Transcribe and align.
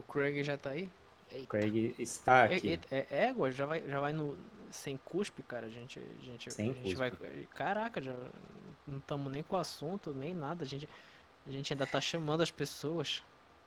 O 0.00 0.12
Craig 0.12 0.42
já 0.42 0.56
tá 0.56 0.70
aí? 0.70 0.90
Eita. 1.30 1.46
Craig 1.46 1.94
está 1.98 2.46
É, 2.46 2.56
aqui. 2.56 2.80
é, 2.90 3.06
é 3.10 3.24
égua? 3.28 3.52
Já 3.52 3.66
vai, 3.66 3.82
já 3.86 4.00
vai 4.00 4.12
no. 4.12 4.36
Sem 4.70 4.96
cuspe, 5.04 5.42
cara. 5.42 5.66
A 5.66 5.70
gente. 5.70 5.98
A 5.98 6.24
gente, 6.24 6.50
Sem 6.50 6.70
a 6.70 6.74
gente 6.74 6.94
vai. 6.94 7.10
cuspe. 7.10 7.48
Caraca, 7.54 8.00
já 8.00 8.14
não 8.86 8.98
estamos 8.98 9.30
nem 9.32 9.42
com 9.42 9.56
o 9.56 9.58
assunto, 9.58 10.12
nem 10.14 10.34
nada. 10.34 10.64
A 10.64 10.66
gente, 10.66 10.88
a 11.46 11.50
gente 11.50 11.72
ainda 11.72 11.86
tá 11.86 12.00
chamando 12.00 12.42
as 12.42 12.50
pessoas. 12.50 13.22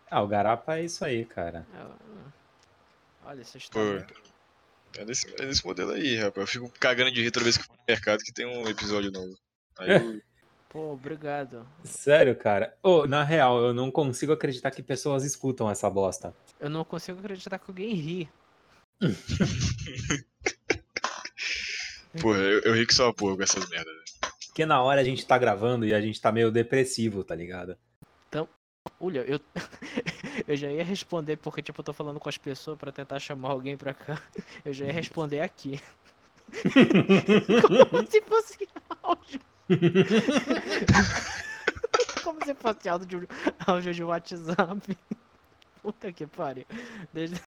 Ah, 0.10 0.22
o 0.22 0.28
Garapa 0.28 0.78
é 0.78 0.84
isso 0.86 1.04
aí, 1.06 1.26
cara. 1.26 1.66
É, 1.74 1.86
Olha, 3.26 3.42
essa 3.42 3.54
Pô, 3.54 3.58
história. 3.58 4.08
é 4.98 5.06
desse, 5.06 5.28
é 5.42 5.46
desse 5.46 5.66
modelo 5.66 5.92
aí, 5.92 6.16
rapaz. 6.18 6.48
Eu 6.48 6.48
fico 6.48 6.80
cagando 6.80 7.12
de 7.12 7.22
rir 7.22 7.32
toda 7.32 7.44
vez 7.46 7.58
que 7.58 7.64
eu 7.64 7.68
vou 7.68 7.78
no 7.78 7.84
mercado 7.88 8.24
que 8.24 8.34
tem 8.34 8.46
um 8.46 8.68
episódio 8.68 9.12
novo. 9.12 9.38
Aí 9.80 9.88
eu, 9.96 10.22
Pô, 10.74 10.92
obrigado. 10.92 11.66
Sério, 11.84 12.36
cara. 12.36 12.76
Ô, 12.82 13.06
na 13.06 13.24
real, 13.24 13.62
eu 13.62 13.74
não 13.74 13.92
consigo 13.92 14.34
acreditar 14.34 14.72
que 14.72 14.82
pessoas 14.82 15.24
escutam 15.24 15.70
essa 15.70 15.88
bosta. 15.90 16.34
Eu 16.60 16.70
não 16.70 16.84
consigo 16.84 17.20
acreditar 17.20 17.60
que 17.60 17.70
alguém 17.70 17.94
ri. 17.94 18.30
porra, 22.20 22.40
eu, 22.40 22.62
eu 22.62 22.74
ri 22.74 22.88
que 22.88 22.94
só 22.94 23.10
a 23.10 23.14
porra 23.14 23.38
com 23.38 23.44
essas 23.44 23.70
merdas. 23.70 23.94
velho. 23.94 24.34
Porque 24.48 24.66
na 24.66 24.82
hora 24.82 25.00
a 25.00 25.04
gente 25.04 25.26
tá 25.26 25.38
gravando 25.38 25.86
e 25.86 25.94
a 25.94 26.02
gente 26.02 26.20
tá 26.20 26.32
meio 26.32 26.52
depressivo, 26.52 27.24
tá 27.24 27.36
ligado? 27.36 27.78
Olha, 29.00 29.20
eu. 29.20 29.40
eu 30.48 30.56
já 30.56 30.72
ia 30.72 30.84
responder 30.84 31.38
porque, 31.38 31.62
tipo, 31.62 31.80
eu 31.80 31.86
tô 31.86 31.94
falando 31.94 32.20
com 32.20 32.30
as 32.30 32.38
pessoas 32.38 32.78
pra 32.78 32.92
tentar 32.92 33.20
chamar 33.20 33.50
alguém 33.50 33.78
pra 33.78 33.94
cá. 33.94 34.22
Eu 34.64 34.74
já 34.74 34.86
ia 34.86 34.94
responder 34.94 35.42
aqui. 35.42 35.80
Como 37.90 38.10
se 38.10 38.22
fosse 38.22 38.68
áudio. 39.02 39.40
Como 42.24 42.46
se 42.46 42.54
fosse 42.56 42.90
áudio 42.90 43.22
de, 43.22 43.28
áudio 43.66 43.94
de 43.94 44.04
WhatsApp. 44.04 44.98
Puta 45.82 46.12
que 46.12 46.28
pariu. 46.28 46.66
Desde... 47.14 47.42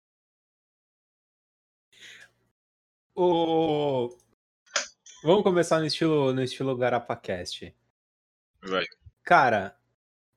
Ô, 3.15 4.17
Vamos 5.27 5.43
começar 5.43 5.81
no 5.81 5.87
estilo, 5.87 6.33
no 6.33 6.41
estilo 6.41 6.77
GarapaCast. 6.77 7.75
Vai. 8.63 8.85
Cara, 9.25 9.77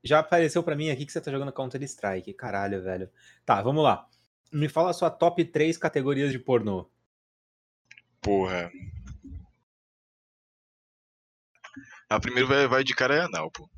já 0.04 0.18
apareceu 0.18 0.64
pra 0.64 0.76
mim 0.76 0.90
aqui 0.90 1.06
que 1.06 1.12
você 1.12 1.22
tá 1.22 1.30
jogando 1.30 1.54
Counter-Strike. 1.54 2.34
Caralho, 2.34 2.82
velho. 2.82 3.08
Tá, 3.46 3.62
vamos 3.62 3.84
lá. 3.84 4.10
Me 4.52 4.68
fala 4.68 4.90
a 4.90 4.94
sua 4.94 5.12
top 5.12 5.46
3 5.46 5.78
categorias 5.78 6.32
de 6.32 6.40
pornô. 6.40 6.90
Porra. 8.20 8.72
A 12.10 12.20
primeira 12.20 12.48
vai, 12.48 12.68
vai 12.68 12.84
de 12.84 12.96
cara 12.96 13.16
é 13.16 13.22
anal, 13.22 13.52
pô. 13.52 13.70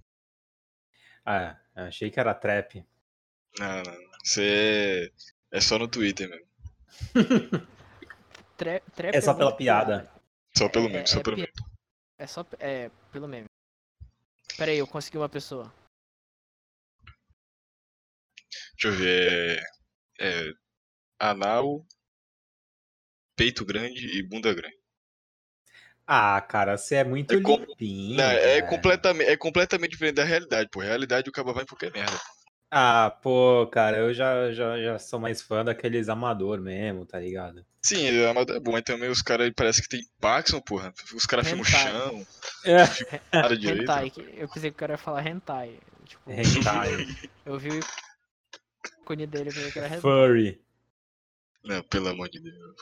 Ah, 1.25 1.59
achei 1.75 2.09
que 2.09 2.19
era 2.19 2.33
trap. 2.33 2.85
Não, 3.59 3.83
não. 3.83 4.11
Isso 4.23 4.39
é, 4.41 5.11
é 5.51 5.61
só 5.61 5.77
no 5.77 5.87
Twitter 5.87 6.29
mesmo. 6.29 6.47
Tre, 8.57 8.79
trap 8.95 9.15
É 9.15 9.21
só 9.21 9.33
pela 9.33 9.49
muito 9.49 9.57
piada. 9.57 10.11
Só 10.55 10.69
pelo 10.69 10.85
É- 10.85 10.89
meme, 10.89 11.03
é 11.03 11.05
só 11.07 11.21
pelo 11.21 11.35
pi- 11.35 11.41
meme. 11.41 11.53
É 12.17 12.27
só. 12.27 12.45
É, 12.59 12.89
pelo 13.11 13.27
meme. 13.27 13.47
Pera 14.57 14.71
aí, 14.71 14.77
eu 14.77 14.87
consegui 14.87 15.17
uma 15.17 15.29
pessoa. 15.29 15.73
Deixa 18.73 18.87
eu 18.87 18.91
ver. 18.93 19.63
É, 20.19 20.47
é 20.49 20.53
anal, 21.19 21.85
peito 23.35 23.65
grande 23.65 24.17
e 24.17 24.23
bunda 24.23 24.53
grande. 24.53 24.79
Ah, 26.13 26.41
cara, 26.41 26.77
você 26.77 26.95
é 26.95 27.03
muito 27.05 27.33
É 27.35 27.41
com- 27.41 27.55
limpinho. 27.55 28.17
Não, 28.17 28.25
é, 28.25 28.61
completamente, 28.63 29.29
é 29.29 29.37
completamente 29.37 29.91
diferente 29.91 30.15
da 30.15 30.25
realidade, 30.25 30.69
pô. 30.69 30.81
Realidade 30.81 31.29
o 31.29 31.31
cabo 31.31 31.53
vai 31.53 31.63
em 31.63 31.65
qualquer 31.65 31.89
merda. 31.93 32.19
Ah, 32.69 33.17
pô, 33.23 33.65
cara, 33.71 33.97
eu 33.99 34.13
já, 34.13 34.51
já, 34.51 34.77
já 34.81 34.99
sou 34.99 35.21
mais 35.21 35.41
fã 35.41 35.63
daqueles 35.63 36.09
amador 36.09 36.59
mesmo, 36.59 37.05
tá 37.05 37.17
ligado? 37.17 37.65
Sim, 37.81 38.25
a 38.25 38.31
Amador 38.31 38.57
é 38.57 38.59
bom, 38.59 38.73
mas 38.73 38.81
também 38.83 39.09
os 39.09 39.21
caras 39.21 39.49
parece 39.55 39.81
que 39.81 39.87
tem 39.87 40.01
Paxson, 40.19 40.59
porra. 40.59 40.93
Os 41.15 41.25
caras 41.25 41.47
filmam 41.47 41.63
o 41.63 41.65
chão, 41.65 42.27
É, 42.65 42.75
nada 43.33 43.57
direito. 43.57 43.83
Hentai. 43.83 44.09
que- 44.09 44.33
Eu 44.37 44.49
pensei 44.49 44.69
que 44.69 44.75
o 44.75 44.79
cara 44.79 44.93
ia 44.93 44.97
falar 44.97 45.25
hentai. 45.25 45.79
Tipo, 46.05 46.29
hentai, 46.29 46.89
eu 47.45 47.57
vi 47.57 47.69
o 47.69 47.79
ícone 49.01 49.27
dele 49.27 49.49
e 49.49 49.53
pensei 49.53 49.71
que 49.71 49.79
era 49.79 49.87
hentai. 49.87 50.01
furry. 50.01 50.61
Não, 51.63 51.81
pelo 51.83 52.09
amor 52.09 52.27
de 52.29 52.41
Deus. 52.41 52.75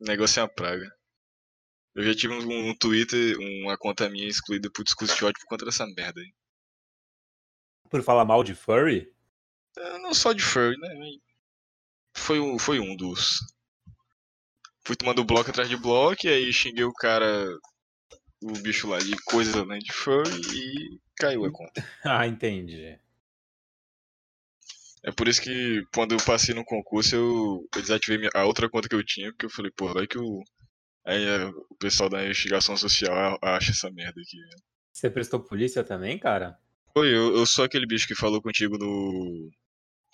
O 0.00 0.04
negócio 0.04 0.40
é 0.40 0.42
uma 0.44 0.48
praga. 0.48 0.90
Eu 1.94 2.02
já 2.04 2.14
tive 2.14 2.34
um, 2.34 2.70
um 2.70 2.74
Twitter, 2.76 3.36
uma 3.64 3.76
conta 3.76 4.08
minha 4.08 4.26
excluída 4.28 4.70
por 4.70 4.84
discurso 4.84 5.16
de 5.16 5.24
ódio 5.24 5.40
por 5.40 5.48
conta 5.48 5.64
dessa 5.64 5.86
merda 5.86 6.20
aí. 6.20 6.32
Por 7.90 8.02
falar 8.02 8.24
mal 8.24 8.42
de 8.42 8.54
furry? 8.54 9.12
É, 9.76 9.98
Não 9.98 10.14
só 10.14 10.32
de 10.32 10.42
furry, 10.42 10.76
né? 10.78 10.88
Foi 12.16 12.40
um, 12.40 12.58
foi 12.58 12.80
um 12.80 12.96
dos. 12.96 13.40
Fui 14.84 14.96
tomando 14.96 15.24
bloco 15.24 15.50
atrás 15.50 15.68
de 15.68 15.76
bloco 15.76 16.26
e 16.26 16.28
aí 16.28 16.52
xinguei 16.52 16.84
o 16.84 16.92
cara, 16.92 17.46
o 18.42 18.52
bicho 18.62 18.88
lá 18.88 18.98
de 18.98 19.16
coisas 19.24 19.56
além 19.56 19.80
de 19.80 19.92
furry 19.92 20.30
e 20.54 21.00
caiu 21.16 21.44
a 21.44 21.50
conta. 21.52 21.84
Ah, 22.04 22.26
entendi. 22.26 22.98
É 25.04 25.12
por 25.12 25.28
isso 25.28 25.40
que 25.40 25.84
quando 25.94 26.12
eu 26.12 26.18
passei 26.24 26.54
no 26.54 26.64
concurso 26.64 27.14
eu, 27.14 27.68
eu 27.74 27.82
desativei 27.82 28.18
minha- 28.18 28.30
a 28.34 28.44
outra 28.44 28.68
conta 28.68 28.88
que 28.88 28.94
eu 28.94 29.04
tinha, 29.04 29.30
porque 29.32 29.46
eu 29.46 29.50
falei, 29.50 29.70
pô, 29.70 29.92
vai 29.92 30.06
que 30.06 30.18
o, 30.18 30.42
aí, 31.04 31.24
é, 31.24 31.44
o 31.46 31.74
pessoal 31.78 32.08
da 32.08 32.24
investigação 32.24 32.76
social 32.76 33.38
acha 33.42 33.70
essa 33.70 33.90
merda 33.90 34.20
aqui. 34.20 34.38
Você 34.92 35.10
prestou 35.10 35.40
polícia 35.40 35.82
também, 35.84 36.18
cara? 36.18 36.58
Oi, 36.94 37.08
eu, 37.08 37.36
eu 37.36 37.46
sou 37.46 37.64
aquele 37.64 37.86
bicho 37.86 38.06
que 38.06 38.14
falou 38.14 38.40
contigo 38.42 38.76
no, 38.78 39.50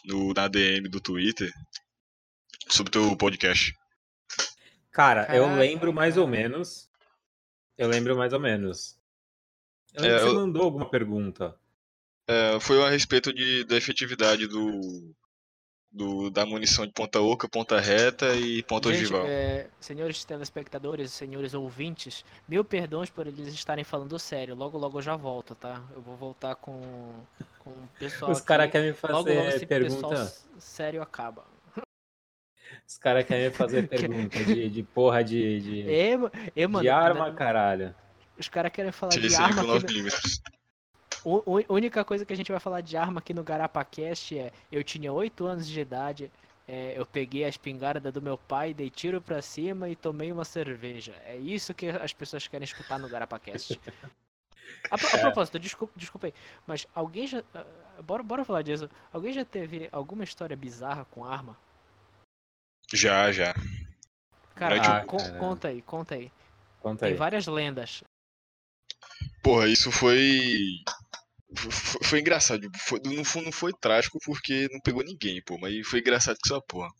no 0.04 0.32
na 0.32 0.48
DM 0.48 0.88
do 0.88 1.00
Twitter 1.00 1.50
sobre 2.68 2.92
teu 2.92 3.16
podcast. 3.16 3.74
Cara, 4.90 5.22
eu 5.34 5.44
Caraca, 5.44 5.60
lembro 5.60 5.92
mais 5.92 6.16
ou 6.16 6.26
menos. 6.26 6.88
Eu 7.76 7.88
lembro 7.88 8.16
mais 8.16 8.32
ou 8.32 8.40
menos. 8.40 8.98
Eu 9.94 10.04
É, 10.04 10.08
lembro 10.08 10.18
que 10.18 10.24
você 10.24 10.30
eu- 10.30 10.40
mandou 10.40 10.62
alguma 10.62 10.90
pergunta. 10.90 11.58
É, 12.26 12.60
foi 12.60 12.82
a 12.84 12.90
respeito 12.90 13.32
de, 13.32 13.64
da 13.64 13.76
efetividade 13.76 14.46
do, 14.46 15.14
do 15.90 16.30
da 16.30 16.44
munição 16.46 16.86
de 16.86 16.92
ponta 16.92 17.20
oca, 17.20 17.48
ponta 17.48 17.80
reta 17.80 18.34
e 18.36 18.62
ponta 18.62 18.90
Gente, 18.90 19.04
ogival. 19.04 19.26
é, 19.26 19.68
senhores 19.80 20.24
telespectadores, 20.24 21.10
senhores 21.12 21.54
ouvintes, 21.54 22.24
mil 22.48 22.64
perdões 22.64 23.10
por 23.10 23.26
eles 23.26 23.48
estarem 23.54 23.84
falando 23.84 24.18
sério. 24.18 24.54
Logo, 24.54 24.76
logo 24.78 24.98
eu 24.98 25.02
já 25.02 25.16
volto, 25.16 25.54
tá? 25.54 25.82
Eu 25.94 26.02
vou 26.02 26.16
voltar 26.16 26.54
com, 26.56 26.80
com 27.58 27.70
o 27.70 27.88
pessoal 27.98 28.30
Os 28.30 28.40
caras 28.40 28.70
querem 28.70 28.92
me 28.92 28.96
Logo, 29.02 29.30
logo 29.32 29.50
fazer 29.50 29.56
esse 29.56 29.66
pessoal 29.66 30.12
pergunta. 30.12 30.34
sério 30.58 31.02
acaba. 31.02 31.44
Os 32.86 32.98
caras 32.98 33.24
querem 33.24 33.44
me 33.48 33.50
fazer 33.54 33.82
pergunta 33.88 34.44
de, 34.44 34.68
de 34.68 34.82
porra 34.82 35.24
de, 35.24 35.60
de, 35.60 35.80
E, 35.88 36.12
e, 36.54 36.66
mano, 36.66 36.82
de 36.82 36.88
arma, 36.88 37.30
né, 37.30 37.36
caralho. 37.36 37.94
os 38.38 38.48
caras 38.48 38.72
querem 38.72 38.92
falar 38.92 39.16
de 39.18 39.28
Tirei 39.28 39.36
arma. 39.36 39.62
9mm. 41.24 41.24
no- 41.24 41.42
U- 41.52 41.58
u- 41.58 41.74
única 41.74 42.04
coisa 42.04 42.24
que 42.24 42.32
a 42.32 42.36
gente 42.36 42.50
vai 42.50 42.60
falar 42.60 42.80
de 42.80 42.96
arma 42.96 43.18
aqui 43.20 43.32
no 43.34 43.42
GarapaCast 43.44 44.38
é: 44.38 44.52
eu 44.70 44.82
tinha 44.84 45.12
8 45.12 45.46
anos 45.46 45.66
de 45.66 45.80
idade, 45.80 46.30
é, 46.66 46.92
eu 46.96 47.04
peguei 47.06 47.44
a 47.44 47.48
espingarda 47.48 48.10
do 48.12 48.20
meu 48.22 48.36
pai, 48.38 48.74
dei 48.74 48.90
tiro 48.90 49.20
pra 49.20 49.40
cima 49.42 49.88
e 49.88 49.96
tomei 49.96 50.30
uma 50.32 50.44
cerveja. 50.44 51.14
É 51.24 51.36
isso 51.36 51.72
que 51.74 51.88
as 51.88 52.12
pessoas 52.12 52.46
querem 52.46 52.64
escutar 52.64 52.98
no 52.98 53.08
GarapaCast. 53.08 53.80
A, 54.90 54.94
a 54.94 55.18
propósito, 55.18 55.58
desculpa, 55.58 55.92
desculpa 55.96 56.26
aí, 56.28 56.34
mas 56.66 56.86
alguém 56.94 57.26
já. 57.26 57.42
ah, 57.54 57.64
Bora, 58.02 58.22
bora 58.22 58.44
falar 58.44 58.62
disso. 58.62 58.88
Alguém 59.12 59.32
já 59.32 59.44
teve 59.44 59.88
alguma 59.90 60.22
história 60.22 60.56
bizarra 60.56 61.04
com 61.06 61.24
arma? 61.24 61.56
Já, 62.92 63.32
já. 63.32 63.54
Cara, 64.54 65.02
o- 65.02 65.06
con- 65.06 65.16
cara. 65.16 65.38
conta 65.38 65.68
aí, 65.68 65.82
conta 65.82 66.14
aí. 66.14 66.32
Conta 66.80 67.00
Tem 67.00 67.12
aí. 67.12 67.18
várias 67.18 67.46
lendas. 67.46 68.02
Porra, 69.42 69.66
isso 69.68 69.90
foi. 69.90 70.80
F- 71.56 71.98
Foi 72.04 72.20
engraçado. 72.20 72.68
Foi, 72.86 73.00
no 73.04 73.24
fundo 73.24 73.46
não 73.46 73.52
foi 73.52 73.72
trágico 73.80 74.18
porque 74.24 74.68
não 74.72 74.80
pegou 74.80 75.02
ninguém, 75.04 75.42
pô. 75.44 75.58
Mas 75.58 75.86
foi 75.86 76.00
engraçado 76.00 76.38
que 76.42 76.52
essa 76.52 76.60
porra. 76.62 76.90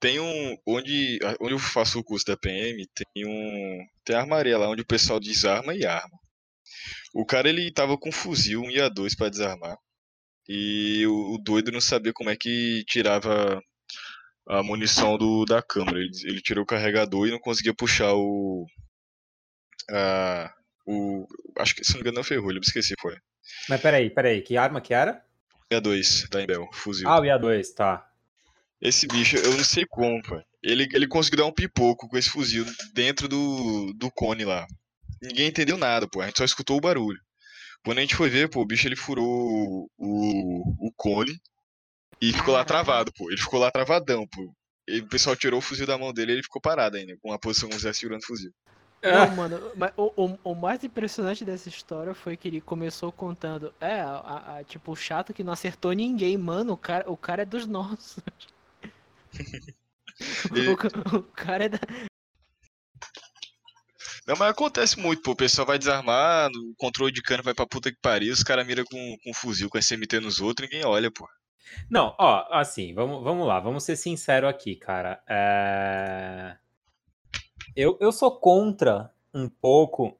Tem 0.00 0.18
um. 0.20 0.56
Onde, 0.66 1.18
onde 1.40 1.52
eu 1.54 1.58
faço 1.58 1.98
o 1.98 2.04
curso 2.04 2.24
da 2.26 2.36
PM, 2.36 2.86
tem 2.94 3.26
um. 3.26 3.86
Tem 4.04 4.16
a 4.16 4.20
armaria 4.20 4.58
lá 4.58 4.68
onde 4.70 4.82
o 4.82 4.86
pessoal 4.86 5.20
desarma 5.20 5.74
e 5.74 5.84
arma. 5.84 6.18
O 7.14 7.24
cara 7.26 7.48
ele 7.48 7.70
tava 7.72 7.98
com 7.98 8.08
um 8.08 8.12
fuzil, 8.12 8.62
um 8.62 8.70
IA2 8.70 9.16
pra 9.16 9.28
desarmar. 9.28 9.76
E 10.48 11.06
o, 11.06 11.34
o 11.36 11.38
doido 11.38 11.72
não 11.72 11.80
sabia 11.80 12.12
como 12.14 12.30
é 12.30 12.36
que 12.36 12.84
tirava 12.88 13.60
a 14.48 14.62
munição 14.64 15.18
do, 15.18 15.44
da 15.46 15.62
câmera. 15.62 15.98
Ele, 16.00 16.10
ele 16.24 16.42
tirou 16.42 16.64
o 16.64 16.68
carregador 16.68 17.28
e 17.28 17.32
não 17.32 17.40
conseguia 17.40 17.74
puxar 17.74 18.14
o. 18.14 18.66
A, 19.90 20.52
o. 20.86 21.26
Acho 21.58 21.74
que 21.74 21.84
se 21.84 21.92
não 21.92 21.98
me 21.98 22.08
engano 22.08 22.24
foi 22.24 22.36
ferrolho, 22.36 22.60
me 22.60 22.66
esqueci, 22.66 22.94
foi. 23.00 23.16
Mas 23.68 23.80
peraí, 23.80 24.10
peraí, 24.10 24.42
que 24.42 24.56
arma 24.56 24.80
que 24.80 24.94
era? 24.94 25.24
IA2 25.72 26.28
da 26.28 26.42
Embel, 26.42 26.68
fuzil. 26.72 27.08
Ah, 27.08 27.20
o 27.20 27.24
IA2, 27.24 27.74
tá. 27.74 28.08
Esse 28.80 29.06
bicho, 29.06 29.36
eu 29.36 29.56
não 29.56 29.64
sei 29.64 29.84
como, 29.86 30.22
pai. 30.22 30.44
Ele, 30.62 30.88
ele 30.92 31.08
conseguiu 31.08 31.38
dar 31.38 31.46
um 31.46 31.52
pipoco 31.52 32.08
com 32.08 32.18
esse 32.18 32.28
fuzil 32.28 32.64
dentro 32.92 33.28
do, 33.28 33.92
do 33.94 34.10
cone 34.10 34.44
lá. 34.44 34.66
Ninguém 35.22 35.48
entendeu 35.48 35.78
nada, 35.78 36.06
pô. 36.08 36.20
A 36.20 36.26
gente 36.26 36.38
só 36.38 36.44
escutou 36.44 36.76
o 36.76 36.80
barulho. 36.80 37.20
Quando 37.84 37.98
a 37.98 38.00
gente 38.00 38.16
foi 38.16 38.28
ver, 38.28 38.48
pô, 38.48 38.60
o 38.60 38.66
bicho 38.66 38.86
ele 38.86 38.96
furou 38.96 39.88
o, 39.96 40.86
o, 40.86 40.92
cone 40.96 41.32
E 42.20 42.32
ficou 42.32 42.52
lá 42.54 42.64
travado, 42.64 43.12
pô. 43.12 43.30
Ele 43.30 43.40
ficou 43.40 43.60
lá 43.60 43.70
travadão, 43.70 44.26
pô. 44.26 44.52
E 44.88 45.00
o 45.00 45.08
pessoal 45.08 45.34
tirou 45.36 45.58
o 45.58 45.62
fuzil 45.62 45.86
da 45.86 45.98
mão 45.98 46.12
dele 46.12 46.32
e 46.32 46.34
ele 46.36 46.42
ficou 46.42 46.60
parado 46.60 46.96
ainda, 46.96 47.16
com 47.20 47.30
uma 47.30 47.38
posição 47.38 47.68
como 47.68 47.80
se 47.80 47.86
estivesse 47.86 48.00
segurando 48.00 48.22
o 48.22 48.26
fuzil. 48.26 48.52
Não, 49.02 49.30
mano, 49.30 49.72
mas 49.76 49.92
o, 49.96 50.12
o, 50.16 50.38
o 50.52 50.54
mais 50.54 50.82
impressionante 50.82 51.44
dessa 51.44 51.68
história 51.68 52.12
foi 52.14 52.36
que 52.36 52.48
ele 52.48 52.60
começou 52.60 53.12
contando. 53.12 53.72
É, 53.80 54.00
a, 54.00 54.56
a- 54.58 54.64
tipo, 54.64 54.92
o 54.92 54.96
chato 54.96 55.32
que 55.32 55.44
não 55.44 55.52
acertou 55.52 55.92
ninguém, 55.92 56.36
mano. 56.36 56.72
O 56.72 56.76
cara, 56.76 57.10
o 57.10 57.16
cara 57.16 57.42
é 57.42 57.46
dos 57.46 57.66
nossos. 57.66 58.18
O, 61.12 61.18
o 61.18 61.22
cara 61.22 61.64
é 61.64 61.68
da. 61.68 61.78
Não, 64.26 64.36
mas 64.36 64.50
acontece 64.50 64.98
muito, 64.98 65.22
pô. 65.22 65.32
O 65.32 65.36
pessoal 65.36 65.66
vai 65.66 65.78
desarmar, 65.78 66.50
o 66.50 66.74
controle 66.76 67.12
de 67.12 67.22
cano 67.22 67.42
vai 67.42 67.54
pra 67.54 67.66
puta 67.66 67.90
que 67.90 67.98
pariu, 68.00 68.32
os 68.32 68.42
caras 68.42 68.66
miram 68.66 68.84
com, 68.84 69.16
com 69.22 69.32
fuzil, 69.34 69.68
com 69.70 69.78
SMT 69.78 70.20
nos 70.20 70.40
outros, 70.40 70.68
ninguém 70.68 70.84
olha, 70.86 71.10
pô. 71.10 71.28
Não, 71.90 72.14
ó, 72.18 72.46
assim, 72.52 72.94
vamos, 72.94 73.22
vamos 73.22 73.46
lá, 73.46 73.60
vamos 73.60 73.84
ser 73.84 73.96
sinceros 73.96 74.48
aqui, 74.50 74.76
cara. 74.76 75.22
É... 75.28 76.56
Eu, 77.74 77.96
eu 78.00 78.12
sou 78.12 78.38
contra 78.38 79.12
um 79.34 79.48
pouco 79.48 80.16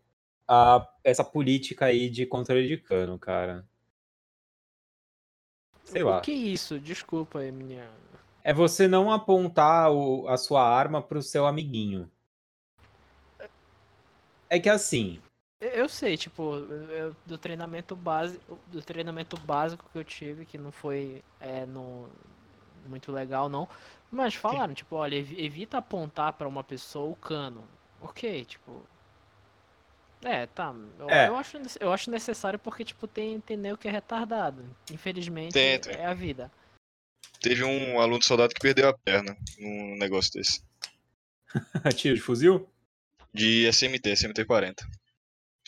a, 0.49 0.87
essa 1.05 1.25
política 1.25 1.87
aí 1.87 2.09
de 2.09 2.27
controle 2.27 2.67
de 2.67 2.77
cano, 2.77 3.19
cara. 3.19 3.65
Sei 5.85 6.03
lá. 6.03 6.19
O 6.19 6.23
que 6.23 6.33
é 6.33 6.35
isso? 6.35 6.79
Desculpa 6.81 7.39
aí, 7.41 7.53
minha. 7.53 7.89
É 8.43 8.53
você 8.53 8.87
não 8.89 9.11
apontar 9.11 9.91
o- 9.93 10.27
a 10.29 10.37
sua 10.37 10.63
arma 10.63 11.01
pro 11.03 11.23
seu 11.23 11.47
amiguinho. 11.47 12.11
É 14.49 14.59
que 14.61 14.69
assim, 14.69 15.21
Eu- 15.59 15.89
sei, 15.89 16.17
tipo, 16.19 16.55
eu- 16.55 17.17
do 17.25 17.39
treinamento 17.39 17.97
básico, 17.97 18.59
do 18.67 18.83
treinamento 18.83 19.39
básico 19.41 19.89
que 19.91 19.99
eu 19.99 20.05
tive, 20.05 20.45
que 20.45 20.59
não 20.59 20.71
foi 20.71 21.23
é, 21.41 21.65
no, 21.65 22.09
muito 22.87 23.11
legal 23.11 23.49
não, 23.49 23.67
mas 24.11 24.35
falaram, 24.35 24.75
tipo, 24.75 24.97
olha, 24.97 25.17
evi- 25.17 25.45
evita 25.45 25.79
apontar 25.79 26.33
pra 26.35 26.49
uma 26.49 26.63
pessoa 26.65 27.11
o 27.11 27.17
cano. 27.17 27.67
Ok, 28.01 28.45
tipo. 28.45 28.83
É, 30.23 30.47
tá. 30.47 30.75
Eu, 30.99 31.11
É. 31.11 31.29
eu 31.29 31.37
acho, 31.37 31.59
eu 31.81 31.93
acho 31.93 32.11
necessário 32.11 32.59
porque, 32.59 32.85
tipo, 32.85 33.07
tem, 33.07 33.41
tem 33.41 33.57
nego 33.57 33.77
que 33.79 33.87
é 33.89 33.91
retardado. 33.91 34.65
Infelizmente, 34.91 35.53
Tem, 35.53 35.79
tem. 35.79 35.95
é 35.95 36.07
a 36.07 36.15
vida. 36.15 36.51
Teve 37.41 37.63
um 37.65 38.01
aluno 38.01 38.23
soldado 38.23 38.55
que 38.55 38.61
perdeu 38.61 38.89
a 38.89 38.95
perna 38.97 39.37
num 39.59 39.97
negócio 39.99 40.33
desse. 40.33 40.63
tiro 41.97 42.15
de 42.17 42.21
fuzil? 42.21 42.69
De 43.33 43.67
SMT, 43.71 44.13
SMT-40. 44.13 44.85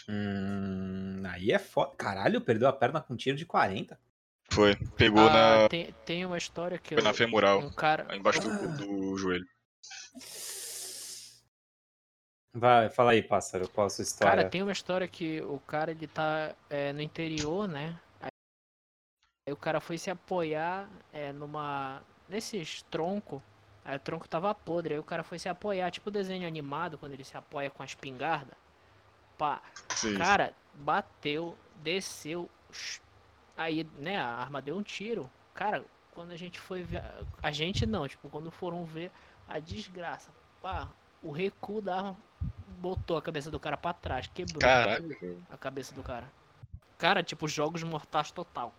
Hum, 0.08 1.22
aí 1.26 1.52
é 1.52 1.58
foda. 1.58 1.94
Caralho, 1.96 2.40
perdeu 2.40 2.66
a 2.68 2.72
perna 2.72 3.00
com 3.00 3.14
tiro 3.16 3.36
de 3.36 3.44
40. 3.44 3.98
Foi. 4.50 4.74
Pegou 4.96 5.28
Ah, 5.28 5.62
na, 5.62 5.68
tem, 5.68 5.94
tem 6.04 6.26
uma 6.26 6.38
história 6.38 6.78
que 6.78 6.94
foi 6.94 7.02
na 7.02 7.10
eu, 7.10 7.14
femoral, 7.14 7.60
um 7.60 7.70
cara. 7.70 8.14
embaixo 8.16 8.40
do, 8.40 8.76
do 8.76 9.16
joelho. 9.16 9.46
Vai, 12.54 12.88
fala 12.90 13.12
aí, 13.12 13.22
pássaro, 13.22 13.68
qual 13.68 13.86
a 13.86 13.90
sua 13.90 14.02
história? 14.02 14.36
Cara, 14.36 14.48
tem 14.48 14.62
uma 14.62 14.72
história 14.72 15.06
que 15.06 15.40
o 15.42 15.60
cara 15.60 15.90
ele 15.90 16.06
tá 16.06 16.54
é, 16.68 16.92
no 16.92 17.00
interior, 17.00 17.68
né? 17.68 17.98
Aí 18.20 19.52
o 19.52 19.56
cara 19.56 19.80
foi 19.80 19.96
se 19.96 20.10
apoiar 20.10 20.88
é, 21.12 21.32
numa. 21.32 22.02
nesses 22.28 22.82
troncos. 22.82 23.40
Aí 23.84 23.96
o 23.96 24.00
tronco 24.00 24.28
tava 24.28 24.54
podre, 24.54 24.94
aí 24.94 25.00
o 25.00 25.04
cara 25.04 25.22
foi 25.22 25.38
se 25.38 25.48
apoiar, 25.48 25.90
tipo 25.90 26.10
desenho 26.10 26.46
animado, 26.46 26.98
quando 26.98 27.12
ele 27.12 27.24
se 27.24 27.36
apoia 27.36 27.70
com 27.70 27.82
a 27.82 27.86
espingarda. 27.86 28.54
Pá, 29.38 29.62
Sim. 29.90 30.18
cara, 30.18 30.52
bateu, 30.74 31.56
desceu. 31.76 32.50
Aí, 33.58 33.84
né, 33.98 34.16
a 34.16 34.28
arma 34.28 34.62
deu 34.62 34.76
um 34.76 34.82
tiro. 34.84 35.28
Cara, 35.52 35.84
quando 36.12 36.30
a 36.30 36.36
gente 36.36 36.60
foi 36.60 36.84
ver. 36.84 37.02
A 37.42 37.50
gente 37.50 37.84
não, 37.84 38.06
tipo, 38.06 38.30
quando 38.30 38.52
foram 38.52 38.84
ver 38.84 39.10
a 39.48 39.58
desgraça. 39.58 40.30
Pá, 40.62 40.88
o 41.20 41.32
recuo 41.32 41.82
da 41.82 41.96
arma 41.96 42.16
botou 42.78 43.16
a 43.16 43.22
cabeça 43.22 43.50
do 43.50 43.58
cara 43.58 43.76
pra 43.76 43.92
trás, 43.92 44.28
quebrou 44.32 44.60
velho. 44.60 45.44
a 45.50 45.56
cabeça 45.56 45.92
do 45.92 46.04
cara. 46.04 46.30
Cara, 46.96 47.20
tipo, 47.20 47.48
jogos 47.48 47.82
mortais 47.82 48.30
total. 48.30 48.72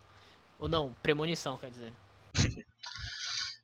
Ou 0.57 0.69
não, 0.69 0.93
premonição, 1.03 1.57
quer 1.57 1.71
dizer. 1.71 1.93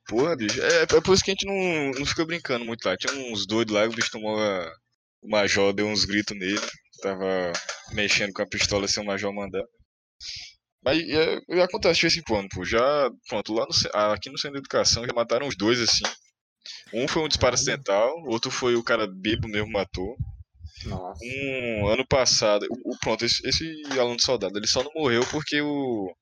Porra, 0.06 0.36
bicho. 0.36 0.60
É, 0.62 0.82
é 0.82 1.00
por 1.00 1.14
isso 1.14 1.24
que 1.24 1.30
a 1.30 1.34
gente 1.34 1.46
não, 1.46 1.98
não 1.98 2.06
fica 2.06 2.26
brincando 2.26 2.64
muito 2.64 2.84
lá. 2.86 2.94
Tinha 2.94 3.32
uns 3.32 3.46
doidos 3.46 3.74
lá, 3.74 3.86
o 3.86 3.90
bicho 3.90 4.10
tomou. 4.10 4.38
O 5.22 5.30
Major 5.30 5.72
deu 5.72 5.86
uns 5.86 6.04
gritos 6.04 6.38
nele. 6.38 6.60
Tava 7.00 7.52
mexendo 7.92 8.34
com 8.34 8.42
a 8.42 8.46
pistola 8.46 8.86
sem 8.86 9.02
o 9.02 9.06
Major 9.06 9.32
mandar. 9.32 9.64
Mas 10.86 11.00
é, 11.08 11.62
acontece 11.64 11.96
de 11.96 12.02
vez 12.02 12.16
em 12.16 12.22
quando, 12.22 12.48
pô. 12.48 12.64
Já, 12.64 13.10
pronto, 13.28 13.52
lá 13.52 13.66
no, 13.66 14.12
aqui 14.12 14.30
no 14.30 14.38
centro 14.38 14.52
de 14.54 14.60
educação 14.60 15.04
já 15.04 15.12
mataram 15.12 15.48
os 15.48 15.56
dois 15.56 15.80
assim. 15.80 16.04
Um 16.94 17.08
foi 17.08 17.22
um 17.22 17.28
disparo 17.28 17.54
acidental, 17.56 18.14
outro 18.26 18.52
foi 18.52 18.76
o 18.76 18.84
cara 18.84 19.04
bêbado 19.08 19.48
mesmo 19.48 19.68
matou. 19.72 20.16
Nossa. 20.84 21.20
Um 21.24 21.88
ano 21.88 22.06
passado, 22.06 22.64
o, 22.70 22.92
o- 22.92 22.98
pronto, 23.00 23.24
esse, 23.24 23.44
esse 23.48 23.64
aluno 23.98 24.16
de 24.16 24.22
soldado, 24.22 24.56
ele 24.56 24.68
só 24.68 24.84
não 24.84 24.92
morreu 24.94 25.22
porque 25.28 25.60
o 25.60 26.14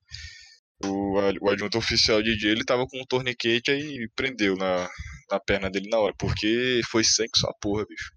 o, 0.84 1.18
o 1.42 1.50
adjunto 1.50 1.78
oficial 1.78 2.22
DJ 2.22 2.50
ele 2.50 2.64
tava 2.64 2.86
com 2.86 3.00
um 3.00 3.06
torniquete 3.06 3.70
aí 3.70 4.08
prendeu 4.16 4.56
na, 4.56 4.88
na 5.30 5.40
perna 5.40 5.70
dele 5.70 5.88
na 5.90 5.98
hora, 5.98 6.14
porque 6.18 6.80
foi 6.90 7.04
sangue 7.04 7.36
só 7.36 7.52
porra, 7.60 7.84
bicho. 7.86 8.12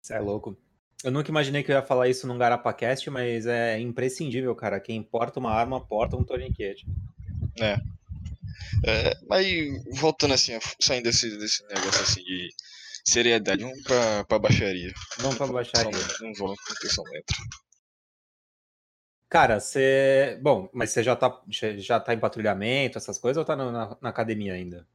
Você 0.00 0.14
é 0.14 0.20
louco. 0.20 0.56
Eu 1.02 1.10
nunca 1.10 1.30
imaginei 1.30 1.62
que 1.62 1.72
eu 1.72 1.76
ia 1.76 1.82
falar 1.82 2.08
isso 2.08 2.26
num 2.26 2.36
GarapaCast, 2.36 3.08
mas 3.10 3.46
é 3.46 3.78
imprescindível, 3.80 4.54
cara. 4.54 4.78
Quem 4.80 5.02
porta 5.02 5.40
uma 5.40 5.50
arma, 5.52 5.80
porta 5.84 6.16
um 6.16 6.24
torniquete. 6.24 6.86
É, 8.86 9.16
mas 9.26 9.46
voltando 9.98 10.34
assim, 10.34 10.58
saindo 10.80 11.04
desse, 11.04 11.36
desse 11.38 11.62
negócio 11.68 12.02
assim 12.02 12.22
de 12.22 12.48
seriedade, 13.04 13.62
vamos 13.62 13.82
pra, 13.82 14.24
pra 14.24 14.38
baixaria. 14.38 14.92
Vamos 15.18 15.36
pra 15.36 15.46
baixaria. 15.46 15.90
Não 16.20 16.32
vou, 16.34 16.48
não 16.48 17.16
entra. 17.16 17.36
Cara, 19.28 19.60
você. 19.60 20.38
Bom, 20.42 20.68
mas 20.72 20.90
você 20.90 21.02
já 21.02 21.14
tá, 21.14 21.40
já- 21.78 22.00
tá 22.00 22.12
em 22.12 22.18
patrulhamento, 22.18 22.98
essas 22.98 23.18
coisas, 23.18 23.38
ou 23.38 23.44
tá 23.44 23.54
na, 23.54 23.96
na 24.00 24.08
academia 24.08 24.54
ainda? 24.54 24.86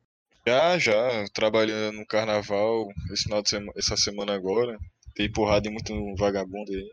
Já, 0.48 0.78
já, 0.78 1.26
trabalhando 1.34 1.98
no 1.98 2.06
carnaval 2.06 2.88
esse 3.12 3.24
final 3.24 3.42
de 3.42 3.50
semana, 3.50 3.74
essa 3.78 3.98
semana 3.98 4.34
agora. 4.36 4.78
Dei 5.16 5.30
porrada 5.30 5.68
em 5.68 5.72
muito 5.72 5.94
vagabundo 6.18 6.72
aí. 6.72 6.92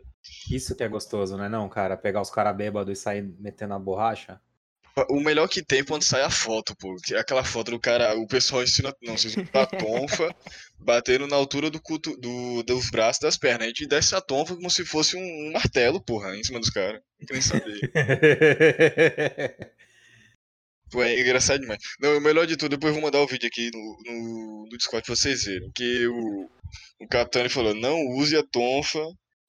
Isso 0.49 0.75
que 0.75 0.83
é 0.83 0.87
gostoso, 0.87 1.37
né? 1.37 1.49
Não, 1.49 1.67
cara, 1.67 1.97
pegar 1.97 2.21
os 2.21 2.29
caras 2.29 2.55
bêbados 2.55 2.97
e 2.97 3.01
sair 3.01 3.21
metendo 3.39 3.73
a 3.73 3.79
borracha. 3.79 4.39
O 5.09 5.19
melhor 5.19 5.47
que 5.47 5.63
tem 5.63 5.79
é 5.79 5.83
quando 5.83 6.03
sai 6.03 6.21
a 6.21 6.29
foto, 6.29 6.75
pô. 6.75 6.95
que 7.03 7.15
é 7.15 7.19
Aquela 7.19 7.43
foto 7.43 7.71
do 7.71 7.79
cara, 7.79 8.15
o 8.15 8.27
pessoal 8.27 8.61
ensina, 8.61 8.95
não, 9.01 9.17
vocês 9.17 9.35
a 9.51 9.65
tonfa, 9.65 10.33
batendo 10.79 11.25
na 11.25 11.35
altura 11.35 11.71
do, 11.71 11.81
cuto, 11.81 12.15
do 12.17 12.61
dos 12.61 12.91
braços 12.91 13.19
das 13.19 13.35
pernas. 13.35 13.65
A 13.65 13.67
gente 13.69 13.87
desce 13.87 14.13
a 14.13 14.21
tonfa 14.21 14.55
como 14.55 14.69
se 14.69 14.85
fosse 14.85 15.17
um, 15.17 15.47
um 15.47 15.51
martelo, 15.51 15.99
porra, 15.99 16.37
em 16.37 16.43
cima 16.43 16.59
dos 16.59 16.69
caras. 16.69 17.01
Não 17.19 17.25
quer 17.25 17.33
nem 17.33 17.41
saber. 17.41 17.91
É 21.01 21.19
engraçado 21.19 21.61
demais. 21.61 21.79
Não, 21.99 22.17
o 22.17 22.21
melhor 22.21 22.45
de 22.45 22.57
tudo, 22.57 22.71
depois 22.71 22.89
eu 22.93 23.01
vou 23.01 23.09
mandar 23.09 23.21
o 23.21 23.27
vídeo 23.27 23.47
aqui 23.47 23.69
no, 23.73 23.97
no, 24.05 24.67
no 24.69 24.77
Discord 24.77 25.05
pra 25.05 25.15
vocês 25.15 25.45
verem. 25.45 25.71
Que 25.73 26.07
o, 26.07 26.49
o 27.01 27.07
Catani 27.07 27.49
falou, 27.49 27.73
não 27.73 27.99
use 28.17 28.35
a 28.35 28.43
tonfa 28.43 29.03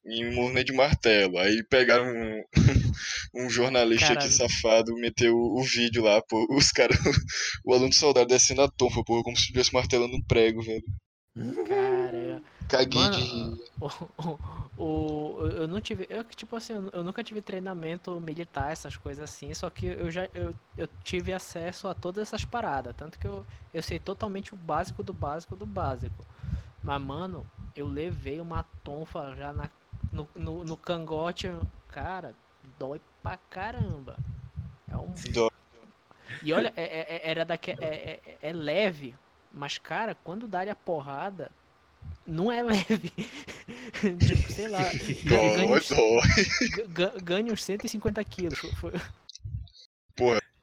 em 0.06 0.34
movimento 0.34 0.66
de 0.66 0.72
martelo. 0.72 1.38
Aí 1.38 1.62
pegaram 1.68 2.06
um, 2.06 2.42
um 3.46 3.50
jornalista 3.50 4.12
aqui 4.12 4.28
Caralho. 4.28 4.32
safado, 4.32 4.94
meteu 4.96 5.34
o, 5.34 5.60
o 5.60 5.62
vídeo 5.62 6.02
lá, 6.02 6.22
pô. 6.22 6.46
Os 6.50 6.70
caras, 6.70 6.98
o 7.64 7.72
aluno 7.72 7.92
soldado 7.92 8.28
descendo 8.28 8.62
a 8.62 8.70
tonfa, 8.70 9.02
pô, 9.04 9.22
como 9.22 9.36
se 9.36 9.42
estivesse 9.42 9.72
martelando 9.72 10.16
um 10.16 10.22
prego, 10.22 10.62
velho. 10.62 10.84
Cara, 11.66 12.42
Caguei 12.68 13.04
Mano, 13.04 13.16
de 13.16 13.22
rir. 13.22 13.56
o, 13.80 13.88
o, 14.76 15.38
o- 15.42 15.46
eu 15.48 15.68
não 15.68 15.80
tive. 15.80 16.06
Eu, 16.10 16.24
tipo 16.24 16.56
assim, 16.56 16.74
eu 16.92 17.02
nunca 17.04 17.22
tive 17.24 17.40
treinamento 17.42 18.20
militar, 18.20 18.70
essas 18.72 18.96
coisas 18.96 19.24
assim, 19.24 19.52
só 19.54 19.70
que 19.70 19.86
eu 19.86 20.10
já 20.10 20.28
eu, 20.34 20.54
eu 20.76 20.86
tive 21.02 21.32
acesso 21.32 21.88
a 21.88 21.94
todas 21.94 22.22
essas 22.28 22.44
paradas. 22.44 22.94
Tanto 22.96 23.18
que 23.18 23.26
eu, 23.26 23.46
eu 23.72 23.82
sei 23.82 23.98
totalmente 23.98 24.54
o 24.54 24.56
básico 24.56 25.02
do 25.02 25.12
básico 25.12 25.56
do 25.56 25.66
básico. 25.66 26.26
Mas, 26.82 27.00
mano, 27.02 27.46
eu 27.74 27.88
levei 27.88 28.40
uma 28.40 28.62
tonfa 28.84 29.34
já 29.36 29.52
na, 29.52 29.70
no, 30.12 30.28
no, 30.34 30.64
no 30.64 30.76
cangote. 30.76 31.48
Cara, 31.88 32.36
dói 32.78 33.00
pra 33.22 33.36
caramba. 33.38 34.20
É 34.88 34.96
um 34.96 35.14
Dó. 35.34 35.48
E 36.40 36.52
olha, 36.52 36.72
é, 36.76 36.82
é- 36.82 37.16
é- 37.16 37.30
era 37.30 37.44
daque, 37.44 37.72
é, 37.80 38.20
é- 38.24 38.38
é 38.40 38.52
leve, 38.52 39.16
mas 39.50 39.78
cara, 39.78 40.14
quando 40.14 40.46
dá-lhe 40.48 40.70
a 40.70 40.76
porrada, 40.76 41.50
não 42.26 42.50
é 42.50 42.62
leve. 42.62 43.10
tipo, 44.26 44.52
sei 44.52 44.68
lá, 44.68 44.82
ganha, 45.24 45.56
ganha, 45.56 45.66
Dó, 45.68 45.74
uns, 45.76 45.88
dó. 45.88 46.20
ga- 46.88 47.14
ganha 47.22 47.52
uns 47.52 47.62
150 47.64 48.22
quilos. 48.24 48.58
Foi- 48.80 48.92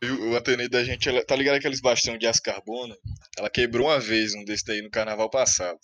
E 0.03 0.09
O 0.09 0.35
Atenei 0.35 0.67
da 0.67 0.83
gente, 0.83 1.07
ela, 1.07 1.23
tá 1.23 1.35
ligado 1.35 1.55
aqueles 1.57 1.79
bastão 1.81 2.17
de 2.17 2.25
aço 2.25 2.41
carbono? 2.41 2.97
Ela 3.37 3.49
quebrou 3.49 3.87
uma 3.87 3.99
vez 3.99 4.33
um 4.33 4.43
desse 4.43 4.65
daí 4.65 4.81
no 4.81 4.89
carnaval 4.89 5.29
passado. 5.29 5.79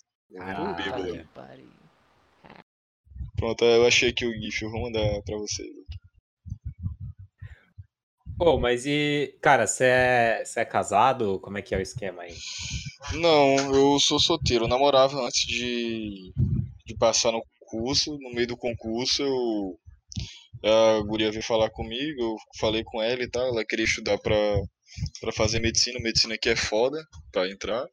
Pariu. 1.32 1.68
Pronto, 3.36 3.64
eu 3.64 3.86
achei 3.86 4.08
aqui 4.10 4.26
o 4.26 4.32
GIF, 4.34 4.62
eu 4.62 4.70
vou 4.70 4.82
mandar 4.82 5.22
pra 5.22 5.36
vocês. 5.36 5.68
Pô, 8.38 8.56
mas 8.56 8.86
e. 8.86 9.36
Cara, 9.42 9.66
você 9.66 9.84
é, 9.84 10.44
é 10.56 10.64
casado? 10.64 11.40
Como 11.40 11.58
é 11.58 11.62
que 11.62 11.74
é 11.74 11.78
o 11.78 11.80
esquema 11.80 12.22
aí? 12.22 12.36
Não, 13.14 13.74
eu 13.74 13.98
sou 13.98 14.20
solteiro. 14.20 14.68
Namorava 14.68 15.20
antes 15.26 15.44
de, 15.44 16.32
de 16.86 16.96
passar 16.96 17.32
no 17.32 17.42
curso. 17.58 18.16
No 18.20 18.30
meio 18.30 18.46
do 18.46 18.56
concurso, 18.56 19.24
eu, 19.24 19.78
a 20.64 21.00
guria 21.02 21.32
veio 21.32 21.42
falar 21.42 21.68
comigo. 21.70 22.22
Eu 22.22 22.36
falei 22.60 22.84
com 22.84 23.02
ela 23.02 23.20
e 23.20 23.28
tal. 23.28 23.48
Ela 23.48 23.64
queria 23.64 23.84
estudar 23.84 24.18
pra, 24.18 24.36
pra 25.20 25.32
fazer 25.32 25.58
medicina. 25.58 25.98
Medicina 25.98 26.34
aqui 26.34 26.48
é 26.48 26.56
foda 26.56 26.96
pra 27.32 27.50
entrar. 27.50 27.84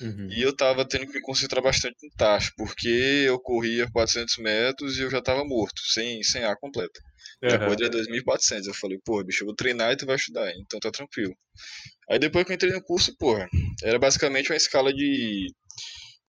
Uhum. 0.00 0.28
E 0.30 0.42
eu 0.42 0.54
tava 0.54 0.86
tendo 0.86 1.06
que 1.06 1.12
me 1.14 1.20
concentrar 1.20 1.62
bastante 1.62 1.96
no 2.02 2.10
tacho, 2.16 2.52
porque 2.56 2.88
eu 2.88 3.38
corria 3.40 3.88
400 3.92 4.36
metros 4.38 4.98
e 4.98 5.02
eu 5.02 5.10
já 5.10 5.20
tava 5.20 5.44
morto, 5.44 5.80
sem, 5.92 6.22
sem 6.22 6.44
ar 6.44 6.56
completo. 6.56 7.00
Já 7.44 7.56
Aham. 7.56 7.68
corria 7.68 7.90
2.400. 7.90 8.66
Eu 8.66 8.74
falei, 8.74 8.98
porra, 9.04 9.24
bicho, 9.24 9.42
eu 9.42 9.46
vou 9.46 9.54
treinar 9.54 9.92
e 9.92 9.96
tu 9.96 10.06
vai 10.06 10.16
estudar, 10.16 10.50
então 10.56 10.80
tá 10.80 10.90
tranquilo. 10.90 11.34
Aí 12.10 12.18
depois 12.18 12.44
que 12.44 12.52
eu 12.52 12.54
entrei 12.54 12.72
no 12.72 12.82
curso, 12.82 13.14
porra, 13.18 13.48
era 13.82 13.98
basicamente 13.98 14.50
uma 14.50 14.56
escala 14.56 14.92
de 14.92 15.46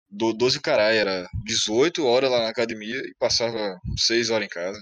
do 0.09 0.31
12 0.33 0.61
caralho, 0.61 0.97
era 0.97 1.27
18 1.43 2.05
horas 2.05 2.29
lá 2.31 2.39
na 2.43 2.49
academia 2.49 2.97
e 2.97 3.13
passava 3.19 3.77
6 3.97 4.29
horas 4.29 4.45
em 4.45 4.49
casa. 4.49 4.79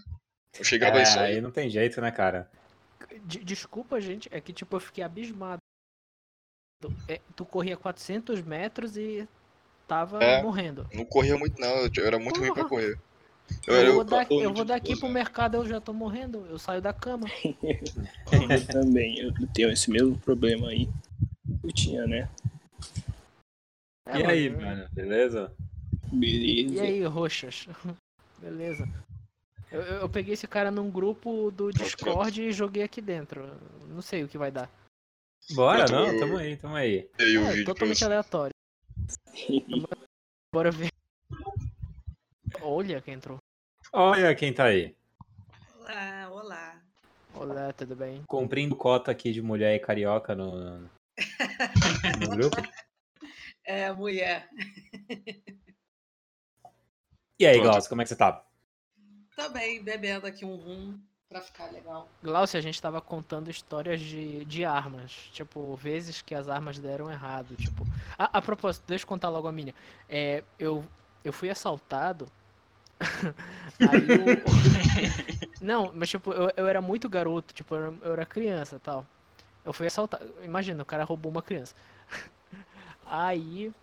Eu 0.60 0.64
chegava 0.66 0.98
aí 0.98 1.04
É, 1.04 1.06
só. 1.06 1.20
aí 1.22 1.42
não 1.42 1.52
tem 1.52 1.70
jeito, 1.70 2.00
né, 2.02 2.12
cara? 2.12 2.50
De- 3.26 3.44
desculpa, 3.44 4.00
gente, 4.00 4.28
é 4.32 4.40
que 4.42 4.54
tipo 4.54 4.76
eu 4.76 4.80
fiquei 4.80 5.04
abismado. 5.04 5.58
Tu, 6.84 6.94
é, 7.08 7.22
tu 7.34 7.46
corria 7.46 7.78
400 7.78 8.42
metros 8.42 8.98
e 8.98 9.26
tava 9.88 10.22
É. 10.22 10.42
morrendo. 10.44 10.86
Não 10.94 11.06
corria 11.06 11.38
muito, 11.38 11.58
não, 11.60 11.70
eu 11.96 12.06
era 12.06 12.20
muito 12.20 12.40
ruim 12.42 12.54
pra 12.54 12.64
Porra. 12.64 12.70
correr. 12.70 13.00
Eu, 13.68 13.76
era- 13.76 13.92
vou, 13.94 14.04
da- 14.04 14.26
tô 14.26 14.36
eu 14.42 14.44
muito 14.50 14.56
vou 14.58 14.66
daqui 14.66 14.96
pro 14.98 15.08
né? 15.08 15.14
mercado, 15.14 15.56
eu 15.56 15.66
já 15.66 15.80
tô 15.80 15.94
morrendo. 15.94 16.46
Eu 16.48 16.60
saio 16.60 16.82
da 16.82 16.92
cama. 16.92 17.26
Eu 18.34 18.68
também, 18.68 19.20
eu 19.20 19.32
tenho 19.54 19.70
esse 19.72 19.90
mesmo 19.92 20.18
problema 20.18 20.70
aí. 20.70 20.90
Eu 21.64 21.72
tinha, 21.72 22.06
né? 22.08 22.28
É, 24.08 24.20
e 24.20 24.26
aí, 24.26 24.50
mano, 24.50 24.62
mano, 24.66 24.90
beleza? 24.92 25.52
Beleza. 26.12 26.74
E 26.76 26.80
aí, 26.80 27.04
roxas? 27.06 27.68
Beleza. 28.40 28.90
Eu, 29.72 29.82
eu- 29.82 29.96
eu 30.02 30.10
peguei 30.10 30.34
esse 30.34 30.48
cara 30.48 30.70
num 30.72 30.90
grupo 30.90 31.50
do 31.52 31.72
Discord 31.72 32.42
e 32.42 32.52
joguei 32.52 32.84
aqui 32.84 33.02
dentro. 33.02 33.50
Não 33.88 34.02
sei 34.02 34.24
o 34.24 34.28
que 34.28 34.38
vai 34.38 34.52
dar. 34.52 34.70
Bora, 35.52 35.86
tô- 35.86 35.92
não, 35.92 36.18
tamo 36.20 36.38
aí, 36.38 36.58
tamo 36.58 36.76
aí. 36.76 37.10
Aí 37.20 37.38
o 37.38 37.48
É, 37.48 37.64
totalmente 37.66 38.04
aleatório. 38.04 38.54
Bora 40.54 40.72
ver. 40.72 40.90
Olha 42.62 43.02
quem 43.02 43.16
entrou. 43.16 43.38
Olha 43.92 44.34
quem 44.36 44.54
tá 44.54 44.66
aí. 44.66 44.96
Olá, 45.80 46.30
olá. 46.32 46.82
Olá, 47.36 47.74
tudo 47.74 47.96
bem? 47.96 48.24
Cumprindo 48.28 48.76
cota 48.76 49.12
aqui 49.12 49.32
de 49.32 49.42
mulher 49.42 49.76
e 49.76 49.80
carioca 49.80 50.36
no, 50.36 50.80
no 50.80 52.30
grupo. 52.30 52.56
É, 53.66 53.94
mulher. 53.94 54.50
E 57.40 57.46
aí, 57.46 57.54
Pronto. 57.60 57.72
Glaucio, 57.72 57.90
como 57.90 58.02
é 58.02 58.04
que 58.04 58.10
você 58.10 58.16
tá? 58.18 58.46
Tô 59.38 59.50
bem, 59.52 59.82
bebendo 59.82 60.28
aqui 60.28 60.44
um 60.44 60.56
rum 60.58 61.00
pra 61.34 61.42
ficar 61.42 61.72
legal. 61.72 62.08
Glaucio, 62.22 62.58
a 62.58 62.62
gente 62.62 62.82
tava 62.82 63.02
contando 63.02 63.50
histórias 63.50 64.00
de, 64.00 64.46
de 64.46 64.64
armas. 64.66 65.12
Tipo, 65.34 65.76
vezes 65.76 66.22
que 66.22 66.34
as 66.36 66.48
armas 66.48 66.80
deram 66.80 67.10
errado. 67.12 67.56
Tipo. 67.56 67.86
A, 68.18 68.38
a 68.38 68.42
propósito, 68.42 68.84
deixa 68.88 69.04
eu 69.04 69.08
contar 69.08 69.30
logo 69.30 69.48
a 69.48 69.52
minha. 69.52 69.74
É, 70.10 70.44
eu, 70.60 70.84
eu 71.24 71.34
fui 71.34 71.50
assaltado. 71.50 72.28
Aí 73.80 74.08
o- 74.18 74.44
Não, 75.62 75.92
mas 75.94 76.10
tipo, 76.10 76.32
eu, 76.34 76.52
eu 76.58 76.68
era 76.68 76.82
muito 76.82 77.10
garoto, 77.10 77.54
tipo, 77.54 77.76
eu 77.76 77.80
era, 77.84 77.94
eu 78.04 78.14
era 78.14 78.26
criança 78.26 78.80
tal. 78.80 79.06
Eu 79.66 79.74
fui 79.74 79.88
assaltado. 79.88 80.26
Imagina, 80.44 80.84
o 80.84 80.86
cara 80.86 81.04
roubou 81.04 81.32
uma 81.32 81.42
criança. 81.42 81.76
Aí. 83.06 83.74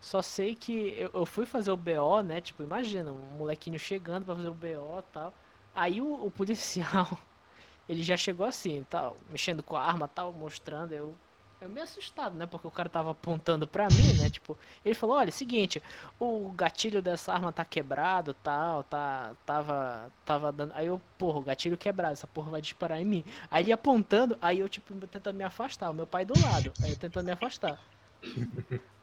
Só 0.00 0.20
sei 0.20 0.54
que 0.54 0.94
eu, 0.98 1.10
eu 1.14 1.26
fui 1.26 1.46
fazer 1.46 1.70
o 1.70 1.76
BO, 1.76 2.22
né? 2.22 2.40
Tipo, 2.40 2.62
imagina, 2.62 3.10
um 3.10 3.36
molequinho 3.38 3.78
chegando 3.78 4.24
pra 4.24 4.36
fazer 4.36 4.48
o 4.48 4.54
BO 4.54 4.98
e 4.98 5.12
tal. 5.12 5.32
Aí 5.74 6.00
o, 6.00 6.26
o 6.26 6.30
policial, 6.30 7.18
ele 7.88 8.02
já 8.02 8.16
chegou 8.16 8.46
assim, 8.46 8.84
tal, 8.88 9.16
mexendo 9.30 9.62
com 9.62 9.76
a 9.76 9.82
arma, 9.82 10.06
tal, 10.08 10.32
mostrando, 10.32 10.92
eu, 10.92 11.14
eu 11.60 11.68
meio 11.68 11.84
assustado, 11.84 12.36
né, 12.36 12.46
porque 12.46 12.66
o 12.66 12.70
cara 12.70 12.88
tava 12.88 13.10
apontando 13.10 13.66
pra 13.66 13.88
mim, 13.88 14.12
né, 14.20 14.30
tipo, 14.30 14.56
ele 14.84 14.94
falou, 14.94 15.16
olha, 15.16 15.32
seguinte, 15.32 15.82
o 16.18 16.50
gatilho 16.52 17.02
dessa 17.02 17.32
arma 17.32 17.52
tá 17.52 17.64
quebrado, 17.64 18.34
tal, 18.34 18.84
tá, 18.84 19.34
tava, 19.44 20.12
tava 20.24 20.52
dando, 20.52 20.72
aí 20.74 20.86
eu, 20.86 21.00
porra, 21.18 21.38
o 21.38 21.42
gatilho 21.42 21.76
quebrado, 21.76 22.12
essa 22.12 22.26
porra 22.26 22.50
vai 22.52 22.60
disparar 22.60 23.00
em 23.00 23.04
mim. 23.04 23.24
Aí 23.50 23.64
ele 23.64 23.72
apontando, 23.72 24.36
aí 24.40 24.60
eu, 24.60 24.68
tipo, 24.68 24.94
tentando 25.06 25.36
me 25.36 25.44
afastar, 25.44 25.90
o 25.90 25.94
meu 25.94 26.06
pai 26.06 26.24
do 26.24 26.38
lado, 26.38 26.72
aí 26.82 26.90
eu 26.90 26.96
tentando 26.96 27.26
me 27.26 27.32
afastar. 27.32 27.78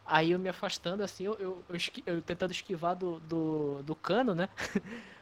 Aí 0.06 0.32
eu 0.32 0.40
me 0.40 0.50
afastando, 0.50 1.04
assim, 1.04 1.24
eu, 1.26 1.34
eu, 1.40 1.64
eu, 1.70 1.78
eu 2.06 2.22
tentando 2.22 2.52
esquivar 2.52 2.96
do, 2.96 3.20
do, 3.20 3.84
do 3.84 3.96
cano, 3.96 4.36
né? 4.36 4.50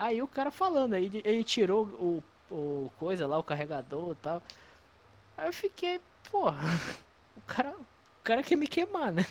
Aí 0.00 0.22
o 0.22 0.26
cara 0.26 0.50
falando, 0.50 0.94
aí 0.94 1.04
ele, 1.04 1.22
ele 1.24 1.44
tirou 1.44 1.86
o, 2.50 2.54
o 2.86 2.90
coisa 2.98 3.26
lá, 3.26 3.38
o 3.38 3.44
carregador 3.44 4.12
e 4.12 4.14
tal. 4.16 4.42
Aí 5.36 5.48
eu 5.48 5.52
fiquei, 5.52 6.00
porra, 6.30 6.60
o 7.36 7.40
cara, 7.42 7.70
o 7.78 7.86
cara 8.24 8.42
quer 8.42 8.56
me 8.56 8.66
queimar, 8.66 9.12
né? 9.12 9.26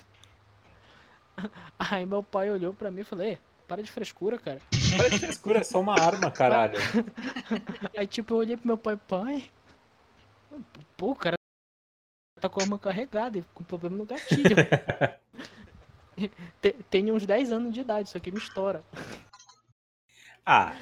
Aí 1.79 2.05
meu 2.05 2.23
pai 2.23 2.49
olhou 2.49 2.73
pra 2.73 2.91
mim 2.91 3.01
e 3.01 3.03
falou, 3.03 3.25
"Ei, 3.25 3.37
para 3.67 3.81
de 3.81 3.91
frescura, 3.91 4.37
cara. 4.37 4.61
Para 4.97 5.09
de 5.09 5.19
frescura, 5.19 5.59
é 5.59 5.63
só 5.63 5.79
uma 5.79 5.95
arma, 5.95 6.31
caralho. 6.31 6.79
Aí 7.97 8.07
tipo, 8.07 8.33
eu 8.33 8.37
olhei 8.37 8.57
pro 8.57 8.67
meu 8.67 8.77
pai, 8.77 8.97
pai, 8.97 9.49
pô, 10.97 11.11
o 11.11 11.15
cara 11.15 11.35
tá 12.39 12.49
com 12.49 12.59
a 12.59 12.63
arma 12.63 12.79
carregada 12.79 13.37
e 13.37 13.43
com 13.53 13.63
problema 13.63 13.97
no 13.97 14.05
gatilho. 14.05 14.55
Te- 16.61 16.75
Tem 16.89 17.11
uns 17.11 17.25
10 17.25 17.51
anos 17.51 17.73
de 17.73 17.81
idade, 17.81 18.09
isso 18.09 18.17
aqui 18.17 18.31
me 18.31 18.37
estoura. 18.37 18.83
Ah, 20.45 20.73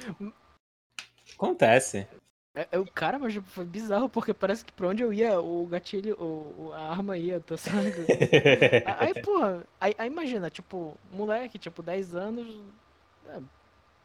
acontece. 1.34 2.06
É, 2.54 2.68
é 2.72 2.78
o 2.78 2.86
cara, 2.90 3.18
mas 3.18 3.34
foi 3.36 3.64
bizarro, 3.64 4.08
porque 4.08 4.34
parece 4.34 4.64
que 4.64 4.72
pra 4.72 4.88
onde 4.88 5.02
eu 5.02 5.12
ia, 5.12 5.40
o 5.40 5.66
gatilho, 5.66 6.16
o, 6.20 6.66
o- 6.68 6.72
a 6.72 6.90
arma 6.90 7.16
ia, 7.16 7.40
tá 7.40 7.56
sabe? 7.56 7.92
A- 8.84 9.04
Aí, 9.04 9.14
porra, 9.14 9.64
aí, 9.80 9.94
aí 9.98 10.06
imagina, 10.08 10.50
tipo, 10.50 10.96
moleque, 11.12 11.58
tipo, 11.58 11.82
10 11.82 12.14
anos, 12.14 12.60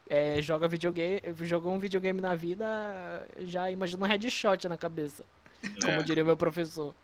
é, 0.08 0.36
é, 0.38 0.42
joga 0.42 0.68
videogame, 0.68 1.20
jogou 1.42 1.72
um 1.72 1.78
videogame 1.78 2.20
na 2.20 2.34
vida, 2.34 3.26
já 3.38 3.70
imagina 3.70 4.04
um 4.04 4.08
headshot 4.08 4.68
na 4.68 4.76
cabeça, 4.76 5.24
como 5.84 6.00
É. 6.00 6.02
diria 6.02 6.24
meu 6.24 6.36
professor. 6.36 6.94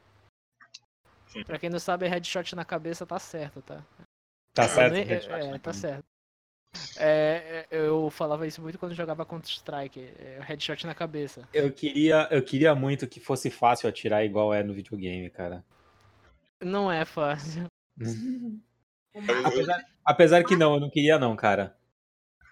Pra 1.47 1.59
quem 1.59 1.71
não 1.71 1.79
sabe, 1.81 2.07
headshot 2.07 2.55
na 2.55 2.65
cabeça 2.65 3.07
tá 3.07 3.19
certo, 3.19 3.63
tá? 3.63 3.83
Tá 4.53 4.69
certo, 4.69 4.93
nem- 4.93 5.05
headshot 5.05 5.33
é, 5.33 5.51
na 5.53 5.59
tá 5.59 5.73
certo. 5.73 6.05
É, 6.97 7.67
é, 7.71 7.77
eu 7.77 8.11
falava 8.11 8.47
isso 8.47 8.61
muito 8.63 8.79
quando 8.79 8.95
jogava 8.95 9.27
Counter-Strike, 9.27 10.01
é, 10.01 10.41
headshot 10.43 10.87
na 10.87 10.95
cabeça. 10.95 11.49
Eu 11.53 11.73
queria, 11.73 12.29
eu 12.31 12.43
queria 12.43 12.75
muito 12.75 13.09
que 13.09 13.19
fosse 13.21 13.51
fácil 13.51 13.89
atirar 13.89 14.25
igual 14.25 14.55
é 14.55 14.63
no 14.63 14.75
videogame, 14.75 15.29
cara. 15.31 15.65
Não 16.63 16.91
é 16.91 17.05
fácil. 17.05 17.67
Apesar, 19.45 19.85
apesar 20.05 20.45
que 20.45 20.55
não, 20.55 20.75
eu 20.75 20.81
não 20.81 20.89
queria 20.89 21.19
não, 21.19 21.35
cara. 21.35 21.77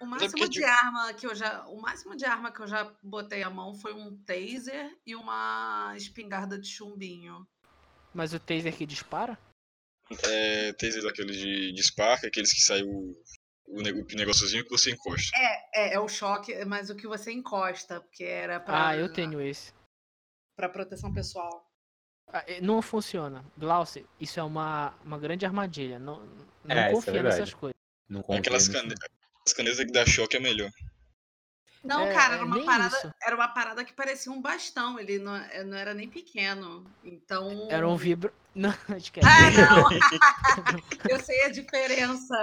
o 0.01 0.05
máximo 0.05 0.49
de 0.49 0.61
arma 0.61 1.13
que 1.13 1.25
eu 1.25 1.33
já. 1.33 1.65
O 1.67 1.81
máximo 1.81 2.17
de 2.17 2.25
arma 2.25 2.51
que 2.51 2.59
eu 2.59 2.67
já 2.67 2.93
botei 3.01 3.41
a 3.43 3.49
mão 3.49 3.73
foi 3.73 3.93
um 3.93 4.17
taser 4.25 4.93
e 5.05 5.15
uma 5.15 5.93
espingarda 5.95 6.59
de 6.59 6.67
chumbinho. 6.67 7.47
Mas 8.13 8.33
o 8.33 8.39
taser 8.41 8.75
que 8.75 8.85
dispara? 8.85 9.39
É, 10.25 10.73
taser 10.73 11.01
daqueles 11.01 11.37
de, 11.37 11.71
de 11.71 11.83
Spark, 11.83 12.25
aqueles 12.25 12.51
que 12.51 12.59
saem 12.59 12.83
o, 13.69 13.79
o, 13.79 14.15
negóciozinho 14.17 14.63
que 14.63 14.69
você 14.69 14.91
encosta. 14.91 15.31
É, 15.73 15.93
é 15.93 15.99
o 15.99 16.07
choque, 16.07 16.53
mas 16.65 16.89
o 16.89 16.95
que 16.95 17.07
você 17.07 17.31
encosta, 17.31 18.01
porque 18.01 18.23
era 18.23 18.59
pra, 18.59 18.87
Ah, 18.89 18.97
eu 18.97 19.11
tenho 19.11 19.39
esse. 19.41 19.71
pra 20.55 20.67
proteção 20.69 21.13
pessoal. 21.13 21.65
Ah, 22.31 22.43
Não 22.61 22.81
funciona. 22.81 23.43
Glaucio, 23.57 24.07
isso 24.19 24.39
é 24.39 24.43
uma, 24.43 24.93
uma 25.03 25.17
grande 25.17 25.45
armadilha. 25.45 25.97
Não, 25.97 26.19
não 26.63 26.75
É, 26.75 26.89
é 26.89 26.91
confia 26.91 27.13
verdade. 27.13 27.35
nessas 27.39 27.53
coisas. 27.53 27.75
Não 28.07 28.21
confio 28.21 28.39
Aquelas 28.41 28.67
nisso. 28.67 28.79
cane- 28.81 28.95
as 29.47 29.53
canetas 29.53 29.79
que 29.79 29.91
dá 29.91 30.05
choque 30.05 30.37
é 30.37 30.39
melhor. 30.39 30.69
Não, 31.83 32.01
É, 32.01 32.13
cara, 32.13 32.33
é 32.33 32.37
era 32.37 32.45
uma 32.45 32.63
parada. 32.65 32.95
isso. 32.97 33.11
Era 33.23 33.35
uma 33.35 33.47
parada 33.47 33.85
que 33.85 33.93
parecia 33.93 34.31
um 34.31 34.41
bastão. 34.41 34.99
Ele 34.99 35.17
não, 35.17 35.35
eh, 35.35 35.63
não 35.63 35.77
era 35.77 35.93
nem 35.93 36.09
pequeno. 36.09 36.85
Então. 37.03 37.67
Era 37.71 37.87
um 37.87 37.95
vibro. 37.95 38.33
Não, 38.55 38.73
esquece. 38.97 39.25
Ah, 39.25 39.51
não! 39.51 39.89
eu 41.09 41.19
sei 41.19 41.45
a 41.45 41.49
diferença. 41.49 42.35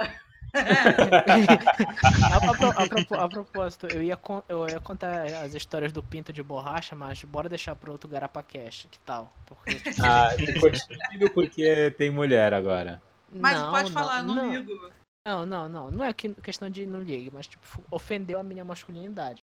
a, 2.31 2.35
a 2.35 2.39
a 2.83 2.87
propo- 2.87 3.15
a 3.15 3.29
propósito, 3.29 3.87
eu 3.87 4.01
ia, 4.01 4.15
con- 4.17 4.43
eu 4.47 4.67
ia 4.67 4.79
contar 4.79 5.25
as 5.43 5.53
histórias 5.53 5.91
do 5.91 6.01
pinto 6.03 6.31
de 6.33 6.41
borracha, 6.43 6.95
mas 6.95 7.23
bora 7.23 7.47
deixar 7.49 7.75
pro 7.75 7.91
outro 7.91 8.09
Garapacast, 8.09 8.87
que 8.87 8.99
tal? 8.99 9.33
Porque, 9.45 9.79
tipo, 9.79 10.01
Ah, 10.03 10.29
ficou 10.37 11.29
porque 11.33 11.91
tem 11.91 12.09
mulher 12.09 12.53
agora. 12.53 13.01
Mas 13.31 13.59
não, 13.59 13.71
pode 13.71 13.91
falar, 13.91 14.23
não, 14.23 14.35
não, 14.35 14.51
ligo. 14.51 14.91
Não, 15.27 15.45
não, 15.45 15.69
não. 15.69 15.91
Não 15.91 16.05
é 16.05 16.13
que- 16.13 16.33
questão 16.35 16.69
de 16.69 16.85
não 16.85 17.01
ligue, 17.01 17.29
mas 17.33 17.47
tipo, 17.47 17.65
ofendeu 17.91 18.39
a 18.39 18.43
minha 18.43 18.63
masculinidade. 18.65 19.41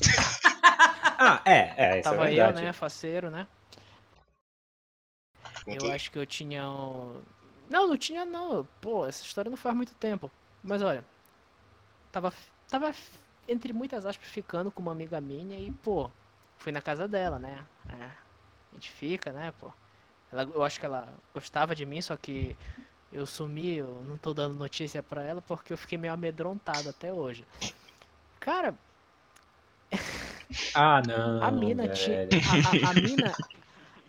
Ah, 1.20 1.42
é, 1.44 1.74
é, 1.76 1.98
isso 1.98 2.08
Tava 2.08 2.28
é 2.28 2.32
eu, 2.32 2.36
verdade. 2.36 2.62
né, 2.62 2.72
faceiro, 2.72 3.28
né? 3.28 3.48
Eu 5.66 5.90
acho 5.90 6.12
que 6.12 6.18
eu 6.18 6.24
tinha 6.24 6.68
um... 6.70 7.20
Não, 7.68 7.88
não 7.88 7.96
tinha 7.96 8.24
não. 8.24 8.64
Pô, 8.80 9.04
essa 9.04 9.24
história 9.24 9.50
não 9.50 9.56
faz 9.56 9.74
muito 9.74 9.92
tempo. 9.96 10.30
Mas 10.62 10.82
olha, 10.82 11.04
tava, 12.10 12.32
tava 12.68 12.92
entre 13.46 13.72
muitas 13.72 14.04
aspas 14.06 14.28
ficando 14.28 14.70
com 14.70 14.82
uma 14.82 14.92
amiga 14.92 15.20
minha 15.20 15.58
e, 15.58 15.70
pô, 15.70 16.10
fui 16.56 16.72
na 16.72 16.82
casa 16.82 17.08
dela, 17.08 17.38
né? 17.38 17.66
É, 17.88 18.04
a 18.04 18.74
gente 18.74 18.90
fica, 18.90 19.32
né, 19.32 19.52
pô. 19.52 19.72
Ela, 20.32 20.42
eu 20.44 20.62
acho 20.62 20.80
que 20.80 20.86
ela 20.86 21.18
gostava 21.34 21.74
de 21.74 21.86
mim, 21.86 22.02
só 22.02 22.16
que 22.16 22.56
eu 23.12 23.26
sumi, 23.26 23.76
eu 23.76 24.02
não 24.04 24.18
tô 24.18 24.34
dando 24.34 24.56
notícia 24.56 25.02
pra 25.02 25.24
ela 25.24 25.42
porque 25.42 25.72
eu 25.72 25.78
fiquei 25.78 25.98
meio 25.98 26.12
amedrontado 26.14 26.88
até 26.90 27.12
hoje. 27.12 27.46
Cara, 28.40 28.78
Ah, 30.74 31.00
não. 31.02 31.42
a 31.42 31.50
mina 31.50 31.88
tinha. 31.88 32.18
A, 32.44 32.70
a- 32.72 32.90
a 32.90 32.94
mina. 32.94 33.36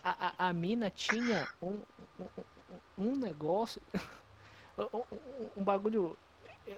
A, 0.03 0.49
a- 0.49 0.53
mina 0.53 0.89
tinha 0.89 1.49
um, 1.61 1.83
um, 2.19 2.29
um- 2.69 2.81
um 2.97 3.15
negócio. 3.17 3.81
um- 4.77 5.05
um- 5.11 5.51
Um 5.57 5.63
bagulho. 5.63 6.17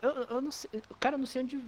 Eu, 0.02 0.12
eu 0.30 0.42
não 0.42 0.52
sei. 0.52 0.70
Cara, 1.00 1.16
eu 1.16 1.20
não 1.20 1.26
sei 1.26 1.44
onde 1.44 1.60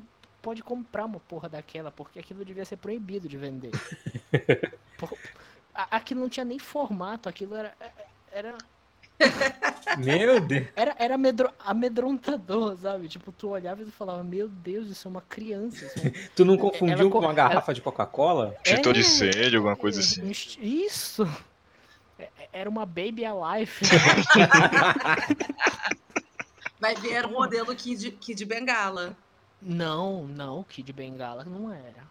pode 0.42 0.62
comprar 0.62 1.06
uma 1.06 1.20
porra 1.22 1.48
daquela, 1.50 1.92
porque 1.92 2.20
aquilo 2.20 2.44
devia 2.46 2.65
ser 2.65 2.77
proibido 2.77 3.27
de 3.27 3.38
vender. 3.38 3.72
Por- 4.98 5.18
aquilo 5.74 6.22
não 6.22 6.30
tinha 6.30 6.46
nem 6.46 6.60
formato, 6.60 7.27
aquilo 7.30 7.56
era. 7.56 7.74
Era, 8.32 8.58
Meu 9.98 10.39
Deus. 10.42 10.68
era, 10.75 10.96
era 10.98 11.15
amedro- 11.15 11.53
amedrontador, 11.60 12.75
sabe? 12.77 13.08
Tipo, 13.08 13.32
tu 13.32 13.50
olhava 13.50 13.84
e 13.84 13.86
tu 13.86 13.92
falava, 13.92 14.24
meu 14.24 14.48
Deus, 14.50 14.89
isso 14.89 15.08
é 15.08 15.12
uma 15.12 15.22
criança. 15.22 15.86
Isso 15.86 16.08
é 16.08 16.10
Tu 16.36 16.44
não 16.44 16.58
confundiu 16.58 16.96
Ela 16.96 17.03
com 17.03 17.12
co- 17.12 17.20
uma 17.20 17.34
garrafa 17.34 17.74
de 17.74 17.82
Coca-Cola? 17.82 18.56
Extintor 18.65 18.94
de 18.94 19.00
É, 19.00 19.03
incêndio, 19.03 19.60
alguma 19.60 19.75
coisa 19.75 20.00
É, 20.00 20.03
assim. 20.03 20.30
Isso! 20.60 21.27
É- 22.18 22.30
Era 22.51 22.70
uma 22.70 22.86
Baby 22.86 23.24
Alive. 23.24 23.72
Vai 26.84 26.96
ver 26.96 27.13
era 27.13 27.28
um 27.30 27.32
modelo 27.32 27.74
Kid, 27.74 28.12
Kid 28.12 28.44
Bengala. 28.44 29.16
Não, 29.62 30.28
não, 30.28 30.60
o 30.60 30.63
Kid 30.66 30.92
Bengala 30.92 31.46
não 31.46 31.72
era. 31.72 32.04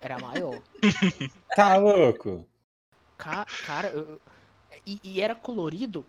Era 0.00 0.20
maior. 0.20 0.62
Tá 1.56 1.76
louco. 1.78 2.46
Ca- 3.18 3.44
Cara, 3.66 3.88
eu- 3.88 4.20
e, 4.86 5.00
e 5.02 5.20
era 5.20 5.34
colorido. 5.34 6.06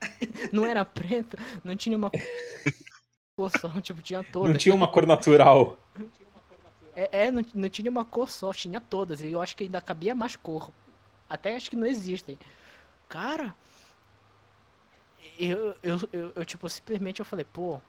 Não 0.52 0.66
era 0.66 0.84
preto, 0.84 1.36
não 1.64 1.76
tinha 1.76 1.96
uma 1.96 2.10
cor 3.36 3.50
só, 3.58 3.68
tipo, 3.80 4.02
tinha 4.02 4.22
todas. 4.24 4.50
Não 4.52 4.58
tinha 4.58 4.74
uma 4.74 4.88
cor 4.88 5.06
natural. 5.06 5.78
É, 6.96 7.26
é, 7.26 7.30
não, 7.30 7.44
não 7.54 7.68
tinha 7.70 7.90
uma 7.90 8.04
cor 8.04 8.28
só, 8.28 8.52
tinha 8.52 8.80
todas. 8.80 9.20
E 9.22 9.32
eu 9.32 9.40
acho 9.40 9.56
que 9.56 9.64
ainda 9.64 9.80
cabia 9.80 10.14
mais 10.14 10.36
cor. 10.36 10.70
Até 11.28 11.54
acho 11.56 11.70
que 11.70 11.76
não 11.76 11.86
existem. 11.86 12.38
Cara, 13.08 13.54
eu, 15.48 15.74
eu, 15.82 15.98
eu, 16.12 16.32
eu, 16.36 16.44
tipo, 16.44 16.68
simplesmente 16.68 17.20
eu 17.20 17.24
falei, 17.24 17.44
pô, 17.44 17.80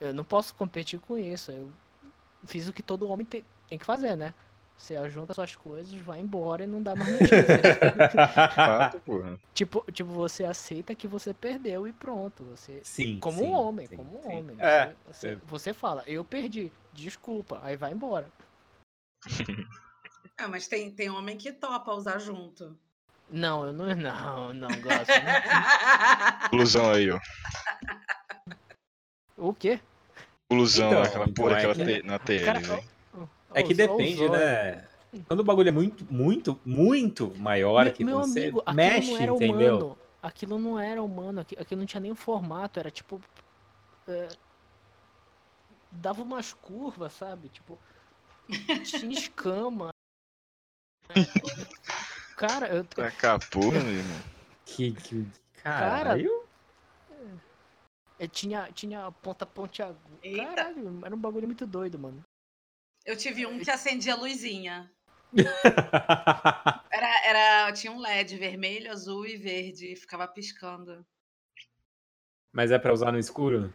eu 0.00 0.12
não 0.12 0.24
posso 0.24 0.54
competir 0.54 1.00
com 1.00 1.18
isso. 1.18 1.50
Eu 1.50 1.70
fiz 2.44 2.68
o 2.68 2.72
que 2.72 2.82
todo 2.82 3.08
homem 3.08 3.26
tem, 3.26 3.44
tem 3.68 3.78
que 3.78 3.84
fazer, 3.84 4.16
né? 4.16 4.34
Você 4.76 4.96
junta 5.10 5.32
suas 5.32 5.54
coisas, 5.54 5.94
vai 5.94 6.18
embora 6.18 6.64
e 6.64 6.66
não 6.66 6.82
dá 6.82 6.96
mais 6.96 7.12
notícia. 7.12 7.38
Tipo, 9.54 9.84
tipo, 9.92 10.10
você 10.10 10.44
aceita 10.44 10.94
que 10.94 11.06
você 11.06 11.32
perdeu 11.32 11.86
e 11.86 11.92
pronto. 11.92 12.42
Você, 12.44 12.80
Sim. 12.82 13.20
como 13.20 13.38
sim, 13.38 13.44
um 13.44 13.52
homem, 13.52 13.86
sim, 13.86 13.96
como 13.96 14.18
um 14.18 14.22
sim. 14.22 14.28
homem. 14.28 14.56
É. 14.58 14.94
Você, 15.06 15.06
você, 15.06 15.28
é. 15.28 15.36
você 15.46 15.74
fala, 15.74 16.02
eu 16.06 16.24
perdi, 16.24 16.72
desculpa, 16.92 17.60
aí 17.62 17.76
vai 17.76 17.92
embora. 17.92 18.28
É, 20.36 20.46
mas 20.48 20.66
tem, 20.66 20.90
tem 20.90 21.10
homem 21.10 21.36
que 21.36 21.52
topa 21.52 21.92
usar 21.92 22.18
junto. 22.18 22.76
Não, 23.32 23.66
eu 23.66 23.72
não, 23.72 23.86
não, 23.96 24.52
não 24.54 24.68
gosto. 24.80 25.08
não. 25.08 26.48
Ilusão 26.52 26.92
aí, 26.92 27.10
ó. 27.10 27.18
O 29.36 29.54
quê? 29.54 29.80
Ilusão, 30.50 30.88
Então, 30.90 31.02
aquela 31.02 31.24
então, 31.24 31.34
porra, 31.44 31.58
é 31.60 31.74
que- 31.74 31.84
te- 31.84 32.02
na 32.06 32.18
TL, 32.18 32.60
velho. 32.60 32.84
É 33.54 33.62
que 33.62 33.74
depende, 33.74 34.28
né? 34.28 34.86
Quando 35.26 35.40
o 35.40 35.44
bagulho 35.44 35.68
é 35.68 35.72
muito, 35.72 36.06
muito, 36.10 36.58
muito 36.64 37.34
maior 37.36 37.84
Meu, 37.84 37.92
que 37.92 38.04
meu 38.04 38.18
você 38.18 38.40
amigo, 38.40 38.60
aquilo 38.60 38.74
mexe, 38.76 39.10
não 39.10 39.16
era 39.22 39.32
entendeu? 39.32 39.76
humano. 39.76 39.98
Aquilo 40.22 40.58
não 40.58 40.78
era 40.78 41.02
humano, 41.02 41.40
aqui- 41.40 41.56
aquilo 41.58 41.80
não 41.80 41.86
tinha 41.86 42.00
nem 42.00 42.14
formato, 42.14 42.78
era 42.78 42.90
tipo. 42.90 43.20
é, 44.08 44.28
dava 45.90 46.22
umas 46.22 46.52
curvas, 46.52 47.12
sabe? 47.14 47.48
Tipo. 47.48 47.78
Tinha 48.84 49.12
escama. 49.18 49.90
Cara, 52.42 52.66
eu, 52.74 52.84
Tacar 52.84 53.36
a 53.36 53.38
porra, 53.38 53.78
meu 53.78 53.94
irmão. 53.94 54.20
Que, 54.64 54.92
que 54.92 55.24
Cara, 55.62 55.90
caralho. 55.90 56.44
eu 58.18 58.28
tinha, 58.28 58.68
tinha 58.72 59.12
ponta 59.12 59.46
pontiaguda. 59.46 60.00
Caralho, 60.36 61.00
era 61.06 61.14
um 61.14 61.20
bagulho 61.20 61.46
muito 61.46 61.64
doido, 61.64 62.00
mano. 62.00 62.20
Eu 63.06 63.16
tive 63.16 63.46
um 63.46 63.60
que 63.60 63.70
acendia 63.70 64.14
a 64.14 64.16
luzinha. 64.16 64.90
Era, 66.90 67.26
era, 67.26 67.72
tinha 67.72 67.90
um 67.90 67.98
LED 67.98 68.36
vermelho, 68.36 68.92
azul 68.92 69.24
e 69.26 69.36
verde. 69.36 69.92
e 69.92 69.96
Ficava 69.96 70.28
piscando. 70.28 71.06
Mas 72.52 72.70
é 72.70 72.78
pra 72.78 72.92
usar 72.92 73.10
no 73.10 73.18
escuro? 73.18 73.72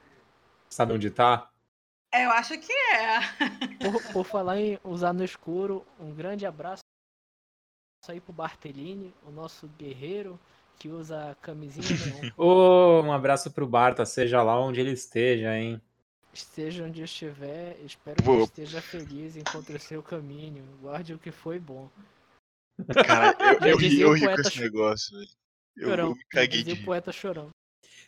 Sabe 0.69 0.93
onde 0.93 1.09
tá? 1.09 1.49
É, 2.13 2.25
eu 2.25 2.31
acho 2.31 2.59
que 2.59 2.71
é. 2.71 3.19
Por, 3.79 4.13
por 4.13 4.23
falar 4.23 4.59
em 4.59 4.79
usar 4.83 5.13
no 5.13 5.23
escuro, 5.23 5.83
um 5.99 6.13
grande 6.13 6.45
abraço 6.45 6.83
aí 8.11 8.19
pro 8.19 8.33
Bartellini, 8.33 9.13
o 9.25 9.31
nosso 9.31 9.67
guerreiro 9.77 10.39
que 10.79 10.89
usa 10.89 11.35
camisinha. 11.41 11.85
Ô, 12.37 13.01
um 13.01 13.11
abraço 13.11 13.51
pro 13.51 13.67
Barta, 13.67 14.05
seja 14.05 14.43
lá 14.43 14.59
onde 14.59 14.79
ele 14.79 14.91
esteja, 14.91 15.55
hein? 15.57 15.81
Esteja 16.33 16.83
onde 16.83 17.01
estiver, 17.01 17.77
espero 17.83 18.17
que 18.17 18.23
Vou- 18.23 18.43
esteja 18.43 18.81
feliz, 18.81 19.35
encontre 19.35 19.75
o 19.75 19.79
seu 19.79 20.03
caminho, 20.03 20.63
guarde 20.81 21.13
o 21.13 21.19
que 21.19 21.31
foi 21.31 21.59
bom. 21.59 21.89
Cara, 23.05 23.35
eu, 23.39 23.53
eu 23.53 23.69
eu 23.69 23.75
o 23.75 23.79
ri 23.79 24.19
com 24.19 24.25
poeta 24.25 24.41
esse 24.41 24.59
negócio, 24.61 25.17
velho. 25.17 25.29
Eu, 25.75 25.89
eu 25.89 26.15
me 26.15 26.23
caguei 26.25 26.63
de 26.63 26.75
poeta 26.75 27.11
chorão. 27.11 27.49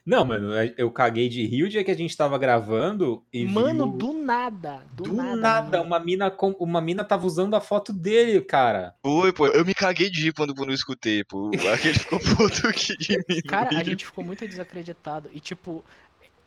Não, 0.05 0.25
mano, 0.25 0.53
eu 0.77 0.89
caguei 0.91 1.29
de 1.29 1.45
rio 1.45 1.67
o 1.67 1.69
dia 1.69 1.83
que 1.83 1.91
a 1.91 1.95
gente 1.95 2.15
tava 2.17 2.37
gravando 2.37 3.23
e 3.31 3.45
Mano, 3.45 3.89
viu... 3.89 3.97
do 3.97 4.13
nada, 4.13 4.83
do, 4.93 5.03
Do 5.03 5.13
nada, 5.13 5.35
nada, 5.35 5.81
uma 5.81 5.99
mina, 5.99 6.31
com... 6.31 6.51
uma 6.59 6.81
mina 6.81 7.03
tava 7.03 7.27
usando 7.27 7.55
a 7.55 7.61
foto 7.61 7.93
dele, 7.93 8.41
cara. 8.41 8.95
Foi, 9.05 9.31
pô. 9.31 9.47
Eu 9.47 9.63
me 9.63 9.73
caguei 9.73 10.09
de 10.09 10.23
rir 10.23 10.33
quando, 10.33 10.55
quando 10.55 10.69
eu 10.69 10.75
escutei, 10.75 11.23
pô. 11.23 11.51
Aquele 11.73 11.99
ficou 11.99 12.19
puto 12.19 12.65
aqui 12.67 12.97
de 12.97 13.17
mim. 13.29 13.41
Cara, 13.47 13.77
a 13.77 13.83
gente 13.83 14.05
ficou 14.05 14.23
muito 14.23 14.47
desacreditado. 14.47 15.29
E 15.31 15.39
tipo, 15.39 15.83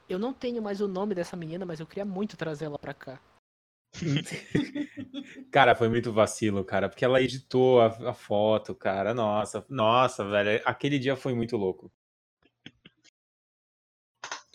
eu 0.08 0.18
não 0.18 0.32
tenho 0.32 0.60
mais 0.60 0.80
o 0.80 0.88
nome 0.88 1.14
dessa 1.14 1.36
menina, 1.36 1.64
mas 1.64 1.78
eu 1.78 1.86
queria 1.86 2.04
muito 2.04 2.36
trazê-la 2.36 2.78
pra 2.78 2.94
cá. 2.94 3.20
Cara, 5.52 5.74
foi 5.74 5.88
muito 5.88 6.10
vacilo, 6.12 6.64
cara, 6.64 6.88
porque 6.88 7.04
ela 7.04 7.20
editou 7.20 7.80
a, 7.80 7.86
a 8.08 8.14
foto, 8.14 8.74
cara. 8.74 9.12
Nossa, 9.12 9.64
nossa, 9.68 10.24
velho. 10.24 10.62
Aquele 10.64 10.98
dia 10.98 11.14
foi 11.14 11.34
muito 11.34 11.56
louco. 11.58 11.92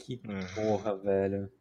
Que 0.08 0.22
É. 0.24 0.56
porra, 0.56 0.96
velho. 0.96 1.52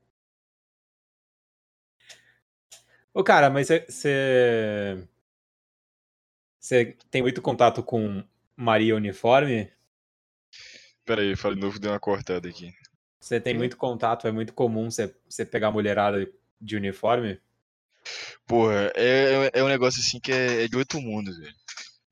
Ô, 3.12 3.24
cara, 3.24 3.50
mas 3.50 3.66
você. 3.66 5.04
Você 6.60 6.96
tem 7.10 7.22
muito 7.22 7.42
contato 7.42 7.82
com 7.82 8.22
Maria 8.54 8.94
Uniforme? 8.94 9.72
Pera 11.04 11.22
aí, 11.22 11.34
fala 11.34 11.56
de 11.56 11.60
novo, 11.60 11.80
deu 11.80 11.90
uma 11.90 11.98
cortada 11.98 12.48
aqui. 12.48 12.72
Você 13.18 13.40
tem 13.40 13.52
muito 13.52 13.76
contato, 13.76 14.28
é 14.28 14.30
muito 14.30 14.52
comum 14.54 14.88
você, 14.92 15.12
você 15.28 15.44
pegar 15.44 15.72
mulherada 15.72 16.24
de 16.60 16.76
uniforme? 16.76 17.40
Porra, 18.46 18.92
é, 18.94 19.50
é 19.54 19.64
um 19.64 19.68
negócio 19.68 20.00
assim 20.00 20.20
que 20.20 20.30
é, 20.30 20.64
é 20.64 20.68
de 20.68 20.76
outro 20.76 21.00
mundo, 21.00 21.36
velho. 21.36 21.54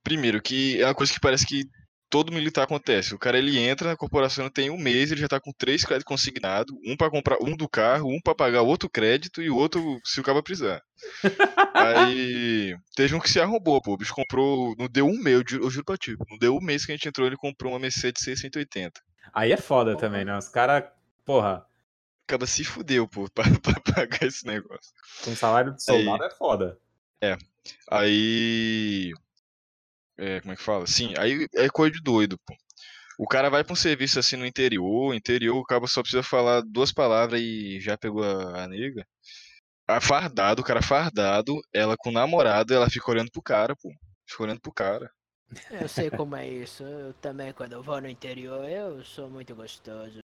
Primeiro, 0.03 0.43
que 0.43 0.83
é 0.83 0.87
uma 0.87 0.95
coisa 0.97 1.13
que 1.13 1.21
parece 1.21 1.47
que 1.47 1.71
todo 2.15 2.33
militar 2.33 2.63
acontece. 2.63 3.13
O 3.13 3.19
cara 3.19 3.37
ele 3.37 3.59
entra 3.59 3.89
na 3.89 3.97
corporação, 3.97 4.49
tem 4.49 4.71
um 4.71 4.79
mês, 4.79 5.11
ele 5.11 5.21
já 5.21 5.27
tá 5.27 5.41
com 5.41 5.51
três 5.51 5.83
créditos 5.85 6.07
consignados, 6.07 6.73
um 6.87 6.97
pra 6.97 7.11
comprar 7.11 7.39
um 7.43 7.57
do 7.57 7.69
carro, 7.69 8.09
um 8.09 8.21
pra 8.23 8.37
pagar 8.37 8.63
outro 8.63 8.89
crédito 8.89 9.43
e 9.43 9.51
o 9.51 9.57
outro 9.57 9.99
se 10.05 10.21
o 10.21 10.23
cara 10.23 10.41
precisar. 10.41 10.81
Aí 11.75 12.77
teve 12.95 13.17
um 13.17 13.19
que 13.19 13.29
se 13.29 13.41
arrombou, 13.41 13.83
pô. 13.83 13.95
O 13.95 13.97
bicho 13.97 14.15
comprou, 14.15 14.77
não 14.79 14.87
deu 14.87 15.09
um 15.09 15.21
mês, 15.21 15.39
eu 15.41 15.45
juro, 15.45 15.65
eu 15.65 15.71
juro 15.71 15.85
pra 15.85 15.97
ti, 15.97 16.15
não 16.31 16.39
deu 16.39 16.55
um 16.57 16.61
mês 16.61 16.87
que 16.87 16.93
a 16.93 16.95
gente 16.95 17.09
entrou, 17.09 17.27
ele 17.27 17.37
comprou 17.37 17.73
uma 17.73 17.81
Mercedes 17.81 18.23
680. 18.23 18.93
Aí 19.33 19.51
é 19.51 19.57
foda 19.57 19.91
Porra. 19.91 20.01
também, 20.01 20.25
né? 20.25 20.39
Os 20.39 20.49
caras, 20.49 20.85
porra, 21.25 21.67
Acaba 22.29 22.47
se 22.47 22.63
fudeu, 22.63 23.09
pô, 23.09 23.29
pra, 23.35 23.43
pra 23.61 23.81
pagar 23.93 24.23
esse 24.23 24.47
negócio. 24.47 24.93
com 25.25 25.35
salário 25.35 25.75
de 25.75 25.83
soldado 25.83 26.23
é 26.23 26.31
foda. 26.31 26.79
Aí. 27.91 29.13
É, 30.19 30.41
como 30.41 30.53
é 30.53 30.57
que 30.57 30.63
fala? 30.63 30.87
Sim, 30.87 31.15
aí 31.19 31.47
é 31.55 31.69
coisa 31.69 31.95
de 31.95 32.03
doido, 32.03 32.39
pô. 32.47 32.55
O 33.19 33.29
cara 33.29 33.49
vai 33.49 33.63
pra 33.63 33.73
um 33.73 33.77
serviço 33.77 34.19
assim 34.19 34.37
no 34.37 34.47
interior, 34.47 35.15
interior, 35.15 35.57
o 35.57 35.65
cabo 35.65 35.87
só 35.87 36.03
precisa 36.03 36.23
falar 36.23 36.63
duas 36.63 36.93
palavras 36.93 37.41
e 37.41 37.79
já 37.81 37.97
pegou 37.97 38.25
a, 38.25 38.65
a 38.65 38.69
nega. 38.69 39.07
a 39.89 40.01
fardado, 40.01 40.63
o 40.63 40.65
cara 40.65 40.83
fardado, 40.83 41.61
ela 41.73 41.97
com 41.97 42.11
o 42.11 42.13
namorado, 42.13 42.75
ela 42.75 42.91
fica 42.91 43.11
olhando 43.11 43.31
pro 43.31 43.43
cara, 43.43 43.77
pô. 43.77 43.91
Fica 44.29 44.43
olhando 44.43 44.61
pro 44.61 44.73
cara. 44.73 45.11
Eu 45.71 45.89
sei 45.89 46.11
como 46.11 46.35
é 46.37 46.49
isso. 46.49 46.83
Eu 46.83 47.13
também, 47.15 47.53
quando 47.53 47.75
eu 47.75 47.83
vou 47.83 48.01
no 48.01 48.09
interior, 48.09 48.69
eu 48.69 49.05
sou 49.05 49.31
muito 49.31 49.55
gostoso. 49.55 50.19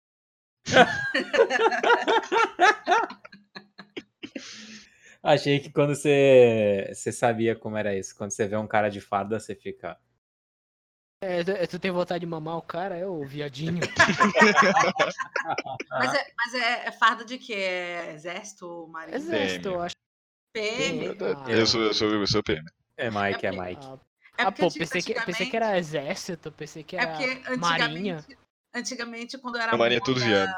Achei 5.27 5.59
que 5.59 5.73
quando 5.73 5.93
você, 5.93 6.89
você 6.95 7.11
sabia 7.11 7.57
como 7.57 7.77
era 7.77 7.97
isso. 7.97 8.17
Quando 8.17 8.31
você 8.31 8.47
vê 8.47 8.57
um 8.57 8.67
cara 8.67 8.89
de 8.89 9.01
farda, 9.01 9.41
você 9.41 9.57
fica. 9.57 9.99
É, 11.21 11.43
tu, 11.43 11.53
tu 11.69 11.79
tem 11.81 11.91
vontade 11.91 12.21
de 12.21 12.27
mamar 12.27 12.57
o 12.57 12.63
cara, 12.63 12.97
é 12.97 13.05
o 13.05 13.25
viadinho. 13.25 13.81
Mas, 15.91 16.15
é, 16.15 16.33
mas 16.37 16.55
é, 16.55 16.87
é 16.87 16.93
farda 16.93 17.25
de 17.25 17.39
quê? 17.39 17.55
É 17.55 18.13
exército, 18.13 18.87
marinha? 18.89 19.17
Exército, 19.17 19.69
eu 19.69 19.81
acho. 19.81 19.95
PM? 20.53 21.17
Ah, 21.21 21.51
Eu 21.51 21.67
sou, 21.67 21.83
eu 21.83 21.95
sou, 21.95 22.11
eu 22.11 22.27
sou 22.27 22.43
PM. 22.43 22.65
É 22.97 23.11
Mike, 23.11 23.47
é 23.47 23.49
É 23.49 23.53
Mike. 23.53 23.87
Ah, 23.87 23.99
É 24.39 24.43
ah, 24.45 24.53
pô, 24.53 24.71
pensei 24.71 25.03
que, 25.03 25.21
pensei 25.21 25.47
que 25.47 25.57
era 25.57 25.79
exército, 25.79 26.53
pensei 26.53 26.85
que 26.85 26.97
É 26.97 27.03
era 27.03 27.17
porque 27.17 27.57
marinha. 27.57 28.17
antigamente, 28.17 28.39
antigamente 28.75 29.39
quando 29.39 29.59
era 29.59 29.73
A 29.73 29.77
Marinha 29.77 29.99
é 29.99 30.05
tudo 30.05 30.21
viado. 30.21 30.53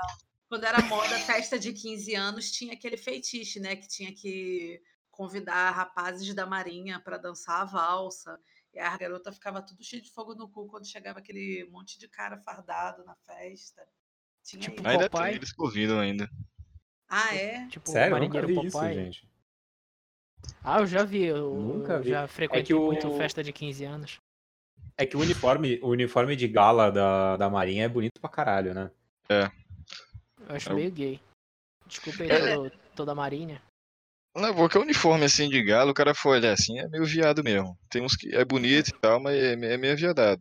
Quando 0.49 0.65
era 0.65 0.81
moda 0.83 1.19
festa 1.21 1.59
de 1.59 1.73
15 1.73 2.15
anos, 2.15 2.51
tinha 2.51 2.73
aquele 2.73 2.97
feitiço, 2.97 3.61
né? 3.61 3.77
Que 3.77 3.87
tinha 3.87 4.13
que 4.13 4.81
convidar 5.11 5.71
rapazes 5.73 6.33
da 6.35 6.47
marinha 6.47 6.99
para 7.01 7.19
dançar 7.19 7.63
a 7.63 7.65
valsa. 7.65 8.39
E 8.73 8.79
a 8.79 8.97
garota 8.97 9.33
ficava 9.33 9.61
tudo 9.63 9.83
cheio 9.83 10.03
de 10.03 10.11
fogo 10.11 10.35
no 10.35 10.49
cu 10.49 10.67
quando 10.69 10.87
chegava 10.87 11.19
aquele 11.19 11.69
monte 11.71 11.99
de 11.99 12.09
cara 12.09 12.39
fardado 12.39 13.05
na 13.05 13.15
festa. 13.27 13.83
Tinha 14.45 14.63
Tipo. 14.63 14.87
Ainda 14.89 15.09
Popeye? 15.11 15.27
tem, 15.31 15.37
eles 15.37 15.53
convidam 15.53 15.99
ainda. 16.01 16.31
Ah, 17.09 17.35
é? 17.35 17.67
Tipo, 17.69 17.91
Sério, 17.91 18.17
eu 18.17 18.21
nunca 18.21 18.35
marinheiro 18.41 18.61
vi 18.63 18.67
isso, 18.69 18.79
Popeye. 18.79 18.95
gente. 18.95 19.29
Ah, 20.63 20.81
eu 20.81 20.87
já 20.87 21.03
vi. 21.05 21.25
Eu, 21.25 21.55
Nunca 21.55 22.01
vi. 22.01 22.11
já 22.11 22.23
É 22.23 22.27
frequentei 22.29 22.63
que 22.65 22.75
o- 22.75 22.87
muito 22.87 23.11
festa 23.17 23.43
de 23.43 23.53
15 23.53 23.85
anos. 23.85 24.21
É 24.97 25.05
que 25.05 25.17
o 25.17 25.21
uniforme, 25.21 25.79
o 25.83 25.89
uniforme 25.89 26.37
de 26.37 26.47
gala 26.49 26.91
da, 26.91 27.37
da 27.37 27.51
Marinha 27.51 27.85
é 27.85 27.89
bonito 27.89 28.21
pra 28.21 28.31
caralho, 28.31 28.73
né? 28.75 28.91
Eu 30.49 30.55
acho 30.57 30.71
Eu- 30.71 30.77
meio 30.77 30.91
gay. 30.91 31.21
Desculpa 31.87 32.23
aí 32.23 32.31
É. 32.31 32.55
todo- 32.55 32.73
toda 32.97 33.13
a 33.13 33.15
marinha. 33.15 33.63
Não, 34.37 34.55
porque 34.55 34.79
o 34.79 34.83
uniforme 34.83 35.25
assim 35.25 35.49
de 35.49 35.63
galo, 35.63 35.91
o 35.91 35.95
cara 35.95 36.15
foi 36.15 36.39
olhar 36.39 36.53
assim, 36.53 36.79
é 36.79 36.87
meio 36.89 37.05
viado 37.05 37.43
mesmo. 37.43 37.77
Tem 37.91 38.03
uns 38.03 38.15
que 38.15 38.35
é 38.35 38.45
bonito 38.45 38.89
e 38.89 38.93
tal, 38.93 39.19
mas 39.21 39.37
é, 39.37 39.53
é 39.53 39.77
meio 39.77 39.97
viadado. 39.97 40.41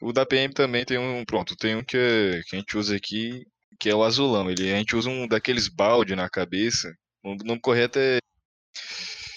O 0.00 0.12
da 0.12 0.24
PM 0.24 0.52
também 0.54 0.84
tem 0.84 0.98
um, 0.98 1.24
pronto, 1.24 1.54
tem 1.56 1.76
um 1.76 1.84
que, 1.84 1.96
é- 1.96 2.40
que 2.48 2.56
a 2.56 2.58
gente 2.58 2.76
usa 2.78 2.96
aqui, 2.96 3.46
que 3.78 3.88
é 3.90 3.94
o 3.94 4.02
azulão. 4.02 4.50
Ele, 4.50 4.72
a 4.72 4.76
gente 4.78 4.96
usa 4.96 5.10
um 5.10 5.28
daqueles 5.28 5.68
balde 5.68 6.16
na 6.16 6.28
cabeça. 6.28 6.92
O 7.22 7.34
nome 7.44 7.60
correto 7.60 7.98
é. 7.98 8.18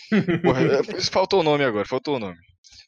Porra, 0.44 0.62
é- 0.62 1.02
faltou 1.12 1.42
o 1.42 1.44
nome 1.44 1.64
agora, 1.64 1.86
faltou 1.86 2.16
o 2.16 2.20
nome. 2.20 2.38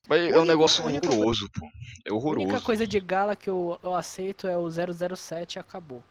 Mas 0.08 0.32
é 0.32 0.39
um 0.39 0.45
negócio 0.45 0.86
horroroso, 0.86 1.49
pô. 1.51 1.65
É 2.06 2.12
A 2.12 2.13
única 2.13 2.15
horroroso. 2.15 2.65
coisa 2.65 2.86
de 2.88 2.99
gala 2.99 3.36
que 3.36 3.49
eu, 3.49 3.80
eu 3.84 3.93
aceito 3.95 4.47
é 4.47 4.56
o 4.58 4.69
007 4.69 5.56
e 5.56 5.60
acabou. 5.60 6.04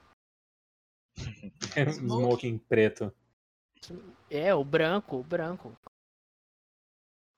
Smoking 1.93 2.59
preto. 2.59 3.13
É, 4.31 4.55
o 4.55 4.65
branco, 4.65 5.17
o 5.17 5.23
branco. 5.23 5.77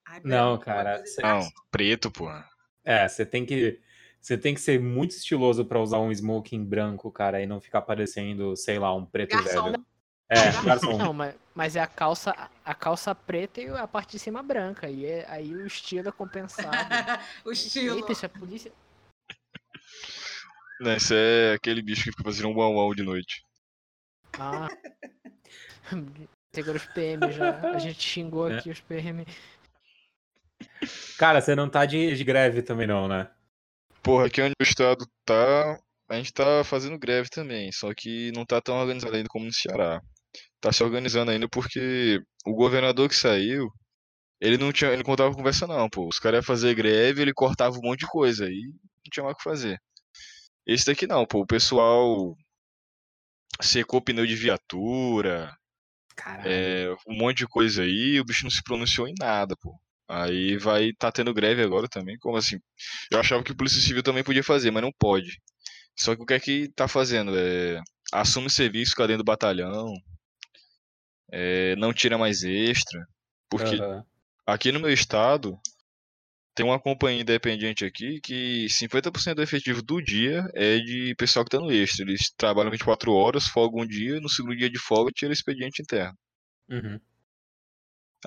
Ai, 0.07 0.21
Não, 0.25 0.51
branco, 0.53 0.65
cara, 0.65 1.05
cê- 1.07 1.23
Não, 1.23 1.41
preto, 1.71 2.11
pô. 2.11 2.29
É, 2.85 3.09
você 3.09 3.27
tem 3.27 3.45
que. 3.45 3.81
Você 4.21 4.37
tem 4.37 4.55
que 4.55 4.61
ser 4.61 4.81
muito 4.81 5.13
estiloso 5.13 5.65
pra 5.65 5.81
usar 5.81 5.99
um 5.99 6.11
smoking 6.11 6.65
branco, 6.65 7.11
cara, 7.13 7.41
e 7.41 7.47
não 7.47 7.61
ficar 7.61 7.83
parecendo, 7.83 8.57
sei 8.57 8.79
lá, 8.79 8.93
um 8.95 9.07
preto 9.07 9.37
Garçom. 9.37 9.63
velho. 9.65 9.87
É, 10.29 10.51
garçom. 10.63 10.99
Não, 10.99 11.13
mas, 11.13 11.35
mas 11.55 11.77
é 11.77 11.81
a 11.81 11.87
calça, 11.87 12.35
a 12.65 12.75
calça 12.75 13.15
preta 13.15 13.61
e 13.61 13.69
a 13.69 13.87
parte 13.87 14.13
de 14.13 14.19
cima 14.19 14.43
branca. 14.43 14.91
E 14.91 15.05
é- 15.07 15.25
aí 15.31 15.55
o 15.55 15.65
estilo 15.65 16.09
é 16.09 16.13
compensado. 16.13 16.89
o 17.47 17.53
estilo. 17.53 17.99
Eita, 17.99 18.11
isso 18.13 18.27
é 18.27 18.29
polícia. 18.29 18.73
Não, 20.81 20.93
esse 20.93 21.15
é 21.15 21.53
aquele 21.55 21.81
bicho 21.81 22.03
que 22.05 22.11
fica 22.11 22.25
fazendo 22.25 22.49
um 22.49 22.57
uau 22.57 22.95
de 22.95 23.05
noite. 23.05 23.46
Ah. 24.39 24.69
Segura 26.55 26.77
os 26.77 26.87
PM 26.87 27.33
já. 27.33 27.61
A 27.75 27.79
gente 27.79 28.03
xingou 28.03 28.51
É. 28.51 28.59
aqui 28.59 28.71
os 28.71 28.81
PM. 28.81 29.27
Cara, 31.19 31.41
você 31.41 31.55
não 31.55 31.69
tá 31.69 31.85
de, 31.85 32.15
de 32.15 32.25
greve 32.25 32.63
também, 32.63 32.87
não, 32.87 33.07
né? 33.09 33.31
Porra, 34.03 34.27
aqui 34.27 34.41
onde 34.41 34.55
o 34.61 34.63
estado 34.63 35.07
tá, 35.25 35.79
a 36.09 36.17
gente 36.17 36.33
tá 36.33 36.63
fazendo 36.65 36.99
greve 36.99 37.29
também, 37.29 37.71
só 37.73 37.93
que 37.93 38.31
não 38.33 38.47
tá 38.47 38.61
tão 38.61 38.77
organizado 38.77 39.15
ainda 39.17 39.29
como 39.29 39.45
no 39.45 39.53
Ceará. 39.53 40.01
Tá 40.61 40.73
se 40.73 40.83
organizando 40.83 41.31
ainda 41.31 41.49
porque 41.49 42.23
o 42.47 42.55
governador 42.55 43.09
que 43.09 43.17
saiu, 43.17 43.71
ele 44.41 44.57
não 44.57 44.73
tinha, 44.73 44.89
ele 44.91 44.99
não 44.99 45.05
contava 45.05 45.31
com 45.31 45.37
conversa 45.37 45.67
não, 45.67 45.89
pô. 45.91 46.07
Os 46.09 46.19
caras 46.19 46.39
iam 46.39 46.43
fazer 46.45 46.75
greve, 46.75 47.21
ele 47.21 47.35
cortava 47.35 47.77
um 47.77 47.83
monte 47.83 48.01
de 48.01 48.07
coisa 48.07 48.47
aí, 48.47 48.63
não 48.65 49.11
tinha 49.11 49.25
mais 49.25 49.35
o 49.35 49.39
que 49.39 49.45
fazer. 49.45 49.79
Esse 50.67 50.87
daqui 50.87 51.07
não, 51.07 51.27
pô, 51.27 51.41
o 51.41 51.47
pessoal 51.47 52.35
secou 53.61 54.01
pneu 54.01 54.27
de 54.27 54.37
viatura, 54.37 55.57
é, 56.45 56.95
um 57.07 57.17
monte 57.17 57.39
de 57.39 57.47
coisa 57.47 57.83
aí, 57.83 58.21
o 58.21 58.25
bicho 58.25 58.45
não 58.45 58.51
se 58.51 58.63
pronunciou 58.63 59.09
em 59.09 59.15
nada, 59.19 59.55
pô. 59.61 59.79
Aí 60.09 60.57
vai 60.57 60.93
tá 60.93 61.11
tendo 61.11 61.35
greve 61.35 61.63
agora 61.63 61.89
também, 61.89 62.17
como 62.19 62.37
assim? 62.37 62.59
Eu 63.11 63.19
achava 63.19 63.43
que 63.43 63.53
o 63.53 63.57
Polícia 63.57 63.81
Civil 63.81 64.03
também 64.03 64.23
podia 64.23 64.43
fazer, 64.43 64.71
mas 64.71 64.83
não 64.83 64.93
pode. 64.99 65.41
Só 65.99 66.15
que 66.15 66.23
o 66.23 66.27
que 66.27 66.35
é 66.35 66.41
que 66.41 66.69
tá 66.77 66.87
fazendo? 66.87 67.37
É, 67.37 67.81
assume 68.13 68.49
serviço 68.49 68.95
a 69.03 69.07
dentro 69.07 69.25
do 69.25 69.27
batalhão, 69.27 69.93
é, 71.33 71.75
não 71.77 71.93
tira 71.93 72.17
mais 72.17 72.45
extra, 72.45 73.05
porque 73.51 73.77
Aham. 73.77 74.05
aqui 74.47 74.71
no 74.71 74.81
meu 74.81 74.93
estado 74.93 75.59
tem 76.57 76.65
uma 76.65 76.81
companhia 76.81 77.21
independente 77.21 77.85
aqui 77.85 78.19
que 78.19 78.67
50% 78.71 79.35
do 79.35 79.43
efetivo 79.43 79.83
do 79.83 80.01
dia 80.01 80.43
é 80.55 80.79
de 80.79 81.15
pessoal 81.15 81.45
que 81.45 81.51
tá 81.51 81.61
no 81.61 81.71
extra. 81.71 82.03
Eles 82.03 82.31
trabalham 82.35 82.71
24 82.71 83.13
horas, 83.13 83.47
folgam 83.47 83.83
um 83.83 83.87
dia, 83.87 84.19
no 84.21 84.29
segundo 84.29 84.57
dia 84.57 84.71
de 84.71 84.79
folga 84.79 85.13
tira 85.15 85.35
expediente 85.35 85.83
interno. 85.83 86.17
Uhum. 86.71 86.99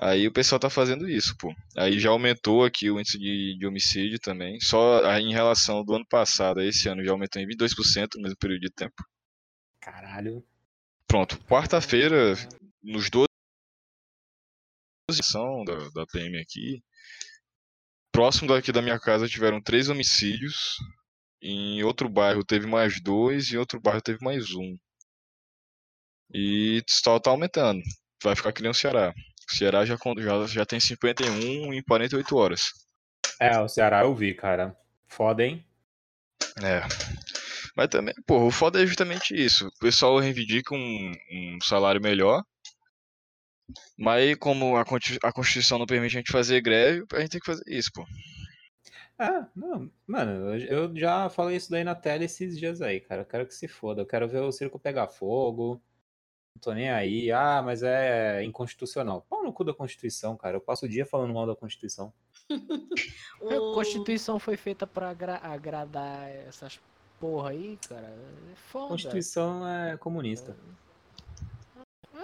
Aí 0.00 0.28
o 0.28 0.32
pessoal 0.32 0.60
tá 0.60 0.70
fazendo 0.70 1.08
isso, 1.08 1.36
pô. 1.36 1.52
Aí 1.76 1.98
já 1.98 2.10
aumentou 2.10 2.64
aqui 2.64 2.88
o 2.88 3.00
índice 3.00 3.18
de, 3.18 3.58
de 3.58 3.66
homicídio 3.66 4.20
também. 4.20 4.60
Só 4.60 5.02
em 5.18 5.32
relação 5.32 5.84
do 5.84 5.96
ano 5.96 6.06
passado 6.06 6.60
a 6.60 6.64
esse 6.64 6.88
ano 6.88 7.04
já 7.04 7.10
aumentou 7.10 7.42
em 7.42 7.48
22% 7.48 8.14
no 8.14 8.22
mesmo 8.22 8.38
período 8.38 8.60
de 8.60 8.70
tempo. 8.70 9.04
Caralho. 9.80 10.46
Pronto, 11.04 11.36
quarta-feira, 11.46 12.34
nos 12.80 13.10
12 13.10 13.26
são 15.20 15.64
da, 15.64 15.74
da 15.88 16.06
PM 16.06 16.38
aqui, 16.38 16.80
próximo 18.12 18.48
daqui 18.48 18.72
da 18.72 18.82
minha 18.82 18.98
casa 18.98 19.28
tiveram 19.28 19.60
três 19.60 19.88
homicídios. 19.88 20.76
Em 21.42 21.82
outro 21.82 22.08
bairro 22.08 22.44
teve 22.44 22.66
mais 22.66 23.00
dois, 23.00 23.52
em 23.52 23.56
outro 23.56 23.80
bairro 23.80 24.02
teve 24.02 24.22
mais 24.22 24.54
um. 24.54 24.76
E 26.32 26.82
só 26.88 27.18
tá 27.18 27.30
aumentando. 27.30 27.80
Vai 28.22 28.36
ficar 28.36 28.52
que 28.52 28.62
nem 28.62 28.70
o 28.70 28.74
Ceará. 28.74 29.12
O 29.50 29.56
Ceará 29.56 29.84
já, 29.84 29.96
já, 30.18 30.46
já 30.46 30.66
tem 30.66 30.78
51 30.78 31.72
em 31.72 31.82
48 31.82 32.36
horas. 32.36 32.62
É, 33.40 33.58
o 33.58 33.68
Ceará 33.68 34.02
eu 34.02 34.14
vi, 34.14 34.34
cara. 34.34 34.76
Foda, 35.08 35.44
hein? 35.44 35.64
É. 36.62 36.82
Mas 37.76 37.88
também, 37.88 38.14
pô, 38.26 38.46
o 38.46 38.50
foda 38.50 38.82
é 38.82 38.86
justamente 38.86 39.34
isso. 39.34 39.66
O 39.68 39.78
pessoal 39.80 40.18
reivindica 40.18 40.74
um, 40.74 41.12
um 41.32 41.58
salário 41.62 42.00
melhor. 42.00 42.42
Mas 43.98 44.14
aí, 44.22 44.36
como 44.36 44.76
a, 44.76 44.82
a 44.82 45.32
Constituição 45.32 45.78
não 45.78 45.86
permite 45.86 46.16
a 46.16 46.20
gente 46.20 46.32
fazer 46.32 46.60
greve, 46.60 47.04
a 47.12 47.20
gente 47.20 47.30
tem 47.30 47.40
que 47.40 47.46
fazer 47.46 47.62
isso, 47.66 47.90
pô. 47.92 48.04
Ah, 49.18 49.46
não, 49.54 49.90
mano, 50.06 50.54
eu 50.56 50.96
já 50.96 51.28
falei 51.28 51.56
isso 51.56 51.70
daí 51.70 51.84
na 51.84 51.94
tela 51.94 52.24
esses 52.24 52.58
dias 52.58 52.80
aí, 52.80 53.00
cara. 53.00 53.20
Eu 53.22 53.26
quero 53.26 53.46
que 53.46 53.54
se 53.54 53.68
foda. 53.68 54.00
Eu 54.00 54.06
quero 54.06 54.26
ver 54.26 54.40
o 54.40 54.50
circo 54.50 54.78
pegar 54.78 55.08
fogo. 55.08 55.80
Não 56.56 56.60
tô 56.62 56.72
nem 56.72 56.90
aí. 56.90 57.30
Ah, 57.30 57.60
mas 57.62 57.82
é 57.82 58.42
inconstitucional. 58.44 59.26
Pau 59.28 59.44
no 59.44 59.52
cu 59.52 59.62
da 59.62 59.74
Constituição, 59.74 60.36
cara. 60.36 60.56
Eu 60.56 60.60
passo 60.60 60.86
o 60.86 60.88
dia 60.88 61.04
falando 61.04 61.34
mal 61.34 61.46
da 61.46 61.54
Constituição. 61.54 62.12
A 63.42 63.74
Constituição 63.74 64.38
foi 64.38 64.56
feita 64.56 64.86
pra 64.86 65.10
agra- 65.10 65.40
agradar 65.42 66.28
essas 66.30 66.80
porra 67.18 67.50
aí, 67.50 67.78
cara. 67.88 68.06
É 68.52 68.56
foda. 68.56 68.88
Constituição 68.88 69.68
é 69.68 69.96
comunista. 69.98 70.56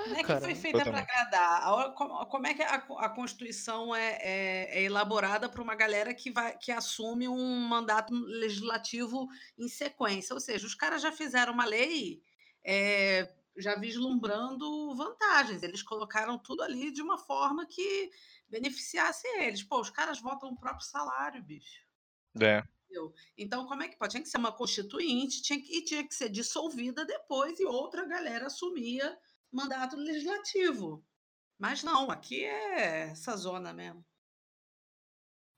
Não 0.07 0.17
é 0.17 0.25
que 0.25 0.41
foi 0.41 0.55
feita 0.55 0.85
para 0.85 0.99
agradar. 0.99 1.95
Como, 1.95 2.47
é 2.47 2.55
que 2.55 2.63
a, 2.63 2.75
a 2.75 3.09
Constituição 3.09 3.95
é, 3.95 4.19
é- 4.21 4.79
é 4.79 4.83
elaborada 4.83 5.49
para 5.49 5.63
uma 5.63 5.75
galera 5.75 6.15
que, 6.15 6.31
vai, 6.31 6.57
que 6.59 6.71
assume 6.71 7.29
um 7.29 7.61
mandato 7.61 8.13
legislativo 8.13 9.29
em 9.59 9.69
sequência? 9.69 10.35
Ou 10.35 10.41
seja, 10.41 10.67
os 10.67 10.75
caras 10.75 11.03
já 11.03 11.13
fizeram 11.13 11.53
uma 11.53 11.65
lei 11.65 12.23
é, 12.65 13.33
já 13.57 13.77
vislumbrando 13.77 14.95
vantagens. 14.95 15.63
Eles 15.63 15.83
colocaram 15.83 16.39
tudo 16.39 16.63
ali 16.63 16.91
de 16.91 17.03
uma 17.03 17.19
forma 17.19 17.67
que 17.67 18.11
beneficiasse 18.49 19.27
eles. 19.39 19.63
Pô, 19.63 19.81
os 19.81 19.91
caras 19.91 20.21
votam 20.21 20.51
o 20.51 20.59
próprio 20.59 20.87
salário, 20.87 21.43
bicho. 21.43 21.85
É. 22.41 22.63
Então, 23.37 23.67
como 23.67 23.83
é 23.83 23.89
que 23.89 23.97
pode? 23.97 24.13
Tinha 24.13 24.23
que 24.23 24.29
ser 24.29 24.39
uma 24.39 24.53
constituinte 24.53 25.43
tinha 25.43 25.61
que, 25.61 25.77
e 25.79 25.85
tinha 25.85 26.07
que 26.07 26.15
ser 26.15 26.29
dissolvida 26.29 27.05
depois 27.05 27.59
e 27.59 27.65
outra 27.65 28.07
galera 28.07 28.47
assumia 28.47 29.19
mandato 29.53 29.97
legislativo. 29.97 31.05
Mas 31.59 31.83
não, 31.83 32.11
aqui 32.11 32.45
é 32.45 33.09
essa 33.11 33.37
zona 33.37 33.73
mesmo. 33.73 34.05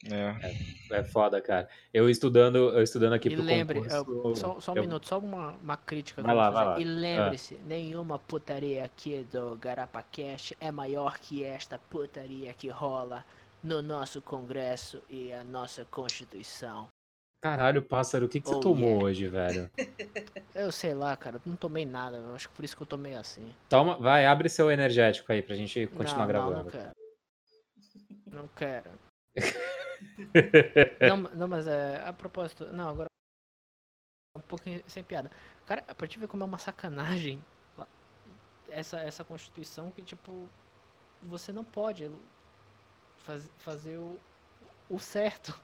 É. 0.05 0.97
É 1.01 1.03
foda, 1.05 1.41
cara. 1.43 1.69
Eu 1.93 2.09
estudando, 2.09 2.57
eu 2.57 2.83
estudando 2.85 3.15
aqui 3.15 3.29
E 3.29 3.35
pro 3.35 3.43
lembre, 3.45 3.81
concurso. 3.81 4.29
eu- 4.29 4.37
só, 4.37 4.61
só 4.61 4.73
um 4.73 4.77
eu- 4.77 4.83
minuto, 4.83 5.09
só 5.09 5.19
uma, 5.19 5.51
uma 5.57 5.77
crítica. 5.77 6.23
que 6.23 6.27
Vai 6.27 6.37
lá, 6.37 6.51
vai 6.51 6.65
lá. 6.67 6.79
E 6.81 6.85
Ah. 6.85 6.87
lembre-se, 6.87 7.57
nenhuma 7.67 8.17
putaria 8.17 8.85
aqui 8.85 9.25
do 9.25 9.57
Garapa 9.57 10.01
Cash 10.05 10.53
é 10.61 10.71
maior 10.71 11.19
que 11.19 11.43
esta 11.43 11.79
putaria 11.81 12.55
que 12.55 12.69
rola 12.69 13.25
no 13.63 13.83
nosso 13.83 14.23
Congresso 14.23 15.03
e 15.11 15.33
a 15.33 15.43
nossa 15.43 15.85
Constituição. 15.87 16.89
Caralho, 17.41 17.83
pássaro, 17.83 18.27
o 18.27 18.29
que, 18.29 18.41
que 18.41 18.49
você 18.49 18.55
Oh, 18.55 18.61
tomou 18.61 18.89
yeah. 18.89 19.05
hoje, 19.05 19.29
velho? 19.29 19.71
Eu 20.55 20.73
sei 20.73 20.93
lá, 20.93 21.17
cara, 21.17 21.41
não 21.47 21.55
tomei 21.55 21.87
nada, 21.87 22.17
eu 22.17 22.35
acho 22.35 22.49
que 22.49 22.55
por 22.55 22.65
isso 22.65 22.77
que 22.77 22.83
eu 22.83 22.87
tomei 22.87 23.15
assim. 23.15 23.55
Toma, 23.69 23.97
vai, 23.97 24.27
abre 24.27 24.49
seu 24.49 24.71
energético 24.73 25.31
aí 25.31 25.41
pra 25.41 25.55
gente 25.55 25.87
continuar 25.89 26.23
não, 26.23 26.27
gravando. 26.27 26.55
Não, 26.57 26.65
não 26.65 26.71
quero. 26.71 26.93
Não 28.27 28.49
quero. 28.49 28.91
Não, 31.01 31.17
não, 31.17 31.49
mas 31.49 31.69
é, 31.69 32.03
a 32.05 32.13
propósito, 32.13 32.67
não, 32.73 32.89
agora 32.89 33.07
um 34.37 34.41
pouquinho 34.41 34.83
sem 34.89 35.05
piada. 35.05 35.31
Cara, 35.65 35.83
pra 35.83 36.09
te 36.09 36.19
ver 36.19 36.27
como 36.27 36.43
é 36.43 36.47
uma 36.47 36.59
sacanagem 36.59 37.41
essa, 38.69 39.01
essa 39.01 39.25
constituição 39.25 39.91
que, 39.91 40.03
tipo, 40.03 40.49
você 41.23 41.53
não 41.53 41.65
pode 41.65 42.11
faz, 43.19 43.49
fazer 43.59 43.99
o, 43.99 44.19
o 44.89 44.99
certo. 44.99 45.59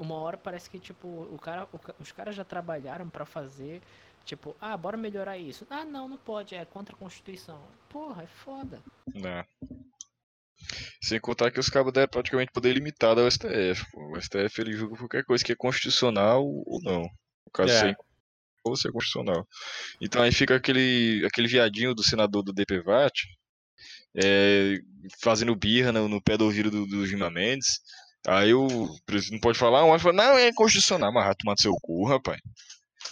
Uma 0.00 0.14
hora 0.16 0.36
parece 0.36 0.68
que, 0.70 0.78
tipo, 0.78 1.06
o 1.06 1.38
cara, 1.38 1.68
o 1.72 1.78
os 2.02 2.10
caras 2.10 2.34
já 2.34 2.42
trabalharam 2.44 3.08
pra 3.08 3.26
fazer, 3.26 3.82
tipo, 4.24 4.56
ah, 4.60 4.76
bora 4.76 4.96
melhorar 4.96 5.36
isso. 5.36 5.66
Ah, 5.70 5.84
não, 5.84 6.08
não 6.08 6.16
pode, 6.16 6.54
é 6.54 6.64
contra 6.64 6.94
a 6.94 6.98
constituição. 6.98 7.60
Porra, 7.88 8.22
é 8.22 8.26
foda. 8.26 8.82
Né? 9.14 9.44
Sem 11.02 11.20
contar 11.20 11.50
que 11.50 11.60
os 11.60 11.68
cabos 11.68 11.92
deram 11.92 12.08
praticamente 12.08 12.52
poder 12.52 12.72
limitado 12.72 13.20
ao 13.20 13.30
STF. 13.30 13.84
Pô. 13.92 14.16
O 14.16 14.20
STF 14.20 14.60
ele 14.60 14.72
julga 14.72 14.96
qualquer 14.96 15.24
coisa 15.24 15.44
que 15.44 15.52
é 15.52 15.56
constitucional 15.56 16.44
ou 16.44 16.80
não. 16.82 17.02
No 17.02 17.52
caso, 17.52 17.72
É. 17.72 17.78
ser 17.78 17.96
ou 18.62 18.76
ser 18.76 18.92
constitucional. 18.92 19.46
Então 20.00 20.22
aí 20.22 20.32
fica 20.32 20.56
aquele, 20.56 21.24
aquele 21.26 21.48
viadinho 21.48 21.94
do 21.94 22.02
senador 22.02 22.42
do 22.42 22.52
DPVAT 22.52 23.12
é, 24.14 24.78
fazendo 25.22 25.56
birra 25.56 25.92
no, 25.92 26.08
no 26.08 26.20
pé 26.22 26.36
do 26.36 26.44
ouvido 26.44 26.70
do, 26.70 26.86
do 26.86 27.06
Gilmar 27.06 27.30
Mendes. 27.30 27.80
Aí 28.26 28.52
o 28.52 28.66
presidente 29.06 29.32
não 29.34 29.40
pode 29.40 29.58
falar, 29.58 29.84
um 29.84 29.98
fala, 29.98 30.12
não, 30.14 30.38
é 30.38 30.52
constitucional, 30.52 31.12
mas 31.12 31.24
vai 31.24 31.34
tomar 31.34 31.52
no 31.52 31.60
seu 31.60 31.74
cu, 31.80 32.04
rapaz. 32.06 32.40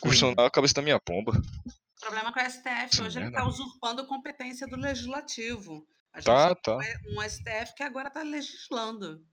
Constitucional 0.00 0.44
é 0.44 0.48
a 0.48 0.50
cabeça 0.50 0.74
da 0.74 0.82
minha 0.82 1.00
pomba. 1.00 1.32
O 1.32 2.00
problema 2.00 2.28
é 2.28 2.32
com 2.32 2.40
o 2.40 2.44
STF, 2.50 2.96
Sim, 2.96 3.02
hoje 3.02 3.18
ele 3.18 3.24
verdade. 3.26 3.28
está 3.28 3.46
usurpando 3.48 4.02
a 4.02 4.06
competência 4.06 4.66
do 4.68 4.76
legislativo. 4.76 5.86
A 6.12 6.18
gente 6.20 6.26
Tá, 6.26 6.54
tá. 6.54 6.78
um 7.16 7.22
STF 7.22 7.74
que 7.74 7.82
agora 7.82 8.08
está 8.08 8.22
legislando. 8.22 9.24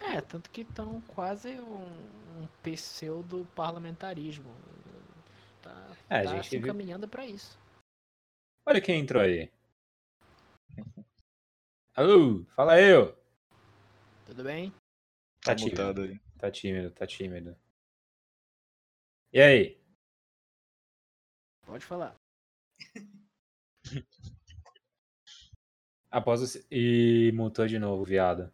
É, 0.00 0.20
tanto 0.20 0.50
que 0.50 0.62
estão 0.62 1.00
quase 1.02 1.48
um, 1.60 1.84
um 2.42 2.48
pseudo 2.62 3.46
parlamentarismo. 3.54 4.54
Tá, 5.62 5.96
É, 6.08 6.20
a 6.20 6.24
tá 6.24 6.30
gente 6.36 6.48
se 6.48 6.58
viu- 6.58 6.66
encaminhando 6.66 7.06
pra 7.08 7.24
isso. 7.26 7.58
Olha 8.66 8.80
quem 8.80 9.00
entrou 9.00 9.22
aí. 9.22 9.50
Alô, 11.94 12.44
fala 12.56 12.74
aí, 12.74 12.94
ô. 12.94 13.14
Tudo 14.30 14.44
bem? 14.44 14.70
Tá 15.42 15.52
Tá 15.52 15.56
tímido, 15.56 16.02
aí. 16.02 16.20
tá 16.38 16.48
tímido, 16.52 16.90
tá 16.92 17.04
tímido. 17.04 17.56
E 19.32 19.40
aí? 19.40 19.76
Pode 21.66 21.84
falar. 21.84 22.14
Após 26.12 26.40
o... 26.42 26.46
si- 26.46 26.64
E 26.70 27.32
mutou 27.34 27.66
de 27.66 27.76
novo, 27.80 28.04
viado. 28.04 28.52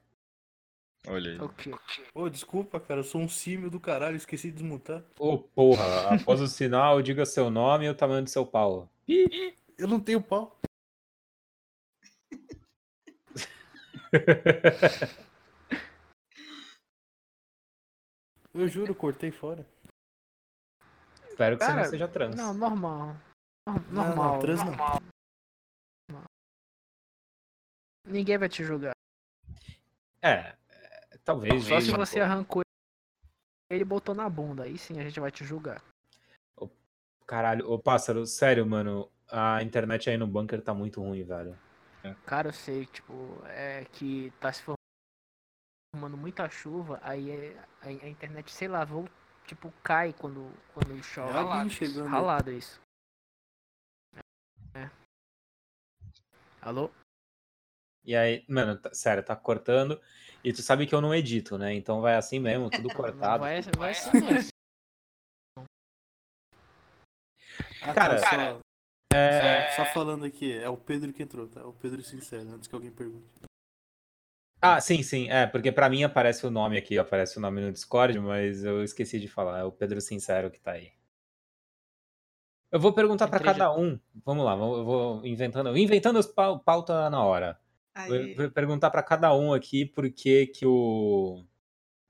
Olha 1.09 1.33
aí. 1.33 1.39
Ok. 1.41 1.75
Ô, 2.15 2.31
desculpa, 2.31 2.81
cara, 2.81 3.01
eu 3.01 3.05
sou 3.05 3.21
um 3.21 3.29
símio 3.29 3.69
do 3.71 3.79
caralho, 3.79 4.17
esqueci 4.17 4.49
de 4.51 4.55
desmutar. 4.55 5.05
Ô, 5.19 5.37
porra, 5.39 6.15
após 6.15 6.41
o 6.41 6.49
sinal, 6.49 7.03
diga 7.03 7.27
seu 7.27 7.51
nome 7.51 7.85
e 7.85 7.91
o 7.91 7.95
tamanho 7.95 8.25
do 8.25 8.31
seu 8.31 8.47
pau. 8.47 8.91
Eu 9.07 9.87
não 9.87 10.01
tenho 10.01 10.23
pau. 10.23 10.59
Eu 18.57 18.69
juro, 18.69 18.95
cortei 18.95 19.31
fora. 19.31 19.67
Espero 21.29 21.59
que 21.59 21.65
você 21.65 21.71
Cara, 21.71 21.83
não 21.83 21.91
seja 21.91 22.09
trans. 22.09 22.35
Não, 22.35 22.55
normal. 22.55 23.09
Nor- 23.69 23.83
Não, 23.93 23.93
não, 23.93 24.07
Normal. 24.09 24.39
trans 24.41 24.59
não. 24.61 24.67
normal. 24.71 25.03
Ninguém 28.07 28.39
vai 28.39 28.49
te 28.49 28.65
julgar. 28.65 28.93
É, 30.23 30.57
é, 30.71 31.19
talvez. 31.25 31.65
Só 31.65 31.81
se 31.81 31.91
você 31.91 32.21
arrancou 32.21 32.63
ele 33.71 33.85
botou 33.85 34.15
na 34.15 34.29
bunda. 34.31 34.63
Aí 34.63 34.79
sim 34.79 34.99
a 34.99 35.03
gente 35.03 35.19
vai 35.21 35.31
te 35.31 35.45
julgar. 35.45 35.83
Caralho, 37.27 37.69
ô 37.69 37.79
pássaro, 37.79 38.25
sério, 38.25 38.65
mano. 38.65 39.11
A 39.29 39.61
internet 39.63 40.09
aí 40.09 40.17
no 40.17 40.27
bunker 40.27 40.63
tá 40.63 40.73
muito 40.73 41.03
ruim, 41.03 41.25
velho. 41.25 41.59
Cara, 42.25 42.49
eu 42.51 42.53
sei, 42.53 42.87
tipo, 42.87 43.13
é 43.47 43.85
que 43.87 44.33
tá 44.41 44.53
se 44.53 44.63
formando 44.63 44.76
muita 45.97 46.49
chuva, 46.49 47.01
aí 47.03 47.31
é- 47.31 47.57
a, 47.83 47.89
a 47.89 48.09
internet, 48.09 48.53
sei 48.53 48.69
lá, 48.69 48.85
vou, 48.85 49.09
tipo, 49.47 49.73
cai 49.83 50.13
quando, 50.13 50.51
quando 50.75 51.03
chove. 51.03 51.33
É 51.33 51.37
alguém 51.41 51.71
chegando. 51.71 52.09
Ralado 52.09 52.53
isso. 52.53 52.81
É. 54.75 54.91
Alô? 56.61 56.91
E 58.05 58.15
aí, 58.15 58.45
mano, 58.49 58.77
tá- 58.79 58.95
sério, 58.95 59.25
tá 59.25 59.35
cortando. 59.35 60.01
E 60.45 60.53
tu 60.53 60.63
sabe 60.63 60.87
que 60.87 60.95
eu 60.95 61.01
não 61.01 61.15
edito, 61.15 61.59
né? 61.59 61.75
Então 61.75 62.01
vai 62.01 62.15
assim 62.15 62.39
mesmo, 62.39 62.71
tudo 62.71 62.89
cortado. 62.95 63.43
Vai, 63.43 63.63
vai 63.63 63.95
sim, 63.95 64.11
mas 64.23 64.49
Ah, 67.83 67.95
Cara, 67.95 68.21
tá, 68.21 68.31
só, 68.31 69.17
É... 69.17 69.71
só 69.71 69.85
falando 69.87 70.25
aqui, 70.25 70.53
é 70.53 70.69
o 70.69 70.77
Pedro 70.77 71.13
que 71.13 71.23
entrou, 71.23 71.49
tá? 71.49 71.61
É 71.61 71.65
o 71.65 71.73
Pedro 71.73 72.03
Sincero, 72.03 72.49
antes 72.51 72.69
que 72.69 72.75
alguém 72.75 72.91
pergunte. 72.91 73.46
Ah, 74.61 74.81
sim, 74.81 75.03
sim. 75.03 75.29
É, 75.31 75.47
porque 75.47 75.71
pra 75.71 75.89
mim 75.89 76.03
aparece 76.03 76.47
o 76.47 76.51
nome 76.51 76.77
aqui, 76.79 76.99
aparece 76.99 77.39
o 77.39 77.41
nome 77.41 77.61
no 77.61 77.73
Discord, 77.73 78.19
mas 78.19 78.65
eu 78.65 78.83
esqueci 78.83 79.21
de 79.21 79.29
falar. 79.29 79.61
É 79.61 79.65
o 79.65 79.73
Pedro 79.73 80.01
Sincero 80.01 80.51
que 80.51 80.61
tá 80.61 80.73
aí. 80.73 80.93
Eu 82.71 82.81
vou 82.81 82.93
perguntar 82.93 83.29
já. 83.29 83.39
cada 83.39 83.73
um. 83.73 83.99
Vamos 84.25 84.45
lá, 84.45 84.53
eu 84.53 84.85
vou 84.85 85.25
inventando, 85.25 85.77
inventando 85.77 86.19
as 86.19 86.27
pau- 86.27 86.59
pauta 86.61 87.09
na 87.11 87.23
hora. 87.25 87.59
Vou, 88.09 88.17
Aí, 88.17 88.35
vou 88.35 88.51
perguntar 88.51 88.91
pra 88.91 89.03
cada 89.03 89.35
um 89.35 89.53
aqui 89.55 89.87
por 89.87 90.11
que 90.11 90.47
que 90.49 90.67
o 90.67 91.45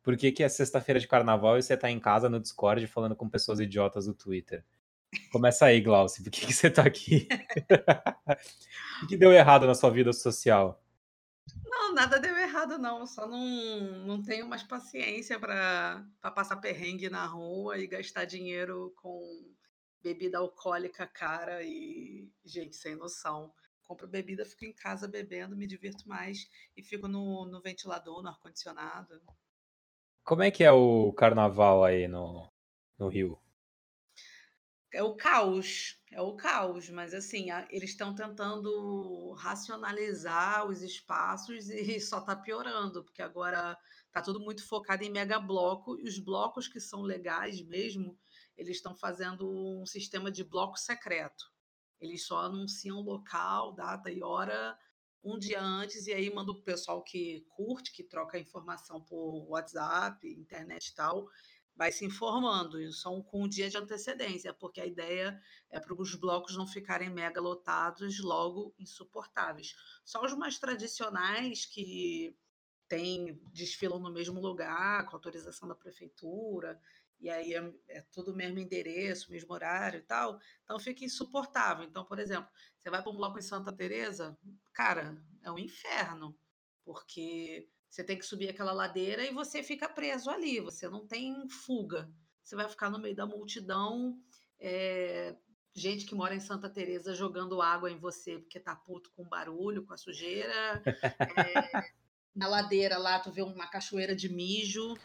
por 0.03 0.17
que 0.17 0.33
que 0.33 0.43
é 0.45 0.49
sexta-feira 0.49 1.01
de 1.01 1.09
carnaval 1.09 1.59
e 1.59 1.63
você 1.63 1.77
tá 1.77 1.91
em 1.91 2.01
casa 2.01 2.29
no 2.29 2.41
Discord 2.41 2.87
falando 2.89 3.17
com 3.17 3.29
pessoas 3.29 3.61
idiotas 3.61 4.07
do 4.07 4.15
Twitter. 4.15 4.65
Começa 5.33 5.67
aí, 5.67 5.81
Glaucio. 5.81 6.25
Por 6.25 6.31
que 6.33 6.47
que 6.47 6.53
você 6.55 6.71
tá 6.71 6.83
aqui? 6.85 7.29
O 9.03 9.07
que 9.07 9.17
deu 9.17 9.33
errado 9.33 9.67
na 9.67 9.75
sua 9.75 9.91
vida 9.91 10.13
social? 10.13 10.83
Nada 11.92 12.18
deu 12.18 12.37
errado, 12.37 12.79
não. 12.79 13.07
Só 13.07 13.27
não, 13.27 13.81
não 14.07 14.22
tenho 14.22 14.49
mais 14.49 14.62
paciência 14.62 15.38
para 15.38 16.05
passar 16.35 16.57
perrengue 16.57 17.09
na 17.09 17.27
rua 17.27 17.79
e 17.79 17.87
gastar 17.87 18.25
dinheiro 18.25 18.92
com 18.96 19.55
bebida 20.03 20.38
alcoólica 20.38 21.07
cara 21.07 21.62
e 21.62 22.31
gente 22.44 22.77
sem 22.77 22.94
noção. 22.94 23.53
Compro 23.83 24.09
bebida, 24.09 24.44
fico 24.44 24.64
em 24.64 24.72
casa 24.72 25.07
bebendo, 25.07 25.57
me 25.57 25.66
divirto 25.66 26.09
mais 26.09 26.49
e 26.77 26.83
fico 26.83 27.07
no, 27.07 27.46
no 27.46 27.61
ventilador, 27.61 28.22
no 28.22 28.29
ar-condicionado. 28.29 29.20
Como 30.25 30.42
é 30.42 30.51
que 30.51 30.64
é 30.64 30.72
o 30.72 31.12
carnaval 31.12 31.85
aí 31.85 32.09
no, 32.09 32.51
no 32.99 33.09
Rio? 33.09 33.38
É 34.97 35.03
o 35.03 35.15
caos, 35.15 36.01
é 36.11 36.23
o 36.23 36.35
caos, 36.37 36.89
mas 36.89 37.13
assim, 37.13 37.49
eles 37.69 37.91
estão 37.91 38.15
tentando 38.15 39.33
racionalizar 39.33 40.67
os 40.67 40.81
espaços 40.81 41.69
e 41.69 42.01
só 42.01 42.21
está 42.21 42.35
piorando, 42.35 43.05
porque 43.05 43.21
agora 43.21 43.77
está 44.07 44.23
tudo 44.23 44.41
muito 44.41 44.67
focado 44.67 45.05
em 45.05 45.11
mega 45.11 45.39
bloco, 45.39 45.99
e 46.01 46.09
os 46.09 46.19
blocos 46.19 46.67
que 46.67 46.81
são 46.81 47.03
legais 47.03 47.61
mesmo, 47.61 48.19
eles 48.57 48.77
estão 48.77 48.97
fazendo 48.97 49.47
um 49.47 49.85
sistema 49.85 50.31
de 50.31 50.43
bloco 50.43 50.79
secreto. 50.79 51.45
Eles 52.01 52.27
só 52.27 52.39
anunciam 52.39 53.03
local, 53.03 53.75
data 53.75 54.11
e 54.11 54.23
hora 54.23 54.79
um 55.23 55.39
dia 55.39 55.61
antes, 55.61 56.07
e 56.07 56.15
aí 56.15 56.33
manda 56.33 56.53
o 56.53 56.63
pessoal 56.63 57.03
que 57.03 57.45
curte, 57.51 57.93
que 57.93 58.03
troca 58.03 58.39
informação 58.39 59.05
por 59.05 59.45
WhatsApp, 59.51 60.27
internet 60.27 60.87
e 60.87 60.95
tal, 60.95 61.29
vai 61.77 61.93
se 61.93 62.05
informando, 62.05 62.81
e 62.81 62.91
só 62.91 63.21
com 63.23 63.45
um 63.45 63.49
dia 63.49 63.69
de 63.69 63.77
antecedência, 63.77 64.53
porque 64.55 64.81
a 64.81 64.87
ideia 64.87 65.39
é 65.71 65.79
para 65.79 65.95
os 65.95 66.15
blocos 66.15 66.57
não 66.57 66.67
ficarem 66.67 67.11
mega 67.11 67.41
lotados, 67.41 68.19
logo 68.21 68.75
insuportáveis. 68.79 69.75
Só 70.05 70.25
os 70.25 70.35
mais 70.35 70.59
tradicionais 70.59 71.67
que 71.67 72.35
tem 72.89 73.39
desfilam 73.53 73.99
no 73.99 74.11
mesmo 74.11 74.41
lugar, 74.41 75.07
com 75.07 75.17
autorização 75.17 75.69
da 75.69 75.75
prefeitura, 75.75 76.81
e 77.21 77.29
aí 77.29 77.55
é, 77.55 77.75
é 77.89 78.01
tudo 78.12 78.33
o 78.33 78.37
mesmo 78.37 78.59
endereço, 78.59 79.31
mesmo 79.31 79.53
horário 79.53 79.99
e 79.99 80.03
tal. 80.03 80.39
Então 80.65 80.79
fica 80.79 81.05
insuportável. 81.05 81.85
Então, 81.85 82.05
por 82.05 82.19
exemplo, 82.19 82.51
você 82.79 82.89
vai 82.89 83.03
para 83.03 83.12
um 83.12 83.17
bloco 83.17 83.39
em 83.39 83.43
Santa 83.43 83.73
Teresa, 83.73 84.39
cara, 84.73 85.17
é 85.43 85.51
um 85.51 85.59
inferno, 85.59 86.39
porque 86.85 87.69
você 87.88 88.05
tem 88.05 88.18
que 88.18 88.25
subir 88.27 88.49
aquela 88.49 88.72
ladeira 88.72 89.25
e 89.25 89.33
você 89.33 89.62
fica 89.62 89.88
preso 89.88 90.31
ali, 90.31 90.61
você 90.61 90.88
não 90.88 91.07
tem 91.07 91.49
fuga. 91.49 92.11
Você 92.42 92.55
vai 92.55 92.68
ficar 92.68 92.90
no 92.90 92.99
meio 92.99 93.14
da 93.16 93.27
multidão, 93.27 94.18
é, 94.61 95.35
gente 95.75 96.07
que 96.07 96.14
mora 96.14 96.35
em 96.35 96.40
Santa 96.40 96.68
Teresa 96.70 97.14
jogando 97.14 97.61
água 97.61 97.90
em 97.90 97.99
você 97.99 98.38
porque 98.38 98.61
tá 98.61 98.75
puto 98.75 99.11
com 99.16 99.25
barulho, 99.29 99.85
com 99.85 99.92
a 99.92 99.96
sujeira. 99.96 100.83
É, 101.37 101.90
na 102.35 102.46
ladeira 102.49 102.99
lá, 102.99 103.18
tu 103.18 103.33
vê 103.33 103.42
uma 103.42 103.66
cachoeira 103.66 104.14
de 104.14 104.29
mijo. 104.29 104.96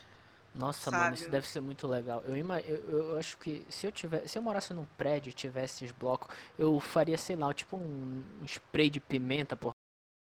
Nossa, 0.53 0.91
Sabe? 0.91 1.03
mano, 1.03 1.15
isso 1.15 1.29
deve 1.29 1.47
ser 1.47 1.61
muito 1.61 1.87
legal. 1.87 2.21
Eu, 2.25 2.35
eu, 2.35 2.89
eu 3.11 3.17
acho 3.17 3.37
que 3.37 3.65
se 3.69 3.87
eu 3.87 3.91
tivesse, 3.91 4.27
se 4.29 4.37
eu 4.37 4.41
morasse 4.41 4.73
num 4.73 4.85
prédio 4.97 5.29
e 5.29 5.33
tivesse 5.33 5.85
esses 5.85 5.95
blocos, 5.97 6.35
eu 6.59 6.77
faria, 6.79 7.17
sei 7.17 7.37
lá, 7.37 7.53
tipo 7.53 7.77
um, 7.77 8.21
um 8.41 8.45
spray 8.45 8.89
de 8.89 8.99
pimenta, 8.99 9.55
por- 9.55 9.71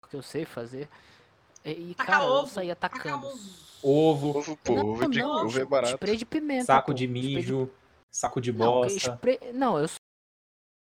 porque 0.03 0.15
eu 0.15 0.23
sei 0.23 0.45
fazer. 0.45 0.89
E, 1.65 1.91
e, 1.91 1.95
Tacar 1.95 2.21
cara, 2.21 2.31
ovo, 2.31 2.47
saía 2.49 2.75
tacar 2.77 3.01
atacando. 3.01 3.27
ovo. 3.27 3.69
Ovo, 3.81 4.39
Ovo, 4.39 4.57
pô, 4.57 4.75
Não, 4.75 4.87
ovo, 4.89 5.05
é 5.05 5.09
de- 5.09 5.19
não, 5.21 5.47
ovo 5.47 5.61
é 5.61 5.65
barato. 5.65 5.95
Spray 5.95 6.17
de 6.17 6.27
pimenta, 6.27 6.65
saco 6.65 6.91
pô, 6.91 6.95
de 6.95 7.07
mijo, 7.07 7.71
saco 8.11 8.41
de 8.41 8.53
Não, 8.53 8.83
que 8.83 8.89
bosta. 8.95 9.13
spray... 9.15 9.39
não, 9.55 9.79
eu 9.79 9.87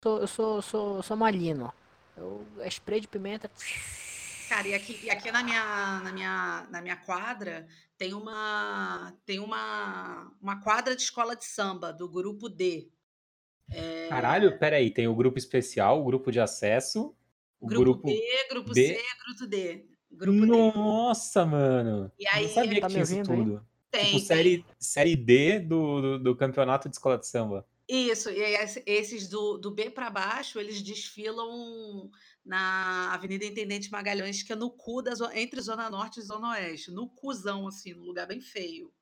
sou, 0.03 0.18
eu 0.20 0.27
sou, 0.27 0.62
sou, 0.62 1.03
sou 1.03 1.16
malino. 1.16 1.73
Eu, 2.16 2.46
é 2.61 2.68
spray 2.68 3.01
de 3.01 3.09
pimenta. 3.09 3.51
Cara, 4.49 4.66
e 4.66 4.75
aqui, 4.75 4.99
e 5.05 5.11
aqui 5.11 5.31
na, 5.31 5.42
minha, 5.44 6.01
na, 6.01 6.12
minha, 6.12 6.66
na 6.70 6.81
minha 6.83 6.96
quadra 6.96 7.68
tem 7.96 8.14
uma 8.14 9.14
tem 9.27 9.38
uma, 9.38 10.33
uma 10.40 10.61
quadra 10.62 10.96
de 10.96 11.03
escola 11.03 11.37
de 11.37 11.44
samba 11.44 11.92
do 11.92 12.09
grupo 12.09 12.49
D. 12.49 12.88
É, 13.70 14.09
Caralho, 14.09 14.59
peraí, 14.59 14.90
tem 14.90 15.07
o 15.07 15.14
grupo 15.14 15.38
especial, 15.38 16.01
o 16.01 16.05
grupo 16.05 16.33
de 16.33 16.40
acesso, 16.40 17.14
o 17.61 17.66
grupo, 17.66 17.85
grupo... 17.85 18.07
B, 18.09 18.49
grupo 18.51 18.73
B. 18.73 18.94
C, 18.96 19.03
grupo 19.27 19.46
D. 19.46 19.89
Grupo 20.11 20.40
D. 20.40 20.46
Nossa, 20.46 21.46
mano! 21.46 22.11
E 22.18 22.27
aí 22.29 22.42
Não 22.46 22.55
sabia 22.55 22.81
Tá 22.81 22.88
que 22.88 22.99
me 22.99 23.05
tinha 23.05 23.20
isso 23.20 23.33
aí? 23.33 23.38
tudo. 23.38 23.66
tem, 23.90 24.05
tipo, 24.07 24.16
tem. 24.16 24.27
série, 24.27 24.64
série 24.79 25.16
D 25.16 25.61
do, 25.61 26.01
do, 26.01 26.18
do 26.18 26.37
campeonato 26.37 26.88
de 26.88 26.94
escola 26.94 27.18
de 27.18 27.27
samba. 27.27 27.66
Isso, 27.88 28.31
e 28.31 28.40
esses 28.87 29.29
do, 29.29 29.59
do 29.59 29.70
B 29.70 29.90
para 29.90 30.09
baixo, 30.11 30.61
eles 30.61 30.81
desfilam 30.81 32.09
na 32.44 33.12
Avenida 33.12 33.44
Intendente 33.44 33.90
Magalhães, 33.90 34.44
que 34.44 34.53
é 34.53 34.57
no 34.57 34.70
cu 34.70 35.03
da 35.03 35.12
entre 35.35 35.61
Zona 35.61 35.90
Norte 35.90 36.20
e 36.20 36.23
Zona 36.23 36.51
Oeste, 36.51 36.92
no 36.92 37.09
cuzão, 37.09 37.66
assim, 37.66 37.92
num 37.92 38.05
lugar 38.05 38.29
bem 38.29 38.40
feio. 38.40 38.92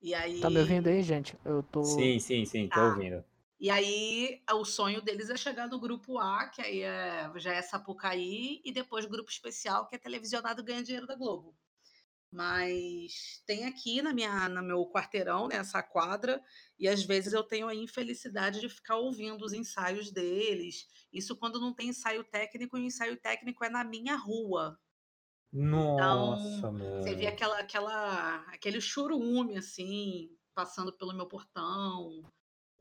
E 0.00 0.14
aí, 0.14 0.40
Tá 0.40 0.48
me 0.48 0.60
ouvindo 0.60 0.88
aí, 0.88 1.02
gente? 1.02 1.36
Eu 1.44 1.62
tô. 1.64 1.82
Sim, 1.82 2.18
sim, 2.20 2.44
sim, 2.44 2.68
tô 2.68 2.74
Tá. 2.74 2.86
ouvindo. 2.94 3.24
E 3.60 3.68
aí 3.68 4.42
o 4.50 4.64
sonho 4.64 5.02
deles 5.02 5.28
é 5.28 5.36
chegar 5.36 5.68
no 5.68 5.78
grupo 5.78 6.18
A, 6.18 6.48
que 6.48 6.62
aí 6.62 6.80
é, 6.80 7.30
já 7.36 7.52
é 7.52 7.60
Sapucaí, 7.60 8.62
e 8.64 8.72
depois 8.72 9.04
grupo 9.04 9.30
especial, 9.30 9.86
que 9.86 9.94
é 9.94 9.98
televisionado 9.98 10.64
ganha 10.64 10.82
dinheiro 10.82 11.06
da 11.06 11.14
Globo. 11.14 11.54
Mas 12.32 13.42
tem 13.44 13.66
aqui 13.66 14.00
na 14.00 14.14
minha, 14.14 14.48
no 14.48 14.62
meu 14.62 14.86
quarteirão, 14.86 15.46
nessa 15.46 15.82
quadra, 15.82 16.42
e 16.78 16.88
às 16.88 17.02
vezes 17.02 17.34
eu 17.34 17.42
tenho 17.42 17.68
a 17.68 17.74
infelicidade 17.74 18.60
de 18.60 18.68
ficar 18.68 18.96
ouvindo 18.96 19.44
os 19.44 19.52
ensaios 19.52 20.10
deles. 20.10 20.86
Isso 21.12 21.36
quando 21.36 21.60
não 21.60 21.74
tem 21.74 21.88
ensaio 21.88 22.24
técnico, 22.24 22.78
e 22.78 22.80
o 22.80 22.84
ensaio 22.84 23.16
técnico 23.18 23.62
é 23.62 23.68
na 23.68 23.84
minha 23.84 24.16
rua. 24.16 24.80
Nossa, 25.52 26.70
mano. 26.70 27.02
Você 27.02 27.14
vê 27.14 27.26
aquela, 27.26 27.58
aquela, 27.58 28.36
aquele 28.52 28.80
churume, 28.80 29.58
assim, 29.58 30.30
passando 30.54 30.92
pelo 30.92 31.12
meu 31.12 31.26
portão. 31.26 32.22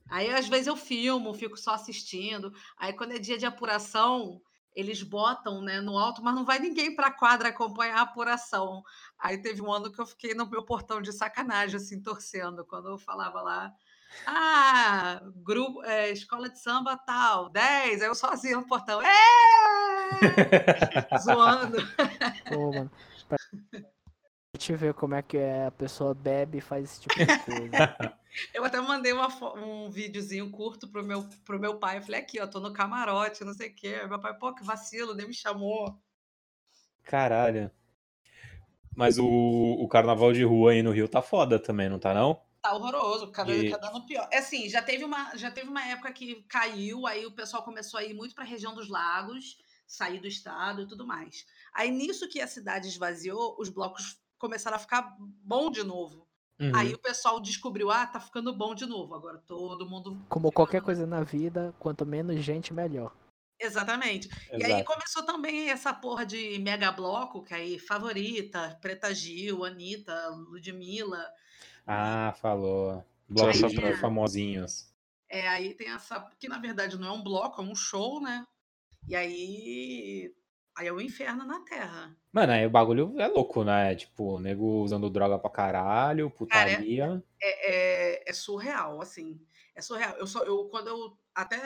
Aí, 0.09 0.33
às 0.33 0.47
vezes, 0.47 0.67
eu 0.67 0.75
filmo, 0.75 1.33
fico 1.33 1.57
só 1.57 1.73
assistindo. 1.73 2.53
Aí, 2.77 2.93
quando 2.93 3.13
é 3.13 3.19
dia 3.19 3.37
de 3.37 3.45
apuração, 3.45 4.41
eles 4.75 5.03
botam 5.03 5.61
né, 5.61 5.81
no 5.81 5.97
alto, 5.97 6.23
mas 6.23 6.35
não 6.35 6.45
vai 6.45 6.59
ninguém 6.59 6.95
para 6.95 7.07
a 7.07 7.11
quadra 7.11 7.49
acompanhar 7.49 7.97
a 7.97 8.01
apuração. 8.01 8.83
Aí, 9.17 9.41
teve 9.41 9.61
um 9.61 9.71
ano 9.71 9.91
que 9.91 9.99
eu 9.99 10.05
fiquei 10.05 10.33
no 10.33 10.49
meu 10.49 10.63
portão 10.63 11.01
de 11.01 11.11
sacanagem, 11.11 11.77
assim, 11.77 12.01
torcendo, 12.01 12.65
quando 12.65 12.89
eu 12.89 12.97
falava 12.97 13.41
lá. 13.41 13.73
Ah, 14.25 15.21
grupo, 15.35 15.83
é, 15.83 16.11
escola 16.11 16.49
de 16.49 16.59
samba 16.59 16.97
tal, 16.97 17.49
10, 17.49 18.01
aí 18.01 18.07
eu 18.07 18.15
sozinha 18.15 18.57
no 18.57 18.67
portão, 18.67 18.99
zoando. 21.23 21.77
Pô, 22.47 22.73
mano. 22.73 22.91
Pra 24.51 24.59
te 24.59 24.75
ver 24.75 24.93
como 24.93 25.15
é 25.15 25.21
que 25.23 25.37
é, 25.37 25.65
a 25.67 25.71
pessoa 25.71 26.13
bebe 26.13 26.57
e 26.57 26.61
faz 26.61 26.83
esse 26.85 27.01
tipo 27.01 27.19
de 27.21 27.31
coisa. 27.31 27.75
Eu 28.53 28.63
até 28.63 28.79
mandei 28.79 29.11
uma 29.11 29.27
um 29.55 29.89
videozinho 29.89 30.51
curto 30.51 30.87
pro 30.87 31.03
meu, 31.03 31.27
pro 31.45 31.59
meu 31.59 31.79
pai. 31.79 31.97
Eu 31.97 32.01
falei, 32.03 32.19
aqui, 32.21 32.39
ó, 32.39 32.45
tô 32.47 32.59
no 32.59 32.71
camarote, 32.73 33.43
não 33.43 33.53
sei 33.53 33.69
o 33.69 33.75
quê. 33.75 33.87
Aí 34.01 34.07
Meu 34.07 34.19
pai, 34.19 34.37
pô, 34.37 34.53
que 34.53 34.63
vacilo, 34.63 35.15
nem 35.15 35.27
me 35.27 35.33
chamou. 35.33 35.99
Caralho. 37.03 37.71
Mas 38.95 39.17
o, 39.17 39.25
o 39.25 39.87
carnaval 39.87 40.33
de 40.33 40.43
rua 40.43 40.71
aí 40.71 40.83
no 40.83 40.91
Rio 40.91 41.07
tá 41.07 41.21
foda 41.21 41.57
também, 41.59 41.89
não 41.89 41.99
tá 41.99 42.13
não? 42.13 42.39
Tá 42.61 42.73
horroroso, 42.75 43.31
cada, 43.31 43.51
E- 43.53 43.69
cada 43.69 43.87
ano 43.89 44.05
pior. 44.05 44.27
É 44.31 44.39
assim, 44.39 44.67
já 44.69 44.81
teve, 44.81 45.05
uma, 45.05 45.35
já 45.37 45.49
teve 45.49 45.69
uma 45.69 45.85
época 45.85 46.11
que 46.11 46.43
caiu, 46.43 47.07
aí 47.07 47.25
o 47.25 47.31
pessoal 47.31 47.63
começou 47.63 47.97
a 47.99 48.03
ir 48.03 48.13
muito 48.13 48.35
pra 48.35 48.43
região 48.43 48.75
dos 48.75 48.89
lagos, 48.89 49.57
sair 49.87 50.19
do 50.19 50.27
estado 50.27 50.81
e 50.81 50.87
tudo 50.87 51.07
mais. 51.07 51.45
Aí 51.73 51.89
nisso 51.89 52.27
que 52.27 52.41
a 52.41 52.47
cidade 52.47 52.87
esvaziou, 52.89 53.55
os 53.57 53.69
blocos 53.69 54.19
começaram 54.39 54.77
a 54.77 54.79
ficar 54.79 55.15
bom 55.19 55.69
de 55.69 55.83
novo. 55.83 56.27
Uhum. 56.59 56.71
Aí 56.75 56.93
o 56.93 56.97
pessoal 56.97 57.39
descobriu, 57.39 57.89
ah, 57.91 58.05
tá 58.07 58.19
ficando 58.19 58.51
bom 58.53 58.73
de 58.73 58.85
novo. 58.85 59.13
Agora 59.13 59.37
todo 59.37 59.87
mundo. 59.89 60.19
Como 60.27 60.51
qualquer 60.51 60.81
coisa 60.81 61.05
na 61.05 61.21
vida, 61.23 61.73
quanto 61.79 62.05
menos 62.05 62.43
gente, 62.43 62.73
melhor. 62.73 63.13
Exatamente. 63.61 64.29
E 64.51 64.63
aí 64.63 64.71
Exato. 64.71 64.85
começou 64.85 65.23
também 65.23 65.69
essa 65.69 65.93
porra 65.93 66.25
de 66.25 66.57
mega 66.59 66.91
bloco, 66.91 67.43
que 67.43 67.53
aí 67.53 67.77
Favorita, 67.77 68.77
Preta 68.81 69.13
Gil, 69.13 69.65
Anitta, 69.65 70.29
Ludmilla. 70.29 71.25
Ah, 71.85 72.33
falou. 72.41 73.03
Bloco 73.27 73.53
Só 73.53 73.67
de 73.67 73.75
pra- 73.75 73.97
famosinhos. 73.97 74.89
É, 75.29 75.47
aí 75.47 75.73
tem 75.75 75.89
essa. 75.89 76.19
Que 76.39 76.47
na 76.47 76.57
verdade 76.57 76.97
não 76.97 77.07
é 77.07 77.11
um 77.11 77.21
bloco, 77.23 77.61
é 77.61 77.65
um 77.65 77.75
show, 77.75 78.19
né? 78.21 78.45
E 79.07 79.15
aí. 79.15 80.33
Aí 80.79 80.87
é 80.87 80.93
o 80.93 81.01
inferno 81.01 81.43
na 81.43 81.59
Terra. 81.59 82.15
Mano, 82.31 82.53
aí 82.53 82.65
o 82.65 82.69
bagulho 82.69 83.13
é 83.19 83.27
louco, 83.27 83.65
né? 83.65 83.93
Tipo, 83.95 84.39
nego 84.39 84.81
usando 84.81 85.09
droga 85.09 85.37
pra 85.37 85.49
caralho, 85.49 86.31
Cara, 86.49 86.71
é- 86.71 86.75
putaria. 86.77 87.23
É, 87.41 87.71
é, 88.21 88.29
é 88.29 88.33
surreal, 88.33 89.01
assim. 89.01 89.45
É 89.75 89.81
surreal. 89.81 90.15
Eu 90.15 90.25
só, 90.25 90.41
eu, 90.45 90.69
quando 90.69 90.87
eu. 90.87 91.17
Até 91.35 91.57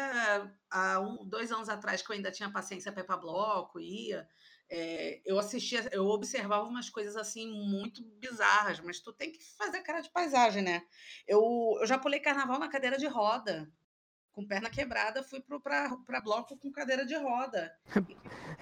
há 0.71 0.99
um, 0.99 1.23
dois 1.25 1.51
anos 1.51 1.69
atrás, 1.69 2.01
que 2.01 2.11
eu 2.11 2.15
ainda 2.15 2.31
tinha 2.31 2.51
paciência 2.51 2.91
para 2.91 3.01
ir 3.03 3.05
pra 3.05 3.15
bloco, 3.17 3.79
ia. 3.79 4.27
é, 4.69 5.21
eu 5.25 5.37
assistia, 5.37 5.87
eu 5.91 6.05
observava 6.07 6.63
umas 6.67 6.89
coisas 6.89 7.15
assim 7.15 7.47
muito 7.51 8.03
bizarras, 8.19 8.79
mas 8.79 8.99
tu 8.99 9.13
tem 9.13 9.31
que 9.31 9.43
fazer 9.57 9.81
cara 9.81 10.01
de 10.01 10.09
paisagem, 10.11 10.63
né? 10.63 10.81
Eu, 11.27 11.41
eu 11.79 11.85
já 11.85 11.99
pulei 11.99 12.19
carnaval 12.19 12.57
na 12.57 12.67
cadeira 12.69 12.97
de 12.97 13.05
roda, 13.07 13.71
com 14.33 14.45
perna 14.45 14.69
quebrada, 14.69 15.23
fui 15.23 15.39
pro, 15.39 15.59
pra, 15.61 15.95
pra 16.05 16.19
bloco 16.19 16.57
com 16.57 16.71
cadeira 16.71 17.05
de 17.05 17.15
roda. 17.15 17.71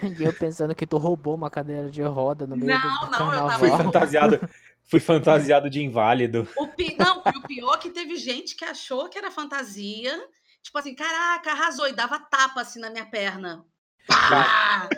E 0.01 0.23
eu 0.23 0.33
pensando 0.33 0.73
que 0.73 0.87
tu 0.87 0.97
roubou 0.97 1.35
uma 1.35 1.49
cadeira 1.49 1.89
de 1.89 2.01
roda 2.01 2.47
no 2.47 2.55
meio 2.55 2.67
Não, 2.71 3.01
do 3.05 3.11
não, 3.11 3.33
eu 3.33 3.39
tava- 3.47 3.59
Fui 3.59 3.69
fantasiado, 3.69 4.49
fui 4.89 4.99
fantasiado 4.99 5.69
de 5.69 5.83
inválido. 5.83 6.47
O 6.57 6.67
pi... 6.67 6.95
Não, 6.97 7.21
e 7.33 7.37
o 7.37 7.41
pior 7.43 7.75
é 7.75 7.77
que 7.77 7.89
teve 7.91 8.15
gente 8.15 8.55
que 8.55 8.65
achou 8.65 9.09
que 9.09 9.17
era 9.17 9.29
fantasia. 9.29 10.17
Tipo 10.63 10.77
assim, 10.79 10.95
caraca, 10.95 11.51
arrasou. 11.51 11.87
E 11.87 11.93
dava 11.93 12.19
tapa 12.19 12.61
assim 12.61 12.79
na 12.79 12.89
minha 12.89 13.05
perna. 13.05 13.63
Pá! 14.07 14.89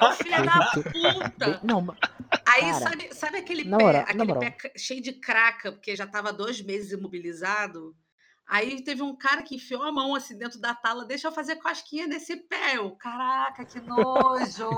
Ô, 0.00 0.12
filha 0.12 0.42
da 0.42 0.70
puta! 0.72 1.60
Não, 1.62 1.86
Aí, 2.46 2.60
cara, 2.62 2.74
sabe, 2.74 3.14
sabe 3.14 3.38
aquele 3.38 3.64
pé, 3.64 3.70
na 3.70 4.00
aquele 4.00 4.34
pé 4.34 4.56
cheio 4.76 5.02
de 5.02 5.12
craca, 5.12 5.72
porque 5.72 5.94
já 5.94 6.06
tava 6.06 6.32
dois 6.32 6.60
meses 6.60 6.92
imobilizado? 6.92 7.94
Aí 8.48 8.82
teve 8.82 9.02
um 9.02 9.14
cara 9.16 9.42
que 9.42 9.56
enfiou 9.56 9.82
a 9.82 9.90
mão 9.90 10.14
assim 10.14 10.38
dentro 10.38 10.60
da 10.60 10.74
tala, 10.74 11.04
deixa 11.04 11.26
eu 11.28 11.32
fazer 11.32 11.56
cosquinha 11.56 12.06
nesse 12.06 12.36
pé. 12.36 12.76
Eu, 12.76 12.92
caraca, 12.92 13.64
que 13.64 13.80
nojo! 13.80 14.70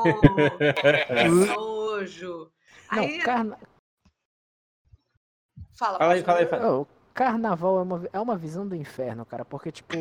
Que 1.06 1.28
nojo! 1.54 2.50
não, 2.90 3.02
Aí, 3.02 3.18
carna... 3.18 3.58
fala, 5.74 5.98
Fala 5.98 6.12
aí, 6.14 6.22
fala 6.22 6.38
aí, 6.38 6.46
fala. 6.46 6.86
Carnaval 7.12 7.78
é 7.78 7.82
uma, 7.82 8.08
é 8.12 8.20
uma 8.20 8.36
visão 8.36 8.66
do 8.66 8.76
inferno, 8.76 9.26
cara. 9.26 9.44
Porque, 9.44 9.72
tipo, 9.72 9.96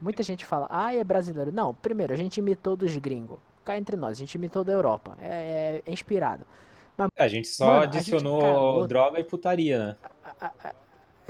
muita 0.00 0.22
gente 0.22 0.46
fala, 0.46 0.68
ah, 0.70 0.94
é 0.94 1.02
brasileiro. 1.02 1.50
Não, 1.52 1.74
primeiro, 1.74 2.12
a 2.14 2.16
gente 2.16 2.38
imitou 2.38 2.76
dos 2.76 2.96
gringos. 2.96 3.38
Cá 3.64 3.76
entre 3.76 3.96
nós, 3.96 4.12
a 4.12 4.20
gente 4.20 4.34
imitou 4.36 4.62
da 4.64 4.72
Europa. 4.72 5.16
É, 5.20 5.26
é- 5.26 5.82
é 5.84 5.92
inspirado. 5.92 6.46
A 7.18 7.26
gente 7.28 7.48
só 7.48 7.66
Mano, 7.66 7.78
a 7.80 7.84
gente 7.86 7.96
adicionou 7.98 8.40
cagou. 8.40 8.86
droga 8.86 9.18
e 9.18 9.24
putaria, 9.24 9.78
né? 9.78 9.96
A- 10.22 10.46
a- 10.46 10.52
É, 10.68 10.74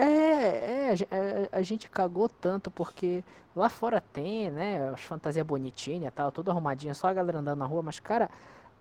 é, 0.03 0.91
a 0.91 0.95
gen- 0.95 1.09
é, 1.11 1.49
a 1.53 1.63
gente 1.63 1.89
cagou 1.89 2.29
tanto 2.29 2.71
porque 2.71 3.23
lá 3.55 3.69
fora 3.69 4.01
tem, 4.13 4.51
né, 4.51 4.91
as 4.91 5.01
fantasias 5.03 5.45
bonitinhas 5.47 6.09
e 6.09 6.11
tal, 6.11 6.31
tudo 6.33 6.51
arrumadinho, 6.51 6.95
só 6.95 7.09
a 7.09 7.13
galera 7.13 7.39
andando 7.39 7.59
na 7.59 7.67
rua, 7.67 7.83
mas, 7.83 7.99
cara, 8.01 8.31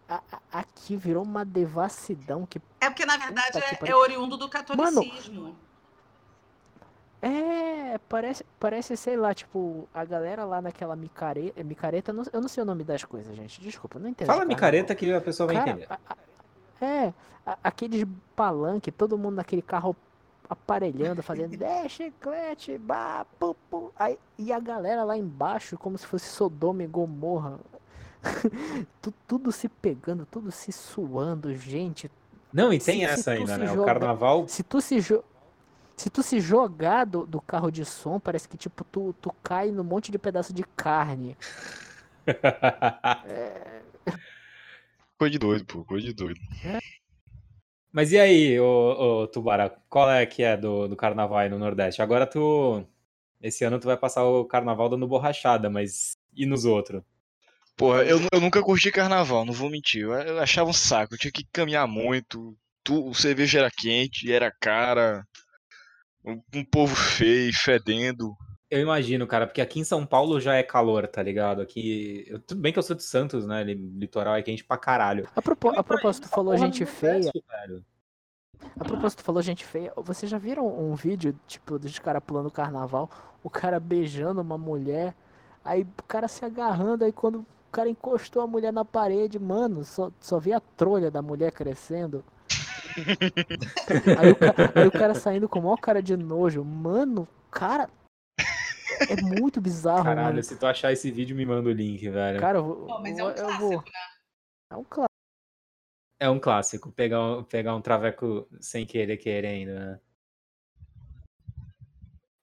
a- 0.07 0.22
a- 0.32 0.59
aqui 0.59 0.95
virou 0.95 1.24
uma 1.24 1.43
devassidão 1.45 2.45
que 2.45 2.61
É 2.80 2.89
porque, 2.89 3.05
na 3.05 3.17
verdade, 3.17 3.57
é, 3.57 3.76
pariu. 3.76 3.95
é 3.95 3.99
oriundo 3.99 4.38
do 4.38 4.47
catolicismo. 4.49 5.55
É, 7.22 7.97
parece, 8.07 8.45
parece, 8.57 8.95
sei 8.95 9.17
lá, 9.17 9.34
tipo, 9.34 9.89
a 9.93 10.05
galera 10.05 10.45
lá 10.45 10.61
naquela 10.61 10.95
micareta, 10.95 11.61
micareta, 11.65 12.13
não- 12.13 12.24
eu 12.32 12.39
não 12.39 12.47
sei 12.47 12.63
o 12.63 12.65
nome 12.65 12.84
das 12.86 13.03
coisas, 13.03 13.36
gente, 13.36 13.59
desculpa, 13.59 13.99
não 13.99 14.07
entendo. 14.09 14.28
Fala 14.28 14.41
de 14.41 14.47
micareta 14.47 14.95
carnaval. 14.95 15.13
que 15.20 15.24
a 15.24 15.26
pessoa 15.26 15.47
vai 15.47 15.55
Cara, 15.57 15.70
entender. 15.72 15.88
a- 15.89 15.99
a- 16.09 16.86
é, 16.86 17.13
a- 17.45 17.57
aqueles 17.61 18.05
palanque, 18.38 18.89
todo 18.89 19.17
mundo 19.17 19.36
naquele 19.36 19.61
carro 19.61 19.93
aparelhando, 20.49 21.21
fazendo 21.21 21.61
é, 21.63 21.87
chiclete, 21.87 22.77
bah, 22.77 23.25
pu, 23.39 23.55
pu", 23.69 23.91
aí, 23.95 24.17
e 24.37 24.51
a 24.51 24.59
galera 24.59 25.03
lá 25.03 25.15
embaixo, 25.15 25.77
como 25.77 25.97
se 25.97 26.05
fosse 26.07 26.25
Sodoma 26.27 26.83
e 26.83 26.87
Gomorra, 26.87 27.59
Tu- 29.01 29.13
tudo 29.27 29.51
se 29.51 29.69
pegando, 29.69 30.25
tudo 30.25 30.51
se 30.51 30.71
suando, 30.71 31.53
gente, 31.55 32.11
Não, 32.51 32.73
e 32.73 32.79
se- 32.79 32.87
tem 32.91 32.99
se 32.99 33.05
essa 33.05 33.31
tu 33.35 33.37
ainda, 33.37 33.53
se 33.53 33.59
né? 33.59 33.65
O 33.71 33.75
joga- 33.75 33.85
carnaval. 33.85 34.47
se 34.47 34.63
tu 34.63 34.81
se 34.81 34.99
jo- 34.99 35.23
se 35.95 36.09
tu 36.09 36.23
se 36.23 36.39
jogar 36.39 37.05
do, 37.05 37.25
do 37.25 37.39
carro 37.41 37.69
de 37.71 37.85
som, 37.85 38.19
parece 38.19 38.47
que 38.49 38.57
tipo 38.57 38.83
tu, 38.85 39.13
tu 39.21 39.31
cai 39.43 39.69
num 39.71 39.83
monte 39.83 40.11
de 40.11 40.17
pedaço 40.17 40.53
de 40.53 40.63
carne. 40.63 41.37
Coisa 45.17 45.31
de 45.31 45.39
doido, 45.39 45.65
pô, 45.65 45.83
coisa 45.83 46.07
de 46.07 46.13
doido. 46.13 46.39
Mas 47.91 48.11
e 48.11 48.19
aí, 48.19 48.59
ô, 48.59 49.23
ô 49.23 49.27
Tubara, 49.27 49.69
qual 49.89 50.09
é 50.11 50.25
que 50.25 50.43
é 50.43 50.55
do, 50.55 50.87
do 50.87 50.95
carnaval 50.95 51.39
aí 51.39 51.49
no 51.49 51.57
Nordeste? 51.57 52.01
Agora 52.01 52.27
tu. 52.27 52.85
Esse 53.41 53.63
ano 53.63 53.79
tu 53.79 53.87
vai 53.87 53.97
passar 53.97 54.25
o 54.25 54.45
carnaval 54.45 54.89
dando 54.89 55.07
borrachada, 55.07 55.69
mas. 55.69 56.13
E 56.35 56.45
nos 56.45 56.65
outros? 56.65 57.01
Porra, 57.75 58.03
eu, 58.03 58.19
eu 58.31 58.41
nunca 58.41 58.61
curti 58.61 58.91
carnaval, 58.91 59.45
não 59.45 59.53
vou 59.53 59.69
mentir. 59.69 60.03
Eu, 60.03 60.39
achava 60.39 60.69
um 60.69 60.73
saco, 60.73 61.13
eu 61.13 61.17
tinha 61.17 61.31
que 61.31 61.45
caminhar 61.51 61.87
muito. 61.87 62.55
Tu, 62.83 63.07
o 63.07 63.13
cerveja 63.13 63.59
era 63.59 63.71
quente, 63.71 64.31
era 64.31 64.51
cara. 64.51 65.25
Um, 66.23 66.41
um 66.53 66.65
povo 66.65 66.95
feio, 66.95 67.51
fedendo. 67.53 68.35
Eu 68.70 68.80
imagino, 68.82 69.26
cara, 69.26 69.47
porque 69.47 69.61
aqui 69.61 69.80
em 69.80 69.84
São 69.84 70.05
Paulo 70.05 70.39
já 70.39 70.53
é 70.55 70.61
calor, 70.63 71.07
tá 71.07 71.24
ligado? 71.24 71.61
Aqui. 71.61 72.24
eu- 72.28 72.39
tudo 72.39 72.61
bem 72.61 72.72
que 72.72 72.78
eu 72.78 72.84
sou 72.84 72.95
de 72.95 73.03
Santos, 73.03 73.45
né? 73.47 73.63
li- 73.63 73.74
Litoral 73.74 74.36
é 74.36 74.43
quente 74.43 74.63
pra 74.63 74.78
caralho. 74.78 75.28
A, 75.36 75.41
propo- 75.41 75.70
a 75.78 75.84
propósito, 75.84 76.28
tu 76.28 76.30
falou 76.30 76.55
gente 76.57 76.86
feia. 76.86 77.32
Velho. 77.49 77.84
A 78.80 78.84
propósito, 78.84 79.20
tu 79.20 79.26
falou 79.26 79.41
gente 79.41 79.65
feia. 79.65 79.91
Vocês 79.97 80.30
já 80.30 80.38
viram 80.38 80.67
um 80.67 80.93
vídeo, 80.93 81.36
tipo, 81.47 81.80
dos 81.80 81.97
caras 81.97 82.22
pulando 82.24 82.51
carnaval? 82.51 83.09
O 83.43 83.49
cara 83.49 83.80
beijando 83.80 84.41
uma 84.41 84.57
mulher, 84.57 85.15
aí 85.65 85.82
o 85.82 86.03
cara 86.07 86.28
se 86.28 86.45
agarrando, 86.45 87.03
aí 87.05 87.11
quando 87.11 87.39
o 87.39 87.45
cara 87.72 87.89
encostou 87.89 88.41
a 88.43 88.47
mulher 88.47 88.72
na 88.74 88.84
parede, 88.86 89.39
mano, 89.39 89.84
só, 89.84 90.11
só 90.20 90.38
vi 90.39 90.53
a 90.53 90.59
trolha 90.59 91.09
da 91.09 91.22
mulher 91.22 91.51
crescendo. 91.51 92.24
Aí 94.20 94.32
o, 94.32 94.38
aí 94.82 94.88
o 94.88 94.91
cara 94.91 95.13
saindo 95.13 95.47
com 95.47 95.59
o 95.59 95.63
maior 95.63 95.78
cara 95.78 96.01
de 96.01 96.17
nojo. 96.17 96.63
Mano, 96.65 97.28
cara. 97.51 97.89
É 99.07 99.15
muito 99.21 99.61
bizarro, 99.61 100.03
Caralho, 100.03 100.27
mano. 100.35 100.43
se 100.43 100.57
tu 100.57 100.65
achar 100.65 100.91
esse 100.91 101.09
vídeo, 101.11 101.35
me 101.35 101.45
manda 101.45 101.69
o 101.69 101.71
link, 101.73 102.07
velho. 102.09 102.39
Cara, 102.39 102.57
eu 102.57 102.63
vou. 102.63 102.87
Pô, 102.87 102.99
mas 102.99 103.17
é 103.17 103.23
um 103.23 103.29
eu 103.29 103.35
clássico, 103.35 103.59
vou. 103.59 103.77
né? 103.83 103.91
É 104.71 104.75
um 104.75 104.83
clássico. 104.83 105.09
É 106.21 106.29
um 106.29 106.39
clássico, 106.39 106.91
pegar 106.91 107.21
um, 107.23 107.43
pegar 107.43 107.75
um 107.75 107.81
traveco 107.81 108.47
sem 108.59 108.85
querer 108.85 109.17
querendo, 109.17 109.73
né? 109.73 109.99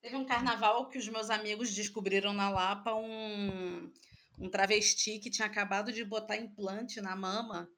Teve 0.01 0.17
um 0.17 0.25
carnaval 0.25 0.89
que 0.89 0.99
os 0.99 1.09
meus 1.09 1.31
amigos 1.31 1.75
descobriram 1.75 2.33
na 2.33 2.49
Lapa 2.49 2.95
um, 2.95 3.93
um 4.39 4.49
travesti 4.49 5.19
que 5.19 5.29
tinha 5.31 5.47
acabado 5.47 5.93
de 5.93 6.05
botar 6.05 6.37
implante 6.37 7.01
na 7.01 7.15
mama. 7.17 7.69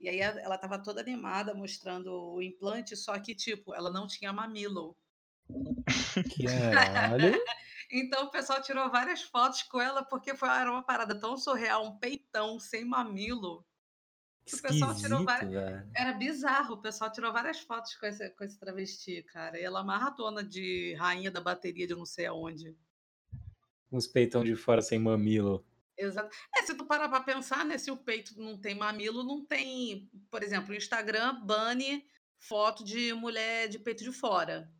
E 0.00 0.08
aí 0.08 0.20
a- 0.22 0.40
ela 0.40 0.58
tava 0.58 0.78
toda 0.82 1.00
animada 1.00 1.54
mostrando 1.54 2.10
o 2.34 2.42
implante, 2.42 2.96
só 2.96 3.18
que, 3.18 3.34
tipo, 3.34 3.74
ela 3.74 3.90
não 3.90 4.06
tinha 4.06 4.32
mamilo. 4.32 4.96
Caralho. 6.44 7.34
Então 7.90 8.24
o 8.24 8.30
pessoal 8.30 8.62
tirou 8.62 8.90
várias 8.90 9.22
fotos 9.22 9.62
com 9.62 9.80
ela 9.80 10.02
porque 10.04 10.34
foi, 10.34 10.48
era 10.48 10.70
uma 10.70 10.82
parada 10.82 11.14
tão 11.18 11.36
surreal, 11.36 11.84
um 11.86 11.98
peitão 11.98 12.58
sem 12.58 12.84
mamilo. 12.84 13.64
O 14.46 14.62
pessoal 14.62 14.94
tirou 14.94 15.24
várias- 15.24 15.50
velho. 15.50 15.90
Era 15.94 16.12
bizarro, 16.12 16.74
o 16.74 16.80
pessoal 16.80 17.10
tirou 17.10 17.32
várias 17.32 17.60
fotos 17.60 17.94
com 17.96 18.04
esse, 18.06 18.28
com 18.30 18.44
esse 18.44 18.58
travesti, 18.58 19.22
cara. 19.22 19.58
E 19.58 19.62
ela 19.62 19.82
maratona 19.82 20.44
de 20.44 20.94
rainha 20.98 21.30
da 21.30 21.40
bateria 21.40 21.86
de 21.86 21.94
não 21.94 22.04
sei 22.04 22.26
aonde. 22.26 22.76
Uns 23.90 24.06
peitão 24.06 24.44
de 24.44 24.54
fora 24.54 24.82
sem 24.82 24.98
mamilo. 24.98 25.64
Exato. 25.96 26.34
É, 26.56 26.62
se 26.62 26.74
tu 26.74 26.84
parar 26.84 27.08
pra 27.08 27.20
pensar, 27.20 27.64
né? 27.64 27.78
Se 27.78 27.90
o 27.90 27.96
peito 27.96 28.38
não 28.38 28.58
tem 28.58 28.74
mamilo, 28.74 29.22
não 29.22 29.44
tem. 29.44 30.10
Por 30.30 30.42
exemplo, 30.42 30.72
o 30.72 30.76
Instagram 30.76 31.40
bane 31.44 32.04
foto 32.36 32.84
de 32.84 33.14
mulher 33.14 33.68
de 33.68 33.78
peito 33.78 34.02
de 34.04 34.12
fora. 34.12 34.70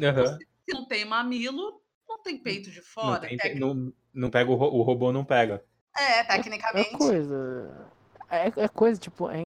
Aham. 0.00 0.38
Se 0.38 0.72
não 0.72 0.86
tem 0.86 1.04
mamilo, 1.04 1.82
não 2.10 2.22
tem 2.22 2.36
peito 2.38 2.70
de 2.70 2.78
Não, 2.78 2.84
fora. 2.84 3.20
tem- 3.20 3.36
Tec- 3.38 3.58
não, 3.58 3.92
não 4.12 4.30
pega 4.30 4.50
o, 4.50 4.54
ro- 4.54 4.74
o 4.74 4.82
robô, 4.82 5.12
não 5.12 5.24
pega. 5.24 5.64
É, 5.96 6.18
É 6.20 6.24
tecnicamente. 6.24 6.96
coisa. 6.96 7.88
É, 8.28 8.46
é 8.64 8.68
coisa, 8.68 9.00
tipo, 9.00 9.30
é 9.30 9.42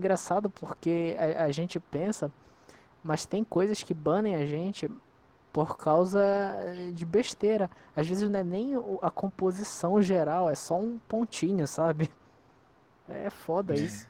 engraçado 0.00 0.50
porque 0.50 1.16
a, 1.18 1.44
a 1.44 1.52
gente 1.52 1.78
pensa, 1.78 2.32
mas 3.04 3.24
tem 3.24 3.44
coisas 3.44 3.82
que 3.82 3.94
banem 3.94 4.34
a 4.34 4.46
gente 4.46 4.90
por 5.52 5.76
causa 5.76 6.20
de 6.94 7.04
besteira. 7.04 7.70
Às 7.94 8.08
vezes 8.08 8.28
não 8.28 8.40
é 8.40 8.44
nem 8.44 8.72
a 9.02 9.10
composição 9.10 10.00
geral, 10.02 10.48
é 10.50 10.54
só 10.54 10.78
um 10.80 10.98
pontinho, 10.98 11.66
sabe? 11.68 12.10
É 13.08 13.28
foda 13.30 13.74
isso. 13.74 14.08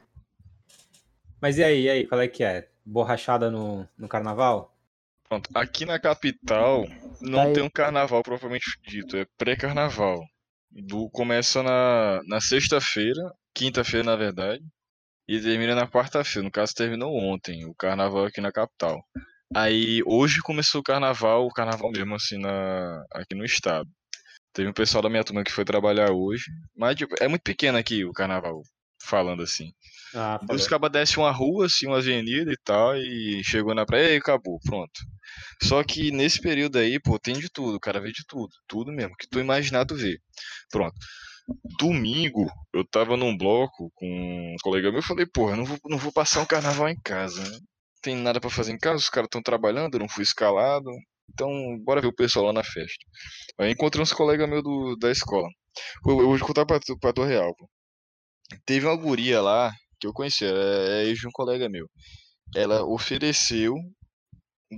Mas 1.41 1.57
e 1.57 1.63
aí, 1.63 1.81
e 1.83 1.89
aí, 1.89 2.07
qual 2.07 2.21
é 2.21 2.27
que 2.27 2.43
é? 2.43 2.69
Borrachada 2.85 3.51
no, 3.51 3.87
no 3.97 4.07
carnaval? 4.07 4.72
Pronto, 5.33 5.49
aqui 5.55 5.85
na 5.85 5.99
capital 5.99 6.85
não 7.21 7.39
aí. 7.39 7.53
tem 7.53 7.63
um 7.63 7.69
carnaval 7.69 8.21
propriamente 8.21 8.65
dito, 8.87 9.17
é 9.17 9.25
pré-carnaval. 9.37 10.21
Do 10.69 11.09
começa 11.09 11.63
na, 11.63 12.21
na 12.27 12.41
sexta-feira, 12.41 13.21
quinta-feira 13.53 14.05
na 14.05 14.15
verdade, 14.15 14.63
e 15.27 15.39
termina 15.39 15.75
na 15.75 15.87
quarta-feira. 15.87 16.43
No 16.43 16.51
caso, 16.51 16.73
terminou 16.75 17.15
ontem 17.15 17.65
o 17.65 17.73
carnaval 17.75 18.25
aqui 18.25 18.41
na 18.41 18.51
capital. 18.51 19.03
Aí 19.55 20.01
hoje 20.05 20.39
começou 20.41 20.81
o 20.81 20.83
carnaval, 20.83 21.45
o 21.45 21.53
carnaval 21.53 21.91
mesmo 21.91 22.15
assim 22.15 22.37
na, 22.39 23.03
aqui 23.13 23.35
no 23.35 23.45
estado. 23.45 23.89
Teve 24.53 24.69
um 24.69 24.73
pessoal 24.73 25.01
da 25.01 25.09
minha 25.09 25.23
turma 25.23 25.43
que 25.43 25.51
foi 25.51 25.65
trabalhar 25.65 26.11
hoje, 26.11 26.45
mas 26.75 26.95
tipo, 26.95 27.15
é 27.19 27.27
muito 27.27 27.43
pequeno 27.43 27.77
aqui 27.77 28.05
o 28.05 28.11
carnaval, 28.11 28.61
falando 29.03 29.41
assim. 29.43 29.71
Ah, 30.15 30.39
Os 30.51 30.67
cabas 30.67 30.91
descem 30.91 31.17
uma 31.23 31.31
rua, 31.31 31.65
assim, 31.65 31.87
uma 31.87 31.97
avenida 31.97 32.51
e 32.51 32.57
tal, 32.63 32.95
e 32.97 33.43
chegou 33.43 33.73
na 33.73 33.85
praia 33.85 34.13
e 34.13 34.17
acabou, 34.17 34.59
pronto. 34.63 34.91
Só 35.61 35.83
que 35.83 36.11
nesse 36.11 36.41
período 36.41 36.77
aí, 36.77 36.99
pô, 36.99 37.19
tem 37.19 37.35
de 37.35 37.49
tudo, 37.49 37.75
o 37.75 37.79
cara 37.79 38.01
vê 38.01 38.11
de 38.11 38.25
tudo, 38.27 38.49
tudo 38.67 38.91
mesmo, 38.91 39.15
que 39.17 39.27
tu 39.27 39.39
imaginar 39.39 39.85
tu 39.85 39.95
vê. 39.95 40.17
Pronto. 40.71 40.95
Domingo, 41.79 42.49
eu 42.73 42.85
tava 42.87 43.17
num 43.17 43.37
bloco 43.37 43.91
com 43.95 44.07
um 44.07 44.55
colega 44.61 44.89
meu, 44.89 44.99
eu 44.99 45.03
falei, 45.03 45.25
porra, 45.25 45.55
não 45.55 45.65
vou, 45.65 45.77
não 45.85 45.97
vou 45.97 46.11
passar 46.11 46.41
um 46.41 46.45
carnaval 46.45 46.89
em 46.89 46.99
casa, 47.03 47.43
né? 47.43 47.57
Tem 48.01 48.15
nada 48.15 48.39
pra 48.39 48.49
fazer 48.49 48.71
em 48.73 48.77
casa, 48.77 48.97
os 48.97 49.09
caras 49.09 49.27
estão 49.27 49.41
trabalhando, 49.41 49.95
eu 49.95 49.99
não 49.99 50.09
fui 50.09 50.23
escalado, 50.23 50.89
então 51.31 51.49
bora 51.83 52.01
ver 52.01 52.07
o 52.07 52.15
pessoal 52.15 52.45
lá 52.45 52.53
na 52.53 52.63
festa. 52.63 53.05
Aí 53.59 53.71
encontrei 53.71 54.01
uns 54.01 54.13
colegas 54.13 54.49
meus 54.49 54.63
do, 54.63 54.95
da 54.97 55.11
escola. 55.11 55.47
Eu, 56.07 56.21
eu 56.21 56.29
vou 56.29 56.39
contar 56.47 56.65
pra, 56.65 56.79
pra 56.99 57.13
tua 57.13 57.27
real, 57.27 57.53
pô. 57.55 57.67
Teve 58.65 58.85
uma 58.85 58.95
guria 58.95 59.41
lá, 59.41 59.71
que 59.99 60.07
eu 60.07 60.13
conheci, 60.13 60.45
é 60.45 60.49
é 60.49 61.05
ex 61.05 61.19
de 61.19 61.27
um 61.27 61.31
colega 61.31 61.69
meu. 61.69 61.87
Ela 62.55 62.85
ofereceu 62.85 63.75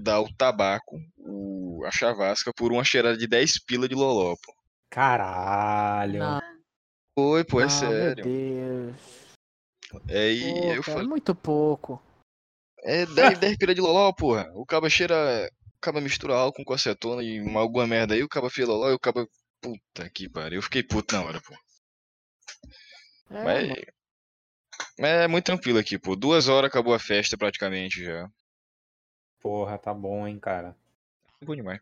dar 0.01 0.21
o 0.21 0.33
tabaco, 0.35 0.97
o, 1.17 1.83
a 1.85 1.91
chavasca, 1.91 2.51
por 2.53 2.71
uma 2.71 2.83
cheirada 2.83 3.17
de 3.17 3.27
10 3.27 3.63
pila 3.65 3.87
de 3.87 3.95
loló, 3.95 4.35
pô. 4.35 4.53
Caralho. 4.89 6.19
Não, 6.19 6.41
Foi, 7.17 7.43
pô, 7.43 7.59
é 7.61 7.65
não, 7.65 7.79
meu 7.79 7.89
sério. 7.91 8.23
Deus. 8.23 8.95
É, 10.09 10.31
e 10.31 10.41
Pô, 10.41 10.57
eu 10.57 10.65
cara, 10.65 10.79
é 10.79 10.81
falei, 10.83 11.07
muito 11.07 11.33
pouco. 11.35 12.01
é 12.83 13.05
10, 13.05 13.39
10 13.39 13.57
pila 13.57 13.73
de 13.75 13.81
loló, 13.81 14.11
porra. 14.13 14.49
O 14.53 14.65
caba 14.65 14.89
cheira, 14.89 15.49
o 15.75 15.79
caba 15.79 16.01
mistura 16.01 16.35
álcool 16.35 16.65
com 16.65 16.73
acetona 16.73 17.23
e 17.23 17.39
uma, 17.41 17.61
alguma 17.61 17.87
merda 17.87 18.13
aí, 18.13 18.23
o 18.23 18.29
caba 18.29 18.49
fez 18.49 18.67
loló 18.67 18.89
e 18.89 18.93
o 18.93 18.99
caba... 18.99 19.27
Puta 19.61 20.09
que 20.11 20.29
pariu, 20.29 20.59
eu 20.59 20.61
fiquei 20.61 20.83
puto 20.83 21.15
na 21.15 21.23
hora, 21.23 21.41
pô. 21.41 21.55
É, 23.31 23.43
Mas, 23.43 23.67
mano. 23.69 23.81
mas 24.99 25.09
é 25.09 25.27
muito 25.27 25.45
tranquilo 25.45 25.79
aqui, 25.79 25.97
pô. 25.97 26.15
Duas 26.15 26.47
horas 26.47 26.69
acabou 26.69 26.93
a 26.93 26.99
festa 26.99 27.35
praticamente 27.37 28.03
já. 28.03 28.29
Porra, 29.45 29.77
tá 29.77 29.93
bom, 29.93 30.25
hein, 30.25 30.39
cara. 30.39 30.75
Bom 31.43 31.55
demais. 31.55 31.79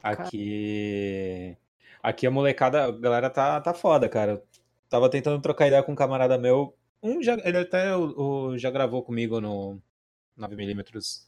Aqui. 0.00 1.56
Aqui 2.00 2.28
a 2.28 2.30
molecada, 2.30 2.84
a 2.84 2.92
galera 2.92 3.28
tá, 3.28 3.60
tá 3.60 3.74
foda, 3.74 4.08
cara. 4.08 4.32
Eu 4.34 4.46
tava 4.88 5.10
tentando 5.10 5.42
trocar 5.42 5.66
ideia 5.66 5.82
com 5.82 5.90
um 5.90 5.96
camarada 5.96 6.38
meu. 6.38 6.76
Um 7.02 7.20
já, 7.20 7.34
ele 7.44 7.58
até 7.58 7.96
o, 7.96 8.50
o- 8.52 8.56
já 8.58 8.70
gravou 8.70 9.02
comigo 9.02 9.40
no 9.40 9.82
9mm 10.38 11.24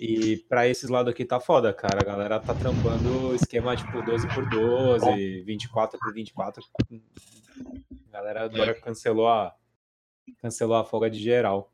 E 0.00 0.38
pra 0.48 0.66
esses 0.66 0.88
lados 0.88 1.12
aqui 1.12 1.26
tá 1.26 1.38
foda, 1.38 1.70
cara. 1.74 1.98
A 2.00 2.04
galera 2.06 2.40
tá 2.40 2.54
trampando 2.54 3.34
esquema 3.34 3.76
tipo 3.76 4.00
12 4.00 4.26
por 4.34 4.48
12, 4.48 5.42
24 5.42 5.98
por 6.00 6.14
24. 6.14 6.64
A 8.08 8.10
galera 8.10 8.44
agora 8.46 8.74
cancelou 8.80 9.28
a 9.28 9.54
cancelou 10.38 10.76
a 10.78 10.86
folga 10.86 11.10
de 11.10 11.18
geral. 11.18 11.70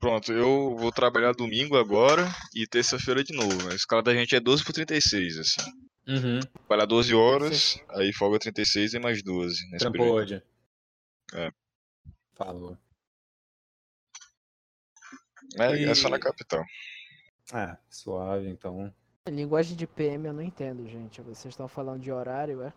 Pronto, 0.00 0.32
eu 0.32 0.74
vou 0.76 0.90
trabalhar 0.90 1.32
domingo 1.32 1.76
agora 1.76 2.24
e 2.54 2.66
terça-feira 2.66 3.22
de 3.22 3.34
novo. 3.36 3.68
A 3.70 3.74
escala 3.74 4.02
da 4.02 4.14
gente 4.14 4.34
é 4.34 4.40
12 4.40 4.64
por 4.64 4.72
36, 4.72 5.38
assim. 5.38 5.60
Uhum. 6.08 6.40
Trabalhar 6.66 6.86
12 6.86 7.14
horas, 7.14 7.78
aí 7.90 8.10
folga 8.12 8.38
36 8.38 8.94
e 8.94 8.98
mais 8.98 9.22
12. 9.22 9.62
Nesse 9.70 9.78
Trampou 9.84 9.92
período. 10.00 10.16
hoje. 10.22 10.42
É. 11.34 11.52
Falou. 12.34 12.78
É, 15.58 15.82
é 15.84 15.94
só 15.94 16.08
na 16.08 16.16
E- 16.16 16.20
capital. 16.20 16.64
Ah, 17.52 17.76
suave, 17.90 18.48
então. 18.48 18.92
Linguagem 19.28 19.76
de 19.76 19.86
PM 19.86 20.26
eu 20.26 20.32
não 20.32 20.42
entendo, 20.42 20.88
gente. 20.88 21.20
Vocês 21.20 21.52
estão 21.52 21.68
falando 21.68 22.00
de 22.00 22.10
horário, 22.10 22.62
é? 22.62 22.72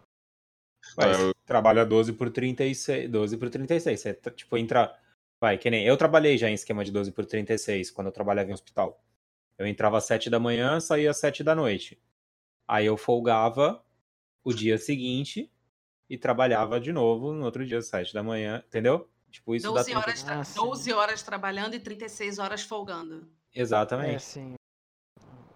Ah, 0.97 1.07
você 1.13 1.24
eu- 1.30 1.34
trabalha 1.45 1.86
12 1.86 2.11
por 2.11 2.30
36. 2.30 3.09
12 3.09 3.38
por 3.38 3.49
36. 3.49 3.99
Você, 4.01 4.13
tipo, 4.36 4.57
entra. 4.57 4.99
Vai, 5.44 5.58
que 5.58 5.70
nem. 5.70 5.84
Eu 5.86 5.98
trabalhei 5.98 6.38
já 6.38 6.50
em 6.50 6.54
esquema 6.54 6.86
de 6.86 6.91
12 6.94 7.12
por 7.12 7.26
36 7.26 7.91
quando 7.91 8.08
eu 8.08 8.14
trabalhava 8.14 8.50
em 8.50 8.54
hospital. 8.54 9.04
Eu 9.58 9.68
entrava 9.68 9.98
às 9.98 10.06
7 10.06 10.30
da 10.30 10.39
manhã, 10.39 10.80
saía 10.80 11.10
às 11.12 11.18
7 11.18 11.44
da 11.44 11.54
noite. 11.54 12.02
Aí 12.66 12.86
eu 12.86 12.96
folgava 12.96 13.84
o 14.41 14.54
dia 14.54 14.78
seguinte 14.78 15.52
e 16.10 16.18
trabalhava 16.18 16.80
de 16.80 16.94
novo 16.94 17.34
no 17.34 17.44
outro 17.44 17.66
dia 17.66 17.80
às 17.80 17.88
7 17.88 18.14
da 18.14 18.24
manhã, 18.24 18.64
entendeu? 18.66 19.10
Tipo, 19.30 19.54
isso 19.54 19.66
dá 19.68 19.74
12 19.74 19.86
tempo. 19.89 20.00
horas, 20.00 20.24
tra- 20.24 20.39
Ah, 20.39 20.44
sim. 20.46 20.60
12 20.62 20.94
horas 20.94 21.22
trabalhando 21.24 21.74
e 21.74 21.80
36 21.82 22.39
horas 22.39 22.62
folgando. 22.62 23.28
É, 23.54 23.60
Exatamente. 23.60 24.24
sim. 24.24 24.54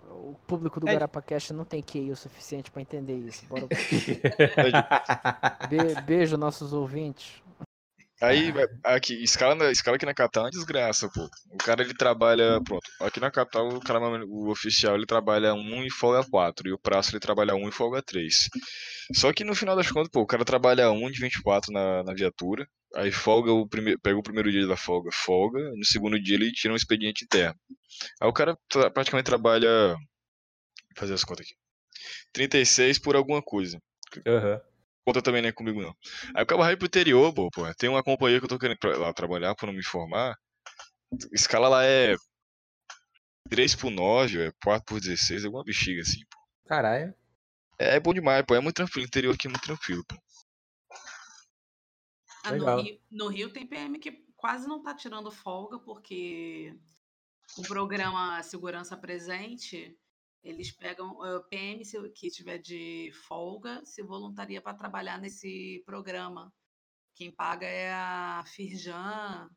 O 0.09 0.33
público 0.45 0.81
do 0.81 0.89
É. 0.89 0.91
GarapaCast 0.91 1.53
não 1.53 1.63
tem 1.63 1.81
QI 1.81 2.11
o 2.11 2.15
suficiente 2.17 2.69
pra 2.71 2.81
entender 2.81 3.15
isso. 3.15 3.45
Bora... 3.45 3.67
É 5.63 5.67
Be- 5.67 6.01
beijo, 6.01 6.35
nossos 6.35 6.73
ouvintes. 6.73 7.41
Aí, 8.19 8.51
aqui, 8.83 9.13
escala, 9.23 9.53
na- 9.53 9.71
escala 9.71 9.95
aqui 9.95 10.05
na 10.05 10.13
capital 10.13 10.43
é 10.43 10.45
uma 10.45 10.51
desgraça, 10.51 11.07
pô. 11.13 11.29
O 11.51 11.57
cara, 11.57 11.83
ele 11.83 11.93
trabalha, 11.93 12.59
pronto, 12.63 12.89
aqui 13.01 13.19
na 13.19 13.29
capital, 13.29 13.67
o 13.69 13.79
cara, 13.79 13.99
o 14.25 14.49
oficial, 14.49 14.95
ele 14.95 15.05
trabalha 15.05 15.53
um 15.53 15.83
e 15.83 15.91
folga 15.91 16.27
quatro, 16.27 16.67
e 16.67 16.73
o 16.73 16.79
praça, 16.79 17.11
ele 17.11 17.19
trabalha 17.19 17.53
um 17.55 17.69
e 17.69 17.71
folga 17.71 18.01
três. 18.01 18.49
Só 19.13 19.31
que 19.31 19.43
no 19.43 19.53
final 19.55 19.75
das 19.75 19.91
contas, 19.91 20.09
pô, 20.11 20.21
o 20.21 20.25
cara 20.27 20.43
trabalha 20.43 20.89
um 20.91 21.09
de 21.11 21.19
24 21.19 21.71
na, 21.71 22.03
na 22.03 22.13
viatura, 22.13 22.67
aí 22.95 23.11
folga 23.11 23.51
o 23.53 23.67
primeiro, 23.67 23.99
pega 24.01 24.17
o 24.17 24.23
primeiro 24.23 24.51
dia 24.51 24.65
da 24.65 24.75
folga, 24.77 25.11
folga, 25.13 25.59
no 25.75 25.85
segundo 25.85 26.19
dia 26.19 26.35
ele 26.35 26.51
tira 26.51 26.73
um 26.73 26.77
expediente 26.77 27.23
interno. 27.23 27.55
Aí 28.19 28.27
o 28.27 28.33
cara 28.33 28.57
tra- 28.67 28.89
praticamente 28.89 29.25
trabalha, 29.25 29.89
vou 29.93 29.97
fazer 30.97 31.13
as 31.13 31.23
contas 31.23 31.45
aqui, 31.45 31.55
36 32.33 32.97
por 32.99 33.15
alguma 33.15 33.41
coisa 33.41 33.79
Aham. 34.25 34.59
Conta 35.07 35.21
também 35.21 35.41
não 35.41 35.47
é 35.47 35.53
comigo, 35.53 35.81
não. 35.81 35.95
Aí 36.27 36.33
eu 36.35 36.41
acabo 36.43 36.63
vai 36.63 36.75
pro 36.75 36.85
interior, 36.85 37.33
pô, 37.33 37.49
pô. 37.49 37.73
Tem 37.75 37.89
uma 37.89 38.03
companhia 38.03 38.39
que 38.39 38.45
eu 38.45 38.49
tô 38.49 38.59
querendo 38.59 38.77
pra- 38.77 38.97
lá 38.97 39.13
trabalhar 39.13 39.55
pra 39.55 39.67
não 39.67 39.73
me 39.73 39.81
formar. 39.83 40.35
Escala 41.31 41.69
lá 41.69 41.85
é 41.85 42.13
3 43.49 43.73
por 43.73 43.89
9, 43.89 44.47
é 44.47 44.51
4 44.61 44.83
por 44.85 44.99
16, 44.99 45.45
alguma 45.45 45.63
bexiga 45.63 46.01
assim, 46.01 46.19
pô. 46.29 46.37
Caralho. 46.67 47.13
É, 47.79 47.95
é 47.95 47.99
bom 48.01 48.13
demais, 48.13 48.43
pô. 48.45 48.53
É 48.53 48.59
muito 48.59 48.75
tranquilo. 48.75 49.05
O 49.05 49.07
interior 49.07 49.33
aqui 49.33 49.47
é 49.47 49.49
muito 49.49 49.63
tranquilo, 49.63 50.03
pô. 50.05 50.15
Ah, 52.43 52.51
no. 52.55 52.81
Rio, 52.81 52.99
no 53.09 53.27
Rio 53.29 53.49
tem 53.49 53.65
PM 53.65 53.97
que 53.99 54.11
quase 54.35 54.67
não 54.67 54.83
tá 54.83 54.93
tirando 54.93 55.31
folga, 55.31 55.79
porque 55.79 56.75
o 57.57 57.61
programa 57.61 58.43
Segurança 58.43 58.97
Presente, 58.97 59.97
eles 60.49 60.71
pegam 60.71 61.23
eh, 61.25 61.39
PM 61.49 61.85
se- 61.85 62.09
que 62.11 62.29
tiver 62.31 62.57
de 62.59 63.11
folga, 63.27 63.83
se 63.85 64.01
voluntaria 64.03 64.61
para 64.61 64.77
trabalhar 64.77 65.19
nesse 65.19 65.83
programa. 65.85 66.53
Quem 67.15 67.31
paga 67.31 67.65
é 67.67 67.91
a 67.93 68.43
Firjan, 68.47 69.49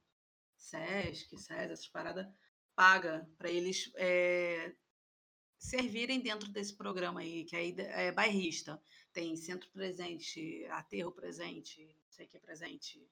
Sesc, 0.56 1.36
SES, 1.36 1.50
essas 1.50 1.88
paradas, 1.88 2.26
paga 2.74 3.28
para 3.38 3.50
eles 3.50 3.90
eh, 3.96 4.74
servirem 5.58 6.20
dentro 6.20 6.50
desse 6.50 6.76
programa 6.76 7.20
aí, 7.20 7.44
que 7.44 7.56
aí 7.56 7.74
é 7.78 8.12
bairrista. 8.12 8.80
Tem 9.12 9.36
centro 9.36 9.70
presente, 9.70 10.64
aterro 10.70 11.12
presente, 11.12 11.84
não 11.84 12.10
sei 12.10 12.26
o 12.26 12.28
que 12.28 12.36
é 12.36 12.40
presente. 12.40 13.06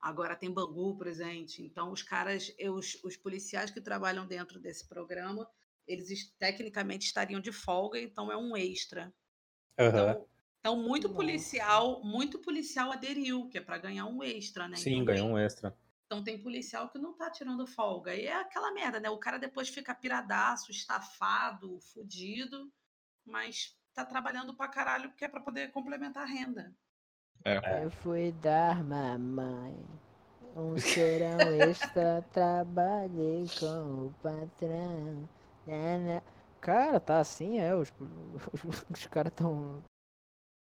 Agora 0.00 0.36
tem 0.36 0.50
Bangu 0.52 0.96
presente. 0.96 1.62
Então, 1.62 1.92
os 1.92 2.02
caras, 2.02 2.52
os, 2.70 3.02
os 3.04 3.16
policiais 3.16 3.70
que 3.70 3.80
trabalham 3.80 4.26
dentro 4.26 4.58
desse 4.60 4.88
programa, 4.88 5.48
eles 5.86 6.10
es- 6.10 6.30
tecnicamente 6.38 7.06
estariam 7.06 7.40
de 7.40 7.52
folga, 7.52 8.00
então 8.00 8.30
é 8.30 8.36
um 8.36 8.56
extra. 8.56 9.12
Aham. 9.78 10.10
Então, 10.12 10.26
então 10.60 10.76
muito 10.82 11.12
policial, 11.12 12.02
muito 12.04 12.38
policial 12.38 12.92
aderiu, 12.92 13.48
que 13.48 13.58
é 13.58 13.60
para 13.60 13.78
ganhar 13.78 14.06
um 14.06 14.22
extra, 14.22 14.68
né? 14.68 14.76
Sim, 14.76 14.94
então, 14.96 15.04
ganhou 15.06 15.28
um 15.30 15.38
extra. 15.38 15.76
então 16.06 16.22
tem 16.22 16.40
policial 16.40 16.88
que 16.88 16.98
não 16.98 17.14
tá 17.16 17.30
tirando 17.30 17.66
folga. 17.66 18.14
E 18.14 18.26
é 18.26 18.34
aquela 18.34 18.72
merda, 18.72 19.00
né? 19.00 19.10
O 19.10 19.18
cara 19.18 19.38
depois 19.38 19.68
fica 19.68 19.94
piradaço, 19.94 20.70
estafado, 20.70 21.80
fudido, 21.80 22.72
mas 23.24 23.76
tá 23.94 24.04
trabalhando 24.04 24.54
pra 24.54 24.68
caralho 24.68 25.10
porque 25.10 25.24
é 25.24 25.28
pra 25.28 25.40
poder 25.40 25.70
complementar 25.72 26.22
a 26.22 26.26
renda. 26.26 26.74
É. 27.44 27.84
Eu 27.84 27.90
fui 27.90 28.30
dar 28.32 28.84
mamãe. 28.84 29.76
Um 30.54 30.78
serão 30.78 31.50
extra, 31.50 32.22
trabalhei 32.32 33.46
com 33.58 34.06
o 34.06 34.14
patrão. 34.22 35.28
Né, 35.66 35.98
né. 35.98 36.22
Cara, 36.60 37.00
tá 37.00 37.18
assim, 37.18 37.58
é. 37.58 37.74
Os, 37.74 37.92
os, 38.64 38.86
os 38.90 39.06
caras 39.06 39.32
tão. 39.34 39.82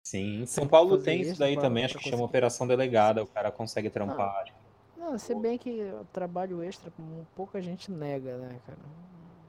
Sim, 0.06 0.42
em 0.42 0.46
São 0.46 0.68
Paulo 0.68 1.02
tem 1.02 1.22
isso 1.22 1.40
daí 1.40 1.56
também, 1.60 1.84
acho 1.84 1.98
que 1.98 2.04
chama 2.04 2.18
conseguir. 2.18 2.30
operação 2.30 2.68
delegada, 2.68 3.24
o 3.24 3.28
cara 3.28 3.52
consegue 3.52 3.90
trampar. 3.90 4.46
Não, 4.96 5.18
se 5.18 5.34
bem 5.34 5.58
que 5.58 5.82
o 5.84 6.06
trabalho 6.06 6.62
extra, 6.62 6.92
pouca 7.36 7.60
gente 7.62 7.92
nega, 7.92 8.38
né, 8.38 8.60
cara? 8.68 8.80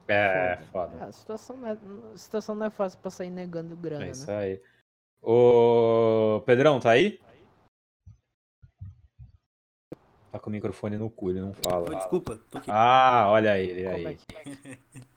É, 0.07 0.57
Foda. 0.57 0.87
foda. 0.87 1.03
Ah, 1.03 1.07
a 1.09 1.11
situação 1.11 1.57
não 1.57 1.67
é, 1.67 1.77
a 2.13 2.17
situação 2.17 2.55
não 2.55 2.65
é 2.65 2.69
fácil 2.69 2.97
pra 2.99 3.11
sair 3.11 3.29
negando 3.29 3.75
grana, 3.75 4.05
É 4.05 4.09
isso 4.11 4.25
né? 4.31 4.37
aí. 4.37 4.61
Ô, 5.21 6.41
Pedrão, 6.45 6.79
tá 6.79 6.91
aí? 6.91 7.19
Tá 10.31 10.39
com 10.39 10.49
o 10.49 10.53
microfone 10.53 10.97
no 10.97 11.09
cu, 11.09 11.29
ele 11.29 11.41
não 11.41 11.53
fala. 11.53 11.95
desculpa, 11.95 12.39
tô 12.49 12.57
aqui. 12.57 12.69
Ah, 12.71 13.27
olha 13.29 13.57
ele 13.59 13.83
Como 13.83 13.95
aí. 13.95 14.05
é 14.05 14.13
que 14.15 14.97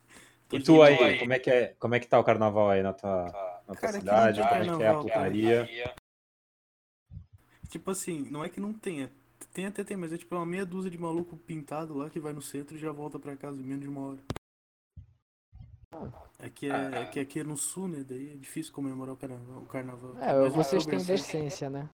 E 0.51 0.59
tu 0.61 0.81
aí, 0.81 1.19
como 1.19 1.33
é 1.33 1.39
que 1.39 1.49
é, 1.49 1.75
como 1.79 1.95
é 1.95 1.99
que 1.99 2.07
tá 2.07 2.19
o 2.19 2.23
carnaval 2.23 2.69
aí 2.69 2.83
na 2.83 2.93
tua, 2.93 3.25
na 3.67 3.73
tua 3.73 3.75
Cara, 3.75 3.93
cidade? 3.93 4.41
Como 4.41 4.53
é 4.53 4.77
que 4.77 4.83
é 4.83 4.87
a 4.87 4.99
putaria? 4.99 5.69
Tipo 7.69 7.91
assim, 7.91 8.27
não 8.29 8.43
é 8.43 8.49
que 8.49 8.59
não 8.59 8.73
tenha. 8.73 9.09
Tem 9.53 9.65
até 9.65 9.83
tem, 9.83 9.97
mas 9.97 10.13
é 10.13 10.17
tipo 10.17 10.35
uma 10.35 10.45
meia 10.45 10.65
dúzia 10.65 10.91
de 10.91 10.97
maluco 10.97 11.37
pintado 11.37 11.97
lá 11.97 12.09
que 12.09 12.19
vai 12.19 12.33
no 12.33 12.41
centro 12.41 12.75
e 12.75 12.79
já 12.79 12.91
volta 12.91 13.17
pra 13.17 13.35
casa 13.35 13.59
em 13.59 13.63
menos 13.63 13.81
de 13.81 13.89
uma 13.89 14.01
hora. 14.01 14.19
Aqui 16.39 16.67
é, 16.67 16.97
aqui, 16.99 17.19
aqui 17.19 17.39
é 17.39 17.43
no 17.43 17.57
sul, 17.57 17.87
né? 17.87 18.03
Daí 18.07 18.31
é 18.31 18.35
difícil 18.35 18.73
comemorar 18.73 19.13
o 19.13 19.17
carnaval. 19.17 19.57
O 19.61 19.65
carnaval. 19.65 20.17
É, 20.21 20.33
Mas 20.33 20.53
vocês 20.53 20.85
têm 20.85 21.03
decência, 21.03 21.69
né? 21.69 21.89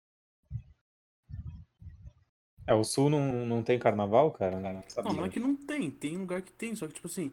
É, 2.66 2.74
o 2.74 2.82
sul 2.82 3.08
não, 3.08 3.46
não 3.46 3.62
tem 3.62 3.78
carnaval, 3.78 4.30
cara? 4.32 4.58
Não 4.58 4.82
Não, 5.04 5.12
não 5.12 5.24
é 5.24 5.28
que 5.28 5.38
não 5.38 5.54
tem, 5.54 5.90
tem 5.90 6.16
lugar 6.16 6.42
que 6.42 6.52
tem, 6.52 6.74
só 6.74 6.86
que 6.88 6.94
tipo 6.94 7.06
assim, 7.06 7.32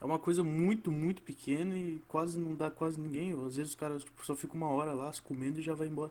é 0.00 0.04
uma 0.04 0.18
coisa 0.18 0.42
muito, 0.42 0.90
muito 0.90 1.22
pequena 1.22 1.76
e 1.76 1.98
quase 2.08 2.38
não 2.38 2.54
dá 2.54 2.70
quase 2.70 3.00
ninguém. 3.00 3.32
Às 3.46 3.56
vezes 3.56 3.70
os 3.72 3.74
caras 3.74 4.02
tipo, 4.04 4.24
só 4.24 4.34
ficam 4.34 4.56
uma 4.56 4.68
hora 4.70 4.92
lá 4.94 5.12
se 5.12 5.20
comendo 5.20 5.58
e 5.60 5.62
já 5.62 5.74
vai 5.74 5.88
embora. 5.88 6.10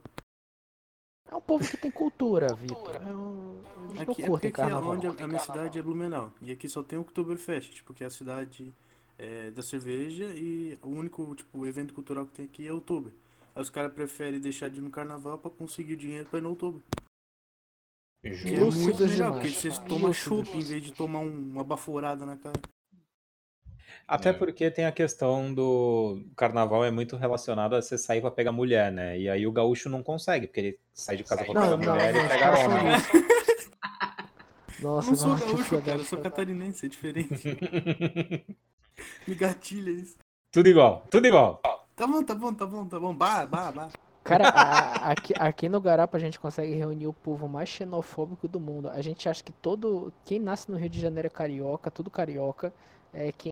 É 1.32 1.36
um 1.36 1.42
povo 1.42 1.68
que 1.70 1.78
tem 1.78 1.92
cultura, 1.92 2.54
Vitor. 2.56 2.96
É 2.96 3.14
um... 3.14 3.62
Aqui 3.92 4.02
é 4.02 4.06
porque 4.06 4.24
curtem 4.24 4.36
aqui 4.38 4.48
é 4.48 4.52
carnaval. 4.52 4.92
onde 4.92 5.08
a, 5.08 5.12
a 5.12 5.28
minha 5.28 5.40
cidade 5.40 5.78
é 5.78 5.82
Blumenau. 5.82 6.34
E 6.42 6.52
aqui 6.52 6.68
só 6.68 6.82
tem 6.82 6.98
o 6.98 7.02
Oktoberfest, 7.04 7.72
tipo, 7.72 7.94
que 7.94 8.04
é 8.04 8.08
a 8.08 8.12
cidade 8.12 8.74
é, 9.18 9.52
da 9.52 9.62
cerveja 9.62 10.26
e 10.36 10.78
o 10.82 10.90
único, 10.90 11.36
tipo, 11.36 11.66
evento 11.68 11.94
cultural 11.94 12.26
que 12.26 12.34
tem 12.34 12.46
aqui 12.46 12.68
é 12.68 12.74
outubro. 12.74 13.14
Aí 13.56 13.62
os 13.62 13.70
caras 13.70 13.94
preferem 13.94 14.40
deixar 14.40 14.70
de 14.70 14.80
ir 14.80 14.82
no 14.82 14.90
carnaval 14.90 15.38
pra 15.38 15.52
conseguir 15.52 15.96
dinheiro 15.96 16.28
pra 16.30 16.40
ir 16.40 16.42
no 16.42 16.50
outubro. 16.50 16.82
Que 18.22 18.30
é 18.30 18.34
Justo. 18.34 18.80
muito 18.82 18.92
Lúcidos 19.00 19.12
legal, 19.12 19.34
porque 19.34 19.50
vocês 19.50 19.78
tomam 19.80 20.12
chopp 20.14 20.50
em 20.58 20.62
vez 20.62 20.84
de 20.84 20.92
tomar 20.94 21.20
um- 21.20 21.52
uma 21.52 21.64
baforada 21.64 22.26
na 22.26 22.38
cara. 22.38 22.60
Até 24.10 24.30
É. 24.30 24.34
porque 24.34 24.72
tem 24.72 24.86
a 24.86 24.92
questão 24.92 25.54
do 25.54 26.20
o 26.32 26.36
carnaval 26.36 26.84
é 26.84 26.90
muito 26.90 27.16
relacionado 27.16 27.76
a 27.76 27.82
você 27.82 27.96
sair 27.98 28.22
pra 28.22 28.32
pegar 28.32 28.52
mulher, 28.52 28.92
né? 28.92 29.18
E 29.20 29.30
aí 29.30 29.46
o 29.46 29.52
gaúcho 29.52 29.88
não 29.88 30.02
consegue, 30.02 30.48
porque 30.48 30.60
ele 30.60 30.80
sai 30.94 31.16
de 31.16 31.24
casa 31.24 31.46
pra 31.46 31.54
Não, 31.54 31.62
pegar 31.62 31.78
não, 31.78 31.94
mulher 31.94 32.14
não, 32.14 32.26
e 32.26 32.28
pega. 32.28 32.46
Eu 32.48 32.50
Nossa, 34.82 35.10
não 35.12 35.18
sou 35.18 35.28
nossa, 35.30 35.46
gaúcho, 35.46 35.70
cara, 35.82 35.82
da 35.82 35.92
eu 35.96 36.06
sou 36.06 36.20
catarinense, 36.20 36.86
é 36.86 36.90
diferente. 36.90 37.44
Me 39.28 39.36
gatilha 39.36 39.92
isso. 39.92 40.16
tudo 40.52 40.68
igual, 40.70 41.06
tudo 41.12 41.28
igual. 41.28 41.62
Tá 41.96 42.08
bom, 42.08 42.24
tá 42.24 42.34
bom, 42.34 42.54
tá 42.54 42.66
bom, 42.66 42.86
tá 42.86 43.00
bom. 43.00 43.14
Bah, 43.14 43.46
bah, 43.46 43.72
bah. 43.72 43.90
Cara, 44.24 44.48
a- 44.50 45.12
aqui, 45.12 45.34
aqui 45.38 45.70
no 45.70 45.80
Garapa 45.82 46.18
a 46.18 46.20
gente 46.20 46.40
consegue 46.40 46.74
reunir 46.74 47.08
o 47.08 47.14
povo 47.14 47.48
mais 47.48 47.68
xenofóbico 47.70 48.48
do 48.48 48.60
mundo. 48.60 48.90
A 48.90 49.02
gente 49.02 49.28
acha 49.30 49.44
que 49.44 49.52
todo. 49.52 50.12
Quem 50.26 50.40
nasce 50.40 50.72
no 50.72 50.78
Rio 50.78 50.90
de 50.90 51.00
Janeiro 51.00 51.28
é 51.28 51.30
carioca, 51.30 51.92
tudo 51.92 52.10
carioca. 52.10 52.74
É 53.14 53.32
quem 53.34 53.52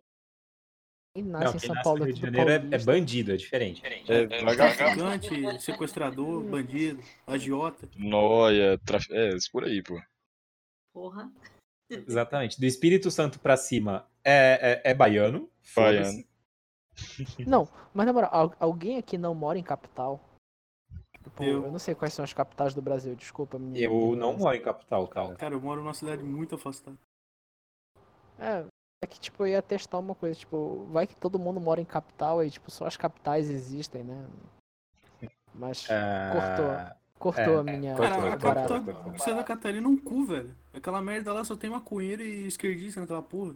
quem 1.14 1.24
nasce 1.24 1.44
Não, 1.44 1.54
em 1.54 1.58
São 1.58 1.74
nasce 1.74 1.84
Paulo 1.84 2.02
é 2.02 2.06
Rio 2.06 2.14
de 2.14 2.20
Janeiro 2.20 2.50
é, 2.50 2.54
é 2.54 2.78
bandido, 2.78 3.32
é 3.32 3.36
diferente. 3.36 3.82
É, 3.84 4.26
vagabundo. 4.44 4.74
Traficante, 4.74 5.62
sequestrador, 5.62 6.42
bandido, 6.44 7.02
agiota. 7.26 7.88
Noia, 7.96 8.78
traf... 8.78 9.06
é, 9.10 9.34
isso 9.34 9.50
por 9.50 9.64
aí, 9.64 9.82
pô. 9.82 10.00
Porra. 10.92 11.30
Exatamente. 11.90 12.60
Do 12.60 12.66
Espírito 12.66 13.10
Santo 13.10 13.40
pra 13.40 13.56
cima 13.56 14.06
é, 14.22 14.82
é, 14.84 14.90
é 14.90 14.94
baiano. 14.94 15.50
Baiano. 15.74 16.24
Não, 17.46 17.68
mas 17.94 18.06
na 18.06 18.12
moral, 18.12 18.30
al- 18.32 18.56
alguém 18.58 18.98
aqui 18.98 19.16
não 19.16 19.34
mora 19.34 19.58
em 19.58 19.62
capital? 19.62 20.20
Tipo, 21.22 21.42
Eu. 21.44 21.64
eu 21.64 21.72
não 21.72 21.78
sei 21.78 21.94
quais 21.94 22.12
são 22.12 22.24
as 22.24 22.32
capitais 22.32 22.74
do 22.74 22.82
Brasil, 22.82 23.14
desculpa. 23.14 23.58
minha 23.58 23.80
Eu 23.80 24.16
não 24.16 24.36
moro 24.36 24.56
em 24.56 24.60
capital, 24.62 25.06
cara. 25.08 25.34
Cara, 25.36 25.54
eu 25.54 25.60
moro 25.60 25.80
numa 25.80 25.94
cidade 25.94 26.22
muito 26.22 26.54
afastada. 26.56 26.96
É, 28.38 28.64
é 29.00 29.06
que 29.06 29.20
tipo, 29.20 29.44
eu 29.44 29.48
ia 29.48 29.62
testar 29.62 29.98
uma 29.98 30.14
coisa, 30.14 30.38
tipo, 30.38 30.86
vai 30.90 31.06
que 31.06 31.16
todo 31.16 31.38
mundo 31.38 31.60
mora 31.60 31.80
em 31.80 31.84
capital 31.84 32.44
e 32.44 32.50
tipo, 32.50 32.70
só 32.70 32.86
as 32.86 32.96
capitais 32.96 33.48
existem, 33.48 34.02
né? 34.02 34.26
Mas 35.54 35.88
É, 35.88 36.30
cortou, 36.32 36.96
cortou 37.18 37.56
é, 37.56 37.58
a 37.58 37.62
minha 37.62 37.96
Cara, 37.96 38.34
a 38.34 38.36
capital 38.36 39.12
de 39.12 39.22
Santa 39.22 39.44
Catarina 39.44 39.86
é 39.86 39.90
um 39.90 39.96
cu, 39.96 40.24
velho. 40.24 40.54
Aquela 40.72 41.00
merda 41.00 41.32
lá 41.32 41.44
só 41.44 41.56
tem 41.56 41.70
maconheiro 41.70 42.22
e 42.22 42.46
esquerdista 42.46 43.00
naquela 43.00 43.22
porra. 43.22 43.54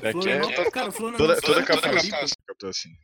É 0.00 0.12
que 0.12 0.28
é 0.28 0.70
cara, 0.70 0.90
toda, 0.92 1.36
capital 1.64 2.70
assim. 2.70 2.96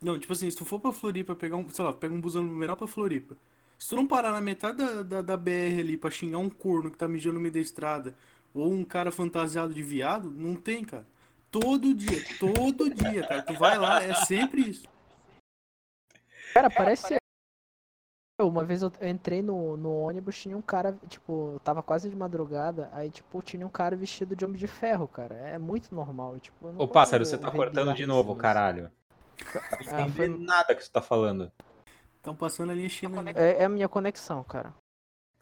Não, 0.00 0.18
tipo 0.18 0.32
assim, 0.32 0.50
se 0.50 0.56
tu 0.56 0.64
for 0.64 0.80
pra 0.80 0.92
Floripa 0.92 1.34
pegar 1.34 1.56
um, 1.56 1.68
sei 1.70 1.84
lá, 1.84 1.92
pega 1.92 2.14
um 2.14 2.20
busão 2.20 2.42
numeral 2.42 2.76
pra 2.76 2.86
Floripa. 2.86 3.36
Se 3.78 3.88
tu 3.88 3.96
não 3.96 4.06
parar 4.06 4.32
na 4.32 4.40
metade 4.40 4.78
da, 4.78 5.02
da, 5.02 5.22
da 5.22 5.36
BR 5.36 5.80
ali 5.80 5.96
pra 5.96 6.10
xingar 6.10 6.38
um 6.38 6.48
corno 6.48 6.90
que 6.90 6.96
tá 6.96 7.08
mijando 7.08 7.34
no 7.34 7.40
meio 7.40 7.52
da 7.52 7.60
estrada, 7.60 8.16
ou 8.54 8.72
um 8.72 8.84
cara 8.84 9.10
fantasiado 9.10 9.74
de 9.74 9.82
viado, 9.82 10.30
não 10.30 10.54
tem, 10.54 10.84
cara. 10.84 11.06
Todo 11.50 11.92
dia, 11.92 12.24
todo 12.38 12.88
dia, 12.92 13.26
cara. 13.26 13.42
Tu 13.42 13.54
vai 13.54 13.76
lá, 13.76 14.02
é 14.02 14.14
sempre 14.14 14.62
isso. 14.62 14.88
Cara, 16.54 16.70
parece. 16.70 17.16
Uma 18.40 18.64
vez 18.64 18.82
eu 18.82 18.92
entrei 19.02 19.42
no, 19.42 19.76
no 19.76 19.92
ônibus, 19.92 20.36
tinha 20.36 20.56
um 20.56 20.62
cara, 20.62 20.98
tipo, 21.08 21.60
tava 21.62 21.82
quase 21.84 22.10
de 22.10 22.16
madrugada, 22.16 22.90
aí, 22.92 23.08
tipo, 23.08 23.40
tinha 23.40 23.64
um 23.64 23.70
cara 23.70 23.94
vestido 23.94 24.34
de 24.34 24.44
homem 24.44 24.56
de 24.56 24.66
ferro, 24.66 25.06
cara. 25.06 25.34
É 25.36 25.58
muito 25.58 25.94
normal, 25.94 26.38
tipo. 26.40 26.74
Ô, 26.76 26.88
pássaro, 26.88 27.24
você 27.24 27.38
tá 27.38 27.50
cortando 27.50 27.94
de 27.94 28.06
novo, 28.06 28.34
caralho. 28.34 28.90
Ah, 29.54 30.00
Não 30.00 30.10
foi- 30.10 30.26
entendo 30.26 30.38
nada 30.38 30.74
que 30.74 30.84
você 30.84 30.90
tá 30.90 31.00
falando. 31.00 31.52
Estão 32.16 32.34
passando 32.34 32.72
ali 32.72 32.88
China. 32.88 33.20
ali. 33.20 33.30
É, 33.36 33.62
é 33.62 33.64
a 33.66 33.68
minha 33.68 33.88
conexão, 33.88 34.42
cara. 34.42 34.74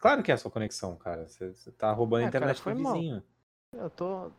Claro 0.03 0.21
que 0.21 0.31
é 0.31 0.33
a 0.33 0.37
sua 0.37 0.51
conexão, 0.51 0.97
cara. 0.97 1.25
Você, 1.29 1.53
você 1.53 1.71
tá 1.71 1.89
roubando 1.93 2.25
a 2.25 2.29
cara, 2.29 2.43
internet 2.47 2.61
foi 2.61 2.73
do 2.73 2.81
mal. 2.81 2.93
vizinho. 2.93 3.23
Eu 3.71 3.89
tô. 3.89 4.29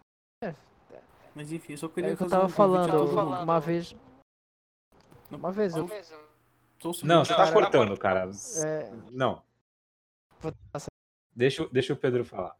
Mas 1.34 1.50
enfim, 1.50 1.72
eu 1.72 1.78
só 1.78 1.86
É 1.86 1.88
queria 1.88 2.12
o 2.12 2.16
que 2.18 2.22
eu 2.22 2.28
tava 2.28 2.44
um 2.44 2.48
falando, 2.50 2.90
todo 2.90 3.08
mundo. 3.08 3.42
uma 3.42 3.58
vez. 3.60 3.96
Uma 5.30 5.50
vez 5.50 5.74
eu. 5.74 5.88
Só 5.88 6.92
segundo. 6.92 7.08
Não, 7.08 7.24
você 7.24 7.32
tá 7.32 7.44
Cara, 7.44 7.52
cortando, 7.52 7.96
cara. 7.98 8.30
É, 8.62 8.92
Não. 9.10 9.42
Deixa, 11.34 11.62
o- 11.62 11.68
deixa 11.70 11.94
o 11.94 11.96
Pedro 11.96 12.26
falar. 12.26 12.54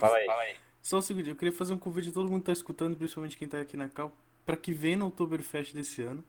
Fala 0.00 0.16
aí. 0.16 0.56
Só 0.82 0.98
um 0.98 1.00
segundo, 1.00 1.28
eu 1.28 1.36
queria 1.36 1.54
fazer 1.54 1.72
um 1.74 1.78
convite 1.78 2.08
a 2.08 2.12
todo 2.12 2.28
mundo 2.28 2.40
que 2.40 2.46
tá 2.46 2.52
escutando, 2.52 2.96
principalmente 2.96 3.36
quem 3.38 3.46
tá 3.46 3.60
aqui 3.60 3.76
na 3.76 3.88
Cal, 3.88 4.10
pra 4.44 4.56
que 4.56 4.72
venha 4.72 4.96
no 4.96 5.06
Oktoberfest 5.06 5.72
desse 5.72 6.02
ano. 6.02 6.24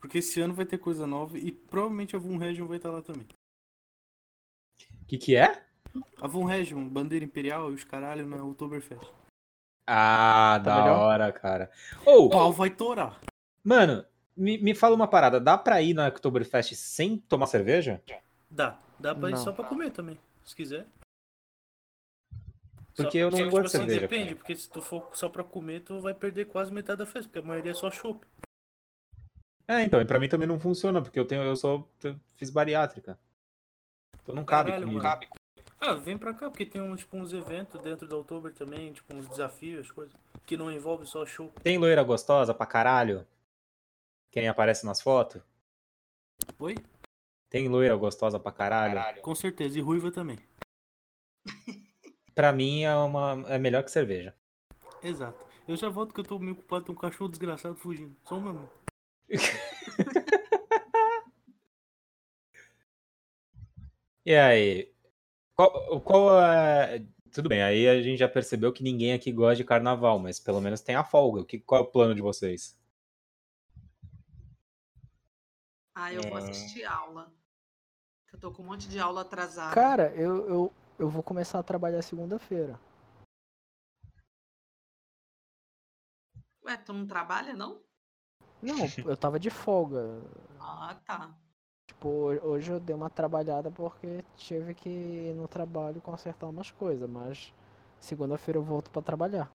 Porque 0.00 0.18
esse 0.18 0.40
ano 0.40 0.54
vai 0.54 0.66
ter 0.66 0.78
coisa 0.78 1.06
nova 1.06 1.38
e 1.38 1.52
provavelmente 1.52 2.16
a 2.16 2.18
Von 2.18 2.36
Region 2.36 2.66
vai 2.66 2.78
estar 2.78 2.90
lá 2.90 3.00
também. 3.00 3.28
O 5.02 5.06
que 5.06 5.16
que 5.16 5.36
é? 5.36 5.67
A 6.20 6.26
Von 6.26 6.44
Region, 6.44 6.86
bandeira 6.88 7.24
imperial 7.24 7.70
e 7.70 7.74
os 7.74 7.84
caralho 7.84 8.26
na 8.26 8.42
Oktoberfest. 8.44 9.02
Ah, 9.86 10.60
Tá 10.62 10.76
da 10.76 10.82
melhor? 10.82 10.98
hora, 11.00 11.32
cara. 11.32 11.70
Ou, 12.04 12.26
O 12.26 12.30
pau 12.30 12.52
vai 12.52 12.70
torar. 12.70 13.18
mano, 13.64 14.04
me, 14.36 14.58
me 14.58 14.74
fala 14.74 14.94
uma 14.94 15.08
parada. 15.08 15.40
Dá 15.40 15.56
pra 15.56 15.80
ir 15.80 15.94
na 15.94 16.08
Oktoberfest 16.08 16.74
sem 16.74 17.18
tomar 17.18 17.46
cerveja? 17.46 18.02
Dá, 18.50 18.78
dá 18.98 19.14
pra 19.14 19.28
ir 19.30 19.32
Não. 19.32 19.38
só 19.38 19.52
pra 19.52 19.64
comer 19.64 19.90
também, 19.90 20.18
se 20.44 20.54
quiser. 20.54 20.86
Porque 22.94 23.12
Só- 23.12 23.24
eu 23.26 23.30
não 23.30 23.38
só 23.38 23.44
gosto 23.44 23.54
tipo 23.54 23.60
de 23.60 23.66
assim, 23.66 23.78
cerveja, 23.78 24.00
Depende, 24.00 24.24
cara. 24.26 24.36
porque 24.36 24.56
se 24.56 24.68
tu 24.70 24.82
for 24.82 25.08
só 25.14 25.28
pra 25.28 25.44
comer, 25.44 25.80
tu 25.80 26.00
vai 26.00 26.12
perder 26.14 26.46
quase 26.46 26.72
metade 26.72 26.98
da 26.98 27.06
festa, 27.06 27.28
porque 27.28 27.38
a 27.38 27.42
maioria 27.42 27.70
é 27.70 27.74
só 27.74 27.90
chopp. 27.90 28.26
É, 29.68 29.82
então, 29.84 30.00
e 30.00 30.04
pra 30.04 30.18
mim 30.18 30.28
também 30.28 30.48
não 30.48 30.58
funciona, 30.58 31.00
porque 31.00 31.18
eu 31.18 31.26
tenho, 31.26 31.42
eu 31.42 31.54
só 31.54 31.84
eu 32.02 32.18
fiz 32.36 32.50
bariátrica. 32.50 33.18
Então 34.22 34.34
não 34.34 34.44
cabe 34.44 34.70
Caralho, 34.70 34.86
comigo. 34.86 35.02
mano. 35.04 35.20
Ah, 35.80 35.94
vem 35.94 36.18
pra 36.18 36.34
cá, 36.34 36.50
porque 36.50 36.66
tem 36.66 36.82
um, 36.82 36.96
tipo, 36.96 37.16
uns 37.16 37.32
eventos 37.32 37.80
dentro 37.80 38.08
da 38.08 38.16
Oktober 38.16 38.52
também, 38.52 38.92
tipo, 38.92 39.14
uns 39.14 39.28
desafios, 39.28 39.86
as 39.86 39.90
coisas, 39.90 40.14
que 40.44 40.56
não 40.56 40.70
envolve 40.72 41.06
só 41.06 41.24
show. 41.24 41.52
Tem 41.62 41.78
loira 41.78 42.02
gostosa 42.02 42.52
pra 42.52 42.66
caralho? 42.66 43.26
Quem 44.30 44.48
aparece 44.48 44.84
nas 44.84 45.00
fotos? 45.00 45.40
Oi? 46.58 46.74
Tem 47.48 47.68
loira 47.68 47.94
gostosa 47.96 48.40
pra 48.40 48.50
caralho? 48.52 49.22
Com 49.22 49.34
certeza, 49.34 49.78
e 49.78 49.82
ruiva 49.82 50.10
também. 50.10 50.38
Pra 52.34 52.52
mim 52.52 52.84
é, 52.84 52.94
uma, 52.94 53.44
é 53.48 53.58
melhor 53.58 53.82
que 53.82 53.90
cerveja. 53.90 54.32
Exato. 55.02 55.44
Eu 55.66 55.74
já 55.74 55.88
volto 55.88 56.14
que 56.14 56.20
eu 56.20 56.24
tô 56.24 56.38
meio 56.38 56.52
ocupado, 56.52 56.84
tem 56.84 56.94
um 56.94 56.98
cachorro 56.98 57.28
desgraçado 57.28 57.74
fugindo. 57.74 58.16
Só 58.22 58.36
um 58.36 58.40
momento. 58.40 58.70
E 64.24 64.36
aí? 64.36 64.92
Qual, 65.58 66.00
qual 66.02 66.40
é. 66.40 67.04
Tudo 67.32 67.48
bem, 67.48 67.60
aí 67.62 67.88
a 67.88 68.00
gente 68.00 68.18
já 68.18 68.28
percebeu 68.28 68.72
que 68.72 68.82
ninguém 68.82 69.12
aqui 69.12 69.32
gosta 69.32 69.56
de 69.56 69.64
carnaval, 69.64 70.16
mas 70.16 70.38
pelo 70.38 70.60
menos 70.60 70.80
tem 70.80 70.94
a 70.94 71.02
folga. 71.02 71.40
O 71.40 71.44
que, 71.44 71.58
qual 71.58 71.80
é 71.80 71.84
o 71.84 71.90
plano 71.90 72.14
de 72.14 72.22
vocês? 72.22 72.78
Ah, 75.96 76.12
eu 76.12 76.22
vou 76.22 76.38
É. 76.38 76.42
assistir 76.42 76.84
aula. 76.84 77.32
Eu 78.32 78.38
tô 78.38 78.52
com 78.52 78.62
um 78.62 78.66
monte 78.66 78.88
de 78.88 79.00
aula 79.00 79.22
atrasada. 79.22 79.74
Cara, 79.74 80.14
eu, 80.14 80.48
eu, 80.48 80.72
eu 80.96 81.08
vou 81.10 81.24
começar 81.24 81.58
a 81.58 81.62
trabalhar 81.64 82.02
segunda-feira. 82.02 82.78
Ué, 86.64 86.76
tu 86.76 86.92
não 86.92 87.04
trabalha, 87.04 87.52
não? 87.52 87.82
Não, 88.62 88.76
eu 89.04 89.16
tava 89.16 89.40
de 89.40 89.50
folga. 89.50 90.22
Ah, 90.60 90.96
tá. 91.04 91.36
Tipo, 91.98 92.08
ho- 92.08 92.50
hoje 92.50 92.70
eu 92.70 92.78
dei 92.78 92.94
uma 92.94 93.10
trabalhada 93.10 93.72
porque 93.72 94.24
tive 94.36 94.72
que 94.72 94.88
ir 94.88 95.34
no 95.34 95.48
trabalho 95.48 96.00
consertar 96.00 96.46
umas 96.48 96.70
coisas, 96.70 97.10
mas 97.10 97.52
segunda-feira 97.98 98.56
eu 98.56 98.62
volto 98.62 98.88
pra 98.88 99.02
trabalhar. 99.02 99.50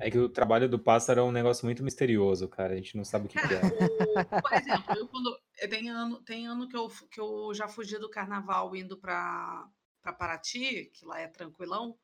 É 0.00 0.10
que 0.10 0.18
o 0.18 0.30
trabalho 0.30 0.66
do 0.66 0.78
pássaro 0.78 1.20
é 1.20 1.22
um 1.22 1.30
negócio 1.30 1.66
muito 1.66 1.84
misterioso, 1.84 2.48
cara. 2.48 2.72
A 2.72 2.76
gente 2.76 2.96
não 2.96 3.04
sabe 3.04 3.26
o 3.26 3.28
que, 3.28 3.38
Cara, 3.38 3.54
é. 3.54 3.60
o- 4.34 4.40
por 4.40 4.52
exemplo, 4.54 4.96
eu 4.96 5.06
quando 5.08 5.38
eh, 5.58 5.68
tem 5.68 5.90
ano, 5.90 6.22
tem 6.22 6.46
ano 6.46 6.66
que 6.66 6.76
eu, 6.76 6.88
que 7.10 7.20
eu 7.20 7.52
já 7.52 7.68
fugi 7.68 7.98
do 7.98 8.08
carnaval 8.10 8.74
indo 8.74 8.96
para 8.96 9.68
para 10.02 10.14
Paraty, 10.14 10.86
que 10.94 11.04
lá 11.04 11.20
é 11.20 11.28
tranquilão, 11.28 11.94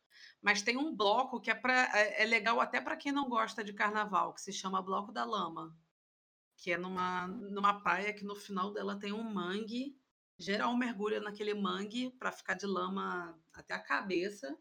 mas 0.42 0.60
tem 0.60 0.76
um 0.76 0.94
bloco 0.94 1.40
que 1.40 1.50
é 1.50 1.54
para 1.54 1.88
é, 1.98 2.22
é 2.24 2.26
legal 2.26 2.60
até 2.60 2.78
para 2.78 2.94
quem 2.94 3.10
não 3.10 3.26
gosta 3.26 3.64
de 3.64 3.72
carnaval, 3.72 4.34
que 4.34 4.42
se 4.42 4.52
chama 4.52 4.82
Bloco 4.82 5.10
da 5.10 5.24
Lama, 5.24 5.74
que 6.56 6.72
é 6.72 6.78
numa 6.78 7.26
numa 7.28 7.80
praia 7.80 8.12
que 8.12 8.24
no 8.24 8.34
final 8.34 8.72
dela 8.72 8.96
tem 8.98 9.12
um 9.12 9.22
mangue. 9.22 9.96
Geral 10.38 10.76
mergulha 10.76 11.20
naquele 11.20 11.54
mangue 11.54 12.10
para 12.18 12.30
ficar 12.32 12.54
de 12.54 12.66
lama 12.66 13.38
até 13.54 13.74
a 13.74 13.78
cabeça. 13.78 14.56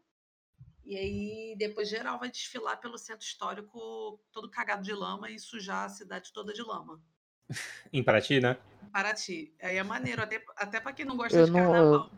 E 0.84 0.96
aí, 0.96 1.56
depois, 1.58 1.88
geral 1.88 2.18
vai 2.18 2.30
desfilar 2.30 2.80
pelo 2.80 2.96
centro 2.96 3.26
histórico 3.26 4.20
todo 4.30 4.48
cagado 4.48 4.82
de 4.82 4.92
lama 4.92 5.28
e 5.30 5.38
sujar 5.38 5.84
a 5.84 5.88
cidade 5.88 6.32
toda 6.32 6.52
de 6.52 6.62
lama. 6.62 7.02
Em 7.92 8.02
Paraty, 8.04 8.40
né? 8.40 8.56
Paraty. 8.92 9.52
Aí 9.60 9.76
é 9.76 9.82
maneiro, 9.82 10.22
até, 10.22 10.44
até 10.56 10.80
para 10.80 10.92
quem 10.92 11.04
não 11.04 11.16
gosta 11.16 11.36
Eu 11.38 11.46
de 11.46 11.50
não- 11.50 11.60
carnaval. 11.72 12.10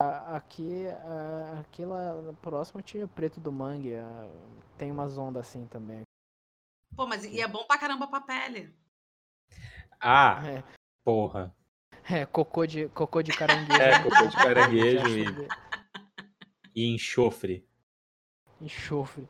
Aqui, 0.00 0.86
a- 0.88 1.60
aqui 1.60 1.84
lá 1.84 2.32
próximo 2.42 2.80
tinha 2.82 3.06
Preto 3.08 3.40
do 3.40 3.50
Mangue, 3.52 3.92
tem 4.76 4.90
umas 4.90 5.16
ondas 5.18 5.46
assim 5.48 5.66
também. 5.66 6.02
Pô, 6.96 7.06
mas 7.06 7.24
e 7.24 7.40
é 7.40 7.48
bom 7.48 7.64
pra 7.64 7.78
caramba 7.78 8.06
pra 8.06 8.20
pele. 8.20 8.72
Ah, 10.00 10.42
É, 10.46 10.62
porra. 11.04 11.54
é, 12.10 12.26
cocô 12.26 12.66
de, 12.66 12.88
cocô 12.90 13.22
de 13.22 13.32
caranguejo. 13.32 13.80
É, 13.80 14.02
cocô 14.02 14.26
de 14.26 14.36
caranguejo 14.36 15.08
e-. 15.18 15.48
E 16.74 16.94
enxofre. 16.94 17.66
Enxofre. 18.60 19.28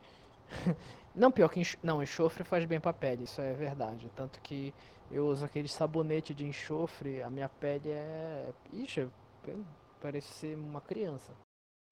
Não, 1.13 1.31
pior 1.31 1.49
que 1.49 1.59
enx... 1.61 1.77
não, 1.81 2.03
enxofre 2.03 2.43
faz 2.43 2.65
bem 2.65 2.79
pra 2.79 2.91
pele, 2.93 3.23
isso 3.23 3.39
é 3.41 3.53
verdade. 3.53 4.11
Tanto 4.15 4.39
que 4.41 4.73
eu 5.09 5.27
uso 5.27 5.45
aquele 5.45 5.67
sabonete 5.67 6.33
de 6.33 6.45
enxofre, 6.45 7.21
a 7.23 7.29
minha 7.29 7.47
pele 7.47 7.89
é. 7.89 8.53
Ixi, 8.73 9.07
parece 10.01 10.27
ser 10.33 10.57
uma 10.57 10.81
criança. 10.81 11.33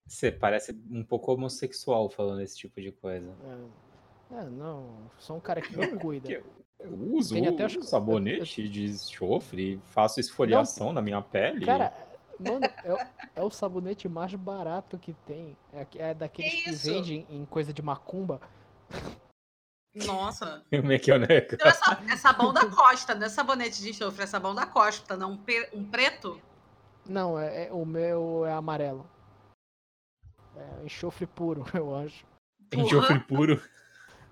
Você 0.06 0.30
parece 0.32 0.74
um 0.92 1.04
pouco 1.06 1.32
homossexual 1.34 2.10
falando 2.10 2.42
esse 2.42 2.58
tipo 2.58 2.82
de 2.82 2.92
coisa. 2.92 3.32
É. 3.46 3.93
É, 4.36 4.44
não, 4.46 5.10
sou 5.20 5.38
um 5.38 5.40
cara 5.40 5.62
que 5.62 5.76
não 5.76 5.98
cuida. 5.98 6.28
Eu 6.80 6.94
uso, 7.16 7.34
Tem 7.36 7.48
até 7.48 7.66
os- 7.66 7.88
sabonete 7.88 8.68
de 8.68 8.84
enxofre, 8.86 9.80
faço 9.86 10.20
esfoliação 10.20 10.92
na 10.92 11.02
minha 11.02 11.22
pele. 11.22 11.66
Cara, 11.66 11.94
mano, 12.38 12.66
é, 12.84 12.94
o- 12.94 13.08
é 13.38 13.42
o 13.44 13.50
sabonete 13.50 14.10
mais 14.10 14.34
barato 14.36 14.98
que 14.98 15.14
tem. 15.26 15.56
É, 15.72 15.88
é 16.10 16.14
daqueles 16.14 16.52
Que 16.52 16.64
que, 16.64 16.72
vendem 16.76 17.26
em 17.30 17.46
coisa 17.46 17.72
de 17.72 17.82
macumba. 17.82 18.42
Nossa. 19.96 20.62
Como 20.70 20.92
é 20.92 21.00
que 21.00 21.12
é, 21.12 21.18
né? 21.20 21.26
Então 21.38 21.68
é, 21.72 22.14
é 22.14 22.18
sabão 22.18 22.52
da 22.52 22.66
Costa, 22.70 23.16
não 23.16 23.28
é 23.28 23.30
sabonete 23.30 23.82
de 23.82 23.92
enxofre, 23.92 24.24
é 24.24 24.28
sabão 24.28 24.54
da 24.54 24.66
Costa, 24.66 25.16
não 25.16 25.34
um, 25.34 25.40
um 25.74 25.86
preto? 25.90 26.42
Não, 27.08 27.40
é, 27.40 27.68
é- 27.68 27.72
o 27.72 27.86
meu 27.86 28.46
é 28.46 28.52
amarelo. 28.52 29.10
É 30.58 30.86
enxofre 30.86 31.26
puro, 31.28 31.64
eu 31.74 31.96
acho. 31.96 32.26
Enxofre 32.74 33.20
puro. 33.22 33.62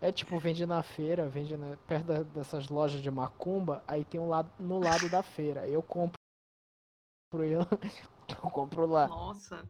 É 0.02 0.12
tipo, 0.12 0.40
vende 0.40 0.66
na 0.66 0.82
feira, 0.82 1.30
vende 1.30 1.56
na- 1.56 1.78
perto 1.88 2.06
da- 2.08 2.24
dessas 2.24 2.68
lojas 2.70 3.02
de 3.02 3.12
macumba, 3.12 3.84
aí 3.88 4.04
tem 4.04 4.20
um 4.20 4.28
lado 4.28 4.52
no 4.60 4.80
lado 4.80 5.08
da 5.10 5.22
feira. 5.22 5.68
Eu 5.68 5.84
compro 5.84 6.18
ele, 7.36 7.54
eu 8.44 8.50
compro 8.50 8.88
lá. 8.88 9.08
Nossa. 9.08 9.64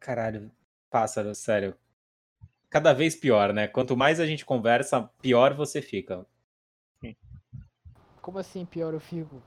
Caralho, 0.00 0.50
pássaro, 0.90 1.34
sério. 1.34 1.76
Cada 2.68 2.92
vez 2.92 3.14
pior, 3.14 3.52
né? 3.52 3.68
Quanto 3.68 3.96
mais 3.96 4.18
a 4.18 4.26
gente 4.26 4.44
conversa, 4.44 5.08
pior 5.22 5.54
você 5.54 5.80
fica. 5.80 6.26
Como 8.20 8.38
assim 8.40 8.66
pior 8.66 8.92
eu 8.92 8.98
fico? 8.98 9.40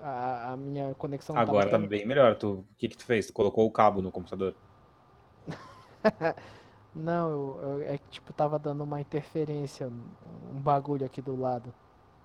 A, 0.00 0.52
a 0.52 0.56
minha 0.56 0.92
conexão 0.96 1.36
não 1.36 1.42
Agora 1.42 1.70
tá 1.70 1.78
muito 1.78 1.90
bem 1.90 2.04
melhor. 2.04 2.36
Tu, 2.36 2.54
o 2.54 2.66
que 2.76 2.88
que 2.88 2.96
tu 2.96 3.04
fez? 3.04 3.28
Tu 3.28 3.32
colocou 3.32 3.64
o 3.64 3.70
cabo 3.70 4.02
no 4.02 4.10
computador? 4.10 4.52
Não, 6.96 7.30
eu, 7.30 7.60
eu- 7.60 7.82
é 7.82 7.98
que 7.98 8.08
tipo, 8.10 8.32
tava 8.32 8.58
dando 8.58 8.82
uma 8.82 9.00
interferência, 9.00 9.86
um 9.88 10.58
bagulho 10.60 11.04
aqui 11.04 11.20
do 11.20 11.38
lado. 11.38 11.72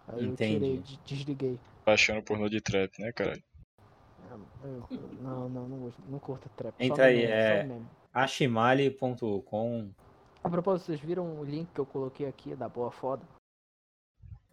Aí 0.07 0.25
eu 0.25 0.35
tirei, 0.35 0.75
Entendi. 0.75 0.97
de- 0.97 1.15
desliguei. 1.15 1.59
Baixando 1.85 2.23
pornô 2.23 2.47
de 2.47 2.61
trap, 2.61 2.97
né, 3.01 3.11
caralho? 3.11 3.43
Eu- 4.63 4.83
não, 5.19 5.49
não, 5.49 5.67
não, 5.67 5.77
gosto- 5.79 6.01
não 6.07 6.19
curto 6.19 6.47
trap. 6.55 6.73
só 6.77 6.83
Entra 6.83 7.05
aí, 7.05 7.17
meme, 7.17 7.31
é-. 7.33 7.81
Ashimali.com. 8.13 9.89
A 10.43 10.49
propósito, 10.49 10.85
vocês 10.87 10.99
viram 11.01 11.39
o 11.39 11.43
link 11.43 11.67
que 11.73 11.79
eu 11.79 11.85
coloquei 11.85 12.25
aqui 12.25 12.55
da 12.55 12.69
boa 12.69 12.91
foda? 12.91 13.23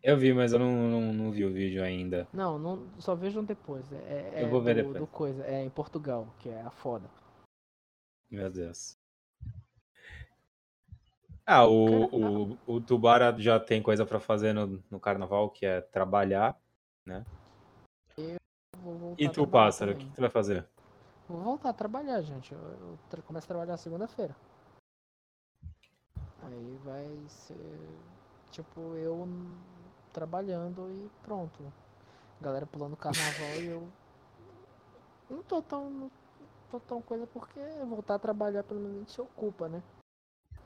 Eu 0.02 0.16
vi, 0.16 0.32
mas 0.32 0.52
eu 0.52 0.58
não, 0.58 0.72
não, 0.90 1.12
não 1.12 1.30
vi 1.30 1.44
o 1.44 1.52
vídeo 1.52 1.82
ainda. 1.82 2.26
Não, 2.32 2.58
não, 2.58 2.86
só 2.98 3.14
vejam 3.14 3.44
depois. 3.44 3.84
É, 3.92 4.32
é 4.34 4.42
Eu 4.42 4.48
vou 4.48 4.60
ver 4.60 4.74
do, 4.74 4.80
depois. 4.92 4.98
do 4.98 5.06
coisa, 5.06 5.44
é 5.46 5.64
em 5.64 5.70
Portugal, 5.70 6.26
que 6.40 6.48
é 6.48 6.60
a 6.62 6.70
foda. 6.70 7.08
Meu 8.30 8.50
Deus. 8.50 8.97
Ah, 11.50 11.66
o, 11.66 12.04
o, 12.14 12.58
o 12.66 12.78
Tubara 12.78 13.34
já 13.38 13.58
tem 13.58 13.82
coisa 13.82 14.04
pra 14.04 14.20
fazer 14.20 14.52
no, 14.52 14.84
no 14.90 15.00
carnaval, 15.00 15.48
que 15.48 15.64
é 15.64 15.80
trabalhar. 15.80 16.54
Vou 18.82 18.94
voltar 18.98 19.22
E 19.22 19.26
a 19.26 19.30
tu, 19.30 19.46
pássaro, 19.46 19.92
o 19.92 19.96
que 19.96 20.04
que 20.04 20.14
tu 20.14 20.20
vai 20.20 20.28
fazer? 20.28 20.68
Vou 21.26 21.40
voltar 21.40 21.70
a 21.70 21.72
trabalhar, 21.72 22.20
gente. 22.20 22.52
Eu, 22.52 22.58
eu 22.58 22.98
tra- 23.08 23.22
começo 23.22 23.46
a 23.46 23.48
trabalhar 23.48 23.78
segunda-feira. 23.78 24.36
Aí 26.42 26.78
vai 26.84 27.08
ser 27.28 27.88
tipo 28.50 28.80
eu 28.96 29.26
trabalhando 30.12 30.86
e 30.90 31.10
pronto. 31.24 31.60
Galera 32.42 32.66
pulando 32.66 32.94
carnaval 32.94 33.62
e 33.62 33.66
eu 33.68 33.88
não 35.30 35.42
tô 35.42 35.62
tão 35.62 35.88
não 35.90 36.10
tô 36.70 36.78
tão 36.80 37.00
coisa 37.00 37.26
porque 37.26 37.58
voltar 37.86 38.16
a 38.16 38.18
trabalhar 38.18 38.62
pelo 38.64 38.80
menos 38.80 38.96
a 38.96 38.98
gente 39.00 39.12
se 39.12 39.20
ocupa, 39.22 39.66
né? 39.66 39.82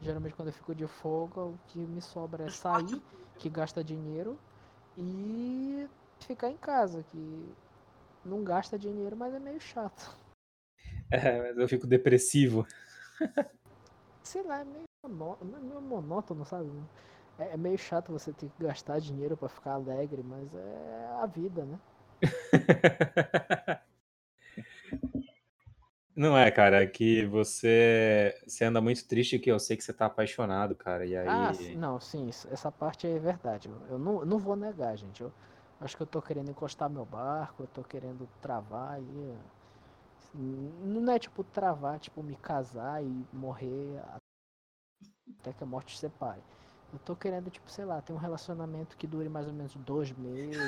Geralmente 0.03 0.35
quando 0.35 0.49
eu 0.49 0.55
fico 0.55 0.75
de 0.75 0.87
folga, 0.87 1.41
o 1.41 1.57
que 1.69 1.79
me 1.79 2.03
sobra 2.03 2.45
é 2.45 2.51
sair, 2.51 3.01
que 3.39 3.49
gasta 3.49 3.85
dinheiro, 3.85 4.37
e 4.99 5.89
ficar 6.21 6.51
em 6.51 6.57
casa, 6.57 7.05
que 7.05 7.55
não 8.25 8.43
gasta 8.43 8.79
dinheiro, 8.79 9.17
mas 9.17 9.33
é 9.33 9.39
meio 9.39 9.61
chato. 9.61 10.17
É, 11.11 11.41
mas 11.41 11.57
eu 11.57 11.69
fico 11.69 11.87
depressivo. 11.87 12.67
sei 14.25 14.43
lá, 14.43 14.61
é 14.61 14.65
meio, 14.65 14.85
monó- 15.05 15.37
não 15.41 15.59
é 15.59 15.61
meio 15.61 15.81
monótono, 15.81 16.45
sabe? 16.45 16.69
É, 17.39 17.55
é 17.55 17.57
meio 17.57 17.79
chato 17.79 18.11
você 18.13 18.33
ter 18.33 18.49
que 18.49 18.65
gastar 18.65 18.99
dinheiro 19.01 19.37
pra 19.37 19.49
ficar 19.49 19.75
alegre, 19.75 20.23
mas 20.23 20.53
é 20.55 21.07
a 21.21 21.27
vida, 21.27 21.65
né? 21.65 21.79
Não 26.15 26.37
é, 26.37 26.51
cara, 26.51 26.83
é 26.83 26.87
que 26.87 27.25
você, 27.27 28.35
você 28.47 28.65
anda 28.65 28.81
muito 28.81 29.07
triste 29.07 29.39
que 29.39 29.51
eu 29.51 29.59
sei 29.59 29.77
que 29.77 29.83
você 29.85 29.93
tá 29.93 30.07
apaixonado, 30.07 30.75
cara. 30.75 31.07
E 31.07 31.17
aí. 31.17 31.29
Ah, 31.29 31.53
não, 31.79 31.99
sim, 32.01 32.29
isso- 32.29 32.49
essa 32.51 32.71
parte 32.71 33.07
é 33.07 33.19
verdade. 33.19 33.71
Eu, 33.89 33.99
não, 33.99 34.25
não 34.25 34.39
vou 34.39 34.55
negar, 34.55 34.97
gente. 34.97 35.23
Eu 35.23 35.33
acho 35.81 35.97
que 35.97 36.03
eu 36.03 36.07
tô 36.07 36.21
querendo 36.21 36.51
encostar 36.51 36.91
meu 36.91 37.05
barco, 37.07 37.63
eu 37.63 37.67
tô 37.69 37.83
querendo 37.83 38.29
travar. 38.43 38.99
N- 40.35 41.01
Não 41.01 41.13
é 41.13 41.19
tipo 41.19 41.43
travar, 41.45 41.99
tipo 41.99 42.23
me 42.23 42.37
casar 42.37 43.03
e 43.03 43.27
morrer 43.33 43.99
até 45.41 45.53
que 45.53 45.63
a 45.65 45.67
morte 45.67 45.99
separe. 45.99 46.41
Eu 46.93 46.99
tô 47.01 47.17
querendo, 47.17 47.51
tipo, 47.51 47.71
sei 47.71 47.85
lá, 47.85 48.01
ter 48.03 48.13
um 48.13 48.17
relacionamento 48.17 48.97
que 48.97 49.07
dure 49.07 49.29
mais 49.29 49.47
ou 49.47 49.53
menos 49.53 49.75
dois 49.77 50.11
meses, 50.17 50.61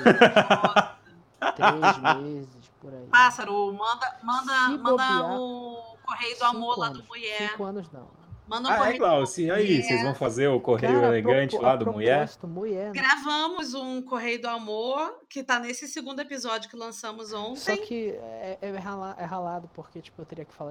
três 1.55 1.97
meses, 2.21 2.71
por 2.79 2.93
aí. 2.93 3.07
Pássaro, 3.11 3.73
manda, 3.73 4.19
manda, 4.23 4.53
Se 4.53 4.77
manda 4.77 4.91
bobear, 4.91 5.39
o 5.39 5.97
correio 6.05 6.37
do 6.37 6.43
amor 6.45 6.77
lá 6.79 6.89
do 6.89 6.95
anos. 6.95 7.07
mulher. 7.07 7.49
Cinco 7.51 7.63
anos 7.63 7.91
não. 7.91 8.07
Manda 8.47 8.69
um 8.69 8.71
Ah, 8.71 8.89
é. 8.93 8.97
Glaucio, 8.99 9.47
e 9.47 9.49
aí? 9.51 9.81
Vocês 9.81 10.03
vão 10.03 10.13
fazer 10.13 10.47
o 10.49 10.59
correio 10.59 10.93
Cara, 11.01 11.07
elegante 11.07 11.57
lá 11.57 11.75
do 11.75 11.91
mulher? 11.91 12.29
mulher. 12.43 12.93
né? 12.93 13.01
Gravamos 13.01 13.73
um 13.73 14.03
Correio 14.03 14.39
do 14.39 14.47
Amor, 14.47 15.19
que 15.27 15.43
tá 15.43 15.57
nesse 15.59 15.87
segundo 15.87 16.19
episódio 16.19 16.69
que 16.69 16.75
lançamos 16.75 17.29
Só 17.29 17.39
ontem. 17.43 17.77
que 17.77 18.09
é, 18.11 18.59
é, 18.61 18.69
rala- 18.77 19.15
é 19.17 19.25
ralado 19.25 19.67
porque, 19.73 19.99
tipo, 19.99 20.21
eu 20.21 20.25
teria 20.27 20.45
que 20.45 20.53
falar 20.53 20.69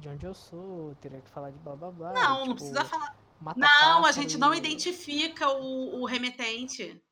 de 0.00 0.08
onde 0.08 0.24
eu 0.24 0.32
sou, 0.34 0.90
eu 0.90 0.94
teria 1.00 1.20
que 1.20 1.28
falar 1.30 1.50
de 1.50 1.58
blá 1.58 1.74
blá 1.74 1.90
blá. 1.90 2.12
Não, 2.12 2.34
tipo, 2.36 2.46
não 2.46 2.54
precisa 2.54 2.84
falar. 2.84 3.16
Não, 3.56 4.06
a 4.06 4.12
gente 4.12 4.38
não 4.38 4.54
e- 4.54 4.58
identifica 4.58 5.48
o, 5.50 6.02
o 6.02 6.04
remetente. 6.06 7.02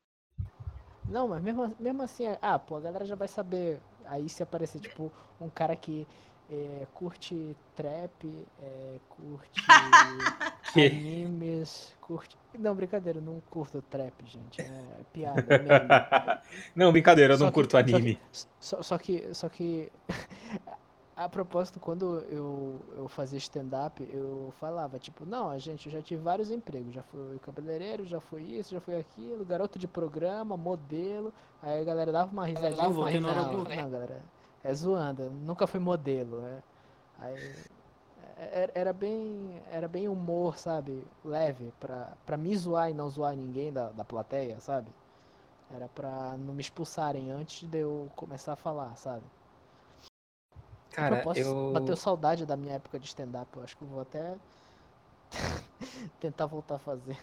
Não, 1.07 1.27
mas 1.27 1.41
mesmo, 1.43 1.75
mesmo 1.79 2.01
assim, 2.01 2.25
é- 2.27 2.37
ah, 2.41 2.57
pô, 2.57 2.75
a 2.77 2.81
galera 2.81 3.05
já 3.05 3.15
vai 3.15 3.27
saber. 3.27 3.79
Aí 4.05 4.27
se 4.29 4.41
aparecer, 4.43 4.79
tipo, 4.79 5.11
um 5.39 5.49
cara 5.49 5.75
que 5.75 6.07
é, 6.49 6.85
curte 6.93 7.55
trap, 7.75 8.45
é, 8.61 8.99
curte 9.09 9.61
animes, 10.75 11.93
curte. 12.01 12.35
Não, 12.59 12.75
brincadeira, 12.75 13.17
eu 13.19 13.23
não 13.23 13.41
curto 13.49 13.81
trap, 13.81 14.13
gente. 14.25 14.61
É 14.61 15.03
piada, 15.11 15.41
é 15.55 15.57
meme. 15.57 15.89
Não, 16.75 16.91
brincadeira, 16.91 17.33
eu 17.33 17.37
Só 17.37 17.45
não 17.45 17.51
que- 17.51 17.55
curto 17.55 17.71
só 17.71 17.83
que- 17.83 17.95
anime. 17.95 18.19
Só, 18.59 18.81
só 18.83 18.97
que, 18.97 19.33
só 19.33 19.49
que, 19.49 19.91
a 21.15 21.29
propósito, 21.29 21.79
quando 21.79 22.19
eu, 22.25 22.85
eu 22.97 23.07
fazia 23.07 23.37
stand-up, 23.37 24.03
eu 24.11 24.51
falava, 24.59 24.97
tipo, 24.99 25.25
não, 25.25 25.57
gente, 25.59 25.85
eu 25.87 25.91
já 25.91 26.01
tive 26.01 26.21
vários 26.21 26.49
empregos, 26.51 26.93
já 26.93 27.03
fui 27.03 27.39
cabeleireiro, 27.39 28.05
já 28.05 28.19
fui 28.19 28.43
isso, 28.43 28.71
já 28.73 28.81
fui 28.81 28.95
aquilo, 28.95 29.45
garoto 29.45 29.77
de 29.77 29.87
programa, 29.87 30.57
modelo, 30.57 31.33
aí 31.61 31.81
a 31.81 31.83
galera 31.83 32.11
dava 32.11 32.31
uma 32.31 32.45
risadinha, 32.47 32.91
voltei 32.91 33.19
na 33.21 33.29
hora 33.29 33.45
não, 33.45 33.63
do- 33.63 33.69
não, 33.71 33.89
galera, 33.89 34.23
é 34.63 34.73
zoando, 34.73 35.29
nunca 35.31 35.67
fui 35.67 35.79
modelo, 35.79 36.41
né? 36.41 36.63
Aí, 37.17 37.53
é- 38.37 38.61
era, 38.63 38.71
era 38.75 38.93
bem, 38.93 39.61
era 39.67 39.87
bem 39.87 40.07
humor, 40.07 40.57
sabe, 40.57 41.07
leve, 41.23 41.71
pra, 41.79 42.17
pra 42.25 42.37
me 42.37 42.55
zoar 42.57 42.89
e 42.89 42.93
não 42.93 43.09
zoar 43.09 43.35
ninguém 43.35 43.71
da, 43.71 43.91
da 43.91 44.03
plateia, 44.05 44.59
sabe? 44.59 44.95
Era 45.69 45.89
pra 45.89 46.37
não 46.37 46.53
me 46.53 46.61
expulsarem 46.61 47.31
antes 47.31 47.67
de 47.69 47.79
eu 47.79 48.11
começar 48.15 48.53
a 48.53 48.55
falar, 48.57 48.95
sabe? 48.97 49.25
Cara, 50.93 51.17
eu 51.17 51.23
posso 51.23 51.39
eu. 51.39 51.71
bateu 51.73 51.95
saudade 51.95 52.45
da 52.45 52.55
minha 52.55 52.75
época 52.75 52.99
de 52.99 53.07
stand-up. 53.07 53.49
Eu 53.55 53.63
acho 53.63 53.75
que 53.75 53.83
eu 53.83 53.87
vou 53.87 54.01
até 54.01 54.35
tentar 56.19 56.45
voltar 56.45 56.75
a 56.75 56.79
fazer. 56.79 57.17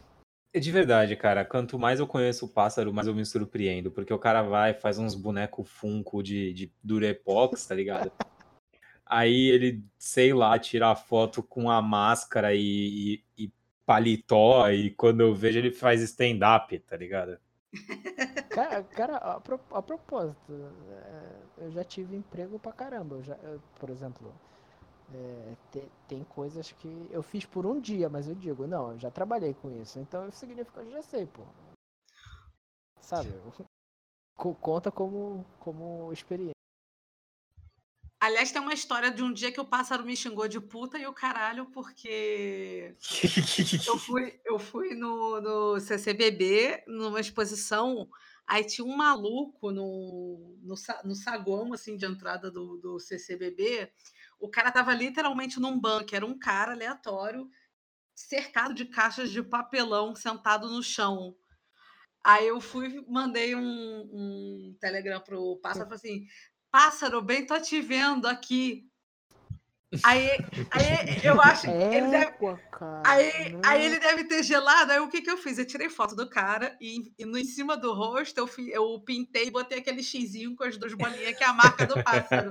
É 0.53 0.59
De 0.59 0.73
verdade, 0.73 1.15
cara, 1.15 1.45
quanto 1.45 1.79
mais 1.79 2.01
eu 2.01 2.07
conheço 2.07 2.47
o 2.47 2.49
pássaro, 2.49 2.93
mais 2.93 3.07
eu 3.07 3.15
me 3.15 3.25
surpreendo. 3.25 3.91
Porque 3.91 4.13
o 4.13 4.19
cara 4.19 4.43
vai, 4.43 4.75
faz 4.75 4.99
uns 4.99 5.15
bonecos 5.15 5.69
Funko 5.71 6.23
de, 6.23 6.53
de 6.53 6.73
Durepox, 6.83 7.67
tá 7.67 7.75
ligado? 7.75 8.11
Aí 9.07 9.49
ele, 9.49 9.85
sei 9.99 10.33
lá, 10.33 10.59
tira 10.59 10.89
a 10.91 10.97
foto 10.97 11.43
com 11.43 11.71
a 11.71 11.81
máscara 11.83 12.55
e, 12.55 13.23
e- 13.39 13.45
e 13.45 13.53
paletó, 13.85 14.71
e 14.71 14.91
quando 14.91 15.21
eu 15.21 15.35
vejo 15.35 15.59
ele 15.59 15.73
faz 15.73 16.01
stand-up, 16.01 16.79
tá 16.81 16.97
ligado? 16.97 17.37
Cara, 18.69 18.83
cara 18.85 19.17
a, 19.17 19.41
pro- 19.41 19.61
a 19.71 19.81
propósito, 19.83 20.53
é, 20.53 21.65
eu 21.65 21.71
já 21.71 21.83
tive 21.83 22.15
emprego 22.15 22.59
pra 22.59 22.73
caramba. 22.73 23.17
Eu 23.17 23.23
já, 23.23 23.35
eu, 23.37 23.61
por 23.79 23.89
exemplo, 23.89 24.35
é, 25.15 25.57
te- 25.71 25.91
tem 26.07 26.23
coisas 26.25 26.71
que 26.73 27.07
eu 27.11 27.23
fiz 27.23 27.47
por 27.47 27.65
um 27.65 27.81
dia, 27.81 28.09
mas 28.11 28.29
eu 28.29 28.35
digo, 28.35 28.67
não, 28.67 28.93
eu 28.93 28.99
já 28.99 29.11
trabalhei 29.11 29.55
com 29.55 29.71
isso. 29.81 29.99
Então 29.99 30.29
isso 30.29 30.39
significa 30.39 30.83
que 30.83 30.89
eu 30.89 30.93
já 30.93 31.03
sei, 31.03 31.27
pô. 31.27 31.43
Sabe? 33.01 33.31
Co- 34.37 34.55
Conta 34.55 34.91
como, 34.91 35.45
como 35.59 36.13
experiência. 36.13 36.53
Aliás, 38.23 38.53
tem 38.53 38.61
uma 38.61 38.75
história 38.75 39.11
de 39.11 39.23
um 39.23 39.33
dia 39.33 39.51
que 39.51 39.61
o 39.61 39.65
pássaro 39.65 40.05
me 40.05 40.15
xingou 40.15 40.47
de 40.47 40.61
puta 40.61 40.99
e 40.99 41.07
o 41.07 41.13
caralho, 41.15 41.65
porque 41.71 42.95
eu 43.89 43.99
fui, 43.99 44.39
eu 44.45 44.59
fui 44.59 44.95
no, 44.95 45.41
no 45.41 45.81
CCBB, 45.81 46.85
numa 46.87 47.19
exposição, 47.21 48.07
aí 48.51 48.65
tinha 48.65 48.85
um 48.85 48.97
maluco 48.97 49.71
no, 49.71 50.59
no, 50.61 50.75
no 51.05 51.15
saguão 51.15 51.73
assim, 51.73 51.97
de 51.97 52.05
entrada 52.05 52.51
do, 52.51 52.79
do 52.79 52.99
CCBB. 52.99 53.93
O 54.41 54.51
cara 54.51 54.73
tava 54.73 54.93
literalmente 54.93 55.61
num 55.61 55.79
banco, 55.79 56.17
era 56.17 56.27
um 56.27 56.37
cara 56.37 56.73
aleatório, 56.73 57.49
cercado 58.13 58.75
de 58.75 58.87
caixas 58.87 59.31
de 59.31 59.41
papelão, 59.41 60.17
sentado 60.17 60.69
no 60.69 60.83
chão. 60.83 61.37
Aí 62.25 62.49
eu 62.49 62.61
fui, 62.61 63.05
mandei 63.09 63.55
um, 63.55 63.61
um 63.63 64.77
telegram 64.81 65.21
pro 65.21 65.61
pássaro, 65.63 65.89
falei 65.89 65.97
assim, 65.97 66.27
pássaro, 66.73 67.23
bem 67.23 67.47
tô 67.47 67.59
te 67.61 67.81
vendo 67.81 68.27
aqui. 68.27 68.90
Aí, 70.05 70.31
aí 70.71 71.21
eu 71.25 71.41
acho 71.43 71.63
que 71.63 71.71
ele 71.71 72.07
deve. 72.09 72.33
Aí, 73.05 73.59
aí 73.65 73.85
ele 73.85 73.99
deve 73.99 74.25
ter 74.25 74.43
gelado. 74.45 74.93
Aí 74.93 75.01
o 75.01 75.09
que, 75.09 75.21
que 75.21 75.31
eu 75.31 75.37
fiz? 75.37 75.59
Eu 75.59 75.67
tirei 75.67 75.89
foto 75.91 76.15
do 76.15 76.29
cara 76.31 76.77
e, 76.81 77.13
e 77.19 77.25
no 77.27 77.37
em 77.37 77.45
cima 77.45 77.77
do 77.77 77.93
rosto 77.93 78.39
eu, 78.39 78.49
eu 78.69 79.01
pintei 79.01 79.49
e 79.49 79.51
botei 79.51 79.79
aquele 79.81 80.01
xizinho 80.03 80.55
com 80.55 80.63
as 80.63 80.77
duas 80.77 80.95
bolinhas, 80.95 81.37
que 81.37 81.43
é 81.43 81.47
a 81.47 81.53
marca 81.53 81.87
do 81.87 82.03
pássaro. 82.05 82.51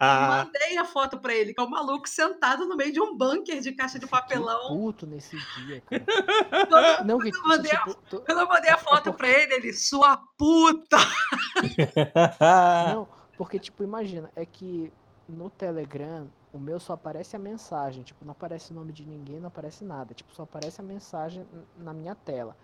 Mandei 0.00 0.76
a 0.76 0.84
foto 0.84 1.18
pra 1.18 1.32
ele, 1.34 1.54
que 1.54 1.60
é 1.60 1.64
um 1.64 1.70
maluco 1.70 2.08
sentado 2.08 2.66
no 2.66 2.76
meio 2.76 2.92
de 2.92 3.00
um 3.00 3.16
bunker 3.16 3.60
de 3.60 3.72
caixa 3.72 3.98
de 3.98 4.06
papelão. 4.06 4.68
puto 4.68 5.06
nesse 5.06 5.36
dia, 5.36 5.80
cara. 5.88 6.04
Quando, 6.68 7.06
Não, 7.06 7.18
que 7.20 7.28
eu 7.34 7.42
mandei 7.44 7.70
a- 7.72 7.78
tipo, 7.78 7.94
tô- 8.10 8.20
quando 8.22 8.40
eu 8.40 8.48
mandei 8.48 8.70
a 8.70 8.76
foto 8.78 9.12
pra 9.12 9.28
ele, 9.28 9.54
ele, 9.54 9.72
sua 9.72 10.16
puta! 10.36 10.96
Não, 12.92 13.08
porque, 13.38 13.58
tipo, 13.58 13.82
imagina, 13.84 14.30
é 14.34 14.44
que 14.44 14.92
no 15.28 15.48
Telegram 15.50 16.28
o 16.56 16.60
meu 16.60 16.80
só 16.80 16.94
aparece 16.94 17.36
a 17.36 17.38
mensagem, 17.38 18.02
tipo, 18.02 18.24
não 18.24 18.32
aparece 18.32 18.72
o 18.72 18.74
nome 18.74 18.92
de 18.92 19.06
ninguém, 19.06 19.40
não 19.40 19.48
aparece 19.48 19.84
nada, 19.84 20.14
tipo, 20.14 20.32
só 20.34 20.42
aparece 20.44 20.80
a 20.80 20.84
mensagem 20.84 21.46
na 21.76 21.92
minha 21.94 22.14
tela. 22.14 22.56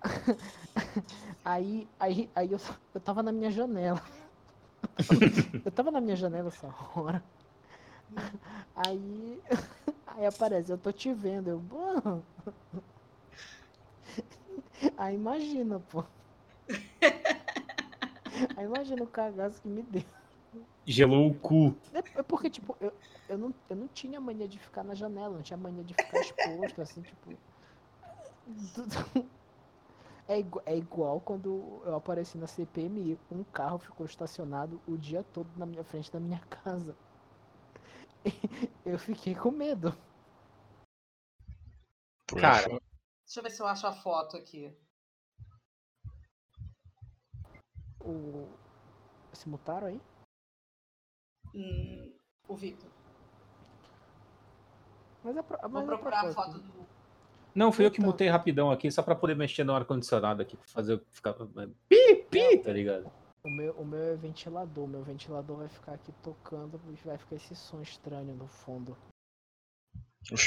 Aí, 1.44 1.88
aí, 1.98 2.30
aí 2.34 2.52
eu, 2.52 2.58
eu 2.94 3.00
tava 3.00 3.22
na 3.22 3.32
minha 3.32 3.50
janela. 3.50 4.00
Eu 5.64 5.72
tava 5.72 5.90
na 5.90 6.00
minha 6.00 6.16
janela 6.16 6.48
essa 6.48 6.68
hora. 6.94 7.22
Aí, 8.74 9.42
aí 10.06 10.26
aparece, 10.26 10.72
eu 10.72 10.78
tô 10.78 10.92
te 10.92 11.12
vendo, 11.12 11.48
eu, 11.48 11.60
"Bom." 11.60 12.22
Aí 14.96 15.14
imagina, 15.14 15.78
pô. 15.80 16.04
Aí 18.56 18.64
imagina 18.64 19.04
o 19.04 19.06
cagaço 19.06 19.60
que 19.60 19.68
me 19.68 19.82
deu. 19.82 20.02
Gelou 20.86 21.28
o 21.30 21.34
cu. 21.34 21.76
É, 21.92 21.98
é 22.18 22.22
porque, 22.22 22.50
tipo, 22.50 22.76
eu, 22.80 22.92
eu, 23.28 23.38
não, 23.38 23.54
eu 23.70 23.76
não 23.76 23.88
tinha 23.88 24.20
mania 24.20 24.46
de 24.46 24.58
ficar 24.58 24.84
na 24.84 24.94
janela, 24.94 25.34
não 25.36 25.42
tinha 25.42 25.56
mania 25.56 25.82
de 25.82 25.94
ficar 25.94 26.20
exposto, 26.20 26.82
assim, 26.82 27.02
tipo. 27.02 27.34
É 30.26 30.38
igual, 30.38 30.62
é 30.66 30.76
igual 30.76 31.20
quando 31.20 31.82
eu 31.84 31.94
apareci 31.94 32.38
na 32.38 32.46
CPMI, 32.46 33.18
um 33.30 33.44
carro 33.44 33.78
ficou 33.78 34.06
estacionado 34.06 34.80
o 34.86 34.96
dia 34.96 35.22
todo 35.22 35.46
na 35.56 35.66
minha 35.66 35.84
frente 35.84 36.10
da 36.10 36.18
minha 36.18 36.40
casa. 36.40 36.96
Eu 38.84 38.98
fiquei 38.98 39.34
com 39.34 39.50
medo. 39.50 39.94
Cara. 42.40 42.68
Deixa 42.68 43.40
eu 43.40 43.42
ver 43.42 43.50
se 43.50 43.62
eu 43.62 43.66
acho 43.66 43.86
a 43.86 43.92
foto 43.92 44.36
aqui. 44.36 44.74
O... 48.00 48.48
Se 49.32 49.48
mutaram 49.48 49.88
aí? 49.88 50.00
Hum, 51.54 52.12
o 52.48 52.56
Vitor. 52.56 52.90
Mas 55.22 55.36
é 55.36 55.42
pro... 55.42 55.58
Vou 55.58 55.70
mas 55.70 55.82
é 55.82 55.86
procurar 55.86 56.20
a 56.20 56.24
propósito. 56.24 56.52
foto 56.52 56.78
do. 56.78 56.86
Não, 57.54 57.70
fui 57.70 57.86
eu 57.86 57.90
que 57.90 57.98
Então. 57.98 58.10
mutei 58.10 58.28
rapidão 58.28 58.70
aqui, 58.70 58.90
só 58.90 59.02
pra 59.02 59.14
poder 59.14 59.36
mexer 59.36 59.62
no 59.64 59.74
ar-condicionado 59.74 60.42
aqui, 60.42 60.56
pra 60.56 60.66
fazer 60.66 61.00
ficar. 61.10 61.34
Pi, 61.88 62.16
pi, 62.28 62.58
tá 62.58 62.72
ligado? 62.72 63.10
O 63.44 63.48
meu, 63.50 63.72
o 63.74 63.84
meu 63.84 64.02
é 64.02 64.16
ventilador, 64.16 64.88
meu 64.88 65.02
ventilador 65.02 65.58
vai 65.58 65.68
ficar 65.68 65.92
aqui 65.92 66.10
tocando 66.22 66.80
e 66.88 67.06
vai 67.06 67.16
ficar 67.16 67.36
esse 67.36 67.54
som 67.54 67.80
estranho 67.80 68.34
no 68.34 68.48
fundo. 68.48 68.96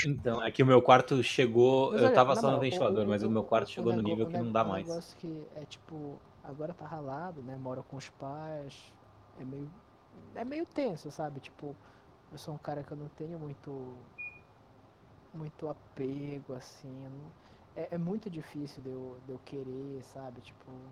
Então, 0.06 0.44
é 0.44 0.52
que 0.52 0.64
o 0.64 0.66
meu 0.66 0.82
quarto 0.82 1.22
chegou. 1.24 1.92
Mas 1.92 2.02
eu 2.02 2.08
olha, 2.08 2.16
tava 2.16 2.34
na 2.36 2.42
só 2.42 2.52
no 2.52 2.60
ventilador, 2.60 3.08
mas 3.08 3.22
o 3.24 3.30
meu 3.30 3.44
quarto 3.44 3.70
chegou 3.70 3.94
no 3.94 4.02
nível 4.02 4.26
o 4.26 4.30
que 4.30 4.38
não 4.38 4.52
dá 4.52 4.64
o 4.64 4.70
mais. 4.70 4.88
negócio 4.88 5.16
que 5.18 5.48
é 5.56 5.64
tipo, 5.66 6.20
agora 6.44 6.74
tá 6.74 6.86
ralado, 6.86 7.42
né? 7.44 7.56
Mora 7.56 7.84
com 7.84 7.96
os 7.96 8.10
pais. 8.10 8.92
É 9.40 9.46
meio. 9.46 9.70
É 10.36 10.44
meio 10.46 10.66
tenso, 10.66 11.12
sabe? 11.12 11.40
Tipo, 11.40 11.76
eu 12.32 12.38
sou 12.38 12.56
um 12.56 12.58
cara 12.60 12.84
que 12.84 12.92
eu 12.94 12.98
não 12.98 13.10
tenho 13.10 13.40
muito. 13.40 14.06
Muito 15.34 15.68
apego, 15.70 16.54
assim. 16.54 17.32
é, 17.76 17.96
é 17.96 17.98
muito 17.98 18.30
difícil 18.30 18.82
de 18.84 18.90
eu, 18.90 19.22
de 19.26 19.32
eu 19.32 19.40
querer, 19.40 20.04
sabe? 20.04 20.42
Tipo. 20.42 20.92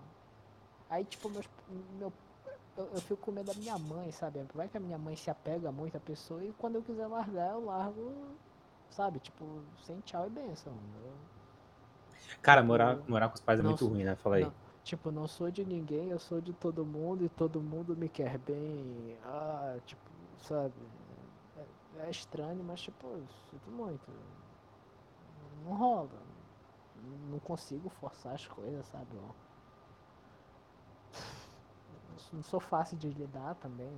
Aí, 0.89 1.05
tipo, 1.05 1.29
meus, 1.29 1.47
meu, 1.69 2.13
eu, 2.77 2.85
eu 2.95 3.01
fico 3.01 3.17
com 3.17 3.31
medo 3.31 3.47
da 3.47 3.53
minha 3.55 3.77
mãe, 3.79 4.11
sabe? 4.11 4.45
Vai 4.53 4.69
que 4.69 4.77
a 4.77 4.79
minha 4.79 4.97
mãe 4.97 5.15
se 5.15 5.29
apega 5.31 5.71
muito 5.71 5.97
à 5.97 6.01
pessoa 6.01 6.43
e 6.45 6.53
quando 6.53 6.75
eu 6.77 6.83
quiser 6.83 7.07
largar, 7.07 7.53
eu 7.53 7.65
largo, 7.65 8.39
sabe? 8.89 9.19
Tipo, 9.19 9.65
sem 9.85 10.01
tchau 10.01 10.27
e 10.27 10.29
benção. 10.31 10.77
Eu- 11.03 11.19
Cara, 12.41 12.63
morar, 12.63 12.99
morar 13.07 13.29
com 13.29 13.35
os 13.35 13.41
pais 13.41 13.59
é 13.59 13.63
Não, 13.63 13.69
muito 13.69 13.85
ruim, 13.87 14.03
né? 14.03 14.15
Fala 14.15 14.37
aí. 14.37 14.45
não, 14.45 14.53
tipo, 14.85 15.11
não 15.11 15.27
sou 15.27 15.49
de 15.49 15.65
ninguém, 15.65 16.11
eu 16.11 16.19
sou 16.19 16.39
de 16.39 16.53
todo 16.53 16.85
mundo 16.85 17.25
e 17.25 17.29
todo 17.29 17.59
mundo 17.59 17.97
me 17.97 18.07
quer 18.07 18.37
bem. 18.37 19.17
Ah, 19.23 19.77
tipo, 19.85 20.01
sabe? 20.43 20.73
É, 21.57 22.05
é 22.05 22.09
estranho, 22.11 22.63
mas 22.63 22.81
tipo, 22.81 23.07
eu 23.07 23.23
sinto 23.49 23.71
muito. 23.71 24.11
Não 25.65 25.73
rola. 25.75 26.09
Não 27.29 27.39
consigo 27.39 27.89
forçar 27.89 28.35
as 28.35 28.45
coisas, 28.47 28.85
sabe? 28.85 29.09
ó. 29.17 29.33
Não 32.31 32.43
sou 32.43 32.59
fácil 32.59 32.97
de 32.97 33.09
lidar 33.09 33.55
também. 33.55 33.91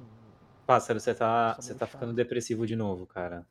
Pássaro, 0.66 1.00
você 1.00 1.14
tá, 1.14 1.54
você 1.56 1.74
tá 1.74 1.86
chato. 1.86 1.92
ficando 1.92 2.14
depressivo 2.14 2.66
de 2.66 2.76
novo, 2.76 3.06
cara. 3.06 3.46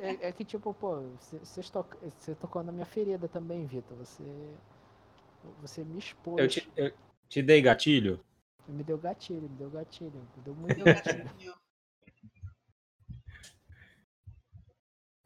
É, 0.00 0.28
é 0.28 0.32
que 0.32 0.44
tipo, 0.44 0.72
pô, 0.72 1.02
você 1.20 2.34
tocou 2.34 2.62
na 2.62 2.70
minha 2.70 2.86
ferida 2.86 3.28
também, 3.28 3.66
Vitor. 3.66 3.96
Você. 3.96 4.22
Você 5.60 5.84
me 5.84 5.98
expôs. 5.98 6.38
Eu 6.38 6.48
te, 6.48 6.72
eu 6.76 6.92
te 7.28 7.42
dei 7.42 7.60
gatilho? 7.60 8.24
Me 8.66 8.84
deu 8.84 8.98
gatilho, 8.98 9.42
me 9.42 9.56
deu 9.56 9.70
gatilho. 9.70 10.28
Me 10.36 10.42
deu 10.42 10.54
muito 10.54 10.84
gatilho. 10.84 11.54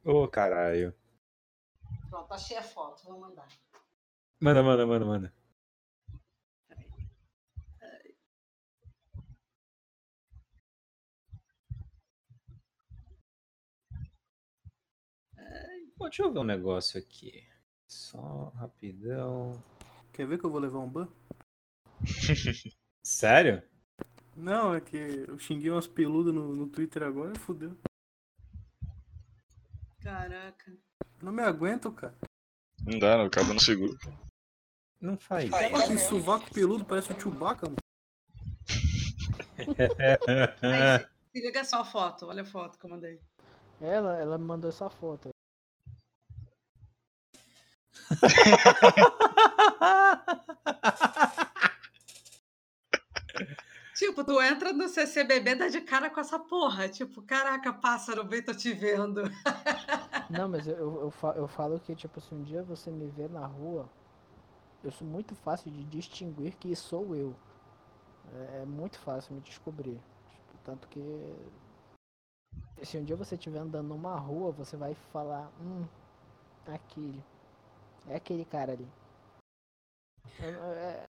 Ô, 0.05 0.27
caralho. 0.29 0.95
Pronto, 2.09 2.33
achei 2.33 2.57
a 2.57 2.63
foto, 2.63 3.05
vou 3.05 3.21
mandar. 3.21 3.49
Manda, 4.41 4.63
manda, 4.63 4.87
manda, 4.87 5.05
manda. 5.05 5.35
Pô, 15.97 16.09
deixa 16.09 16.23
eu 16.23 16.33
ver 16.33 16.41
um 16.41 16.45
negócio 16.45 16.99
aqui. 16.99 17.47
Só 17.87 18.49
rapidão. 18.57 19.53
Quer 20.13 20.27
ver 20.27 20.39
que 20.39 20.45
eu 20.45 20.51
vou 20.51 20.61
levar 20.61 20.79
um 20.79 20.89
ban? 20.89 21.09
Sério? 23.03 23.63
Não, 24.37 24.75
é 24.75 24.81
que 24.81 24.97
eu 24.97 25.39
xinguei 25.39 25.71
umas 25.71 25.87
peludas 25.87 26.35
no, 26.35 26.55
no 26.55 26.67
Twitter 26.67 27.03
agora 27.03 27.33
e 27.35 27.39
fudeu. 27.39 27.77
Caraca. 30.01 30.77
Não 31.23 31.33
me 31.33 31.43
aguento, 31.43 31.93
cara. 31.93 32.15
Não 32.85 32.99
dá, 32.99 33.17
não, 33.17 33.27
acaba 33.27 33.55
no 33.55 33.61
seguro. 33.61 33.97
Não 35.01 35.17
faz. 35.17 35.51
Olha 35.53 35.87
que 35.87 35.99
sovaco 35.99 36.53
peludo, 36.53 36.85
parece 36.85 37.13
o 37.13 37.21
Chewbacca, 37.21 37.67
mano. 37.67 37.77
Aí, 40.63 41.07
se 41.33 41.41
liga 41.41 41.65
só 41.65 41.81
a 41.81 41.85
foto, 41.85 42.27
olha 42.27 42.43
a 42.43 42.45
foto 42.45 42.79
que 42.79 42.85
eu 42.85 42.91
mandei. 42.91 43.21
Ela, 43.81 44.19
ela 44.19 44.39
me 44.39 44.45
mandou 44.45 44.71
essa 44.71 44.91
foto. 44.91 45.32
Tipo, 53.95 54.25
tu 54.25 54.41
entra 54.41 54.73
no 54.73 54.89
CCBB, 54.89 55.55
dá 55.55 55.69
de 55.69 55.81
cara 55.81 56.09
com 56.11 56.21
essa 56.21 56.39
porra. 56.39 56.89
Tipo, 56.89 57.23
caraca, 57.23 57.73
pássaro, 57.73 58.25
bem, 58.25 58.43
tô 58.43 58.55
te 58.55 58.73
vendo. 58.73 59.23
Não, 60.31 60.49
mas 60.49 60.67
eu, 60.67 60.75
eu, 60.77 61.01
eu, 61.03 61.11
fa- 61.11 61.35
eu 61.37 61.47
falo 61.47 61.79
que, 61.79 61.95
tipo, 61.95 62.21
se 62.21 62.35
um 62.35 62.43
dia 62.43 62.63
você 62.63 62.91
me 62.91 63.07
ver 63.09 63.29
na 63.29 63.47
rua, 63.47 63.89
eu 64.85 64.91
sou 64.93 65.07
muito 65.07 65.35
fácil 65.35 65.71
de 65.71 65.85
distinguir 65.85 66.55
que 66.57 66.75
sou 66.77 67.15
eu. 67.15 67.35
É, 68.35 68.63
é 68.63 68.67
muito 68.67 68.99
fácil 68.99 69.35
me 69.35 69.41
descobrir. 69.41 70.01
Tipo, 70.31 70.59
tanto 70.65 70.89
que. 70.89 71.01
Se 72.83 72.99
um 72.99 73.05
dia 73.05 73.17
você 73.17 73.35
estiver 73.35 73.61
andando 73.61 73.89
numa 73.89 74.15
rua, 74.17 74.51
você 74.53 74.77
vai 74.77 74.95
falar, 75.13 75.51
hum, 75.61 75.85
aquele. 76.67 77.23
É 78.09 78.17
aquele 78.17 78.45
cara 78.45 78.73
ali. 78.73 78.87
É, 80.41 80.47
é- 80.49 81.05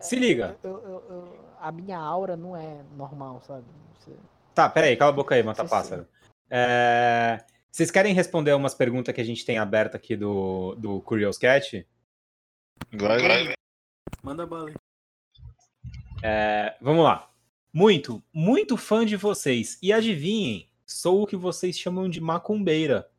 Se 0.00 0.16
liga. 0.16 0.58
Eu, 0.62 0.78
eu- 0.82 1.04
eu- 1.08 1.44
a 1.60 1.70
minha 1.70 1.98
aura 1.98 2.36
não 2.36 2.56
é 2.56 2.82
normal, 2.96 3.40
sabe? 3.42 3.64
Você- 3.98 4.16
Tá, 4.54 4.68
peraí, 4.68 4.96
cala 4.96 5.10
a 5.10 5.14
boca 5.14 5.34
aí, 5.34 5.42
mata 5.42 5.64
pássaro. 5.66 6.06
É, 6.50 7.44
Vocês 7.70 7.90
querem 7.90 8.14
responder 8.14 8.52
umas 8.54 8.72
perguntas 8.74 9.12
que 9.12 9.20
a 9.20 9.24
gente 9.24 9.44
tem 9.44 9.58
aberta 9.58 9.96
aqui 9.96 10.14
do, 10.16 10.76
do 10.76 11.00
Curious 11.02 11.36
Cat? 11.36 11.84
Vai, 12.92 13.18
vai. 13.20 13.54
Manda 14.22 14.46
bala 14.46 14.68
aí. 14.70 14.74
É, 16.22 16.76
Vamos 16.80 17.02
lá. 17.04 17.30
Muito, 17.72 18.22
muito 18.32 18.76
fã 18.76 19.04
de 19.04 19.16
vocês. 19.16 19.76
E 19.82 19.92
adivinhem, 19.92 20.70
sou 20.86 21.22
o 21.22 21.26
que 21.26 21.34
vocês 21.36 21.76
chamam 21.76 22.08
de 22.08 22.20
macumbeira. 22.20 23.10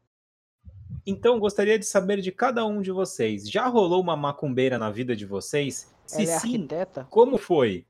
Então 1.06 1.40
gostaria 1.40 1.78
de 1.78 1.86
saber 1.86 2.20
de 2.22 2.32
cada 2.32 2.66
um 2.66 2.82
de 2.82 2.92
vocês. 2.92 3.50
Já 3.50 3.68
rolou 3.68 4.02
uma 4.02 4.16
macumbeira 4.18 4.78
na 4.78 4.90
vida 4.90 5.16
de 5.16 5.26
vocês? 5.26 5.94
Se 6.06 6.24
Ela 6.24 6.32
é 6.32 6.40
sim, 6.40 6.56
arquiteta? 6.56 7.08
como 7.10 7.38
foi? 7.38 7.86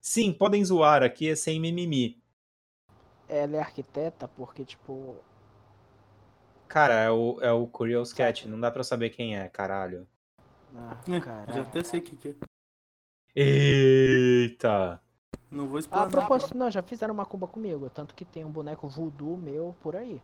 Sim, 0.00 0.32
podem 0.32 0.64
zoar, 0.64 1.02
aqui 1.02 1.28
é 1.28 1.36
sem 1.36 1.60
mimimi. 1.60 2.20
Ela 3.28 3.56
é 3.56 3.60
arquiteta 3.60 4.26
porque, 4.26 4.64
tipo. 4.64 5.16
Cara, 6.66 6.94
é 6.94 7.10
o, 7.10 7.38
é 7.40 7.52
o 7.52 7.66
Curious 7.66 8.12
Cat, 8.12 8.48
não 8.48 8.58
dá 8.58 8.70
pra 8.70 8.82
saber 8.84 9.10
quem 9.10 9.36
é, 9.36 9.48
caralho. 9.48 10.06
Ah, 10.74 10.96
É, 11.06 11.12
já 11.12 11.20
caralho. 11.20 11.62
até 11.62 11.82
sei 11.84 12.00
o 12.00 12.02
que, 12.02 12.28
é. 12.28 12.34
Eita! 13.34 15.00
Não 15.50 15.66
vou 15.66 15.76
A 15.76 15.80
explanar. 15.80 16.10
propósito, 16.10 16.56
não, 16.56 16.70
já 16.70 16.82
fizeram 16.82 17.14
macumba 17.14 17.46
comigo. 17.46 17.90
Tanto 17.90 18.14
que 18.14 18.24
tem 18.24 18.44
um 18.44 18.50
boneco 18.50 18.88
voodoo 18.88 19.36
meu 19.36 19.74
por 19.80 19.96
aí. 19.96 20.20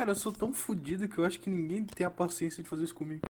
Cara, 0.00 0.12
eu 0.12 0.16
sou 0.16 0.32
tão 0.32 0.50
fudido 0.50 1.06
que 1.06 1.18
eu 1.18 1.26
acho 1.26 1.38
que 1.38 1.50
ninguém 1.50 1.84
tem 1.84 2.06
a 2.06 2.10
paciência 2.10 2.62
de 2.62 2.68
fazer 2.70 2.84
isso 2.84 2.94
comigo. 2.94 3.20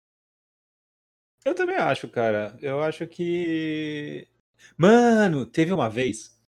Eu 1.45 1.53
também 1.53 1.75
acho, 1.75 2.09
cara. 2.09 2.57
Eu 2.62 2.81
acho 2.81 3.09
que. 3.09 4.29
Mano, 4.79 5.45
teve 5.45 5.73
uma 5.73 5.91
vez. 5.91 6.41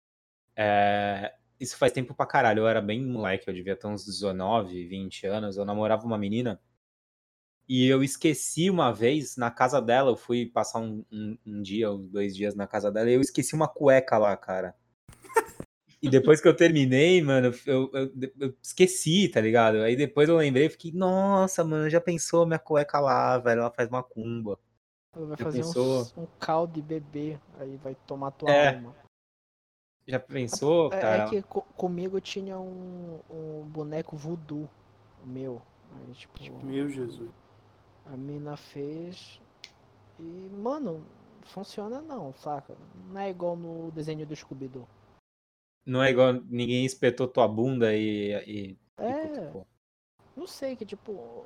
é, 0.55 1.36
Isso 1.59 1.78
faz 1.78 1.91
tempo 1.91 2.13
pra 2.13 2.28
caralho. 2.28 2.61
Eu 2.61 2.67
era 2.67 2.82
bem 2.82 3.03
moleque, 3.03 3.49
eu 3.49 3.53
devia 3.55 3.76
ter 3.76 3.88
uns 3.88 4.05
19, 4.05 4.88
20 4.88 5.26
anos. 5.26 5.57
Eu 5.57 5.65
namorava 5.65 6.05
uma 6.05 6.19
menina. 6.19 6.61
E 7.67 7.88
eu 7.88 8.03
esqueci 8.03 8.69
uma 8.69 8.91
vez 8.93 9.36
na 9.38 9.49
casa 9.49 9.82
dela. 9.82 10.11
Eu 10.11 10.15
fui 10.17 10.45
passar 10.45 10.80
um, 10.80 11.03
um- 11.11 11.38
um 11.45 11.61
dia, 11.61 11.89
ou 11.89 11.97
dois 11.97 12.36
dias 12.36 12.53
na 12.55 12.67
casa 12.67 12.91
dela. 12.91 13.09
E 13.09 13.13
eu 13.13 13.22
esqueci 13.22 13.55
uma 13.55 13.67
cueca 13.67 14.17
lá, 14.17 14.36
cara. 14.38 14.76
E 16.01 16.09
depois 16.09 16.41
que 16.41 16.47
eu 16.47 16.55
terminei, 16.55 17.21
mano, 17.21 17.53
eu, 17.65 17.91
eu- 17.93 18.11
eu 18.39 18.57
esqueci, 18.61 19.29
tá 19.29 19.39
ligado? 19.39 19.77
Aí 19.83 19.95
depois 19.95 20.27
eu 20.29 20.35
lembrei 20.37 20.65
e 20.65 20.69
fiquei, 20.69 20.91
nossa, 20.91 21.63
mano, 21.63 21.89
já 21.89 22.01
pensou 22.01 22.45
minha 22.45 22.57
cueca 22.59 22.99
lá, 22.99 23.37
velho? 23.37 23.61
Ela 23.61 23.71
faz 23.71 23.87
macumba. 23.89 24.59
Ela 25.15 25.25
vai 25.27 25.37
Já 25.37 25.45
fazer 25.45 25.63
pensou? 25.63 26.05
um 26.17 26.25
caldo 26.37 26.73
de 26.73 26.81
bebê. 26.81 27.39
Aí 27.57 27.77
vai 27.77 27.95
tomar 28.05 28.31
tua 28.31 28.51
É, 28.51 28.67
alma. 28.71 28.93
Já 30.07 30.19
pensou, 30.19 30.91
É, 30.91 30.99
cara? 30.99 31.25
é 31.25 31.29
que 31.29 31.41
co- 31.41 31.61
comigo 31.75 32.19
tinha 32.21 32.59
um, 32.59 33.19
um 33.29 33.63
boneco 33.65 34.15
voodoo 34.15 34.69
meu. 35.25 35.61
Aí, 35.95 36.13
tipo, 36.13 36.39
Meu 36.63 36.89
Jesus. 36.89 37.29
a 38.05 38.15
mina 38.15 38.55
fez. 38.55 39.39
E, 40.19 40.23
mano, 40.63 41.03
funciona 41.43 42.01
não, 42.01 42.33
saca? 42.35 42.75
Não 43.11 43.21
é 43.21 43.29
igual 43.29 43.55
no 43.55 43.91
desenho 43.91 44.25
do 44.25 44.35
Scooby-Doo. 44.35 44.87
Não 45.91 46.01
é 46.01 46.09
igual 46.09 46.31
ninguém 46.33 46.85
espetou 46.85 47.27
tua 47.27 47.45
bunda 47.49 47.93
e. 47.93 48.31
e, 48.47 48.71
e 48.71 48.77
É. 48.97 49.27
cutucou. 49.27 49.67
Não 50.37 50.47
sei, 50.47 50.73
que 50.77 50.85
tipo. 50.85 51.43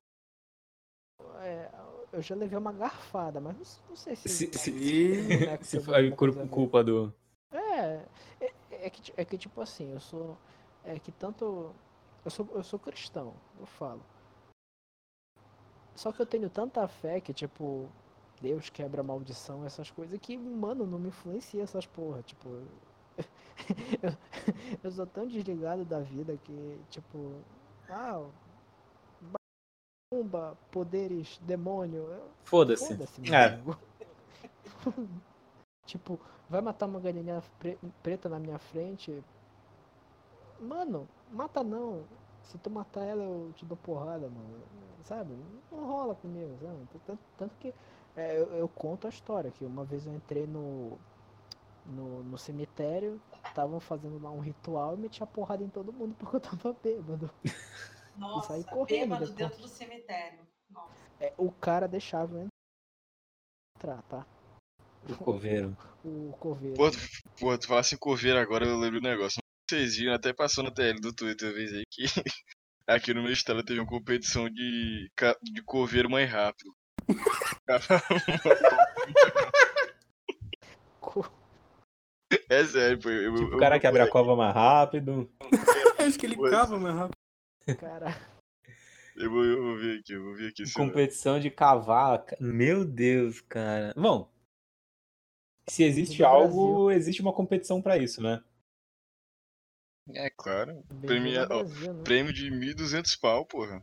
é, 1.42 1.72
eu 2.12 2.22
já 2.22 2.36
levei 2.36 2.56
uma 2.56 2.72
garfada, 2.72 3.42
mas 3.42 3.56
não, 3.58 3.90
não 3.90 3.96
sei 3.96 4.16
se. 4.16 4.30
Se- 4.30 4.54
se- 4.54 4.72
E... 4.72 5.20
o 5.20 5.24
boneco 5.40 5.66
Se 5.66 5.80
foi 5.80 6.48
culpa 6.48 6.84
do. 6.84 7.12
É, 7.52 8.06
é, 8.40 8.54
é 8.70 8.90
que, 8.92 9.14
é 9.18 9.26
que 9.26 9.36
tipo 9.36 9.60
assim, 9.62 9.92
eu 9.92 10.00
sou. 10.00 10.38
É 10.84 11.00
que 11.00 11.12
tanto. 11.12 11.74
Eu 12.24 12.30
sou, 12.30 12.48
eu 12.54 12.64
sou 12.64 12.78
cristão, 12.78 13.34
eu 13.60 13.66
falo. 13.66 14.04
Só 15.96 16.12
que 16.12 16.22
eu 16.22 16.26
tenho 16.28 16.52
tanta 16.52 16.88
fé 16.88 17.20
que, 17.20 17.34
tipo, 17.34 17.90
Deus 18.40 18.70
quebra 18.70 19.02
a 19.02 19.04
maldição, 19.04 19.66
essas 19.66 19.90
coisas, 19.90 20.20
que, 20.20 20.38
mano, 20.38 20.86
não 20.86 21.00
me 21.00 21.08
influencia 21.08 21.64
essas 21.64 21.88
porra. 21.88 22.22
Tipo. 22.22 22.62
eu, 24.02 24.14
eu 24.84 24.92
sou 24.92 25.06
tão 25.08 25.28
desligado 25.28 25.86
da 25.86 26.00
vida 26.00 26.38
que, 26.44 26.80
tipo. 26.90 27.32
Ah. 27.90 28.26
Bomba, 30.14 30.58
poderes, 30.72 31.38
demônio. 31.40 32.08
Foda-se. 32.44 32.88
Foda-se, 32.88 33.22
meu 33.22 33.34
É. 33.34 33.46
amigo. 33.46 33.78
tipo, 35.86 36.20
vai 36.50 36.62
matar 36.62 36.86
uma 36.86 37.00
galinha 37.00 37.42
pre- 37.60 37.78
preta 38.04 38.30
na 38.30 38.40
minha 38.40 38.58
frente. 38.60 39.24
Mano, 40.60 41.08
mata 41.32 41.64
não. 41.64 42.04
Se 42.44 42.58
tu 42.60 42.70
matar 42.70 43.02
ela, 43.04 43.24
eu 43.24 43.52
te 43.56 43.66
dou 43.66 43.78
porrada, 43.78 44.30
mano. 44.30 44.62
Sabe? 45.04 45.36
Não 45.72 45.86
rola 45.86 46.16
comigo, 46.16 46.56
sabe? 46.62 46.88
Tanto, 47.06 47.20
tanto 47.38 47.56
que 47.58 47.74
é, 48.16 48.40
eu, 48.40 48.46
eu 48.54 48.68
conto 48.70 49.06
a 49.08 49.10
história, 49.10 49.52
que 49.52 49.66
uma 49.66 49.84
vez 49.84 50.06
eu 50.06 50.14
entrei 50.16 50.48
no, 50.48 50.98
no, 51.86 52.24
no 52.24 52.38
cemitério, 52.38 53.22
estavam 53.48 53.80
fazendo 53.80 54.22
lá 54.22 54.32
um 54.32 54.40
ritual 54.40 54.96
e 54.96 54.98
meti 54.98 55.22
a 55.24 55.28
porrada 55.28 55.64
em 55.64 55.70
todo 55.70 55.94
mundo 55.94 56.16
porque 56.20 56.36
eu 56.36 56.40
tava 56.40 56.74
bêbado. 56.84 57.30
Nossa, 58.16 58.48
saí 58.50 58.64
correndo 58.64 59.02
bêbado 59.10 59.26
depois. 59.28 59.36
dentro 59.36 59.62
do 59.62 59.68
cemitério. 59.68 60.40
Nossa. 60.70 60.94
É, 61.20 61.34
o 61.38 61.52
cara 61.52 61.88
deixava 61.88 62.36
eu 62.38 62.48
entrar, 63.78 64.02
tá? 64.04 64.26
O 65.10 65.16
coveiro. 65.16 65.76
O 66.06 66.34
coveiro. 66.40 66.76
Pô, 66.76 66.92
tu, 66.92 66.98
pô, 67.40 67.58
tu 67.58 67.68
fala 67.68 67.80
assim 67.80 67.98
coveiro 67.98 68.38
agora, 68.38 68.64
eu 68.64 68.78
lembro 68.78 69.02
do 69.02 69.08
negócio. 69.08 69.40
Vocês 69.68 69.96
viram, 69.96 70.14
até 70.14 70.32
passou 70.32 70.64
na 70.64 70.70
TL 70.70 71.00
do 71.00 71.12
Twitter 71.12 71.50
uma 71.50 71.56
vez 71.56 71.74
aí 71.74 71.82
que 71.90 72.04
aqui 72.88 73.12
no 73.12 73.24
meu 73.24 73.32
estado 73.32 73.64
teve 73.66 73.80
uma 73.80 73.88
competição 73.90 74.48
de, 74.48 75.10
de 75.42 75.64
coveiro 75.64 76.08
mais 76.08 76.30
rápido. 76.30 76.72
Co- 81.02 81.26
É 82.50 82.64
sério, 82.66 83.00
pô. 83.02 83.10
Eu, 83.10 83.36
Tipo, 83.36 83.52
eu- 83.52 83.56
o 83.58 83.60
cara 83.60 83.76
eu- 83.76 83.80
que 83.82 83.88
abre 83.88 84.02
a 84.02 84.10
cova 84.10 84.36
mais 84.36 84.54
rápido. 84.54 85.30
Acho 86.00 86.20
que 86.20 86.26
ele 86.26 86.36
cava 86.50 86.78
mais 86.80 86.96
rápido. 86.96 87.16
Cara, 87.80 88.08
Eu 89.16 89.30
vou, 89.32 89.44
eu 89.46 89.64
vou 89.64 89.78
ver 89.78 90.00
aqui, 90.00 90.14
eu 90.14 90.24
vou 90.24 90.36
ver 90.36 90.50
aqui. 90.50 90.64
Competição 90.74 91.40
de 91.40 91.50
cavalo. 91.50 92.24
ca- 92.24 92.38
Meu 92.40 92.84
Deus, 92.86 93.40
cara. 93.42 93.94
Bom, 93.96 94.30
se 95.70 95.84
existe 95.84 96.24
algo, 96.24 96.92
existe 96.92 97.22
uma 97.22 97.34
competição 97.34 97.82
pra 97.82 97.98
isso, 97.98 98.22
né? 98.22 98.44
É 100.14 100.30
claro. 100.30 100.84
ó, 100.90 100.94
Brasil, 100.94 101.94
né? 101.94 102.04
prêmio 102.04 102.32
de 102.34 102.52
1.200 102.52 103.16
pau, 103.20 103.46
porra. 103.46 103.82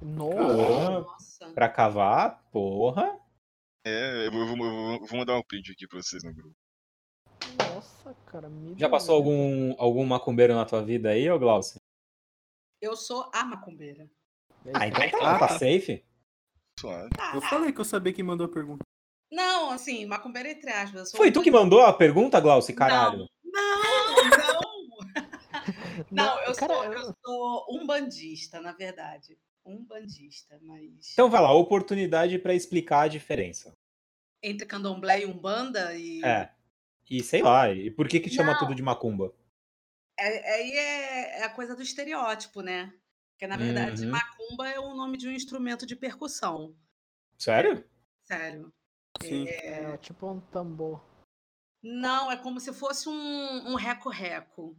Nossa, 0.00 0.36
Porra. 0.36 1.00
Nossa. 1.00 1.52
Pra 1.54 1.68
cavar, 1.68 2.42
porra. 2.50 3.18
É, 3.84 4.26
eu 4.26 4.32
vou, 4.32 4.40
eu 4.40 4.46
vou- 4.48 4.56
eu 4.56 4.72
vou- 4.72 4.94
eu 4.94 5.06
vou 5.06 5.18
mandar 5.18 5.38
um 5.38 5.42
print 5.44 5.70
aqui 5.70 5.86
pra 5.86 6.02
vocês 6.02 6.22
no 6.24 6.34
grupo. 6.34 6.56
Nossa, 7.76 8.14
cara. 8.26 8.50
Já 8.76 8.88
passou 8.88 9.14
1.200. 9.14 9.16
algum, 9.18 9.74
algum 9.78 10.04
macumbeiro 10.04 10.54
na 10.54 10.64
tua 10.64 10.82
vida 10.84 11.10
aí, 11.10 11.30
ô 11.30 11.38
Glaucio? 11.38 11.80
Eu 12.80 12.96
sou 12.96 13.30
a 13.32 13.44
macumbeira. 13.44 14.08
Ah, 14.74 14.86
então 14.86 15.00
tá, 15.10 15.18
Ah, 15.36 15.38
tá 15.38 15.48
tá. 15.48 15.58
safe. 15.58 16.04
Suave. 16.78 17.08
Eu 17.34 17.40
falei 17.40 17.72
que 17.72 17.80
eu 17.80 17.84
sabia 17.84 18.12
quem 18.12 18.24
mandou 18.24 18.46
a 18.46 18.50
pergunta. 18.50 18.84
Não, 19.32 19.70
assim, 19.70 20.04
macumbeira 20.06 20.50
entre 20.50 20.70
aspas. 20.70 21.12
eu 21.12 21.16
Foi 21.16 21.32
tu 21.32 21.42
que 21.42 21.50
mandou 21.50 21.80
a 21.82 21.92
pergunta, 21.92 22.40
Glaucio, 22.40 22.74
caralho? 22.74 23.26
Não, 23.44 24.30
não. 24.30 24.66
Não, 26.10 26.38
eu, 26.44 26.54
cara, 26.54 26.74
sou, 26.74 26.84
eu 26.84 27.14
sou 27.24 27.66
um 27.70 27.86
bandista, 27.86 28.60
na 28.60 28.72
verdade. 28.72 29.38
Um 29.64 29.82
bandista, 29.84 30.58
mas. 30.62 31.12
Então 31.12 31.28
vai 31.30 31.40
lá, 31.40 31.52
oportunidade 31.52 32.38
pra 32.38 32.54
explicar 32.54 33.02
a 33.02 33.08
diferença. 33.08 33.72
Entre 34.42 34.66
candomblé 34.66 35.22
e 35.22 35.26
umbanda 35.26 35.94
e. 35.96 36.22
É. 36.24 36.52
E 37.08 37.22
sei 37.22 37.42
lá, 37.42 37.70
e 37.72 37.90
por 37.90 38.08
que 38.08 38.20
que 38.20 38.30
chama 38.30 38.52
Não. 38.52 38.58
tudo 38.58 38.74
de 38.74 38.82
macumba? 38.82 39.32
É- 40.18 40.54
Aí 40.54 40.70
é, 40.72 41.40
é 41.40 41.44
a 41.44 41.50
coisa 41.50 41.74
do 41.76 41.82
estereótipo, 41.82 42.62
né? 42.62 42.92
Porque, 43.32 43.46
na 43.46 43.56
verdade, 43.56 44.04
Uhum. 44.04 44.10
macumba 44.10 44.68
é 44.68 44.78
o 44.80 44.94
nome 44.94 45.16
de 45.18 45.28
um 45.28 45.32
instrumento 45.32 45.86
de 45.86 45.94
percussão. 45.94 46.74
Sério? 47.38 47.84
Sério. 48.24 48.72
Sim. 49.22 49.46
É 49.48 49.96
tipo 49.98 50.30
um 50.30 50.40
tambor. 50.40 51.02
Não, 51.82 52.30
é 52.32 52.36
como 52.36 52.58
se 52.58 52.72
fosse 52.72 53.08
um 53.08 53.12
um 53.72 53.74
reco-reco. 53.76 54.76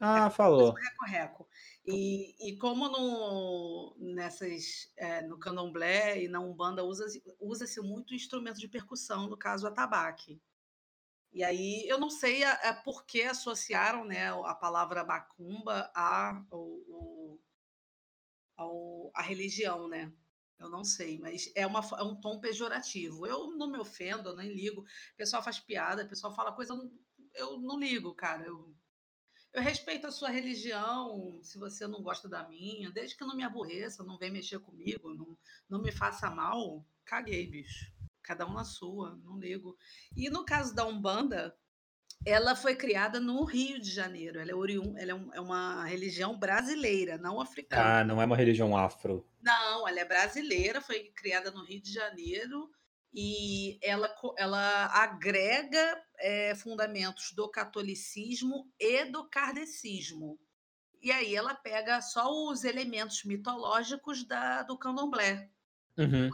Ah, 0.00 0.28
falou. 0.30 0.72
reco-reco. 0.74 1.48
E, 1.86 2.50
e 2.50 2.56
como 2.58 2.88
no, 2.88 3.96
nessas, 4.00 4.92
é, 4.96 5.22
no 5.22 5.38
candomblé 5.38 6.24
e 6.24 6.28
na 6.28 6.40
umbanda 6.40 6.82
usa-se 6.84 7.22
usa-se 7.40 7.80
muito 7.80 8.12
instrumento 8.14 8.58
de 8.58 8.66
percussão, 8.68 9.28
no 9.28 9.36
caso, 9.36 9.66
atabaque. 9.66 10.42
E 11.32 11.42
aí, 11.42 11.86
eu 11.88 11.98
não 11.98 12.10
sei 12.10 12.44
a, 12.44 12.52
a 12.70 12.74
por 12.74 13.04
que 13.06 13.22
associaram 13.22 14.04
né, 14.04 14.28
a 14.30 14.54
palavra 14.54 15.04
macumba 15.04 15.90
o- 16.50 17.38
ao- 18.56 19.10
a 19.14 19.22
religião, 19.22 19.88
né? 19.88 20.12
Eu 20.58 20.68
não 20.70 20.84
sei, 20.84 21.18
mas 21.18 21.50
é, 21.56 21.66
uma, 21.66 21.80
é 21.98 22.02
um 22.02 22.20
tom 22.20 22.38
pejorativo. 22.40 23.26
Eu 23.26 23.50
não 23.56 23.70
me 23.70 23.78
ofendo, 23.78 24.28
eu 24.28 24.36
nem 24.36 24.52
ligo. 24.52 24.82
O 24.82 25.16
pessoal 25.16 25.42
faz 25.42 25.58
piada, 25.58 26.04
o 26.04 26.08
pessoal 26.08 26.34
fala 26.34 26.52
coisa, 26.52 26.72
eu 26.72 26.76
não, 26.76 26.92
eu 27.34 27.58
não 27.60 27.78
ligo, 27.78 28.14
cara. 28.14 28.46
Eu, 28.46 28.72
eu 29.54 29.62
respeito 29.62 30.06
a 30.08 30.12
sua 30.12 30.30
religião, 30.30 31.40
se 31.44 31.58
você 31.58 31.86
não 31.88 32.02
gosta 32.02 32.28
da 32.28 32.48
minha, 32.48 32.90
desde 32.92 33.16
que 33.16 33.24
não 33.26 33.36
me 33.36 33.44
aborreça, 33.44 34.04
não 34.04 34.18
vem 34.18 34.32
mexer 34.32 34.60
comigo, 34.60 35.14
não, 35.14 35.38
não 35.70 35.82
me 35.82 35.92
faça 35.92 36.30
mal, 36.30 36.86
caguei, 37.06 37.46
bicho. 37.50 37.91
Cada 38.22 38.46
um 38.46 38.52
na 38.52 38.64
sua, 38.64 39.16
não 39.24 39.38
ligo. 39.38 39.76
E 40.16 40.30
no 40.30 40.44
caso 40.44 40.74
da 40.74 40.86
Umbanda, 40.86 41.54
ela 42.24 42.54
foi 42.54 42.76
criada 42.76 43.18
no 43.18 43.44
Rio 43.44 43.80
de 43.80 43.90
Janeiro. 43.90 44.40
Ela 44.40 44.52
é, 44.52 44.54
oriun, 44.54 44.96
ela 44.96 45.10
é, 45.10 45.14
um, 45.14 45.34
é 45.34 45.40
uma 45.40 45.84
religião 45.84 46.38
brasileira, 46.38 47.18
não 47.18 47.40
africana. 47.40 48.00
Ah, 48.00 48.04
não 48.04 48.22
é 48.22 48.24
uma 48.24 48.36
religião 48.36 48.76
afro. 48.76 49.26
Não, 49.40 49.88
ela 49.88 50.00
é 50.00 50.04
brasileira, 50.04 50.80
foi 50.80 51.10
criada 51.14 51.50
no 51.50 51.64
Rio 51.64 51.82
de 51.82 51.92
Janeiro 51.92 52.70
e 53.14 53.78
ela, 53.82 54.14
ela 54.38 54.86
agrega 54.86 56.02
é, 56.18 56.54
fundamentos 56.54 57.32
do 57.32 57.48
catolicismo 57.50 58.72
e 58.78 59.04
do 59.04 59.28
kardecismo. 59.28 60.38
E 61.02 61.10
aí 61.10 61.34
ela 61.34 61.54
pega 61.54 62.00
só 62.00 62.30
os 62.48 62.62
elementos 62.62 63.24
mitológicos 63.24 64.24
da, 64.24 64.62
do 64.62 64.78
candomblé. 64.78 65.50
Uhum. 65.98 66.30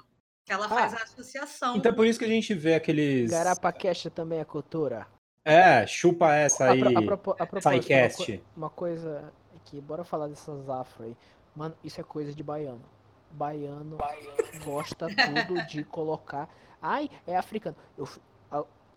Ela 0.48 0.68
faz 0.68 0.94
ah, 0.94 0.98
a 0.98 1.02
associação. 1.02 1.76
Então 1.76 1.92
é 1.92 1.94
por 1.94 2.06
isso 2.06 2.18
que 2.18 2.24
a 2.24 2.28
gente 2.28 2.54
vê 2.54 2.74
aqueles. 2.74 3.30
Garapa 3.30 3.72
Cash 3.72 4.08
também 4.14 4.40
é 4.40 4.44
cultura. 4.44 5.06
É, 5.44 5.86
chupa 5.86 6.34
essa 6.34 6.70
aí. 6.70 6.80
A, 6.80 7.16
pro, 7.16 7.36
a, 7.38 7.42
a 7.42 7.46
Uma, 7.46 8.36
uma, 8.56 8.70
coisa 8.70 9.32
aqui, 9.56 9.80
bora 9.80 10.04
falar 10.04 10.28
dessas 10.28 10.68
afro 10.68 11.04
aí. 11.04 11.16
Mano, 11.54 11.74
isso 11.82 12.00
é 12.00 12.04
coisa 12.04 12.34
de 12.34 12.42
baiano. 12.42 12.82
Baiano, 13.30 13.96
baiano. 13.96 14.64
gosta 14.64 15.06
tudo 15.46 15.66
de 15.66 15.84
colocar. 15.84 16.48
Ai, 16.80 17.10
é 17.26 17.36
africano. 17.36 17.76
Eu, 17.96 18.08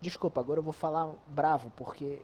desculpa, 0.02 0.40
agora 0.40 0.58
eu 0.58 0.64
vou 0.64 0.72
falar 0.72 1.10
bravo, 1.26 1.72
porque 1.76 2.20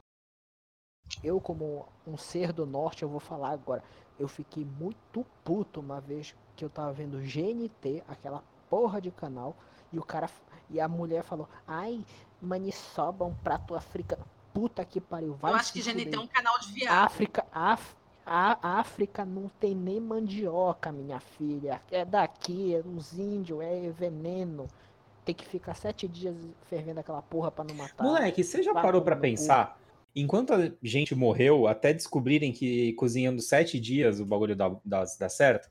eu, 1.22 1.41
como 1.41 1.87
um 2.07 2.16
ser 2.16 2.53
do 2.53 2.66
norte, 2.66 3.03
eu 3.03 3.09
vou 3.09 3.20
falar 3.20 3.51
agora. 3.51 3.83
Eu 4.18 4.29
fiquei 4.29 4.64
muito 4.64 5.24
puto 5.45 5.81
uma 5.81 6.01
vez 6.01 6.35
que 6.57 6.64
eu 6.64 6.68
tava 6.68 6.93
vendo 6.93 7.18
GNT, 7.20 8.03
aquela 8.07 8.43
porra 8.68 9.00
de 9.00 9.10
canal, 9.10 9.56
e 9.92 9.98
o 9.98 10.02
cara 10.02 10.28
e 10.70 10.80
a 10.80 10.88
mulher 10.88 11.22
falou: 11.24 11.48
"Ai, 11.66 12.04
maniçoba, 12.40 13.24
um 13.24 13.34
prato 13.34 13.74
africano. 13.74 14.24
Puta 14.52 14.84
que 14.84 15.00
pariu, 15.00 15.34
vai 15.34 15.52
Eu 15.52 15.56
acho 15.56 15.72
que 15.72 15.80
GNT 15.80 16.16
é 16.16 16.18
um 16.18 16.26
canal 16.26 16.58
de 16.58 16.72
viagem. 16.72 16.98
África, 16.98 17.46
Af, 17.52 17.94
a 18.26 18.78
África 18.80 19.24
não 19.24 19.50
tem 19.60 19.74
nem 19.74 20.00
mandioca, 20.00 20.90
minha 20.90 21.20
filha. 21.20 21.80
É 21.90 22.04
daqui, 22.04 22.74
é 22.74 22.82
uns 22.84 23.16
índios, 23.16 23.60
é 23.60 23.90
veneno. 23.90 24.66
Tem 25.24 25.34
que 25.34 25.46
ficar 25.46 25.74
sete 25.74 26.08
dias 26.08 26.34
fervendo 26.68 27.00
aquela 27.00 27.22
porra 27.22 27.50
pra 27.50 27.64
não 27.64 27.74
matar. 27.74 28.02
Moleque, 28.02 28.42
você 28.42 28.62
já 28.62 28.72
parou 28.72 29.02
para 29.02 29.16
pensar? 29.16 29.78
Enquanto 30.16 30.52
a 30.52 30.72
gente 30.82 31.14
morreu, 31.14 31.68
até 31.68 31.92
descobrirem 31.92 32.52
que 32.52 32.92
cozinhando 32.94 33.40
sete 33.40 33.78
dias 33.78 34.20
o 34.20 34.26
bagulho 34.26 34.56
dá, 34.56 34.74
dá, 34.84 35.04
dá 35.18 35.28
certo? 35.28 35.70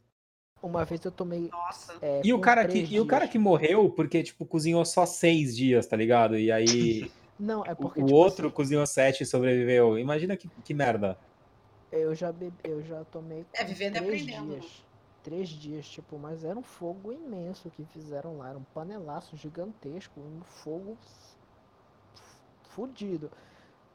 Uma 0.61 0.83
vez 0.83 1.03
eu 1.05 1.11
tomei. 1.11 1.49
Nossa. 1.51 1.93
É, 2.01 2.21
e, 2.23 2.33
o 2.33 2.39
cara 2.39 2.65
que, 2.65 2.79
dias. 2.79 2.91
e 2.91 2.99
o 2.99 3.05
cara 3.05 3.27
que 3.27 3.37
morreu 3.37 3.89
porque, 3.89 4.23
tipo, 4.23 4.45
cozinhou 4.45 4.83
só 4.85 5.05
seis 5.05 5.55
dias, 5.55 5.85
tá 5.85 5.95
ligado? 5.95 6.37
E 6.37 6.51
aí. 6.51 7.11
Não, 7.39 7.63
é 7.63 7.75
porque. 7.75 8.01
O, 8.01 8.05
tipo, 8.05 8.15
outro 8.15 8.47
assim, 8.47 8.55
cozinhou 8.55 8.85
sete 8.87 9.23
e 9.23 9.25
sobreviveu. 9.25 9.99
Imagina 9.99 10.35
que, 10.35 10.49
que 10.63 10.73
merda. 10.73 11.17
Eu 11.91 12.13
já 12.15 12.31
bebi, 12.31 12.57
eu 12.63 12.81
já 12.81 13.03
tomei. 13.05 13.45
É, 13.53 13.63
vivendo 13.63 13.97
e 13.97 14.01
três 14.01 14.21
aprendendo. 14.23 14.59
dias. 14.59 14.87
Três 15.23 15.49
dias, 15.49 15.87
tipo, 15.87 16.17
mas 16.17 16.43
era 16.43 16.57
um 16.57 16.63
fogo 16.63 17.11
imenso 17.11 17.69
que 17.69 17.85
fizeram 17.85 18.37
lá. 18.37 18.49
Era 18.49 18.57
um 18.57 18.63
panelaço 18.73 19.35
gigantesco, 19.37 20.19
um 20.19 20.41
fogo 20.41 20.97
fudido. 22.63 23.29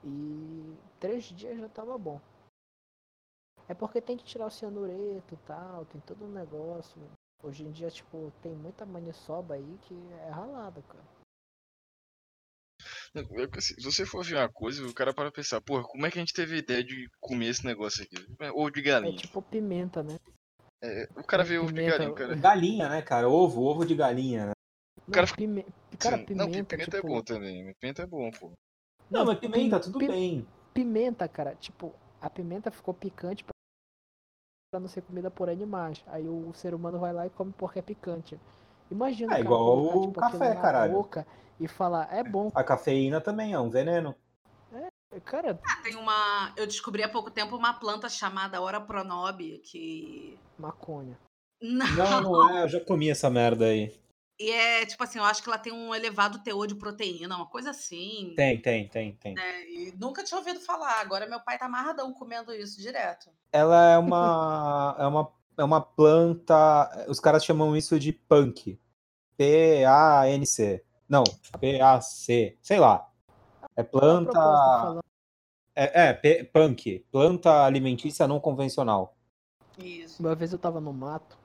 E 0.05 0.75
três 1.01 1.25
dias 1.25 1.59
já 1.59 1.69
tava 1.69 1.97
bom. 1.97 2.21
É 3.69 3.75
porque 3.75 4.01
tem 4.01 4.17
que 4.17 4.25
tirar 4.25 4.47
o 4.47 4.51
cianureto 4.51 5.35
e 5.35 5.39
tal, 5.47 5.85
tem 5.87 6.01
todo 6.03 6.25
um 6.25 6.33
negócio. 6.33 7.01
Hoje 7.43 7.65
em 7.65 7.73
dia, 7.73 7.91
tipo, 7.91 8.33
tem 8.43 8.53
muita 8.53 8.87
maniçoba 8.87 9.55
aí 9.55 9.79
que 9.83 9.95
é 10.27 10.31
ralada, 10.31 10.83
cara. 10.83 11.05
Se 13.61 13.83
você 13.83 14.07
for 14.07 14.25
ver 14.25 14.37
uma 14.37 14.49
coisa, 14.49 14.87
o 14.87 14.95
cara 14.95 15.13
para 15.13 15.31
pensar, 15.31 15.61
porra, 15.61 15.83
como 15.85 16.07
é 16.07 16.11
que 16.11 16.19
a 16.19 16.21
gente 16.23 16.33
teve 16.33 16.57
ideia 16.57 16.83
de 16.83 17.11
comer 17.21 17.49
esse 17.49 17.65
negócio 17.65 18.05
aqui? 18.05 18.17
Ovo 18.53 18.71
de 18.71 18.81
galinha. 18.81 19.13
É 19.15 19.17
tipo 19.17 19.43
pimenta, 19.43 20.03
né? 20.03 20.19
É, 20.83 21.09
o 21.17 21.23
cara 21.23 21.45
vê 21.45 21.59
ovo 21.59 21.73
de 21.73 21.85
galinha, 21.85 22.13
cara. 22.15 22.35
Galinha, 22.41 22.89
né, 22.89 23.03
cara? 23.03 23.29
Ovo, 23.29 23.63
ovo 23.63 23.85
de 23.85 23.95
galinha, 23.95 24.47
né? 24.47 24.53
O 25.07 25.11
cara 25.11 25.27
Não, 25.27 25.35
pime... 25.35 25.67
Cara, 25.99 26.19
pimenta, 26.19 26.35
não, 26.35 26.65
pimenta 26.65 26.97
tipo... 26.97 26.97
é 26.97 27.03
bom 27.03 27.23
também. 27.23 27.75
Pimenta 27.75 28.03
é 28.03 28.07
bom, 28.07 28.31
pô. 28.31 28.53
Não, 29.11 29.27
mas 29.27 29.39
pimenta, 29.39 29.79
pim- 29.79 29.85
tudo 29.85 29.99
pim- 29.99 30.09
bem. 30.09 30.49
Pimenta, 30.73 31.29
cara, 31.29 31.55
tipo, 31.57 31.95
a 32.21 32.31
pimenta 32.31 32.71
ficou 32.71 32.95
picante 32.95 33.45
pra 34.73 34.79
pra 34.79 34.81
não 34.81 34.89
ser 34.89 35.03
comida 35.03 35.31
por 35.31 35.51
animais. 35.51 36.03
Aí 36.07 36.27
o 36.27 36.51
ser 36.55 36.75
humano 36.75 36.99
vai 36.99 37.13
lá 37.13 37.27
e 37.27 37.31
come 37.31 37.53
porque 37.57 37.79
é 37.79 37.83
picante. 37.83 38.41
Imagina 38.91 39.35
É 39.35 39.37
cara 39.37 39.45
igual 39.45 39.65
colocar, 39.65 39.97
o 39.99 40.07
tipo, 40.07 40.21
café, 40.21 40.55
caralho. 40.57 40.95
boca 40.95 41.27
e 41.61 41.69
falar, 41.69 42.09
é 42.13 42.25
bom. 42.25 42.51
A 42.55 42.65
cafeína 42.65 43.21
também 43.21 43.53
é 43.53 43.61
um 43.61 43.69
veneno. 43.69 44.15
Cara, 45.27 45.61
Tem 45.83 45.95
uma. 45.95 46.55
Eu 46.57 46.67
descobri 46.67 47.03
há 47.03 47.09
pouco 47.09 47.31
tempo 47.31 47.55
uma 47.55 47.75
planta 47.75 48.09
chamada 48.09 48.63
Ora 48.63 48.81
Pronobe, 48.81 49.59
que. 49.59 50.39
maconha. 50.59 51.19
Não, 51.61 51.87
Não, 51.95 52.21
não 52.23 52.57
é, 52.57 52.65
eu 52.65 52.69
já 52.69 52.81
comi 52.81 53.11
essa 53.11 53.29
merda 53.29 53.67
aí. 53.67 53.95
E 54.39 54.51
é 54.51 54.87
tipo 54.87 55.03
assim, 55.05 55.19
eu 55.19 55.25
acho 55.25 55.43
que 55.43 55.49
ela 55.49 55.59
tem 55.59 55.73
um 55.73 55.95
elevado 55.95 56.39
teor 56.41 56.67
de 56.67 56.75
proteína, 56.75 57.37
uma 57.37 57.47
coisa 57.47 57.71
assim. 57.71 58.33
Tem, 58.37 58.61
tem, 58.61 58.89
tem, 58.89 59.15
tem. 59.17 59.35
né? 59.35 59.65
E 59.69 59.95
nunca 59.99 60.25
tinha 60.25 60.39
ouvido 60.39 60.61
falar. 60.61 61.01
Agora 61.01 61.27
meu 61.27 61.41
pai 61.41 61.59
tá 61.59 61.67
amarradão 61.67 62.13
comendo 62.13 62.53
isso 62.53 62.81
direto. 62.81 63.31
Ela 63.53 63.93
é 63.93 63.99
uma, 63.99 64.97
é 64.99 65.07
uma, 65.07 65.33
é 65.59 65.65
uma 65.65 65.81
planta. 65.81 67.07
Os 67.09 67.21
caras 67.21 67.45
chamam 67.45 67.77
isso 67.77 67.99
de 68.01 68.13
punk. 68.13 68.81
P-A-N-C. 69.37 70.85
Não, 71.09 71.25
P-A-C. 71.61 72.57
Sei 72.63 72.79
lá. 72.79 73.09
É 73.77 73.81
A 73.81 73.85
propósito, 73.85 74.33
planta. 74.33 75.01
É, 75.75 76.09
é 76.09 76.13
P- 76.13 76.45
punk. 76.45 77.07
Planta 77.11 77.65
alimentícia 77.65 78.27
não 78.27 78.41
convencional. 78.41 79.17
Isso. 79.79 80.23
uma 80.23 80.35
vez 80.35 80.53
eu 80.53 80.59
tava 80.59 80.81
no 80.81 80.93
mato, 80.93 81.39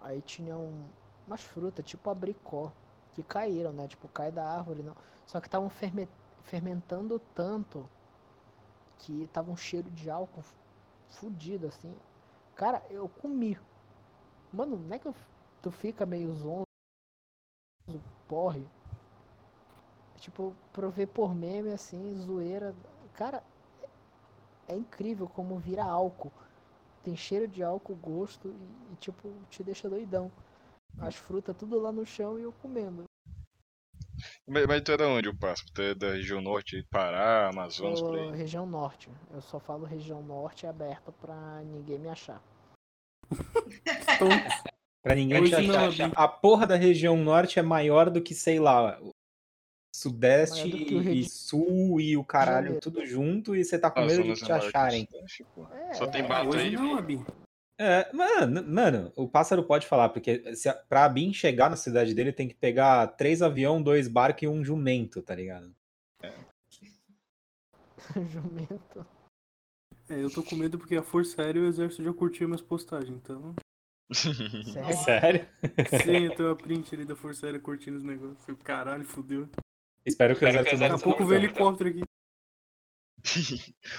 aí 0.00 0.20
tinha 0.20 0.56
um, 0.56 0.84
umas 1.26 1.42
frutas, 1.42 1.84
tipo 1.84 2.10
abricó, 2.10 2.72
que 3.14 3.22
caíram, 3.22 3.72
né? 3.72 3.88
Tipo, 3.88 4.08
cai 4.08 4.30
da 4.32 4.44
árvore, 4.44 4.82
não. 4.82 4.96
Só 5.26 5.40
que 5.40 5.46
estavam 5.46 5.68
ferme- 5.70 6.08
fermentando 6.44 7.18
tanto 7.34 7.88
que 8.98 9.28
tava 9.32 9.50
um 9.50 9.56
cheiro 9.56 9.90
de 9.90 10.08
álcool 10.10 10.44
fudido, 11.10 11.66
assim. 11.66 11.94
Cara, 12.54 12.82
eu 12.90 13.08
comi. 13.08 13.58
Mano, 14.52 14.76
não 14.78 14.94
é 14.96 14.98
que 14.98 15.10
tu 15.62 15.70
fica 15.70 16.06
meio 16.06 16.32
zonzo, 16.34 16.64
porre. 18.28 18.66
Tipo, 20.20 20.54
provei 20.72 21.06
por 21.06 21.34
meme, 21.34 21.72
assim, 21.72 22.14
zoeira. 22.16 22.74
Cara, 23.14 23.42
é 24.68 24.74
incrível 24.74 25.28
como 25.28 25.58
vira 25.58 25.84
álcool. 25.84 26.32
Tem 27.04 27.16
cheiro 27.16 27.48
de 27.48 27.62
álcool, 27.62 27.96
gosto 27.96 28.48
e, 28.48 28.92
e, 28.92 28.96
tipo, 28.96 29.32
te 29.50 29.62
deixa 29.64 29.88
doidão. 29.90 30.30
As 30.98 31.16
frutas 31.16 31.56
tudo 31.56 31.80
lá 31.80 31.90
no 31.90 32.06
chão 32.06 32.38
e 32.38 32.42
eu 32.42 32.52
comendo. 32.52 33.04
Mas, 34.46 34.66
mas 34.66 34.82
tu 34.82 34.92
é 34.92 34.96
da 34.96 35.08
onde, 35.08 35.28
o 35.28 35.36
passo? 35.36 35.64
Tu 35.74 35.82
é 35.82 35.94
da 35.94 36.12
região 36.12 36.40
norte, 36.40 36.86
Pará, 36.90 37.48
Amazonas, 37.48 38.00
por 38.00 38.16
Sou 38.16 38.30
aí? 38.30 38.36
região 38.36 38.66
norte. 38.66 39.10
Eu 39.32 39.40
só 39.40 39.58
falo 39.58 39.84
região 39.84 40.22
norte 40.22 40.66
aberta 40.66 41.10
pra 41.12 41.62
ninguém 41.62 41.98
me 41.98 42.08
achar. 42.08 42.42
Então, 44.14 44.28
Pra 45.02 45.16
ninguém 45.16 45.42
te 45.44 45.66
não, 45.66 45.74
achar. 45.88 46.12
A 46.14 46.28
porra 46.28 46.64
da 46.66 46.76
região 46.76 47.16
norte 47.16 47.58
é 47.58 47.62
maior 47.62 48.08
do 48.08 48.22
que, 48.22 48.34
sei 48.34 48.60
lá, 48.60 49.00
o 49.02 49.10
sudeste 49.94 50.68
e 50.68 51.02
de 51.02 51.28
sul 51.28 52.00
e 52.00 52.16
o 52.16 52.24
caralho 52.24 52.66
Janeiro. 52.66 52.80
tudo 52.80 53.04
junto 53.04 53.56
e 53.56 53.64
você 53.64 53.78
tá 53.78 53.90
com 53.90 54.02
medo 54.02 54.22
de 54.22 54.34
te 54.34 54.50
é 54.50 54.54
acharem. 54.54 55.08
É, 55.72 55.94
Só 55.94 56.06
tem 56.06 56.22
é, 56.22 56.28
mato 56.28 56.48
hoje 56.50 56.66
aí. 56.66 56.70
não, 56.70 56.96
Abi. 56.96 57.20
É, 57.78 58.12
mano, 58.12 58.62
mano, 58.62 59.12
o 59.16 59.28
pássaro 59.28 59.64
pode 59.64 59.86
falar, 59.86 60.10
porque 60.10 60.54
se 60.54 60.68
a, 60.68 60.74
pra 60.74 61.08
Bin 61.08 61.32
chegar 61.32 61.68
na 61.70 61.76
cidade 61.76 62.14
dele 62.14 62.32
tem 62.32 62.46
que 62.46 62.54
pegar 62.54 63.06
três 63.08 63.42
avião, 63.42 63.82
dois 63.82 64.06
barcos 64.08 64.42
e 64.42 64.48
um 64.48 64.64
jumento, 64.64 65.22
tá 65.22 65.34
ligado? 65.34 65.74
jumento. 68.28 69.06
É, 70.08 70.22
eu 70.22 70.30
tô 70.30 70.42
com 70.42 70.56
medo 70.56 70.78
porque 70.78 70.96
a 70.96 71.02
Força 71.02 71.42
Aérea 71.42 71.60
e 71.60 71.62
o 71.62 71.68
Exército 71.68 72.02
já 72.02 72.12
curtiu 72.12 72.48
minhas 72.48 72.60
postagens, 72.60 73.16
então. 73.16 73.54
Sério? 74.12 74.96
Sério? 75.04 75.48
Sim, 76.04 76.26
eu 76.26 76.36
tenho 76.36 76.50
a 76.50 76.56
print 76.56 76.94
ali 76.94 77.04
da 77.04 77.16
Força 77.16 77.46
Aérea 77.46 77.60
curtindo 77.60 77.96
os 77.96 78.04
negócios. 78.04 78.44
Falei, 78.44 78.60
Caralho, 78.62 79.04
fudeu. 79.04 79.48
Espero 80.04 80.36
que 80.36 80.44
o 80.44 80.48
exército 80.48 80.78
Daqui 80.78 80.90
não 80.90 80.98
a 80.98 81.02
pouco 81.02 81.24
vem 81.24 81.38
helicóptero 81.38 81.90
aqui. 81.90 82.02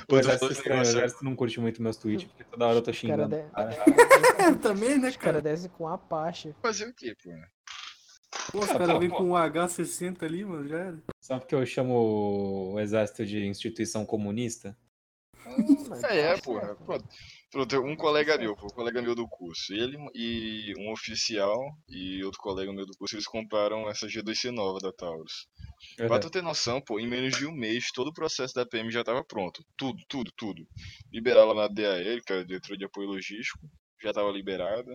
O 0.10 0.18
exército 0.18 0.40
falando 0.40 0.52
estranho, 0.52 0.76
o 0.76 0.84
negócio- 0.84 0.98
exército 0.98 1.26
não 1.26 1.36
curte 1.36 1.60
muito 1.60 1.82
meus 1.82 1.98
tweets, 1.98 2.26
porque 2.28 2.44
toda 2.44 2.68
hora 2.68 2.78
eu 2.78 2.82
tô 2.82 2.92
Os 2.92 3.02
cara 3.02 3.24
xingando. 3.28 3.36
de- 3.36 3.42
o 3.44 3.52
cara. 3.52 3.84
É, 4.44 4.54
também, 4.56 4.98
né, 4.98 5.10
Os 5.10 5.16
cara 5.18 5.34
cara? 5.34 5.42
desce 5.42 5.70
com 5.70 5.88
Apache. 5.88 6.54
Fazer 6.62 6.90
o 6.90 6.94
quê, 6.94 7.16
pô? 7.24 7.30
Pô, 8.52 8.60
os 8.60 8.68
caras 8.72 9.00
vêm 9.00 9.10
com 9.10 9.24
um 9.32 9.34
H60 9.36 10.24
ali, 10.24 10.44
mano, 10.44 10.68
já 10.68 10.78
era. 10.80 11.04
Só 11.22 11.40
porque 11.40 11.56
eu 11.56 11.66
chamo 11.66 12.74
o 12.74 12.80
exército 12.80 13.26
de 13.26 13.46
instituição 13.46 14.06
comunista? 14.06 14.76
Mas 15.88 16.04
É, 16.06 16.34
é, 16.34 16.38
porra. 16.42 16.76
Pronto. 16.76 17.06
Pronto, 17.52 17.80
um 17.82 17.96
colega 17.96 18.38
meu, 18.38 18.54
um 18.54 18.68
colega 18.70 19.02
meu 19.02 19.14
do 19.14 19.28
curso, 19.28 19.72
ele 19.74 19.98
e 20.16 20.74
um 20.80 20.92
oficial 20.92 21.58
e 21.88 22.24
outro 22.24 22.40
colega 22.42 22.74
meu 22.74 22.86
do 22.86 22.98
curso, 22.98 23.16
eles 23.16 23.28
compraram 23.28 23.88
essa 23.90 24.08
G2C 24.08 24.50
nova 24.52 24.80
da 24.80 24.92
Taurus. 24.92 25.48
Pra 25.98 26.20
tu 26.20 26.30
ter 26.30 26.42
noção, 26.42 26.82
pô, 26.82 27.00
em 27.00 27.08
menos 27.08 27.38
de 27.38 27.46
um 27.46 27.52
mês, 27.52 27.92
todo 27.94 28.08
o 28.08 28.14
processo 28.14 28.54
da 28.54 28.66
PM 28.66 28.92
já 28.92 29.04
tava 29.04 29.24
pronto. 29.24 29.64
Tudo, 29.78 30.02
tudo, 30.08 30.32
tudo. 30.36 30.68
Liberaram 31.12 31.54
lá 31.54 31.68
na 31.68 31.68
DAL, 31.68 32.22
que 32.26 32.34
é 32.34 32.40
a 32.40 32.44
Diretoria 32.44 32.78
de 32.78 32.86
Apoio 32.86 33.10
Logístico, 33.10 33.60
já 34.02 34.12
tava 34.14 34.32
liberada. 34.32 34.92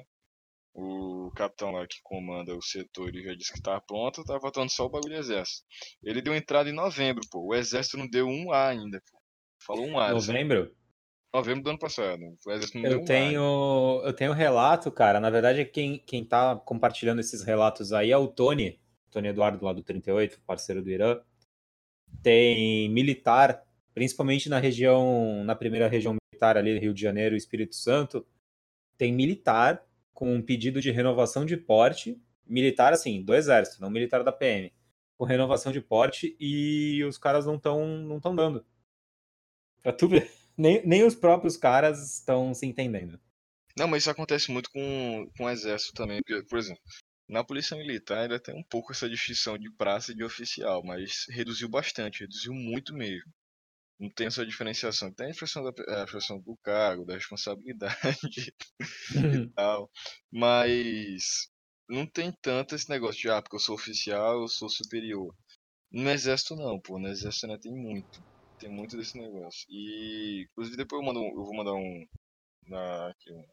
O 0.74 1.32
capitão 1.35 1.73
lá 1.73 1.86
que 1.86 1.97
comanda 2.02 2.55
o 2.55 2.62
setor, 2.62 3.09
ele 3.09 3.23
já 3.23 3.35
disse 3.35 3.52
que 3.52 3.60
tava 3.60 3.81
pronto, 3.81 4.23
tava 4.24 4.40
faltando 4.40 4.70
só 4.70 4.86
o 4.86 4.89
bagulho 4.89 5.15
do 5.15 5.20
exército. 5.20 5.66
Ele 6.02 6.23
deu 6.23 6.35
entrada 6.35 6.70
em 6.70 6.74
novembro, 6.74 7.23
pô. 7.31 7.48
O 7.48 7.55
exército 7.55 7.97
não 7.97 8.09
deu 8.09 8.27
um 8.28 8.52
A 8.52 8.69
ainda, 8.69 9.01
pô. 9.10 9.19
Falou 9.66 9.86
um 9.86 9.98
A. 9.98 10.06
assim. 10.06 10.15
Novembro? 10.15 10.74
Novembro 11.35 11.65
do 11.65 11.70
ano 11.70 11.78
passado. 11.78 12.20
O 12.47 12.51
exército 12.52 12.78
não 12.78 12.82
deu 12.82 12.93
Eu 12.93 12.98
um 13.01 13.02
A. 13.02 13.06
tenho, 13.06 14.02
eu 14.05 14.12
tenho 14.12 14.32
relato, 14.32 14.90
cara. 14.93 15.19
Na 15.19 15.31
verdade, 15.31 15.65
quem, 15.65 15.98
quem 15.98 16.24
tá 16.24 16.55
compartilhando 16.56 17.20
esses 17.20 17.43
relatos 17.43 17.93
aí 17.93 18.12
é 18.12 18.16
o 18.16 18.28
Tony, 18.28 18.81
Tony 19.10 19.28
Eduardo 19.28 19.64
lá 19.64 19.72
do 19.72 19.82
38, 19.82 20.40
parceiro 20.47 20.82
do 20.82 20.90
Irã. 20.90 21.20
Tem 22.22 22.89
militar, 22.89 23.64
principalmente 23.94 24.48
na 24.48 24.59
região, 24.59 25.44
na 25.44 25.55
primeira 25.55 25.89
região 25.89 26.14
militar 26.14 26.56
ali, 26.56 26.78
Rio 26.78 26.94
de 26.94 27.01
Janeiro 27.01 27.35
e 27.35 27.39
Espírito 27.39 27.74
Santo, 27.74 28.26
tem 28.97 29.12
militar 29.12 29.85
com 30.12 30.35
um 30.35 30.43
pedido 30.43 30.80
de 30.80 30.90
renovação 30.90 31.44
de 31.44 31.56
porte, 31.56 32.20
militar 32.47 32.93
assim, 32.93 33.22
do 33.22 33.35
exército, 33.35 33.80
não 33.80 33.90
militar 33.90 34.24
da 34.24 34.32
PM, 34.32 34.72
com 35.16 35.24
renovação 35.24 35.70
de 35.70 35.80
porte 35.80 36.36
e 36.40 37.05
os 37.05 37.18
caras 37.18 37.47
não 37.47 37.56
estão 37.56 37.86
não 37.86 38.18
tão 38.18 38.35
dando. 38.35 38.64
Pra 39.82 39.93
tu 39.93 40.09
ver, 40.09 40.30
nem, 40.56 40.85
nem 40.86 41.05
os 41.05 41.14
próprios 41.14 41.56
caras 41.56 42.16
estão 42.16 42.52
se 42.52 42.66
entendendo. 42.66 43.20
Não, 43.78 43.86
mas 43.86 44.02
isso 44.02 44.10
acontece 44.10 44.51
muito 44.51 44.70
com, 44.72 45.30
com 45.36 45.44
o 45.44 45.51
exército 45.51 45.94
também. 45.94 46.20
Porque, 46.20 46.43
por 46.48 46.59
exemplo, 46.59 46.82
na 47.28 47.44
polícia 47.44 47.76
militar 47.76 48.18
ainda 48.18 48.40
tem 48.40 48.55
um 48.55 48.64
pouco 48.64 48.92
essa 48.92 49.09
distinção 49.09 49.59
de 49.59 49.70
praça 49.72 50.12
e 50.12 50.14
de 50.14 50.24
oficial, 50.24 50.82
mas 50.84 51.26
reduziu 51.28 51.68
bastante, 51.68 52.20
reduziu 52.20 52.55
muito 52.55 52.94
mesmo. 52.94 53.30
Não 53.98 54.09
tem 54.10 54.28
essa 54.28 54.46
diferenciação. 54.46 55.12
Tem 55.12 55.26
a 55.26 55.30
expressão, 55.30 55.62
da, 55.64 55.72
a 56.00 56.05
expressão 56.05 56.40
do 56.40 56.56
cargo, 56.62 57.05
da 57.05 57.14
responsabilidade 57.14 58.55
e 59.42 59.48
tal. 59.55 59.90
Mas 60.32 61.48
não 61.88 62.06
tem 62.06 62.32
tanto 62.40 62.74
esse 62.74 62.88
negócio 62.88 63.20
de, 63.20 63.30
ah, 63.30 63.42
porque 63.42 63.56
eu 63.56 63.60
sou 63.60 63.74
oficial, 63.74 64.40
eu 64.42 64.48
sou 64.48 64.68
superior. 64.68 65.34
No 65.92 66.10
exército 66.10 66.56
não, 66.56 66.80
pô. 66.80 66.98
No 66.98 67.09
exército 67.09 67.46
ainda 67.46 67.60
tem 67.60 67.72
muito. 67.74 68.22
Tem 68.59 68.70
muito 68.70 68.96
desse 68.96 69.18
negócio. 69.18 69.66
E, 69.70 70.44
inclusive, 70.50 70.76
depois 70.76 71.00
eu, 71.00 71.06
mando, 71.06 71.20
eu 71.20 71.44
vou 71.44 71.56
mandar 71.56 71.74
um, 71.74 72.06
na, 72.66 73.10
aqui, 73.10 73.32
um 73.32 73.44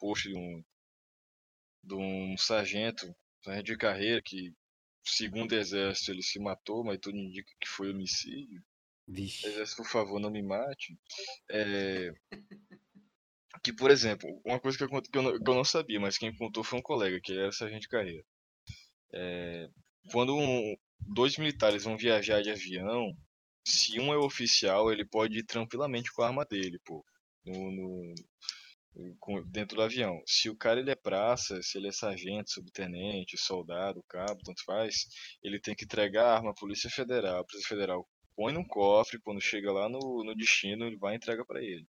post 0.00 0.28
de 0.28 0.36
um, 0.36 0.64
de 1.84 1.94
um 1.94 2.36
sargento, 2.38 3.14
sargento 3.42 3.66
de 3.66 3.76
carreira, 3.76 4.22
que, 4.22 4.52
segundo 5.04 5.52
o 5.52 5.56
exército, 5.56 6.10
ele 6.12 6.22
se 6.22 6.38
matou, 6.38 6.84
mas 6.84 6.98
tudo 6.98 7.16
indica 7.16 7.50
que 7.60 7.68
foi 7.68 7.90
homicídio. 7.90 8.62
Vixe. 9.06 9.46
Exército, 9.46 9.82
por 9.82 9.90
favor, 9.90 10.20
não 10.20 10.30
me 10.30 10.42
mate. 10.42 10.96
É, 11.50 12.12
Que, 13.62 13.72
por 13.72 13.90
exemplo, 13.90 14.28
uma 14.44 14.58
coisa 14.58 14.76
que 14.78 14.84
eu, 14.84 14.88
que 15.02 15.18
eu 15.18 15.22
não, 15.22 15.38
que 15.38 15.50
eu 15.50 15.54
não 15.54 15.64
sabia, 15.64 16.00
mas 16.00 16.18
quem 16.18 16.34
contou 16.36 16.64
foi 16.64 16.78
um 16.78 16.82
colega, 16.82 17.20
que 17.20 17.32
era 17.32 17.52
sargento 17.52 17.82
de 17.82 17.88
carreira. 17.88 18.24
É, 19.12 19.68
Quando 20.10 20.36
um- 20.36 20.76
dois 21.00 21.36
militares 21.38 21.84
vão 21.84 21.96
viajar 21.96 22.42
de 22.42 22.50
avião, 22.50 23.16
se 23.64 24.00
um 24.00 24.12
é 24.12 24.16
oficial, 24.16 24.90
ele 24.90 25.04
pode 25.04 25.38
ir 25.38 25.44
tranquilamente 25.44 26.12
com 26.12 26.22
a 26.22 26.26
arma 26.28 26.44
dele, 26.44 26.78
pô. 26.84 27.04
No, 27.44 27.70
no- 27.70 28.14
dentro 29.46 29.76
do 29.76 29.82
avião. 29.82 30.22
Se 30.26 30.50
o 30.50 30.56
cara 30.56 30.80
ele 30.80 30.90
é 30.90 30.94
praça, 30.94 31.62
se 31.62 31.78
ele 31.78 31.88
é 31.88 31.92
sargento, 31.92 32.50
subtenente, 32.50 33.38
soldado, 33.38 34.04
cabo, 34.08 34.40
tanto 34.44 34.64
faz, 34.64 35.06
ele 35.42 35.60
tem 35.60 35.74
que 35.74 35.84
entregar 35.84 36.26
a 36.26 36.34
arma 36.36 36.50
à 36.50 36.54
Polícia 36.54 36.90
Federal. 36.90 37.40
A 37.40 37.44
Polícia 37.44 37.68
Federal 37.68 38.06
põe 38.36 38.52
num 38.52 38.64
cofre, 38.64 39.20
quando 39.20 39.40
chega 39.40 39.72
lá 39.72 39.88
no, 39.88 40.22
no 40.24 40.34
destino, 40.34 40.86
ele 40.86 40.96
vai 40.96 41.14
e 41.14 41.16
entrega 41.16 41.44
pra 41.44 41.62
ele. 41.62 41.86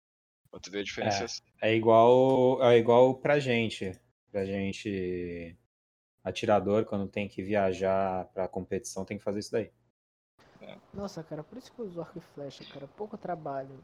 Pra 0.50 0.60
tu 0.60 0.70
ver 0.70 0.80
a 0.80 0.84
diferença. 0.84 1.26
É 1.62 1.74
igual, 1.74 2.62
é 2.62 2.78
igual 2.78 3.14
pra 3.14 3.38
gente. 3.38 3.92
Pra 4.30 4.44
gente 4.44 5.56
atirador, 6.24 6.84
quando 6.84 7.08
tem 7.08 7.28
que 7.28 7.42
viajar 7.42 8.26
pra 8.32 8.48
competição, 8.48 9.04
tem 9.04 9.18
que 9.18 9.24
fazer 9.24 9.38
isso 9.38 9.52
daí. 9.52 9.70
Nossa, 10.92 11.22
cara, 11.22 11.42
por 11.42 11.56
isso 11.56 11.72
que 11.72 11.78
eu 11.78 11.86
uso 11.86 12.00
arco 12.00 12.18
e 12.18 12.20
flecha, 12.20 12.64
cara. 12.72 12.86
Pouco 12.88 13.16
trabalho. 13.16 13.78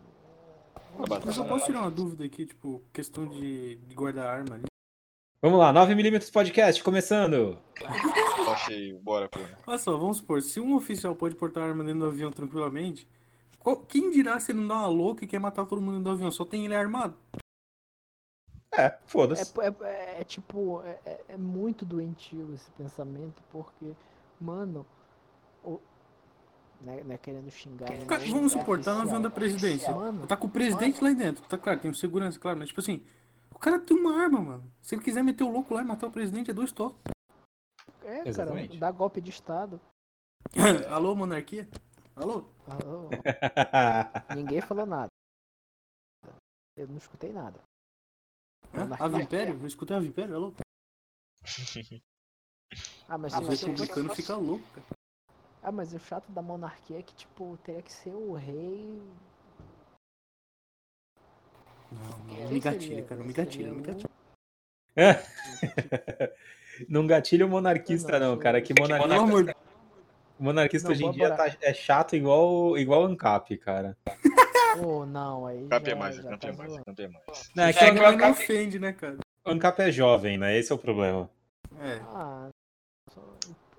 Eu 0.98 1.04
pra 1.04 1.18
posso 1.44 1.66
tirar 1.66 1.80
uma 1.82 1.90
dúvida 1.90 2.24
aqui, 2.24 2.46
tipo, 2.46 2.82
questão 2.92 3.26
de, 3.26 3.76
de 3.76 3.94
guardar 3.94 4.26
arma 4.26 4.54
ali. 4.56 4.64
Vamos 5.42 5.58
lá, 5.58 5.72
9mm 5.74 6.32
podcast, 6.32 6.82
começando! 6.82 7.58
Achei, 8.52 8.92
bora, 8.94 9.28
pô. 9.28 9.40
Olha 9.66 9.78
só, 9.78 9.96
vamos 9.96 10.18
supor, 10.18 10.40
se 10.40 10.58
um 10.60 10.74
oficial 10.74 11.14
pode 11.14 11.34
portar 11.34 11.64
arma 11.64 11.84
dentro 11.84 12.00
do 12.00 12.06
avião 12.06 12.30
tranquilamente, 12.30 13.06
qual- 13.58 13.76
quem 13.76 14.10
dirá 14.10 14.38
se 14.40 14.52
ele 14.52 14.60
não 14.60 14.68
dá 14.68 14.74
uma 14.76 14.86
louca 14.86 15.24
e 15.24 15.28
quer 15.28 15.38
matar 15.38 15.66
todo 15.66 15.80
mundo 15.82 15.96
dentro 15.98 16.04
do 16.04 16.10
avião? 16.12 16.30
Só 16.30 16.44
tem 16.44 16.64
ele 16.64 16.74
armado? 16.74 17.14
É, 18.72 18.86
É, 18.86 18.98
foda-se. 19.06 19.52
é- 19.60 20.20
é 20.20 20.24
tipo, 20.24 20.82
é, 20.82 20.98
é- 21.04 21.24
é 21.30 21.36
muito 21.36 21.84
doentio 21.84 22.52
esse 22.54 22.70
pensamento, 22.72 23.42
porque, 23.52 23.92
mano, 24.40 24.86
o... 25.62 25.78
não, 26.84 26.92
é, 26.92 27.04
não 27.04 27.14
é 27.14 27.18
querendo 27.18 27.50
xingar. 27.50 27.90
né, 27.90 28.04
Cara, 28.06 28.24
vamos 28.26 28.54
é 28.54 28.58
supor, 28.58 28.82
tá 28.82 28.94
no 28.94 29.00
avião 29.02 29.20
da 29.22 29.28
oficial. 29.28 29.32
presidência. 29.32 29.94
Mano, 29.94 30.26
Tá 30.26 30.36
com 30.36 30.46
o 30.46 30.50
presidente 30.50 31.02
lá 31.02 31.10
dentro. 31.12 31.44
Tá 31.46 31.56
claro, 31.58 31.80
tem 31.80 31.90
um 31.90 31.94
segurança, 31.94 32.38
claro, 32.38 32.58
mas 32.58 32.68
tipo 32.68 32.80
assim, 32.80 33.04
o 33.54 33.58
cara 33.58 33.78
tem 33.80 33.96
uma 33.98 34.20
arma, 34.20 34.40
mano. 34.40 34.72
Se 34.82 34.94
ele 34.94 35.02
quiser 35.02 35.22
meter 35.24 35.44
o 35.44 35.50
louco 35.50 35.74
lá 35.74 35.82
e 35.82 35.84
matar 35.84 36.06
o 36.06 36.12
presidente, 36.12 36.50
é 36.50 36.54
dois 36.54 36.70
toques. 36.72 37.00
é, 38.02 38.16
cara, 38.18 38.28
Exatamente. 38.28 38.78
dá 38.78 38.90
golpe 38.90 39.20
de 39.20 39.30
estado. 39.30 39.80
Alô, 40.90 41.14
monarquia? 41.16 41.68
Alô? 42.14 42.44
Alô? 42.68 43.08
Ninguém 44.36 44.60
falou 44.60 44.86
nada. 44.86 45.08
Eu 46.76 46.86
não 46.88 46.96
escutei 46.98 47.32
nada. 47.32 47.58
Hã? 48.74 48.80
Monarquia. 48.80 49.06
Ave 49.06 49.22
Império? 49.22 49.58
Eu 49.60 49.66
escutei 49.66 49.96
Ave 49.96 50.08
Império? 50.08 50.34
Alô? 50.34 50.52
Ah, 53.08 53.18
mas, 53.18 53.34
o 53.34 53.52
se 53.56 53.66
republicano 53.66 54.08
fosse- 54.08 54.22
fica 54.22 54.36
louco, 54.36 54.64
cara. 54.74 54.86
Ah, 55.66 55.72
mas 55.72 55.94
o 55.94 55.98
chato 55.98 56.30
da 56.30 56.42
monarquia 56.42 56.98
é 56.98 57.02
que, 57.02 57.14
tipo, 57.14 57.58
teria 57.64 57.80
que 57.80 57.90
ser 57.90 58.10
o 58.12 58.34
rei. 58.34 59.00
Não, 61.90 62.18
não, 62.18 62.50
me 62.50 62.60
gatilha, 62.60 63.02
cara, 63.04 63.22
me 63.24 63.32
Seria 63.32 63.44
gatilha, 63.46 63.72
me 63.72 63.80
o- 63.80 63.82
gatilha. 63.82 64.10
Não 66.86 67.06
gatilha 67.06 67.46
o 67.46 67.48
monarquista, 67.48 68.20
não, 68.20 68.36
cara. 68.38 68.60
Que 68.60 68.74
monarquista, 68.78 69.56
monarquista 70.38 70.88
Não, 70.88 70.94
hoje 70.94 71.04
em 71.06 71.12
dia 71.12 71.34
tá- 71.34 71.56
é 71.62 71.72
chato 71.72 72.14
igual, 72.14 72.76
igual 72.76 73.06
ANCAP, 73.06 73.56
cara. 73.56 73.96
Oh, 74.84 75.06
não, 75.06 75.46
aí. 75.46 75.66
Campe 75.68 75.90
é 75.92 75.94
mais, 75.94 76.20
campe 76.20 76.38
tá 76.40 76.48
é 76.48 76.52
mais, 76.52 76.80
campe 76.82 77.02
é 77.04 77.08
mais. 77.08 77.50
Não, 77.54 77.64
é 77.64 77.72
que 77.72 77.78
Deus. 77.78 77.90
o 77.90 78.02
Mas 78.02 78.12
ANCAP, 78.14 78.20
não 78.22 78.30
ofende, 78.32 78.78
né, 78.78 78.92
cara? 78.92 79.16
o 79.46 79.50
ANCAP 79.50 79.80
é 79.80 79.90
jovem, 79.90 80.36
né? 80.36 80.58
Esse 80.58 80.72
é 80.72 80.74
o 80.74 80.78
problema. 80.78 81.30
É. 81.78 82.00
Ah, 82.02 82.48
só 83.10 83.22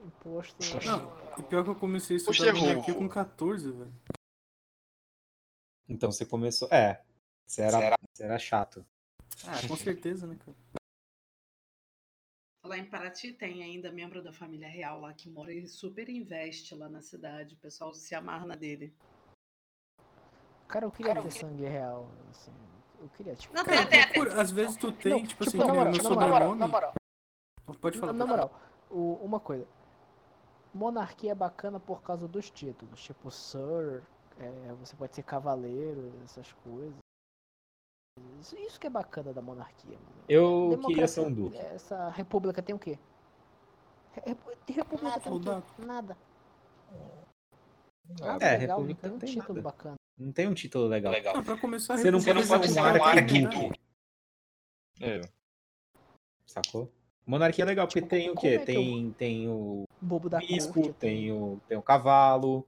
imposto. 0.04 0.56
Não, 0.86 1.12
e 1.38 1.44
pior 1.44 1.64
que 1.64 1.70
eu 1.70 1.76
comecei 1.76 2.16
a 2.16 2.20
estudar 2.20 2.54
monarquia 2.54 2.94
com 2.94 3.08
14, 3.10 3.72
velho. 3.72 3.94
Então 5.88 6.12
você 6.12 6.26
começou. 6.26 6.68
É. 6.72 7.04
Você 7.46 7.62
era, 7.62 7.96
você 8.14 8.24
era 8.24 8.40
chato. 8.40 8.86
Ah, 9.46 9.68
com 9.68 9.76
certeza, 9.78 10.26
né, 10.26 10.36
cara? 10.44 10.58
Lá 12.66 12.78
em 12.80 12.86
Paraty 12.86 13.32
tem 13.32 13.62
ainda 13.62 13.92
membro 13.92 14.24
da 14.24 14.34
família 14.34 14.68
real 14.68 15.00
lá 15.00 15.14
que 15.14 15.30
mora 15.30 15.54
e 15.54 15.68
super 15.68 16.10
investe 16.10 16.74
lá 16.74 16.90
na 16.90 17.00
cidade. 17.02 17.54
O 17.54 17.58
pessoal 17.58 17.94
se 17.94 18.16
amarra 18.16 18.48
na 18.48 18.56
dele. 18.56 18.92
Cara, 20.68 20.86
eu 20.86 20.92
queria 20.92 21.22
ter 21.22 21.32
sangue 21.32 21.64
real. 21.66 22.10
Assim, 22.32 22.52
eu 23.00 23.08
queria, 23.10 23.36
tipo. 23.36 23.54
Não, 23.54 23.64
Cara, 23.64 23.86
tem 23.86 24.02
até. 24.02 24.14
por- 24.16 24.30
às 24.30 24.50
vezes 24.50 24.76
tu 24.78 24.92
tem, 24.92 25.12
Não, 25.12 25.20
tipo, 25.20 25.30
tipo, 25.30 25.44
assim, 25.44 25.58
na 25.60 25.68
moral, 25.68 25.92
meu 25.94 26.02
sobrenome. 26.04 26.60
na 26.60 26.68
moral, 26.68 26.94
Pode 27.80 28.00
falar. 28.00 28.14
na 28.14 28.26
moral, 28.26 28.60
o- 28.90 29.14
uma 29.24 29.40
coisa. 29.40 29.68
Monarquia 30.86 31.32
é 31.32 31.36
bacana 31.36 31.80
por 31.80 32.02
causa 32.04 32.28
dos 32.28 32.50
títulos, 32.52 33.02
tipo 33.02 33.32
Sir, 33.32 34.04
é, 34.38 34.74
você 34.74 34.94
pode 34.96 35.16
ser 35.16 35.24
cavaleiro, 35.24 36.12
essas 36.26 36.52
coisas. 36.52 36.98
Isso, 38.42 38.58
isso 38.58 38.78
que 38.80 38.88
é 38.88 38.90
bacana 38.90 39.32
da 39.34 39.42
monarquia, 39.42 39.98
mano. 39.98 40.24
Eu 40.28 40.70
Democracia- 40.72 40.88
queria 40.88 41.08
ser 41.08 41.22
um 41.22 41.34
duque. 41.34 41.58
Essa 41.58 42.10
república 42.10 42.62
tem 42.62 42.76
o 42.76 42.80
quê? 42.80 43.00
República 44.68 45.20
tem 45.20 45.34
o 45.34 45.40
quê? 45.40 45.50
Nada. 45.86 46.18
É, 46.92 48.22
Nada 48.22 48.58
legal, 48.58 48.78
república 48.80 49.08
não 49.08 49.14
não 49.14 49.20
tem 49.20 49.30
tem 49.30 49.38
um 49.38 49.42
título 49.42 49.58
nada. 49.62 49.70
bacana. 49.72 49.96
Não 50.18 50.32
tem 50.34 50.48
um 50.48 50.54
título 50.54 50.88
legal. 50.88 51.14
Ah, 51.36 51.42
pra 51.44 51.58
começar, 51.58 51.98
Você 51.98 52.12
não 52.12 52.20
pode 52.22 52.46
ser 52.46 52.54
um 52.80 52.84
a 52.84 52.90
monarca 52.94 53.20
identidade. 53.22 53.80
É, 55.02 55.22
Sacou? 56.46 56.92
Monarquia 57.26 57.64
é 57.64 57.68
legal, 57.68 57.88
porque 57.88 58.00
Tipo, 58.02 58.10
tem 58.10 58.30
o 58.30 58.36
quê? 58.36 58.48
é 58.48 58.52
que 58.60 58.62
eu- 58.62 58.66
Tem, 58.66 59.12
tem 59.18 59.50
o 59.50 59.86
Bobo 60.00 60.30
da 60.30 60.38
bispo, 60.40 60.74
corte. 60.74 60.94
tem 60.94 61.32
o, 61.32 61.60
tem 61.68 61.78
o 61.78 61.82
cavalo, 61.82 62.68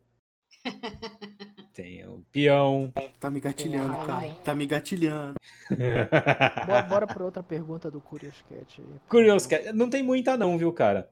tem 1.73 2.07
o 2.07 2.23
peão. 2.31 2.91
Tá 3.19 3.29
me 3.29 3.39
gatilhando, 3.39 3.95
Tem 3.95 4.05
cara. 4.05 4.29
Tá 4.43 4.55
me 4.55 4.65
gatilhando. 4.65 5.35
Bora, 6.67 6.81
bora 6.83 7.07
pra 7.07 7.23
outra 7.25 7.43
pergunta 7.43 7.91
do 7.91 8.01
Curious 8.01 8.41
Cat 8.49 8.81
aí. 8.81 8.99
Curioso, 9.07 9.47
que- 9.47 9.71
não 9.73 9.89
tem 9.89 10.01
muita 10.01 10.35
não, 10.37 10.57
viu, 10.57 10.73
cara? 10.73 11.09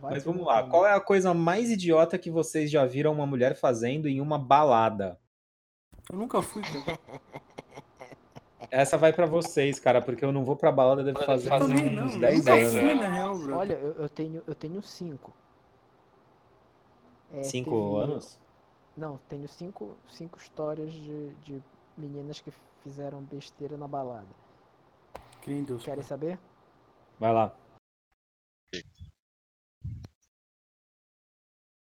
Vai 0.00 0.12
Mas 0.14 0.24
vamos 0.24 0.44
lá. 0.44 0.56
também. 0.56 0.70
Qual 0.70 0.86
é 0.86 0.92
a 0.92 1.00
coisa 1.00 1.32
mais 1.34 1.70
idiota 1.70 2.18
que 2.18 2.30
vocês 2.30 2.70
já 2.70 2.84
viram 2.84 3.12
uma 3.12 3.26
mulher 3.26 3.56
fazendo 3.56 4.08
em 4.08 4.20
uma 4.20 4.38
balada? 4.38 5.18
Eu 6.10 6.18
nunca 6.18 6.42
fui, 6.42 6.62
cara. 6.62 6.98
Essa 8.76 8.98
vai 8.98 9.12
pra 9.12 9.24
vocês, 9.24 9.78
cara, 9.78 10.02
porque 10.02 10.24
eu 10.24 10.32
não 10.32 10.44
vou 10.44 10.56
pra 10.56 10.72
balada 10.72 11.04
deve 11.04 11.24
fazer 11.24 11.52
uns 11.52 11.68
não. 11.68 12.18
10 12.18 12.38
nunca 12.38 12.54
anos. 12.54 13.44
bro. 13.44 13.56
Olha, 13.56 13.74
eu, 13.74 13.92
eu 13.92 14.08
tenho, 14.08 14.42
eu 14.48 14.54
tenho 14.54 14.82
cinco. 14.82 15.32
É, 17.32 17.44
5 17.44 17.70
teve- 17.70 18.02
anos? 18.12 18.40
Não, 18.96 19.16
tenho 19.28 19.46
cinco, 19.48 19.96
cinco 20.08 20.38
histórias 20.38 20.92
de, 20.92 21.28
de 21.44 21.62
meninas 21.96 22.40
que 22.40 22.52
fizeram 22.82 23.22
besteira 23.22 23.76
na 23.76 23.86
balada. 23.86 24.26
Crê 25.42 25.54
em 25.54 25.62
Deus. 25.64 25.84
Querem 25.84 26.02
saber? 26.02 26.36
Vai 27.18 27.32
lá. 27.32 27.54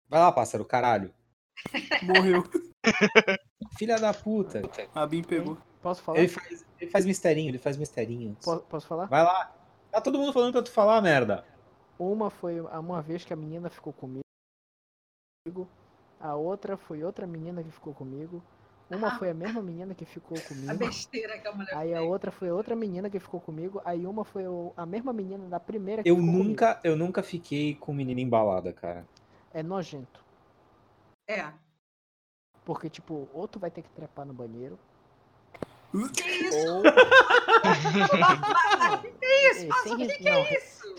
Vai 0.08 0.20
lá, 0.20 0.30
pássaro, 0.30 0.64
caralho. 0.64 1.12
Morreu. 2.02 2.42
Filha 3.78 3.96
da 3.98 4.12
puta. 4.14 4.60
A 4.94 5.06
Bim 5.06 5.22
pegou. 5.22 5.56
Posso 5.86 6.02
falar? 6.02 6.18
Ele 6.18 6.26
faz, 6.26 6.66
ele 6.80 6.90
faz 6.90 7.06
misterinho, 7.06 7.48
ele 7.48 7.58
faz 7.58 7.76
misterinho. 7.76 8.36
Po- 8.42 8.58
posso 8.62 8.88
falar? 8.88 9.06
Vai 9.06 9.22
lá. 9.22 9.54
Tá 9.92 10.00
todo 10.00 10.18
mundo 10.18 10.32
falando 10.32 10.50
pra 10.52 10.60
tu 10.62 10.72
falar, 10.72 11.00
merda. 11.00 11.44
Uma 11.96 12.28
foi 12.28 12.60
uma 12.60 13.00
vez 13.00 13.24
que 13.24 13.32
a 13.32 13.36
menina 13.36 13.70
ficou 13.70 13.92
comigo. 13.92 14.24
A 16.18 16.34
outra 16.34 16.76
foi 16.76 17.04
outra 17.04 17.24
menina 17.24 17.62
que 17.62 17.70
ficou 17.70 17.94
comigo. 17.94 18.42
Uma 18.90 19.08
Ah. 19.14 19.18
foi 19.18 19.30
a 19.30 19.34
mesma 19.34 19.62
menina 19.62 19.94
que 19.94 20.04
ficou 20.04 20.36
A 20.38 20.48
comigo. 20.48 20.76
besteira 20.76 21.38
que 21.38 21.46
a 21.46 21.52
mulher 21.52 21.72
Aí 21.76 21.94
a 21.94 21.98
fez. 21.98 22.10
outra 22.10 22.32
foi 22.32 22.50
outra 22.50 22.74
menina 22.74 23.08
que 23.08 23.20
ficou 23.20 23.40
comigo. 23.40 23.80
Aí 23.84 24.04
uma 24.08 24.24
foi 24.24 24.48
o- 24.48 24.72
a 24.76 24.84
mesma 24.84 25.12
menina 25.12 25.48
da 25.48 25.60
primeira 25.60 26.02
que 26.02 26.10
Eu 26.10 26.16
ficou 26.16 26.26
comigo. 26.32 26.48
nunca, 26.48 26.80
eu 26.82 26.96
nunca 26.96 27.22
fiquei 27.22 27.76
com 27.76 27.92
menina 27.92 28.20
embalada, 28.20 28.72
cara. 28.72 29.06
É 29.54 29.62
nojento. 29.62 30.24
É. 31.28 31.52
Porque, 32.64 32.90
tipo, 32.90 33.28
ou 33.32 33.46
tu 33.46 33.60
vai 33.60 33.70
ter 33.70 33.82
que 33.82 33.90
trepar 33.90 34.26
no 34.26 34.34
banheiro. 34.34 34.76
Que 36.14 36.22
isso? 36.22 36.74
Ou. 36.74 36.82
Que 39.20 39.26
isso? 39.50 39.68
Nossa, 39.68 39.88
o 39.88 39.96
que, 39.96 40.04
ris- 40.04 40.16
que 40.16 40.24
não, 40.24 40.32
é 40.32 40.56
isso? 40.58 40.94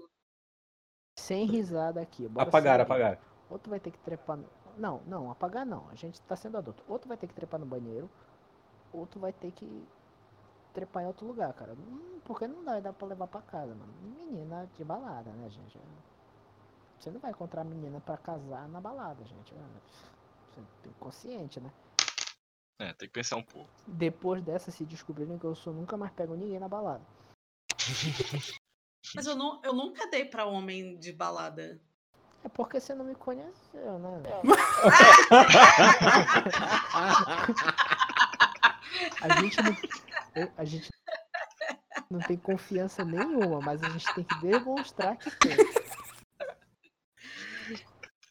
Sem 1.17 1.45
risada 1.45 2.01
aqui. 2.01 2.27
Bora 2.27 2.47
Apagar, 2.47 2.73
sério. 2.73 2.83
apagar. 2.83 3.19
Ou 3.49 3.59
tu 3.59 3.69
vai 3.69 3.79
ter 3.79 3.91
que 3.91 3.97
trepar. 3.99 4.37
no- 4.37 4.45
Não, 4.77 5.01
não, 5.07 5.31
apagar 5.31 5.65
não. 5.65 5.87
A 5.89 5.95
gente 5.95 6.21
tá 6.21 6.35
sendo 6.35 6.57
adulto. 6.57 6.83
Ou 6.87 6.99
tu 6.99 7.07
vai 7.07 7.17
ter 7.17 7.27
que 7.27 7.33
trepar 7.33 7.59
no 7.59 7.65
banheiro. 7.65 8.09
Ou 8.93 9.05
tu 9.05 9.19
vai 9.19 9.33
ter 9.33 9.51
que 9.51 9.87
trepar 10.73 11.03
em 11.03 11.07
outro 11.07 11.25
lugar, 11.25 11.53
cara. 11.53 11.73
Hum, 11.73 12.19
Porque 12.25 12.47
não 12.47 12.63
dá, 12.63 12.79
dá 12.79 12.93
pra 12.93 13.07
levar 13.07 13.27
pra 13.27 13.41
casa, 13.41 13.73
mano. 13.73 13.93
Menina 14.01 14.67
de 14.77 14.83
balada, 14.83 15.29
né, 15.31 15.49
gente? 15.49 15.79
Você 16.99 17.11
não 17.11 17.19
vai 17.19 17.31
encontrar 17.31 17.63
menina 17.63 17.99
pra 17.99 18.17
casar 18.17 18.67
na 18.69 18.79
balada, 18.81 19.23
gente. 19.25 19.53
Você 19.53 20.61
tem 20.83 20.93
consciente, 20.99 21.59
né? 21.59 21.71
É, 22.79 22.93
tem 22.93 23.07
que 23.07 23.13
pensar 23.13 23.37
um 23.37 23.43
pouco. 23.43 23.69
Depois 23.87 24.43
dessa, 24.43 24.71
se 24.71 24.85
descobrirem 24.85 25.39
que 25.39 25.45
eu 25.45 25.55
sou, 25.55 25.73
nunca 25.73 25.97
mais 25.97 26.11
pego 26.11 26.35
ninguém 26.35 26.59
na 26.59 26.67
balada. 26.67 27.03
Mas 29.15 29.25
eu, 29.25 29.35
não, 29.35 29.61
eu 29.63 29.73
nunca 29.73 30.07
dei 30.09 30.25
pra 30.25 30.45
homem 30.45 30.97
de 30.97 31.11
balada. 31.11 31.81
É 32.43 32.49
porque 32.49 32.79
você 32.79 32.93
não 32.93 33.05
me 33.05 33.15
conheceu, 33.15 33.97
né? 33.99 34.21
A 39.21 39.41
gente 39.41 39.57
não, 39.61 39.77
a 40.57 40.65
gente 40.65 40.89
não 42.09 42.19
tem 42.19 42.37
confiança 42.37 43.03
nenhuma, 43.03 43.59
mas 43.59 43.83
a 43.83 43.89
gente 43.89 44.13
tem 44.13 44.23
que 44.23 44.41
demonstrar 44.41 45.17
que 45.17 45.31
tem. 45.31 45.57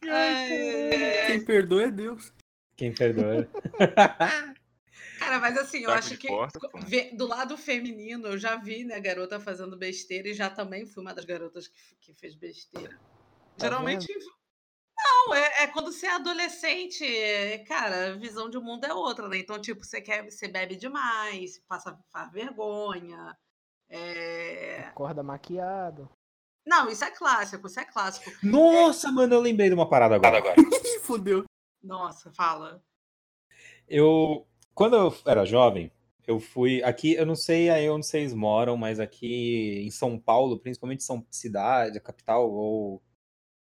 Ai, 0.08 1.26
Quem 1.26 1.44
perdoa 1.44 1.84
é 1.84 1.90
Deus. 1.90 2.32
Quem 2.76 2.94
perdoa. 2.94 3.48
Cara, 5.18 5.40
mas 5.40 5.56
assim, 5.56 5.78
eu 5.78 5.86
Taco 5.86 5.98
acho 5.98 6.18
que 6.18 6.28
porta, 6.28 6.60
do 7.14 7.26
lado 7.26 7.56
feminino, 7.56 8.28
eu 8.28 8.38
já 8.38 8.56
vi, 8.56 8.84
né, 8.84 9.00
garota 9.00 9.40
fazendo 9.40 9.76
besteira 9.76 10.28
e 10.28 10.34
já 10.34 10.50
também 10.50 10.86
fui 10.86 11.02
uma 11.02 11.14
das 11.14 11.24
garotas 11.24 11.68
que, 11.68 11.96
que 12.00 12.14
fez 12.14 12.34
besteira. 12.34 12.98
Tá 13.56 13.66
Geralmente. 13.66 14.06
Não, 14.98 15.34
é, 15.34 15.62
é 15.62 15.66
quando 15.66 15.92
você 15.92 16.06
é 16.06 16.14
adolescente, 16.14 17.04
é, 17.04 17.58
cara, 17.58 18.12
a 18.12 18.16
visão 18.16 18.48
de 18.48 18.58
mundo 18.58 18.84
é 18.84 18.92
outra, 18.92 19.28
né? 19.28 19.38
Então, 19.38 19.58
tipo, 19.60 19.84
você 19.84 20.00
quer, 20.00 20.22
você 20.24 20.48
bebe 20.48 20.76
demais, 20.76 21.58
passa, 21.66 21.98
faz 22.10 22.30
vergonha. 22.30 23.36
é, 23.88 24.80
Acorda 24.88 25.22
maquiado. 25.22 26.10
Não, 26.66 26.88
isso 26.90 27.04
é 27.04 27.10
clássico, 27.10 27.66
isso 27.66 27.78
é 27.78 27.84
clássico. 27.84 28.30
Nossa, 28.42 29.12
mano, 29.12 29.34
eu 29.34 29.40
lembrei 29.40 29.68
de 29.68 29.74
uma 29.74 29.88
parada 29.88 30.16
agora. 30.16 30.42
Ih, 30.58 30.98
Fudeu. 31.00 31.44
Nossa, 31.86 32.32
fala. 32.32 32.82
Eu, 33.88 34.46
quando 34.74 34.96
eu 34.96 35.14
era 35.24 35.44
jovem, 35.46 35.90
eu 36.26 36.40
fui 36.40 36.82
aqui, 36.82 37.14
eu 37.14 37.24
não 37.24 37.36
sei 37.36 37.70
aí 37.70 37.88
onde 37.88 38.04
vocês 38.06 38.34
moram, 38.34 38.76
mas 38.76 38.98
aqui 38.98 39.82
em 39.86 39.90
São 39.90 40.18
Paulo, 40.18 40.58
principalmente 40.58 41.04
São 41.04 41.24
cidade, 41.30 41.98
a 41.98 42.00
capital 42.00 42.50
ou 42.50 43.00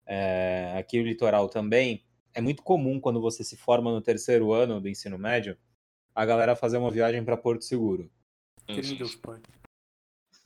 é, 0.06 0.76
aqui 0.78 1.00
o 1.00 1.04
litoral 1.04 1.48
também, 1.48 2.04
é 2.34 2.42
muito 2.42 2.62
comum 2.62 3.00
quando 3.00 3.22
você 3.22 3.44
se 3.44 3.56
forma 3.56 3.92
no 3.92 4.02
terceiro 4.02 4.52
ano 4.52 4.82
do 4.82 4.90
ensino 4.90 5.18
médio, 5.18 5.58
a 6.14 6.26
galera 6.26 6.56
fazer 6.56 6.78
uma 6.78 6.92
viagem 6.92 7.24
para 7.24 7.38
Porto 7.38 7.64
Seguro. 7.64 8.12
Sim. 8.70 8.98
pai. 9.22 9.42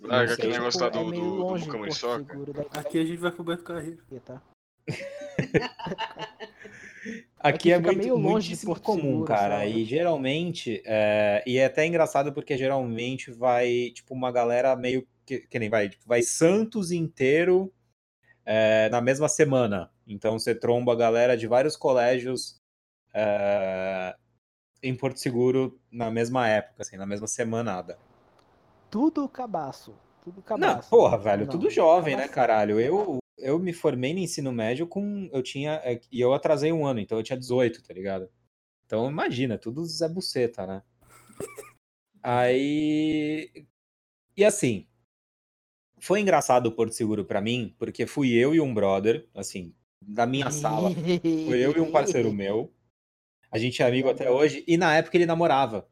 Ah, 0.04 0.08
Não 0.08 0.20
aquele 0.20 0.36
sei. 0.36 0.52
negócio 0.52 0.82
lá 0.82 0.92
Tipo, 0.92 1.00
é 1.00 1.14
do, 1.14 2.70
Aqui 2.78 3.00
a 3.00 3.06
gente 3.06 3.18
vai 3.18 3.32
pro 3.32 3.44
Beto 3.44 3.64
Carreiro. 3.64 4.04
tá? 4.24 4.42
Aqui 7.50 7.60
que 7.60 7.72
é 7.72 7.78
fica 7.78 7.88
muito, 7.92 8.00
meio 8.00 8.16
longe 8.16 8.26
de 8.26 8.32
muitíssimo 8.32 8.74
Porto 8.74 8.84
comum, 8.84 9.02
Seguro, 9.02 9.26
cara. 9.26 9.60
sabe? 9.60 9.78
E 9.82 9.86
geralmente, 9.86 10.82
é, 10.86 11.44
e 11.46 11.58
é 11.58 11.66
até 11.66 11.86
engraçado 11.86 12.34
porque 12.34 12.58
geralmente 12.58 13.32
vai, 13.32 13.92
tipo, 13.94 14.14
uma 14.14 14.32
galera 14.32 14.76
meio 14.76 15.08
que, 15.26 15.40
que 15.40 15.60
nem 15.60 15.70
vai, 15.70 15.90
tipo, 15.90 16.04
vai 16.08 16.22
Santos 16.24 16.92
inteiro 16.92 17.72
é, 18.46 18.90
na 18.90 19.00
mesma 19.00 19.28
semana. 19.28 19.92
Então 20.08 20.40
você 20.40 20.56
tromba 20.56 20.94
a 20.94 20.96
galera 20.96 21.38
de 21.38 21.46
vários 21.48 21.76
colégios 21.76 22.60
é, 23.14 24.16
em 24.82 24.96
Porto 24.96 25.20
Seguro 25.20 25.80
na 25.92 26.10
mesma 26.10 26.48
época, 26.48 26.82
assim, 26.82 26.98
na 26.98 27.06
mesma 27.06 27.28
semanada. 27.28 27.98
Tudo 28.90 29.28
cabaço. 29.28 29.96
Tudo 30.24 30.38
Não, 30.38 30.44
cabaço. 30.44 30.90
porra, 30.90 31.18
velho, 31.18 31.46
Não, 31.46 31.52
tudo 31.52 31.70
jovem, 31.70 32.16
né, 32.16 32.24
cabaço. 32.24 32.34
caralho? 32.36 32.80
Eu, 32.80 33.20
eu 33.38 33.60
me 33.60 33.74
formei 33.74 34.14
no 34.14 34.20
ensino 34.20 34.52
médio 34.52 34.88
com. 34.88 35.30
Eu 35.32 35.42
tinha. 35.44 35.82
é, 35.84 36.00
E 36.12 36.22
eu 36.22 36.34
atrasei 36.34 36.72
um 36.72 36.86
ano, 36.86 37.00
então 37.00 37.18
eu 37.18 37.24
tinha 37.24 37.38
18, 37.38 37.84
tá 37.84 37.94
ligado? 37.94 38.30
Então 38.86 39.10
imagina, 39.10 39.58
tudo 39.58 39.84
Zé 39.86 40.08
Buceta, 40.08 40.66
né? 40.66 40.84
Aí. 42.22 43.50
E 44.36 44.44
assim. 44.44 44.88
Foi 46.00 46.20
engraçado 46.20 46.68
o 46.68 46.72
Porto 46.72 46.94
Seguro 46.94 47.26
pra 47.26 47.42
mim, 47.42 47.74
porque 47.80 48.06
fui 48.06 48.32
eu 48.34 48.54
e 48.54 48.60
um 48.62 48.74
brother, 48.74 49.28
assim, 49.34 49.74
da 50.00 50.28
minha 50.28 50.52
sala. 50.52 50.92
Foi 50.92 51.60
eu 51.60 51.76
e 51.76 51.80
um 51.80 51.92
parceiro 51.92 52.32
meu. 52.34 52.72
A 53.50 53.58
gente 53.58 53.82
é 53.82 53.88
amigo 53.88 54.10
até 54.10 54.30
hoje, 54.30 54.64
e 54.68 54.78
na 54.78 54.96
época 54.96 55.18
ele 55.18 55.26
namorava. 55.26 55.88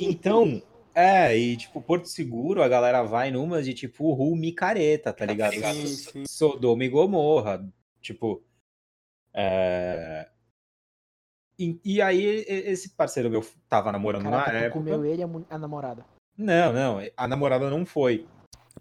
Então, 0.00 0.62
é, 0.98 1.36
e 1.36 1.56
tipo, 1.56 1.80
Porto 1.80 2.06
Seguro, 2.08 2.62
a 2.62 2.68
galera 2.68 3.02
vai 3.02 3.30
numas 3.30 3.64
de 3.64 3.74
tipo, 3.74 4.12
ru, 4.12 4.34
micareta, 4.36 5.12
tá 5.12 5.24
ligado? 5.24 5.54
sim, 5.54 5.86
sim. 5.86 6.24
Sodoma 6.26 6.84
e 6.84 6.88
Gomorra, 6.88 7.66
tipo. 8.00 8.42
é, 9.32 10.28
E, 11.58 11.80
e 11.84 12.00
aí, 12.02 12.20
e- 12.48 12.70
esse 12.70 12.90
parceiro 12.90 13.28
meu 13.30 13.44
tava 13.68 13.90
namorando 13.92 14.24
Caraca, 14.24 14.52
na 14.52 14.58
época. 14.58 14.78
comeu 14.80 15.04
ele 15.04 15.22
e 15.22 15.24
a, 15.24 15.28
a 15.50 15.58
namorada. 15.58 16.04
Não, 16.36 16.72
não, 16.72 16.98
a 17.16 17.28
namorada 17.28 17.68
não 17.68 17.84
foi. 17.84 18.26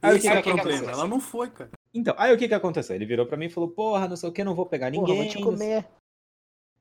Aí 0.02 0.14
o 0.14 0.18
Esse 0.18 0.27
que, 0.27 0.34
é 0.34 0.41
que 0.41 0.49
o 0.49 0.53
problema. 0.53 0.73
aconteceu? 0.73 0.89
Ela 0.89 1.07
não 1.07 1.19
foi, 1.19 1.49
cara. 1.49 1.72
Então, 1.94 2.14
aí 2.18 2.31
o 2.34 2.38
que 2.38 2.48
que 2.48 2.53
aconteceu? 2.53 2.95
Ele 2.95 3.06
virou 3.06 3.26
pra 3.26 3.35
mim 3.38 3.45
e 3.45 3.49
falou, 3.49 3.69
porra, 3.72 4.07
não 4.07 4.15
sei 4.15 4.30
o 4.30 4.31
que, 4.31 4.44
não 4.44 4.53
vou 4.53 4.68
pegar 4.68 4.91
Porra, 4.91 5.07
ninguém. 5.07 5.23
vou 5.23 5.31
te 5.31 5.41
comer. 5.41 5.85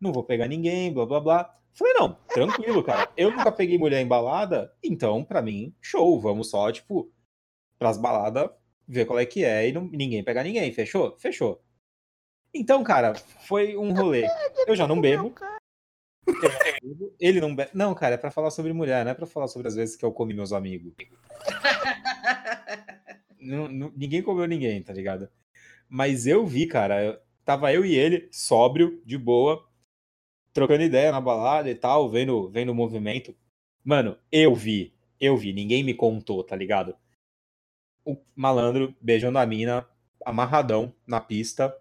Não 0.01 0.12
vou 0.12 0.24
pegar 0.24 0.47
ninguém, 0.48 0.93
blá 0.93 1.06
blá 1.06 1.20
blá. 1.20 1.59
Falei, 1.73 1.93
não, 1.94 2.14
tranquilo, 2.28 2.82
cara. 2.82 3.10
Eu 3.16 3.31
nunca 3.31 3.52
peguei 3.52 3.77
mulher 3.78 4.01
embalada, 4.01 4.73
então, 4.82 5.23
pra 5.24 5.43
mim, 5.43 5.74
show. 5.81 6.18
Vamos 6.20 6.48
só, 6.51 6.73
tipo, 6.73 7.12
pras 7.78 7.98
baladas, 7.98 8.48
ver 8.89 9.05
qual 9.05 9.18
é 9.18 9.27
que 9.27 9.44
é 9.44 9.68
e 9.68 9.73
não, 9.73 9.85
ninguém 9.85 10.24
pegar 10.24 10.43
ninguém. 10.43 10.73
Fechou? 10.73 11.16
Fechou. 11.18 11.62
Então, 12.55 12.82
cara, 12.82 13.14
foi 13.14 13.77
um 13.77 13.93
rolê. 13.93 14.27
Eu 14.66 14.74
já 14.74 14.86
não 14.89 14.98
bebo. 15.01 15.35
Ele 17.20 17.40
não 17.40 17.55
bebe. 17.55 17.70
Não, 17.74 17.94
cara, 17.94 18.14
é 18.14 18.18
pra 18.18 18.31
falar 18.31 18.51
sobre 18.51 18.73
mulher, 18.73 19.05
não 19.05 19.12
é 19.12 19.14
pra 19.14 19.27
falar 19.27 19.47
sobre 19.48 19.68
as 19.68 19.74
vezes 19.74 19.97
que 19.97 20.05
eu 20.05 20.10
comi 20.12 20.32
meus 20.32 20.52
amigos. 20.55 20.94
Não- 23.39 23.68
não- 23.68 23.93
ninguém 23.97 24.23
comeu 24.23 24.47
ninguém, 24.47 24.82
tá 24.82 24.93
ligado? 24.93 25.28
Mas 25.89 26.27
eu 26.27 26.44
vi, 26.47 26.66
cara, 26.66 27.05
eu- 27.05 27.18
tava 27.44 27.73
eu 27.73 27.85
e 27.85 27.94
ele, 27.94 28.28
sóbrio, 28.32 29.01
de 29.05 29.16
boa, 29.16 29.64
trocando 30.56 30.82
ideia 30.82 31.12
na 31.12 31.20
balada 31.20 31.68
e 31.68 31.74
tal, 31.74 32.08
vendo, 32.08 32.48
vendo 32.48 32.72
o 32.72 32.74
movimento. 32.74 33.36
Mano, 33.84 34.16
eu 34.32 34.54
vi, 34.54 34.94
eu 35.20 35.36
vi, 35.36 35.52
ninguém 35.52 35.84
me 35.84 35.92
contou, 35.92 36.42
tá 36.42 36.56
ligado? 36.56 36.96
O 38.02 38.16
malandro 38.34 38.96
beijando 38.98 39.38
a 39.38 39.44
mina, 39.44 39.86
amarradão 40.24 40.94
na 41.06 41.20
pista, 41.20 41.76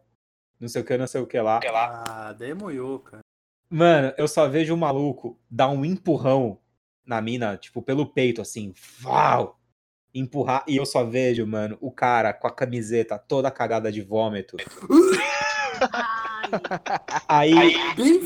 não 0.60 0.68
sei 0.68 0.82
o 0.82 0.86
que, 0.86 0.98
não 0.98 1.08
sei 1.08 1.22
o 1.22 1.26
que 1.26 1.40
lá. 1.40 1.62
Ah, 1.74 2.34
daí 2.34 2.54
moiou, 2.54 3.00
cara. 3.00 3.22
Mano, 3.70 4.14
eu 4.18 4.28
só 4.28 4.46
vejo 4.50 4.74
o 4.74 4.78
maluco 4.78 5.40
dar 5.50 5.70
um 5.70 5.86
empurrão 5.86 6.60
na 7.06 7.22
mina, 7.22 7.56
tipo, 7.56 7.82
pelo 7.82 8.06
peito, 8.06 8.42
assim, 8.42 8.74
val! 9.00 9.58
Empurrar, 10.14 10.66
e 10.68 10.76
eu 10.76 10.86
só 10.86 11.06
vejo, 11.06 11.48
mano, 11.48 11.78
o 11.80 11.92
cara 11.92 12.34
com 12.34 12.48
a 12.48 12.52
camiseta 12.52 13.18
toda 13.18 13.50
cagada 13.50 13.90
de 13.90 14.02
vômito. 14.02 14.58
Aí, 17.28 17.54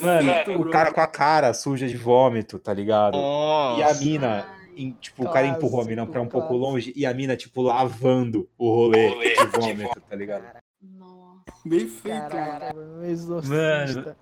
mano, 0.02 0.34
feito, 0.34 0.62
o 0.62 0.70
cara 0.70 0.92
com 0.94 1.02
a 1.02 1.08
cara 1.08 1.54
suja 1.54 1.88
de 1.88 1.98
vômito, 1.98 2.60
tá 2.60 2.74
ligado? 2.74 3.16
E 3.16 3.84
a 3.84 3.88
Nossa. 3.90 4.04
mina, 4.04 4.48
em- 4.76 4.92
tipo, 4.94 5.26
o 5.26 5.32
cara 5.32 5.48
empurrou 5.48 5.82
a 5.82 5.86
mina 5.86 6.06
pra 6.06 6.22
um 6.22 6.28
pouco 6.28 6.48
clássico. 6.50 6.66
longe 6.72 6.94
e 6.96 7.06
a 7.06 7.14
mina, 7.14 7.36
tipo, 7.36 7.62
lavando 7.62 8.50
o 8.58 8.70
rolê 8.74 9.10
de 9.36 9.46
vômito, 9.46 10.02
tá 10.10 10.16
ligado? 10.16 10.44
Nossa. 10.82 11.44
Bem 11.66 11.88
feito, 11.88 12.30
Caraca, 12.30 12.74
mano. 12.74 12.90
mano, 12.92 13.06
exorcista. 13.06 14.18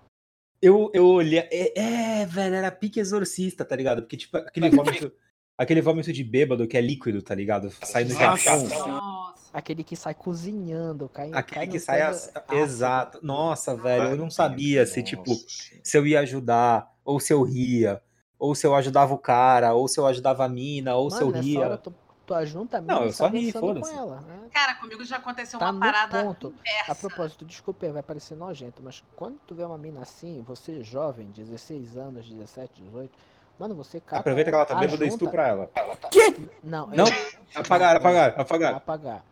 Eu, 0.62 0.90
eu 0.94 1.06
olhei. 1.06 1.40
É, 1.52 2.22
é, 2.22 2.26
velho, 2.26 2.56
era 2.56 2.72
pique 2.72 3.00
exorcista, 3.00 3.64
tá 3.64 3.76
ligado? 3.76 4.02
Porque, 4.02 4.18
tipo, 4.18 4.38
aquele 4.38 4.70
vômito. 4.70 5.12
Aquele 5.60 5.82
vômito 5.82 6.14
de 6.14 6.24
bêbado 6.24 6.68
que 6.68 6.78
é 6.78 6.82
líquido, 6.82 7.20
tá 7.20 7.34
ligado? 7.34 7.72
Saindo 7.84 8.14
de 8.14 8.24
Nossa. 8.24 8.52
ação. 8.54 9.27
Aquele 9.58 9.84
que 9.84 9.96
sai 9.96 10.14
cozinhando, 10.14 11.10
cai, 11.10 11.32
Aquele 11.34 11.56
cai 11.62 11.68
que 11.68 11.80
sai. 11.80 12.02
as- 12.04 12.30
ácido. 12.36 12.54
Exato. 12.56 13.20
Nossa, 13.24 13.76
velho, 13.76 14.10
eu 14.12 14.16
não 14.16 14.30
sabia 14.30 14.86
se, 14.86 15.02
tipo, 15.02 15.32
se 15.84 15.98
eu 15.98 16.06
ia 16.06 16.20
ajudar, 16.20 16.94
ou 17.04 17.20
se 17.20 17.34
eu 17.34 17.42
ria, 17.42 18.00
ou 18.38 18.54
se 18.54 18.68
eu 18.68 18.76
ajudava 18.76 19.16
o 19.16 19.18
cara, 19.18 19.74
ou 19.74 19.88
se 19.88 20.00
eu 20.00 20.06
ajudava 20.06 20.46
a 20.46 20.48
mina, 20.48 20.96
ou 20.96 21.10
se 21.10 21.24
eu 21.24 21.32
Mano, 21.32 21.38
hora 21.38 21.44
ria. 21.44 21.78
tu, 21.80 21.92
tu 22.24 22.36
ajunta 22.36 22.78
a 22.78 22.82
mina 22.82 22.94
Não, 22.94 23.04
eu 23.06 23.12
só 23.12 23.28
ri, 23.30 23.46
dançando 23.52 23.62
com 23.62 23.68
foda-se. 23.86 23.96
ela. 23.96 24.22
né? 24.22 24.40
Cara, 24.54 24.76
comigo 24.76 25.04
já 25.04 25.18
aconteceu 25.18 25.58
Tá 25.60 25.66
uma 25.66 25.74
no 25.74 25.80
parada 25.80 26.24
ponto. 26.24 26.54
inversa. 26.60 26.92
A 26.92 26.94
propósito, 26.96 27.44
desculpa, 27.44 27.90
vai 27.92 28.04
parecer 28.04 28.36
nojento, 28.36 28.80
mas 28.84 29.04
quando 29.16 29.40
tu 29.48 29.56
vê 29.56 29.64
uma 29.64 29.78
mina 29.80 30.02
assim, 30.02 30.44
você 30.48 30.84
jovem, 30.84 31.32
16 31.32 31.98
anos, 31.98 32.30
17, 32.30 32.80
18, 32.84 33.12
mano, 33.58 33.74
você 33.74 34.00
cata 34.00 34.20
Aproveita 34.20 34.52
que 34.52 34.56
ela 34.56 34.66
tá 34.68 34.76
bêbada 34.76 35.04
e 35.04 35.08
estupra 35.08 35.48
ela. 35.48 35.72
Não, 36.64 36.86
Não, 36.86 37.08
eu- 37.08 37.38
Apagar, 37.56 37.96
apagar, 37.96 38.40
apagar. 38.40 38.74
apagar. 38.76 39.24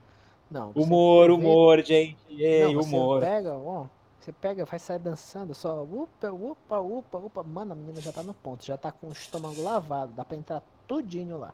Não. 0.49 0.71
você 0.71 0.79
Humor, 0.79 1.29
humor, 1.31 1.83
gente. 1.83 2.17
Ei, 2.29 2.63
Não, 2.65 2.73
você 2.73 2.95
humor. 2.95 3.21
pega, 3.21 3.53
ó, 3.53 3.87
você 4.19 4.31
pega, 4.31 4.65
vai 4.65 4.79
sair 4.79 4.99
dançando, 4.99 5.53
só 5.53 5.83
upa, 5.83 6.31
upa, 6.31 6.79
upa, 6.79 7.17
upa. 7.17 7.43
Mano, 7.43 7.73
a 7.73 7.75
menina 7.75 8.01
já 8.01 8.11
tá 8.11 8.23
no 8.23 8.33
ponto, 8.33 8.65
já 8.65 8.77
tá 8.77 8.91
com 8.91 9.07
o 9.09 9.11
estômago 9.11 9.61
lavado, 9.61 10.13
dá 10.13 10.25
pra 10.25 10.37
entrar 10.37 10.63
tudinho 10.87 11.37
lá. 11.37 11.53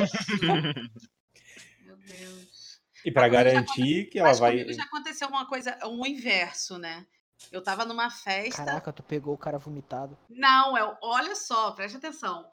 Isso. 0.00 0.16
Meu 1.84 1.96
Deus. 1.96 2.80
E 3.04 3.12
pra 3.12 3.24
já 3.24 3.28
garantir 3.28 4.06
que 4.06 4.18
ela 4.18 4.28
Mas 4.28 4.38
vai. 4.38 4.72
já 4.72 4.84
aconteceu 4.84 5.28
uma 5.28 5.46
coisa, 5.46 5.78
um 5.84 6.06
inverso, 6.06 6.78
né? 6.78 7.06
Eu 7.52 7.62
tava 7.62 7.84
numa 7.84 8.10
festa. 8.10 8.64
Caraca, 8.64 8.92
tu 8.92 9.02
pegou 9.02 9.34
o 9.34 9.38
cara 9.38 9.58
vomitado. 9.58 10.16
Não, 10.30 10.76
é, 10.76 10.96
olha 11.02 11.34
só, 11.36 11.72
preste 11.72 11.96
atenção. 11.98 12.46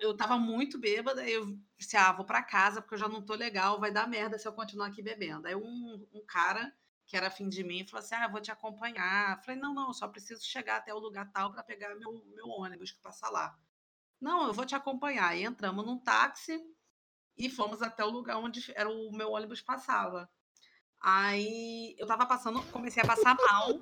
Eu 0.00 0.14
tava 0.14 0.36
muito 0.36 0.78
bêbada, 0.78 1.26
eu 1.26 1.58
disse, 1.78 1.96
ah, 1.96 2.12
vou 2.12 2.26
pra 2.26 2.42
casa 2.42 2.82
porque 2.82 2.94
eu 2.94 2.98
já 2.98 3.08
não 3.08 3.24
tô 3.24 3.34
legal, 3.34 3.80
vai 3.80 3.90
dar 3.90 4.06
merda 4.06 4.38
se 4.38 4.46
eu 4.46 4.52
continuar 4.52 4.88
aqui 4.88 5.00
bebendo. 5.02 5.48
Aí 5.48 5.56
um, 5.56 6.06
um 6.12 6.24
cara 6.26 6.70
que 7.06 7.16
era 7.16 7.26
afim 7.26 7.48
de 7.48 7.64
mim 7.64 7.86
falou 7.86 8.04
assim: 8.04 8.14
ah, 8.14 8.28
vou 8.28 8.40
te 8.40 8.52
acompanhar. 8.52 9.36
Eu 9.36 9.42
falei, 9.42 9.60
não, 9.60 9.74
não, 9.74 9.92
só 9.92 10.06
preciso 10.06 10.44
chegar 10.44 10.76
até 10.76 10.94
o 10.94 10.98
lugar 10.98 11.30
tal 11.32 11.50
para 11.50 11.62
pegar 11.62 11.94
meu, 11.96 12.24
meu 12.34 12.46
ônibus 12.48 12.92
que 12.92 13.00
passa 13.00 13.28
lá. 13.30 13.58
Não, 14.20 14.46
eu 14.46 14.52
vou 14.52 14.66
te 14.66 14.74
acompanhar. 14.74 15.36
E 15.36 15.44
entramos 15.44 15.84
num 15.84 15.98
táxi 15.98 16.62
e 17.36 17.48
fomos 17.50 17.82
até 17.82 18.04
o 18.04 18.10
lugar 18.10 18.36
onde 18.36 18.70
era 18.76 18.88
o 18.88 19.10
meu 19.10 19.32
ônibus 19.32 19.62
passava. 19.62 20.30
Aí 21.00 21.96
eu 21.98 22.06
tava 22.06 22.26
passando, 22.26 22.62
comecei 22.70 23.02
a 23.02 23.06
passar 23.06 23.34
mal. 23.34 23.80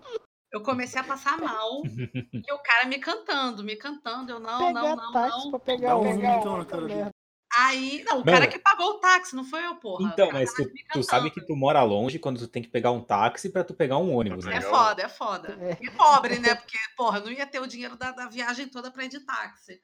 Eu 0.52 0.62
comecei 0.62 1.00
a 1.00 1.04
passar 1.04 1.38
mal. 1.38 1.82
e 2.32 2.52
o 2.52 2.58
cara 2.58 2.86
me 2.86 2.98
cantando, 2.98 3.62
me 3.62 3.76
cantando. 3.76 4.32
Eu 4.32 4.40
não, 4.40 4.58
pegar 4.58 4.82
não, 4.82 4.96
não, 4.96 5.12
táxi 5.12 5.38
não. 5.38 5.50
pra 5.50 5.60
pegar 5.60 5.96
o 5.96 6.04
um 6.04 6.20
puta 6.40 6.64
cara. 6.66 7.12
Aí, 7.56 8.04
não, 8.04 8.16
o 8.16 8.18
Mano. 8.18 8.32
cara 8.32 8.46
que 8.46 8.58
pagou 8.58 8.90
o 8.90 8.98
táxi, 9.00 9.34
não 9.34 9.44
foi 9.44 9.64
eu, 9.64 9.74
porra. 9.76 10.10
Então, 10.12 10.30
mas 10.30 10.52
tu, 10.52 10.70
tu 10.92 11.02
sabe 11.02 11.30
que 11.30 11.40
tu 11.40 11.56
mora 11.56 11.82
longe 11.82 12.18
quando 12.18 12.38
tu 12.38 12.46
tem 12.46 12.62
que 12.62 12.68
pegar 12.68 12.90
um 12.90 13.02
táxi 13.02 13.48
pra 13.48 13.64
tu 13.64 13.72
pegar 13.72 13.96
um 13.96 14.14
ônibus, 14.14 14.44
né? 14.44 14.56
É 14.56 14.60
foda, 14.60 15.02
é 15.02 15.08
foda. 15.08 15.58
É. 15.60 15.78
E 15.80 15.90
pobre, 15.90 16.38
né? 16.38 16.54
Porque, 16.56 16.78
porra, 16.96 17.20
não 17.20 17.30
ia 17.30 17.46
ter 17.46 17.60
o 17.60 17.66
dinheiro 17.66 17.96
da, 17.96 18.12
da 18.12 18.28
viagem 18.28 18.68
toda 18.68 18.90
pra 18.90 19.04
ir 19.04 19.08
de 19.08 19.20
táxi. 19.20 19.80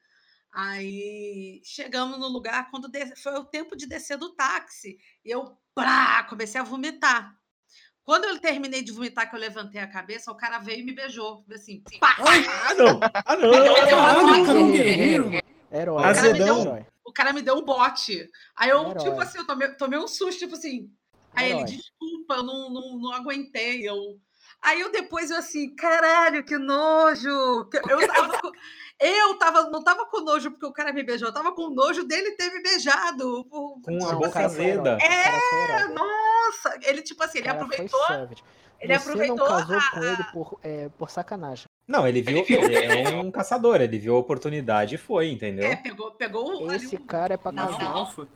Aí 0.53 1.61
chegamos 1.65 2.19
no 2.19 2.29
lugar, 2.29 2.71
quando 2.71 2.89
des- 2.89 3.21
foi 3.21 3.35
o 3.35 3.45
tempo 3.45 3.75
de 3.75 3.87
descer 3.87 4.17
do 4.17 4.35
táxi, 4.35 4.99
e 5.25 5.31
eu 5.31 5.57
prá, 5.75 6.25
comecei 6.29 6.61
a 6.61 6.65
vomitar. 6.65 7.35
Quando 8.05 8.27
eu 8.27 8.39
terminei 8.39 8.83
de 8.83 8.93
vomitar, 8.93 9.29
que 9.29 9.35
eu 9.35 9.41
levantei 9.41 9.81
a 9.81 9.87
cabeça, 9.87 10.31
o 10.31 10.37
cara 10.37 10.59
veio 10.59 10.81
e 10.81 10.85
me 10.85 10.93
beijou. 10.93 11.43
Assim, 11.53 11.83
pá! 11.99 12.17
Ah, 12.19 12.75
não! 12.75 13.01
Ah, 13.03 13.37
não! 13.37 14.45
Cara, 14.45 14.59
um 14.59 14.73
Guerreiro. 14.73 15.31
Herói. 15.73 16.05
Azedão. 16.05 16.61
herói. 16.61 16.87
O 17.05 17.13
cara 17.13 17.33
me 17.33 17.41
deu 17.41 17.57
um 17.57 17.65
bote. 17.65 18.31
Aí 18.55 18.69
eu, 18.69 18.91
Herói. 18.91 19.05
tipo 19.05 19.21
assim, 19.21 19.39
eu 19.39 19.47
tomei, 19.47 19.69
tomei 19.71 19.99
um 19.99 20.07
susto, 20.07 20.39
tipo 20.39 20.55
assim. 20.55 20.91
Aí 21.33 21.51
ele, 21.51 21.61
Herói. 21.61 21.71
desculpa, 21.73 22.35
eu 22.35 22.43
não, 22.43 22.71
não, 22.71 22.99
não 22.99 23.13
aguentei. 23.13 23.89
Eu... 23.89 23.97
Aí 24.65 24.81
eu 24.81 24.91
depois, 24.91 25.31
eu 25.31 25.37
assim, 25.37 25.75
caralho, 25.77 26.43
que 26.45 26.57
nojo! 26.57 27.29
Eu, 27.29 28.07
tava 28.09 28.41
com- 28.41 28.53
eu 29.01 29.39
tava, 29.39 29.63
não 29.71 29.83
tava 29.85 30.07
com 30.07 30.21
nojo 30.21 30.51
porque 30.53 30.65
o 30.67 30.73
cara 30.73 30.93
me 30.93 31.03
beijou, 31.03 31.29
eu 31.29 31.35
tava 31.35 31.53
com 31.53 31.69
nojo 31.71 32.05
dele 32.05 32.33
ter 32.33 32.51
me 32.51 32.63
beijado. 32.63 33.45
por- 33.51 33.81
Com 33.83 33.91
a 33.91 33.93
Não, 33.93 34.09
o 34.17 34.21
boca 34.21 34.39
herói, 34.41 34.45
azeda. 34.45 34.99
herói. 35.03 35.95
Nossa! 35.95 36.79
Ele, 36.83 37.03
tipo 37.03 37.23
assim, 37.23 37.39
ele 37.39 37.47
cara 37.49 37.63
aproveitou. 37.63 38.01
Ele 38.81 38.99
Você 38.99 39.09
aproveitou. 39.11 39.37
não 39.37 39.47
casou 39.47 39.77
a- 39.77 39.91
com 39.91 40.03
ele 40.03 40.25
por, 40.33 40.59
é, 40.63 40.89
por 40.99 41.11
sacanagem. 41.11 41.67
Não, 41.87 42.07
ele 42.09 42.23
viu. 42.23 42.45
Ele 42.49 43.03
é 43.03 43.17
um 43.17 43.31
caçador, 43.31 43.81
ele 43.81 43.99
viu 43.99 44.17
a 44.17 44.19
oportunidade 44.19 44.95
e 44.95 44.99
foi, 44.99 45.31
entendeu? 45.31 45.67
É, 45.71 45.77
pegou, 45.77 46.11
pegou 46.13 46.73
Esse 46.73 46.97
cara 46.99 47.35
é 47.35 47.37
pra 47.37 47.53
Não, 47.53 47.65
Macho 47.67 47.79
casar. 47.79 47.93
alfa. 47.93 48.29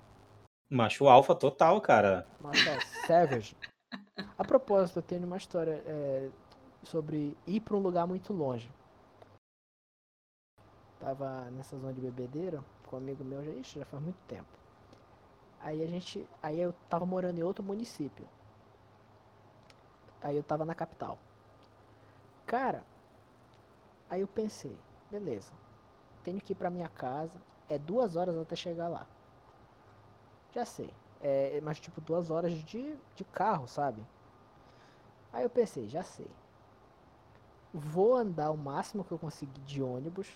Macho 0.71 1.09
alfa 1.09 1.35
total, 1.35 1.81
cara. 1.81 2.27
Nossa, 2.41 2.79
savage. 3.07 3.57
A 4.39 4.45
propósito, 4.45 4.99
eu 4.99 5.03
tenho 5.03 5.27
uma 5.27 5.37
história 5.37 5.83
é, 5.87 6.31
sobre 6.85 7.37
ir 7.47 7.61
pra 7.61 7.77
um 7.77 7.81
lugar 7.81 8.07
muito 8.07 8.33
longe. 8.33 8.71
Tava 11.01 11.51
nessa 11.51 11.77
zona 11.77 11.93
de 11.93 12.01
bebedeira 12.01 12.63
com 12.87 12.97
um 12.97 12.99
amigo 12.99 13.25
meu, 13.25 13.45
já, 13.45 13.51
ixi, 13.53 13.79
já 13.79 13.85
faz 13.85 14.03
muito 14.03 14.19
tempo. 14.27 14.49
Aí 15.61 15.83
a 15.83 15.87
gente. 15.87 16.27
Aí 16.43 16.61
eu 16.61 16.73
tava 16.89 17.07
morando 17.07 17.39
em 17.39 17.43
outro 17.43 17.65
município. 17.65 18.27
Aí 20.23 20.37
eu 20.37 20.43
tava 20.43 20.65
na 20.65 20.75
capital. 20.75 21.19
Cara, 22.47 22.83
aí 24.11 24.21
eu 24.21 24.29
pensei, 24.29 24.77
beleza. 25.11 25.53
Tenho 26.25 26.41
que 26.41 26.53
ir 26.53 26.57
pra 26.57 26.71
minha 26.71 26.89
casa. 26.89 27.35
É 27.69 27.79
duas 27.79 28.17
horas 28.17 28.37
até 28.39 28.57
chegar 28.57 28.89
lá. 28.89 29.07
Já 30.55 30.65
sei. 30.65 30.91
É, 31.21 31.61
mas 31.63 31.81
tipo 31.81 32.01
duas 32.01 32.31
horas 32.31 32.53
de, 32.65 32.97
de 33.17 33.25
carro, 33.25 33.67
sabe? 33.67 34.03
Aí 35.33 35.45
eu 35.45 35.51
pensei, 35.51 35.89
já 35.89 36.03
sei. 36.03 36.27
Vou 37.73 38.15
andar 38.15 38.51
o 38.51 38.57
máximo 38.57 39.03
que 39.05 39.13
eu 39.13 39.19
conseguir 39.19 39.61
de 39.63 39.83
ônibus. 39.83 40.27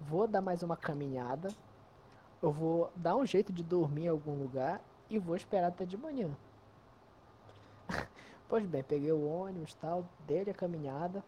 Vou 0.00 0.26
dar 0.26 0.40
mais 0.40 0.62
uma 0.62 0.76
caminhada. 0.76 1.54
Eu 2.42 2.52
vou 2.52 2.90
dar 2.96 3.16
um 3.16 3.26
jeito 3.26 3.52
de 3.52 3.62
dormir 3.64 4.04
em 4.04 4.08
algum 4.08 4.34
lugar 4.34 4.80
e 5.10 5.18
vou 5.18 5.36
esperar 5.36 5.68
até 5.68 5.84
de 5.86 5.96
manhã. 5.96 6.30
pois 8.48 8.64
bem, 8.66 8.82
peguei 8.82 9.12
o 9.12 9.26
ônibus 9.26 9.74
tal, 9.74 10.04
dei 10.26 10.40
a 10.42 10.54
caminhada, 10.54 11.22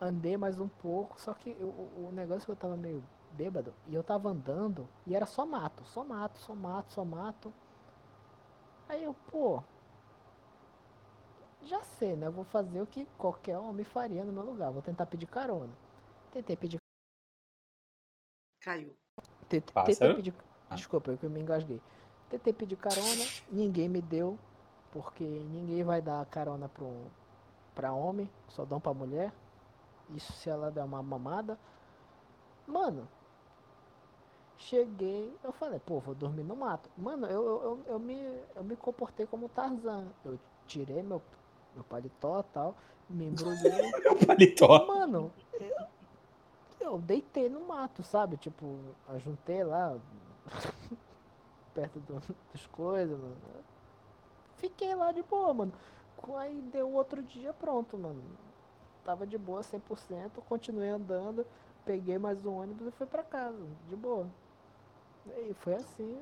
andei 0.00 0.36
mais 0.36 0.58
um 0.60 0.68
pouco, 0.68 1.20
só 1.20 1.34
que 1.34 1.50
o, 1.60 2.08
o- 2.08 2.12
negócio 2.12 2.44
que 2.46 2.52
eu 2.52 2.56
tava 2.56 2.76
meio 2.76 3.02
bêbado 3.36 3.72
e 3.86 3.94
eu 3.94 4.02
tava 4.02 4.28
andando 4.30 4.88
e 5.06 5.14
era 5.14 5.26
só 5.26 5.44
mato, 5.46 5.84
só 5.84 6.04
mato, 6.04 6.38
só 6.40 6.54
mato, 6.54 6.92
só 6.92 7.04
mato. 7.04 7.52
Aí 8.88 9.02
eu, 9.04 9.14
pô, 9.30 9.62
já 11.62 11.82
sei, 11.82 12.16
né? 12.16 12.26
Eu 12.26 12.32
vou 12.32 12.44
fazer 12.44 12.80
o 12.80 12.86
que 12.86 13.06
qualquer 13.18 13.58
homem 13.58 13.84
faria 13.84 14.24
no 14.24 14.32
meu 14.32 14.44
lugar. 14.44 14.70
Vou 14.70 14.82
tentar 14.82 15.06
pedir 15.06 15.26
carona. 15.26 15.72
Tentei 16.32 16.56
pedir. 16.56 16.78
Caiu. 18.60 18.94
te- 19.48 19.60
Tentei 19.60 19.72
Pássaro? 19.72 20.14
pedir. 20.16 20.34
Desculpa, 20.70 21.10
eu 21.10 21.18
que 21.18 21.28
me 21.28 21.40
engasguei. 21.40 21.80
Tentei 22.28 22.52
pedir 22.52 22.76
carona, 22.76 23.24
ninguém 23.50 23.88
me 23.88 24.00
deu. 24.02 24.38
Porque 24.92 25.24
ninguém 25.24 25.84
vai 25.84 26.00
dar 26.00 26.24
carona 26.26 26.68
pro, 26.68 26.90
pra 27.74 27.92
homem, 27.92 28.30
só 28.48 28.64
dão 28.64 28.80
pra 28.80 28.94
mulher. 28.94 29.32
Isso 30.10 30.32
se 30.32 30.48
ela 30.48 30.70
der 30.70 30.84
uma 30.84 31.02
mamada. 31.02 31.58
Mano, 32.66 33.08
cheguei, 34.58 35.34
eu 35.42 35.52
falei, 35.52 35.78
pô, 35.78 36.00
vou 36.00 36.14
dormir 36.14 36.42
no 36.42 36.56
mato. 36.56 36.90
Mano, 36.96 37.26
eu, 37.26 37.44
eu, 37.44 37.62
eu, 37.62 37.80
eu 37.86 37.98
me, 37.98 38.40
eu 38.54 38.64
me 38.64 38.76
comportei 38.76 39.26
como 39.26 39.48
Tarzan. 39.48 40.06
Eu 40.24 40.38
tirei 40.66 41.02
meu, 41.02 41.22
meu 41.74 41.84
paletó 41.84 42.40
e 42.40 42.52
tal, 42.52 42.76
me 43.08 43.26
embrulhei. 43.26 43.92
Paletó. 44.26 44.86
Mano, 44.86 45.32
eu, 45.60 45.86
eu 46.80 46.98
deitei 46.98 47.48
no 47.48 47.60
mato, 47.60 48.02
sabe? 48.02 48.36
Tipo, 48.36 48.78
eu 49.08 49.20
juntei 49.20 49.62
lá 49.62 49.96
perto 51.74 52.00
do, 52.00 52.22
das 52.52 52.66
coisas, 52.66 53.18
mano. 53.18 53.36
Fiquei 54.56 54.94
lá 54.94 55.12
de 55.12 55.22
boa, 55.22 55.52
mano. 55.52 55.72
Aí 56.38 56.60
deu 56.72 56.90
outro 56.92 57.22
dia 57.22 57.52
pronto, 57.52 57.96
mano. 57.96 58.22
Tava 59.04 59.26
de 59.26 59.38
boa 59.38 59.60
100%, 59.60 60.42
continuei 60.48 60.88
andando, 60.88 61.46
peguei 61.84 62.18
mais 62.18 62.44
um 62.44 62.56
ônibus 62.56 62.88
e 62.88 62.90
fui 62.90 63.06
pra 63.06 63.22
casa, 63.22 63.64
de 63.88 63.94
boa. 63.94 64.26
E 65.34 65.54
foi 65.54 65.74
assim. 65.74 66.18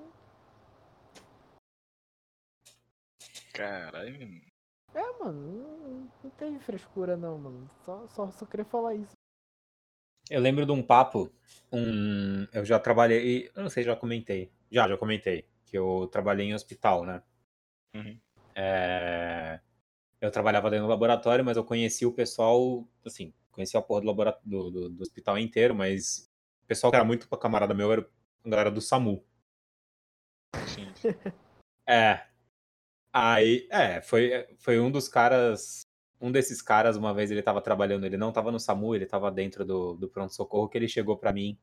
Caralho. 3.53 4.41
É, 4.95 5.19
mano, 5.19 5.41
não, 5.41 6.11
não 6.23 6.31
teve 6.31 6.59
frescura 6.61 7.17
não, 7.17 7.39
mano. 7.39 7.71
Só, 7.85 8.07
só, 8.09 8.31
só 8.31 8.47
queria 8.47 8.65
falar 8.65 8.95
isso. 8.95 9.13
Eu 10.31 10.41
lembro 10.41 10.65
de 10.65 10.73
um 10.73 10.83
papo, 10.83 11.31
um, 11.71 12.47
eu 12.53 12.65
já 12.65 12.79
trabalhei, 12.79 13.51
eu 13.55 13.63
não 13.63 13.69
sei, 13.69 13.85
já 13.85 13.95
comentei, 13.95 14.51
já, 14.71 14.89
já 14.89 14.97
comentei, 14.97 15.47
que 15.67 15.77
eu 15.77 16.09
trabalhei 16.11 16.47
em 16.47 16.55
hospital, 16.55 17.05
né? 17.05 17.23
Uhum. 17.95 18.19
É, 18.55 19.61
eu 20.21 20.31
trabalhava 20.31 20.71
dentro 20.71 20.87
do 20.87 20.91
laboratório, 20.91 21.45
mas 21.45 21.59
eu 21.59 21.65
conheci 21.65 22.07
o 22.07 22.13
pessoal, 22.13 22.89
assim, 23.05 23.35
conheci 23.53 23.77
a 23.77 23.83
porra 23.83 24.01
do, 24.01 24.07
labora- 24.07 24.39
do, 24.43 24.71
do- 24.71 24.89
do 24.89 25.03
hospital 25.03 25.37
inteiro, 25.39 25.75
mas 25.75 26.31
o 26.63 26.67
pessoal 26.67 26.91
que 26.91 26.97
era 26.97 27.05
muito 27.05 27.29
camarada 27.37 27.75
meu 27.75 27.93
era 27.93 28.09
a 28.45 28.49
galera 28.49 28.71
do 28.71 28.81
SAMU. 28.81 29.25
Sim. 30.67 30.93
É. 31.87 32.27
Aí, 33.13 33.69
é, 33.71 34.01
foi, 34.01 34.49
foi 34.57 34.81
um 34.81 34.91
dos 34.91 35.07
caras. 35.07 35.83
Um 36.19 36.33
desses 36.33 36.63
caras, 36.63 36.97
uma 36.97 37.13
vez 37.13 37.31
ele 37.31 37.43
tava 37.43 37.61
trabalhando, 37.61 38.07
ele 38.07 38.17
não 38.17 38.33
tava 38.33 38.51
no 38.51 38.59
SAMU, 38.59 38.95
ele 38.95 39.05
tava 39.05 39.31
dentro 39.31 39.67
do, 39.67 39.95
do 39.95 40.09
pronto-socorro, 40.09 40.67
que 40.67 40.79
ele 40.79 40.89
chegou 40.89 41.19
pra 41.19 41.31
mim, 41.31 41.59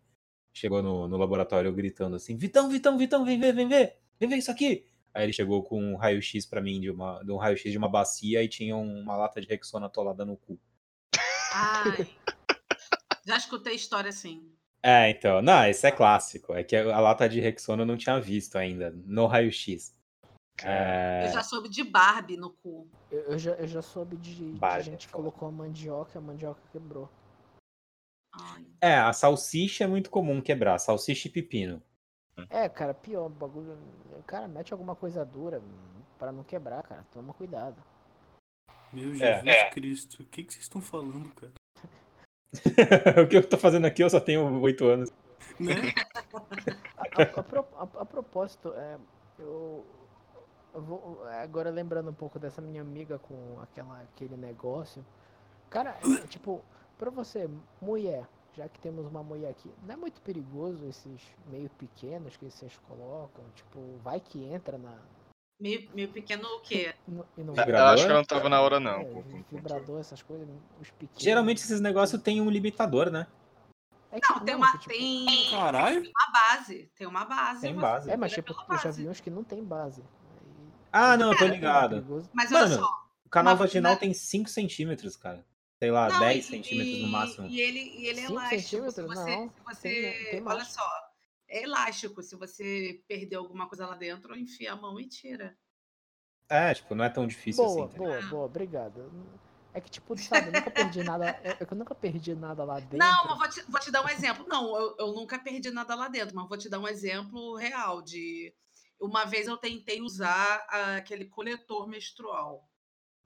chegou 0.53 0.83
no, 0.83 1.07
no 1.07 1.17
laboratório 1.17 1.73
gritando 1.73 2.17
assim: 2.17 2.37
Vitão, 2.37 2.69
Vitão, 2.69 2.99
Vitão, 2.99 3.25
vem 3.25 3.39
ver, 3.39 3.51
vem 3.53 3.67
ver, 3.67 3.97
vem 4.19 4.29
ver 4.29 4.37
isso 4.37 4.51
aqui. 4.51 4.87
Aí 5.11 5.25
ele 5.25 5.33
chegou 5.33 5.63
com 5.63 5.81
um 5.81 5.95
raio-x 5.97 6.45
pra 6.45 6.61
mim, 6.61 6.79
de, 6.79 6.91
uma, 6.91 7.23
de 7.23 7.31
um 7.31 7.37
raio-x 7.37 7.71
de 7.71 7.77
uma 7.79 7.89
bacia 7.89 8.43
e 8.43 8.47
tinha 8.47 8.77
uma 8.77 9.17
lata 9.17 9.41
de 9.41 9.47
Rexona 9.47 9.87
atolada 9.87 10.23
no 10.23 10.37
cu. 10.37 10.59
Ai. 11.51 12.07
Já 13.25 13.37
escutei 13.37 13.73
história 13.73 14.09
assim. 14.09 14.51
É, 14.83 15.09
então, 15.09 15.41
não, 15.41 15.65
esse 15.65 15.85
é 15.85 15.91
clássico. 15.91 16.53
É 16.53 16.63
que 16.63 16.75
a 16.75 16.99
lata 16.99 17.29
de 17.29 17.39
Rexona 17.39 17.83
eu 17.83 17.85
não 17.85 17.97
tinha 17.97 18.19
visto 18.19 18.57
ainda, 18.57 18.91
no 19.05 19.27
raio-x. 19.27 19.95
É, 20.63 21.25
Eu 21.27 21.33
já 21.33 21.43
soube 21.43 21.69
de 21.69 21.83
Barbie 21.83 22.37
no 22.37 22.51
cu. 22.51 22.87
Eu, 23.11 23.21
eu 23.21 23.39
já, 23.39 23.51
eu 23.51 23.67
já 23.67 23.81
soube 23.81 24.17
de, 24.17 24.53
de 24.53 24.59
Barbie, 24.59 24.83
gente 24.83 25.07
que 25.07 25.13
colocou 25.13 25.47
a 25.47 25.51
mandioca 25.51 26.11
e 26.15 26.17
a 26.17 26.21
mandioca 26.21 26.61
quebrou. 26.71 27.09
Ai. 28.33 28.65
é, 28.79 28.95
a 28.95 29.11
salsicha 29.11 29.83
é 29.83 29.87
muito 29.87 30.09
comum 30.09 30.41
quebrar, 30.41 30.79
salsicha 30.79 31.27
e 31.27 31.31
pepino. 31.31 31.83
É, 32.49 32.69
cara, 32.69 32.93
pior, 32.93 33.25
o 33.25 33.29
bagulho. 33.29 33.77
Cara, 34.25 34.47
mete 34.47 34.71
alguma 34.71 34.95
coisa 34.95 35.25
dura 35.25 35.61
pra 36.17 36.31
não 36.31 36.43
quebrar, 36.43 36.81
cara. 36.83 37.05
Toma 37.11 37.33
cuidado. 37.33 37.75
Meu 38.91 39.11
É. 39.13 39.41
Jesus 39.43 39.73
Cristo, 39.73 40.23
o 40.23 40.25
que, 40.25 40.43
que 40.43 40.53
vocês 40.53 40.63
estão 40.63 40.81
falando, 40.81 41.29
cara? 41.35 41.53
o 43.23 43.27
que 43.27 43.37
eu 43.37 43.47
tô 43.47 43.57
fazendo 43.57 43.85
aqui, 43.85 44.03
eu 44.03 44.09
só 44.09 44.19
tenho 44.19 44.59
oito 44.61 44.85
anos. 44.85 45.09
Né? 45.59 45.93
A, 46.97 47.03
a- 47.21 47.23
a 47.23 47.83
a- 47.83 48.01
a 48.01 48.05
propósito, 48.05 48.73
é, 48.75 48.97
eu, 49.39 49.85
eu 50.73 50.81
vou. 50.81 51.23
Agora 51.43 51.69
lembrando 51.69 52.09
um 52.11 52.13
pouco 52.13 52.39
dessa 52.39 52.61
minha 52.61 52.81
amiga 52.81 53.19
com 53.19 53.59
aquela, 53.61 54.01
aquele 54.01 54.37
negócio. 54.37 55.05
Cara, 55.69 55.97
é, 56.03 56.27
tipo, 56.27 56.61
pra 56.97 57.09
você, 57.11 57.49
mulher, 57.81 58.27
já 58.55 58.69
que 58.69 58.79
temos 58.79 59.05
uma 59.07 59.23
mulher 59.23 59.49
aqui, 59.51 59.71
não 59.83 59.93
é 59.95 59.97
muito 59.97 60.21
perigoso 60.21 60.85
esses 60.87 61.21
meio 61.49 61.69
pequenos 61.71 62.37
que 62.37 62.49
vocês 62.49 62.77
colocam? 62.87 63.43
Tipo, 63.55 63.79
vai 64.03 64.19
que 64.19 64.43
entra 64.45 64.77
na. 64.77 64.97
Meio, 65.61 65.87
meio 65.93 66.07
pequeno 66.09 66.47
o 66.47 66.59
quê? 66.61 66.91
no- 67.07 67.23
não 67.37 67.53
Vibrador? 67.53 67.75
Eu 67.79 67.85
acho 67.85 68.03
que 68.05 68.09
ela 68.09 68.17
não 68.19 68.25
tava 68.25 68.49
na 68.49 68.59
hora, 68.61 68.79
não. 68.79 68.99
É, 69.01 69.23
vibrador, 69.51 69.99
essas 69.99 70.19
coisas, 70.23 70.47
os 70.81 70.89
pequenos. 70.89 71.21
Geralmente 71.23 71.59
esses 71.59 71.79
negócios 71.79 72.19
têm 72.19 72.41
um 72.41 72.49
limitador, 72.49 73.11
né? 73.11 73.27
É 74.11 74.19
Não, 74.27 74.39
tem 74.39 74.55
uma, 74.55 74.71
tipo, 74.77 74.89
tem 74.89 75.51
Caralho. 75.51 76.01
uma 76.01 76.31
base. 76.33 76.91
Tem 76.97 77.05
uma 77.07 77.25
base. 77.25 77.61
Tem 77.61 77.75
você 77.75 77.79
base. 77.81 78.09
É, 78.09 78.17
mas 78.17 78.31
tipo, 78.33 78.53
eu 78.69 78.77
já 78.79 78.89
vi 78.89 79.07
uns 79.07 79.19
que 79.21 79.29
não 79.29 79.43
tem 79.43 79.63
base. 79.63 80.03
Ah, 80.91 81.15
não, 81.15 81.31
eu 81.31 81.37
tô 81.37 81.45
é 81.45 81.49
ligado. 81.49 82.03
Mas 82.33 82.51
olha 82.51 82.61
Mano, 82.67 82.81
só. 82.81 82.91
O 83.23 83.29
canal 83.29 83.55
vaginal 83.55 83.95
tem 83.95 84.13
5 84.15 84.49
centímetros, 84.49 85.15
cara. 85.15 85.45
Sei 85.77 85.89
lá, 85.91 86.09
Não, 86.09 86.19
10 86.19 86.45
e- 86.45 86.49
centímetros 86.49 87.01
no 87.03 87.07
máximo. 87.07 87.47
E 87.47 87.61
ele, 87.61 87.79
e 87.79 88.07
ele 88.07 88.19
é 88.19 88.23
Cinco 88.27 88.33
elástico. 88.33 88.61
Se 88.61 88.67
centímetros? 88.67 88.95
você, 89.05 89.35
Não, 89.37 89.47
se 89.49 89.53
você 89.63 89.89
tem- 89.89 90.31
tem 90.31 90.47
olha 90.47 90.65
só, 90.65 90.83
é 91.51 91.63
elástico. 91.63 92.23
Se 92.23 92.35
você 92.35 93.03
perder 93.07 93.35
alguma 93.35 93.67
coisa 93.67 93.85
lá 93.85 93.95
dentro, 93.95 94.35
enfia 94.37 94.71
a 94.73 94.75
mão 94.75 94.99
e 94.99 95.07
tira. 95.07 95.55
É, 96.49 96.73
tipo, 96.73 96.95
não 96.95 97.05
é 97.05 97.09
tão 97.09 97.27
difícil 97.27 97.63
Boa, 97.63 97.85
assim. 97.85 97.95
entendeu? 97.95 98.09
boa, 98.11 98.29
boa, 98.29 98.45
obrigado. 98.45 99.11
É 99.73 99.79
que, 99.79 99.89
tipo, 99.89 100.17
sabe, 100.17 100.47
eu 100.47 100.51
nunca 100.53 100.71
perdi 100.71 101.03
nada. 101.03 101.29
É 101.43 101.49
é 101.51 101.57
eu 101.61 101.77
nunca 101.77 101.95
perdi 101.95 102.35
nada 102.35 102.63
lá 102.63 102.79
dentro. 102.79 102.97
Não, 102.97 103.25
mas 103.25 103.37
vou 103.37 103.49
te, 103.49 103.71
vou 103.71 103.79
te 103.79 103.91
dar 103.91 104.03
um 104.03 104.09
exemplo. 104.09 104.45
Não, 104.47 104.75
eu, 104.77 104.95
eu 104.99 105.13
nunca 105.13 105.39
perdi 105.39 105.71
nada 105.71 105.95
lá 105.95 106.07
dentro, 106.09 106.35
mas 106.35 106.47
vou 106.49 106.57
te 106.57 106.69
dar 106.69 106.79
um 106.79 106.87
exemplo 106.87 107.55
real 107.55 108.01
de. 108.01 108.53
Uma 108.99 109.25
vez 109.25 109.47
eu 109.47 109.57
tentei 109.57 110.01
usar 110.01 110.57
aquele 110.97 111.25
coletor 111.25 111.87
menstrual. 111.87 112.69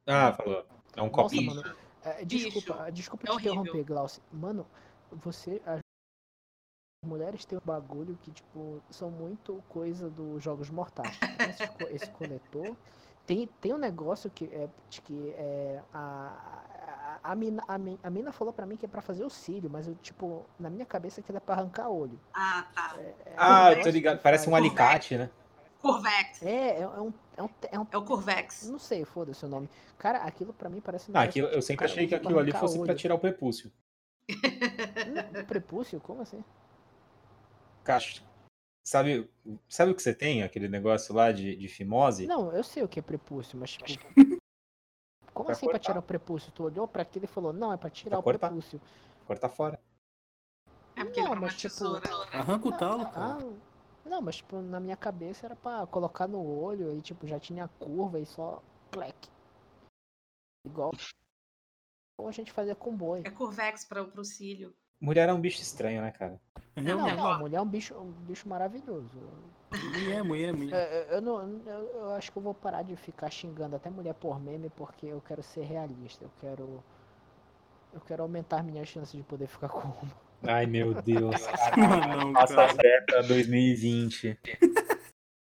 Ah, 0.05 0.31
falou. 0.33 0.65
É 0.95 1.01
um 1.01 1.09
Nossa, 1.09 1.23
copinho. 1.23 1.55
mano. 1.55 1.75
É, 2.03 2.23
Bicho, 2.23 2.51
desculpa, 2.51 2.91
desculpa 2.91 3.25
é 3.25 3.29
te 3.31 3.33
horrível. 3.33 3.61
interromper, 3.61 3.83
Glaucio. 3.83 4.21
Mano, 4.31 4.67
você. 5.11 5.59
Mulheres 7.05 7.45
têm 7.45 7.57
um 7.57 7.61
bagulho 7.65 8.17
que, 8.21 8.31
tipo, 8.31 8.81
são 8.89 9.09
muito 9.11 9.63
coisa 9.69 10.09
dos 10.09 10.43
jogos 10.43 10.69
mortais. 10.69 11.17
Esse, 11.49 11.67
co- 11.67 11.87
esse 11.89 12.09
coletor. 12.11 12.75
Tem, 13.25 13.47
tem 13.59 13.73
um 13.73 13.77
negócio 13.77 14.29
que 14.29 14.45
é, 14.45 14.67
de 14.89 15.01
que 15.01 15.33
é 15.37 15.81
a, 15.93 16.31
a, 17.23 17.31
a, 17.31 17.35
mina, 17.35 17.63
a, 17.67 17.75
a 18.03 18.09
mina 18.09 18.31
falou 18.31 18.53
pra 18.53 18.65
mim 18.65 18.77
que 18.77 18.85
é 18.85 18.89
pra 18.89 19.01
fazer 19.01 19.23
o 19.25 19.29
cílio, 19.29 19.69
mas 19.69 19.87
eu, 19.87 19.95
tipo, 19.95 20.43
na 20.59 20.69
minha 20.69 20.85
cabeça 20.85 21.21
aquilo 21.21 21.37
é 21.37 21.41
pra 21.41 21.55
arrancar 21.55 21.89
olho. 21.89 22.19
Ah, 22.33 22.65
tá. 22.73 22.95
É 22.99 23.33
Ah, 23.37 23.71
um 23.71 23.77
eu 23.77 23.83
tô 23.83 23.89
ligado. 23.89 24.17
que 24.17 24.23
Parece 24.23 24.49
um 24.49 24.55
alicate, 24.55 25.17
né? 25.17 25.29
Curvex. 25.81 26.43
É, 26.43 26.81
é, 26.81 26.87
um, 26.87 27.13
é, 27.37 27.43
um, 27.43 27.49
é 27.71 27.79
um. 27.79 27.87
É 27.91 27.97
o 27.97 28.01
Curvex. 28.03 28.69
Não 28.69 28.79
sei, 28.79 29.05
foda-se 29.05 29.45
o 29.45 29.47
nome. 29.47 29.69
Cara, 29.97 30.19
aquilo 30.19 30.53
pra 30.53 30.69
mim 30.69 30.81
parece 30.81 31.11
um 31.11 31.15
Ah, 31.17 31.21
aquilo, 31.23 31.47
que, 31.47 31.55
eu 31.55 31.59
tipo, 31.59 31.67
sempre 31.67 31.77
cara, 31.77 31.91
achei 31.91 32.07
que 32.07 32.15
aquilo 32.15 32.39
ali 32.39 32.51
fosse 32.51 32.75
pra 32.75 32.81
olho. 32.91 32.95
tirar 32.95 33.15
o 33.15 33.19
prepúcio. 33.19 33.71
Hum, 35.07 35.45
Prepúcio? 35.47 35.99
Como 35.99 36.21
assim? 36.21 36.43
Caixa. 37.85 38.21
Sabe, 38.87 39.29
sabe 39.69 39.91
o 39.91 39.95
que 39.95 40.01
você 40.01 40.13
tem? 40.13 40.43
Aquele 40.43 40.67
negócio 40.67 41.13
lá 41.15 41.31
de, 41.31 41.55
de 41.55 41.67
fimose? 41.67 42.27
Não, 42.27 42.51
eu 42.51 42.63
sei 42.63 42.83
o 42.83 42.87
que 42.87 42.99
é 42.99 43.01
prepúcio, 43.01 43.57
mas 43.57 43.71
tipo. 43.71 44.03
Como 45.33 45.45
Pra 45.47 45.53
assim 45.53 45.65
pra 45.65 45.73
cortar. 45.73 45.79
tirar 45.87 45.99
o 45.99 46.03
prepúcio? 46.03 46.51
Tu 46.53 46.63
olhou 46.63 46.87
pra 46.87 47.01
aquilo 47.01 47.25
e 47.25 47.27
falou, 47.27 47.51
não, 47.51 47.73
é 47.73 47.77
pra 47.77 47.89
tirar 47.89 48.11
Pra 48.11 48.19
o 48.19 48.23
cortar. 48.23 48.47
prepúcio. 48.49 48.79
Corta 49.25 49.49
fora. 49.49 49.79
É 50.95 51.03
porque 51.03 51.19
Não, 51.19 51.27
é 51.27 51.31
uma 51.31 51.41
mas, 51.41 51.55
tipo, 51.55 51.73
tesoura. 51.73 52.09
Arranca 52.31 52.67
o 52.69 52.77
talo, 52.77 53.01
Ah, 53.03 53.11
cara. 53.11 53.37
não, 54.05 54.21
mas 54.21 54.37
tipo, 54.37 54.61
na 54.61 54.79
minha 54.79 54.95
cabeça 54.95 55.45
era 55.45 55.55
pra 55.55 55.85
colocar 55.87 56.25
no 56.27 56.41
olho 56.41 56.95
e 56.97 57.01
tipo, 57.01 57.27
já 57.27 57.37
tinha 57.37 57.65
a 57.65 57.67
curva 57.67 58.17
e 58.19 58.25
só 58.25 58.63
plec. 58.91 59.15
Igual 60.65 60.91
Ou 62.17 62.27
a 62.29 62.31
gente 62.31 62.53
fazia 62.53 62.75
com 62.75 62.95
boi. 62.95 63.21
É 63.25 63.29
Curvex 63.29 63.83
para 63.83 64.05
pro 64.05 64.23
cílio. 64.23 64.73
Mulher 65.05 65.29
é 65.29 65.33
um 65.33 65.39
bicho 65.39 65.61
estranho, 65.61 66.01
né, 66.01 66.09
cara? 66.11 66.41
Não, 66.75 66.83
Realmente. 66.83 67.17
não, 67.17 67.39
mulher 67.39 67.57
é 67.57 67.61
um 67.61 67.67
bicho, 67.67 67.93
um 67.95 68.11
bicho 68.11 68.49
maravilhoso. 68.49 69.07
Mulher, 69.71 70.23
mulher, 70.23 70.49
Eu, 70.49 70.57
mulher. 70.57 70.91
eu, 70.91 71.15
eu 71.15 71.21
não, 71.21 71.61
eu, 71.63 71.91
eu 71.93 72.11
acho 72.15 72.31
que 72.31 72.37
eu 72.39 72.41
vou 72.41 72.55
parar 72.55 72.81
de 72.81 72.95
ficar 72.95 73.29
xingando 73.29 73.75
até 73.75 73.87
mulher 73.87 74.15
por 74.15 74.39
meme 74.39 74.69
porque 74.75 75.05
eu 75.05 75.21
quero 75.21 75.43
ser 75.43 75.63
realista. 75.63 76.25
Eu 76.25 76.31
quero. 76.41 76.83
Eu 77.93 78.01
quero 78.01 78.23
aumentar 78.23 78.63
minhas 78.63 78.87
chances 78.89 79.15
de 79.15 79.21
poder 79.21 79.45
ficar 79.47 79.69
com 79.69 79.87
uma. 79.87 80.11
Ai, 80.47 80.65
meu 80.65 80.93
Deus. 81.03 81.35
Não, 81.77 82.33
Passa 82.33 82.63
a 82.63 82.73
beta 82.73 83.21
2020. 83.23 84.39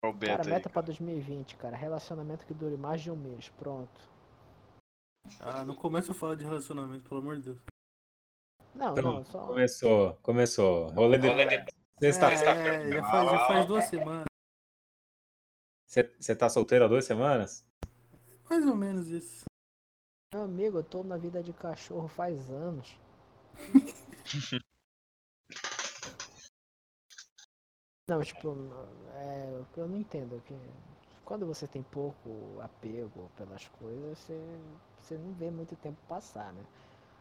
Olha 0.03 0.11
o 0.11 0.13
beta 0.13 0.37
Cara, 0.37 0.43
aí. 0.49 0.53
meta 0.55 0.69
pra 0.69 0.81
2020, 0.81 1.55
cara. 1.55 1.77
Relacionamento 1.77 2.45
que 2.45 2.53
dure 2.53 2.75
mais 2.75 2.99
de 3.01 3.09
um 3.09 3.15
mês. 3.15 3.49
Pronto. 3.57 4.01
Ah, 5.39 5.63
não 5.63 5.73
começa 5.73 6.11
a 6.11 6.15
falar 6.15 6.35
de 6.35 6.43
relacionamento, 6.43 7.07
pelo 7.07 7.21
amor 7.21 7.37
de 7.37 7.43
Deus. 7.43 7.57
Não, 8.77 8.89
não, 8.89 8.93
Pronto, 8.93 9.31
só. 9.31 9.47
começou, 9.47 10.13
começou. 10.21 10.89
Rolê 10.91 11.17
de... 11.17 11.27
Sexta, 11.99 12.51
É, 12.51 12.91
já, 12.91 13.03
faz, 13.03 13.31
já 13.31 13.47
faz 13.47 13.65
duas 13.65 13.85
semanas. 13.85 14.25
Você 15.87 16.35
tá 16.35 16.47
solteiro 16.47 16.85
há 16.85 16.87
duas 16.87 17.05
semanas? 17.05 17.65
Mais 18.47 18.65
ou 18.67 18.75
menos 18.75 19.07
isso. 19.07 19.45
Meu 20.31 20.43
amigo, 20.43 20.77
eu 20.77 20.83
tô 20.83 21.03
na 21.03 21.17
vida 21.17 21.41
de 21.41 21.53
cachorro 21.53 22.07
faz 22.07 22.49
anos. 22.51 22.99
Não, 28.09 28.21
tipo, 28.21 28.55
é, 29.15 29.59
o 29.59 29.65
que 29.73 29.79
eu 29.79 29.87
não 29.89 29.97
entendo 29.97 30.37
é 30.37 30.39
que 30.39 30.55
quando 31.25 31.45
você 31.45 31.67
tem 31.67 31.83
pouco 31.83 32.57
apego 32.61 33.29
pelas 33.35 33.67
coisas, 33.67 34.17
você, 34.17 34.41
você 35.01 35.17
não 35.17 35.33
vê 35.33 35.51
muito 35.51 35.75
tempo 35.75 35.97
passar, 36.07 36.53
né? 36.53 36.63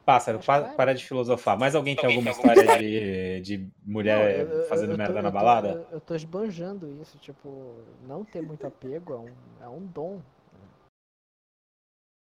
Pássaro, 0.07 0.39
pa- 0.39 0.63
para 0.77 0.95
de 0.95 1.05
filosofar. 1.05 1.59
Mais 1.59 1.75
alguém 1.75 1.97
tem 1.97 2.09
alguma 2.09 2.31
história 2.31 2.79
de, 2.79 3.41
de 3.41 3.59
Não, 3.59 3.71
mulher 3.85 4.39
eu- 4.39 4.49
eu- 4.61 4.69
fazendo 4.69 4.93
eu 4.93 4.97
tô- 4.97 4.99
merda 5.03 5.19
eu 5.19 5.23
na 5.25 5.31
tô- 5.31 5.35
balada? 5.35 5.69
Eu, 5.91 5.97
eu 5.97 6.01
tô 6.01 6.15
esbanjando 6.15 7.03
isso, 7.03 7.19
tipo, 7.19 7.75
não 8.07 8.25
ter 8.25 8.41
muito 8.41 8.65
apego 8.65 9.13
é 9.13 9.17
um, 9.19 9.65
é 9.65 9.69
um 9.69 9.85
dom. 9.85 10.23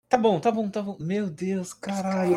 Tá 0.06 0.18
bom, 0.18 0.38
tá 0.38 0.50
bom, 0.52 0.68
tá 0.68 0.82
bom. 0.82 0.98
Meu 1.00 1.30
Deus, 1.30 1.72
caralho. 1.72 2.36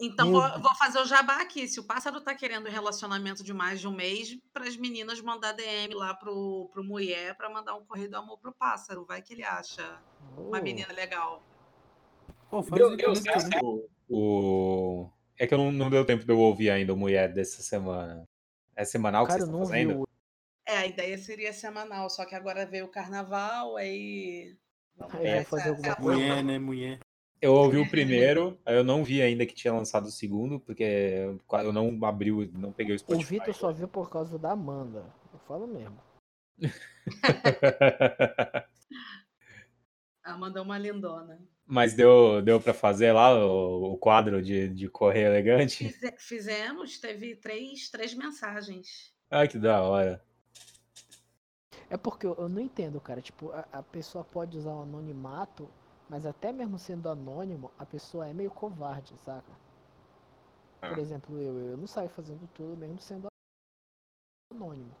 Então 0.00 0.30
vou, 0.32 0.40
vou 0.60 0.74
fazer 0.76 1.00
o 1.00 1.04
jabá 1.04 1.42
aqui. 1.42 1.68
Se 1.68 1.78
o 1.78 1.84
pássaro 1.84 2.20
tá 2.22 2.34
querendo 2.34 2.68
relacionamento 2.68 3.44
de 3.44 3.52
mais 3.52 3.80
de 3.80 3.86
um 3.88 3.92
mês, 3.92 4.38
para 4.50 4.66
as 4.66 4.76
meninas 4.78 5.20
mandar 5.20 5.52
DM 5.52 5.92
lá 5.94 6.14
pro, 6.14 6.70
pro 6.72 6.82
mulher 6.82 7.36
para 7.36 7.50
mandar 7.50 7.74
um 7.74 7.84
correio 7.84 8.08
do 8.08 8.16
amor 8.16 8.38
pro 8.38 8.54
pássaro. 8.54 9.04
Vai 9.04 9.20
que 9.20 9.34
ele 9.34 9.44
acha 9.44 9.82
uma 10.38 10.58
Oh, 10.58 10.62
menina 10.62 10.90
legal. 10.94 11.42
Pô, 12.50 12.62
faz 12.62 12.80
Deu, 12.80 12.96
deu 12.96 13.14
certo 13.14 13.88
o... 14.08 15.10
É 15.38 15.46
que 15.46 15.54
eu 15.54 15.58
não, 15.58 15.70
não 15.70 15.90
deu 15.90 16.04
tempo 16.04 16.24
de 16.24 16.32
eu 16.32 16.38
ouvir 16.38 16.70
ainda 16.70 16.92
o 16.94 16.96
Mulher 16.96 17.32
dessa 17.32 17.62
semana. 17.62 18.24
É 18.74 18.84
semanal 18.84 19.24
que 19.24 19.28
cara, 19.32 19.40
vocês 19.40 19.50
estão 19.50 19.66
fazendo? 19.66 20.00
o. 20.02 20.08
É, 20.66 20.78
a 20.78 20.86
ideia 20.86 21.16
seria 21.18 21.52
semanal, 21.52 22.08
só 22.10 22.24
que 22.26 22.34
agora 22.34 22.66
veio 22.66 22.86
o 22.86 22.90
carnaval, 22.90 23.76
aí. 23.76 24.56
Vamos 24.96 25.12
se- 25.20 25.44
fazer 25.44 25.68
alguma 25.70 25.92
a- 25.92 26.00
Mulher, 26.00 26.42
né? 26.44 26.58
Mulher. 26.58 26.98
Eu 27.40 27.54
ouvi 27.54 27.76
o 27.78 27.88
primeiro, 27.88 28.58
eu 28.66 28.82
não 28.82 29.04
vi 29.04 29.22
ainda 29.22 29.46
que 29.46 29.54
tinha 29.54 29.72
lançado 29.72 30.06
o 30.06 30.10
segundo, 30.10 30.58
porque 30.58 30.82
eu 31.62 31.72
não 31.72 32.04
abri, 32.04 32.32
o- 32.32 32.50
não 32.52 32.72
peguei 32.72 32.94
o 32.94 32.96
O 32.96 32.98
Spotify. 32.98 33.34
Vitor 33.38 33.54
só 33.54 33.72
viu 33.72 33.86
por 33.86 34.10
causa 34.10 34.36
da 34.38 34.50
Amanda. 34.52 35.04
Eu 35.32 35.38
falo 35.40 35.66
mesmo. 35.66 35.96
Ah, 40.24 40.36
mandou 40.36 40.62
uma 40.62 40.76
lindona. 40.76 41.40
Mas 41.70 41.92
deu, 41.92 42.40
deu 42.40 42.58
pra 42.58 42.72
fazer 42.72 43.12
lá 43.12 43.34
o, 43.44 43.92
o 43.92 43.98
quadro 43.98 44.40
de, 44.42 44.70
de 44.70 44.88
correr 44.88 45.24
elegante? 45.26 45.84
Fize- 45.90 46.14
Fizemos, 46.18 46.98
teve 46.98 47.36
três, 47.36 47.90
três 47.90 48.14
mensagens. 48.14 49.12
Ai, 49.30 49.46
que 49.46 49.58
da 49.58 49.82
hora. 49.82 50.24
É 51.90 51.98
porque 51.98 52.26
eu, 52.26 52.34
eu 52.38 52.48
não 52.48 52.60
entendo, 52.60 52.98
cara. 53.00 53.20
Tipo, 53.20 53.52
a, 53.52 53.66
a 53.70 53.82
pessoa 53.82 54.24
pode 54.24 54.56
usar 54.56 54.70
o 54.70 54.82
anonimato, 54.82 55.68
mas 56.08 56.24
até 56.24 56.50
mesmo 56.52 56.78
sendo 56.78 57.06
anônimo, 57.10 57.70
a 57.78 57.84
pessoa 57.84 58.26
é 58.26 58.32
meio 58.32 58.50
covarde, 58.50 59.12
saca? 59.22 59.52
Por 60.80 60.98
Ah. 60.98 61.00
exemplo, 61.02 61.38
eu, 61.38 61.58
eu 61.72 61.76
não 61.76 61.86
saio 61.86 62.08
fazendo 62.08 62.48
tudo 62.54 62.74
mesmo 62.78 62.98
sendo 62.98 63.26
anônimo. 64.54 64.96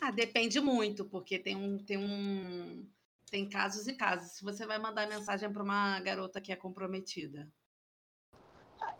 Ah, 0.00 0.10
depende 0.10 0.58
muito, 0.60 1.04
porque 1.04 1.38
tem 1.38 1.54
um, 1.56 1.76
tem 1.76 1.98
um, 1.98 2.88
tem 3.30 3.48
casos 3.48 3.86
e 3.86 3.94
casos. 3.96 4.32
Se 4.32 4.44
você 4.44 4.66
vai 4.66 4.78
mandar 4.78 5.08
mensagem 5.08 5.52
para 5.52 5.62
uma 5.62 6.00
garota 6.00 6.40
que 6.40 6.52
é 6.52 6.56
comprometida, 6.56 7.48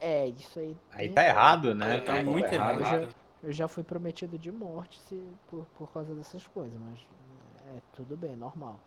É, 0.01 0.29
isso 0.29 0.59
aí. 0.59 0.77
Aí 0.93 1.13
tá 1.13 1.25
errado, 1.25 1.75
né? 1.75 2.01
Tá 2.01 2.23
muito 2.23 2.47
errado. 2.47 2.81
Eu 2.81 2.85
já, 2.87 3.09
eu 3.43 3.53
já 3.53 3.69
fui 3.69 3.83
prometido 3.83 4.39
de 4.39 4.51
morte 4.53 4.99
se, 5.01 5.17
por, 5.49 5.67
por 5.77 5.93
causa 5.93 6.15
dessas 6.15 6.47
coisas, 6.47 6.79
mas 6.79 7.01
é 7.77 7.81
tudo 7.93 8.17
bem, 8.17 8.37
normal. 8.37 8.81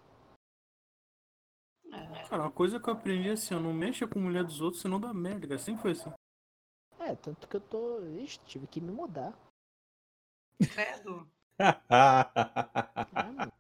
é, 1.92 2.28
Cara, 2.30 2.44
uma 2.44 2.52
coisa 2.52 2.80
que 2.80 2.88
eu 2.90 2.94
aprendi 2.94 3.30
é 3.30 3.34
assim, 3.34 3.54
ó, 3.56 3.60
não 3.60 3.74
mexa 3.74 4.08
com 4.08 4.20
mulher 4.20 4.44
dos 4.44 4.62
outros, 4.62 4.82
senão 4.82 5.00
dá 5.00 5.14
merda, 5.14 5.48
cara. 5.48 5.60
Sempre 5.60 5.82
foi 5.82 5.92
assim. 5.92 6.12
É, 7.00 7.16
tanto 7.16 7.48
que 7.48 7.56
eu 7.58 7.62
tô. 7.62 8.06
Ixi, 8.20 8.40
tive 8.46 8.68
que 8.68 8.80
me 8.80 8.92
mudar. 8.92 9.34
credo. 10.74 11.28
mano? 13.14 13.52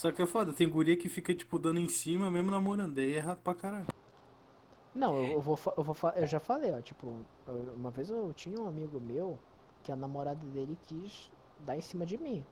Só 0.00 0.10
que 0.10 0.22
é 0.22 0.26
foda, 0.26 0.50
tem 0.50 0.66
guria 0.66 0.96
que 0.96 1.10
fica, 1.10 1.34
tipo, 1.34 1.58
dando 1.58 1.78
em 1.78 1.86
cima, 1.86 2.30
mesmo 2.30 2.50
namorando. 2.50 2.96
Aí 2.96 3.12
é 3.12 3.16
errado 3.16 3.38
pra 3.44 3.54
caralho. 3.54 3.86
Não, 4.94 5.14
eu, 5.22 5.32
eu 5.32 5.40
vou, 5.42 5.58
eu 5.76 5.84
vou, 5.84 5.94
eu 6.16 6.26
já 6.26 6.40
falei, 6.40 6.72
ó, 6.72 6.80
tipo, 6.80 7.14
uma 7.76 7.90
vez 7.90 8.08
eu 8.08 8.32
tinha 8.32 8.58
um 8.58 8.66
amigo 8.66 8.98
meu 8.98 9.38
que 9.82 9.92
a 9.92 9.96
namorada 9.96 10.40
dele 10.54 10.78
quis 10.86 11.30
dar 11.66 11.76
em 11.76 11.82
cima 11.82 12.06
de 12.06 12.16
mim. 12.16 12.42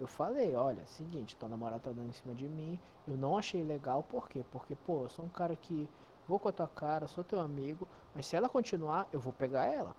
Eu 0.00 0.06
falei, 0.06 0.54
olha, 0.54 0.86
seguinte, 0.86 1.34
tua 1.34 1.48
namorada 1.48 1.80
tá 1.80 1.90
dando 1.90 2.10
em 2.10 2.12
cima 2.12 2.36
de 2.36 2.46
mim, 2.46 2.78
eu 3.08 3.16
não 3.16 3.36
achei 3.36 3.64
legal, 3.64 4.04
por 4.04 4.28
quê? 4.28 4.44
Porque, 4.52 4.76
pô, 4.76 5.02
eu 5.02 5.08
sou 5.08 5.24
um 5.24 5.28
cara 5.28 5.56
que 5.56 5.88
vou 6.28 6.38
com 6.38 6.50
a 6.50 6.52
tua 6.52 6.68
cara, 6.68 7.08
sou 7.08 7.24
teu 7.24 7.40
amigo, 7.40 7.88
mas 8.14 8.28
se 8.28 8.36
ela 8.36 8.48
continuar, 8.48 9.08
eu 9.12 9.18
vou 9.18 9.32
pegar 9.32 9.66
ela. 9.66 9.92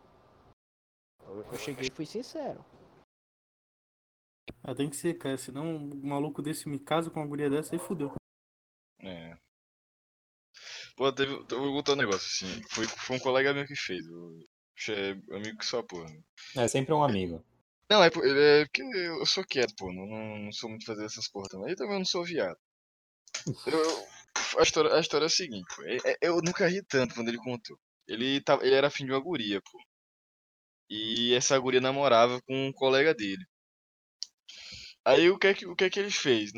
Eu 1.27 1.57
cheguei 1.57 1.89
e 1.89 1.91
fui 1.91 2.05
sincero. 2.05 2.63
Ah, 4.63 4.75
tem 4.75 4.89
que 4.89 4.95
ser, 4.95 5.17
cara. 5.17 5.37
Senão 5.37 5.75
um 5.75 6.07
maluco 6.07 6.41
desse 6.41 6.67
me 6.69 6.79
casa 6.79 7.09
com 7.09 7.19
uma 7.19 7.27
guria 7.27 7.49
dessa 7.49 7.75
aí 7.75 7.79
fudeu. 7.79 8.13
É. 9.01 9.37
Pô, 10.95 11.11
teve. 11.13 11.33
Eu 11.33 11.59
vou 11.61 11.73
contar 11.73 11.93
um 11.93 11.95
negócio 11.95 12.27
assim. 12.27 12.61
Foi, 12.69 12.85
foi 12.85 13.15
um 13.15 13.19
colega 13.19 13.53
meu 13.53 13.65
que 13.65 13.75
fez. 13.75 14.05
O, 14.07 14.39
é 14.89 15.11
amigo 15.35 15.57
que 15.57 15.65
só 15.65 15.81
porra. 15.83 16.09
É 16.55 16.67
sempre 16.67 16.93
um 16.93 17.03
amigo. 17.03 17.43
Não, 17.89 18.03
é, 18.03 18.07
é 18.07 18.65
porque 18.65 18.81
eu 18.83 19.25
sou 19.25 19.43
quieto, 19.45 19.73
pô. 19.77 19.91
Não, 19.91 20.05
não, 20.05 20.37
não 20.39 20.51
sou 20.51 20.69
muito 20.69 20.85
fazer 20.85 21.05
essas 21.05 21.27
porra 21.29 21.47
também. 21.49 21.71
E 21.71 21.75
também 21.75 21.93
eu 21.93 21.99
não 21.99 22.05
sou 22.05 22.23
viado. 22.23 22.57
Eu, 23.65 23.79
eu- 23.79 24.07
a, 24.59 24.63
história, 24.63 24.93
a 24.93 24.99
história 24.99 25.25
é 25.25 25.27
a 25.27 25.29
seguinte, 25.29 25.65
pô. 25.75 25.83
é- 25.83 25.97
é- 26.11 26.17
Eu 26.21 26.37
nunca 26.41 26.67
ri 26.67 26.83
tanto 26.83 27.15
quando 27.15 27.29
ele 27.29 27.37
contou. 27.37 27.77
Ele, 28.07 28.41
tava, 28.41 28.65
ele 28.65 28.75
era 28.75 28.87
afim 28.87 29.05
de 29.05 29.11
uma 29.11 29.19
guria, 29.19 29.61
pô. 29.61 29.79
E 30.89 31.33
essa 31.33 31.57
guria 31.57 31.79
namorava 31.81 32.41
com 32.41 32.67
um 32.67 32.73
colega 32.73 33.13
dele. 33.13 33.43
Aí 35.05 35.29
o 35.29 35.37
que 35.39 35.47
é 35.47 35.53
que, 35.53 35.65
o 35.65 35.75
que, 35.75 35.85
é 35.85 35.89
que 35.89 35.99
ele 35.99 36.11
fez? 36.11 36.51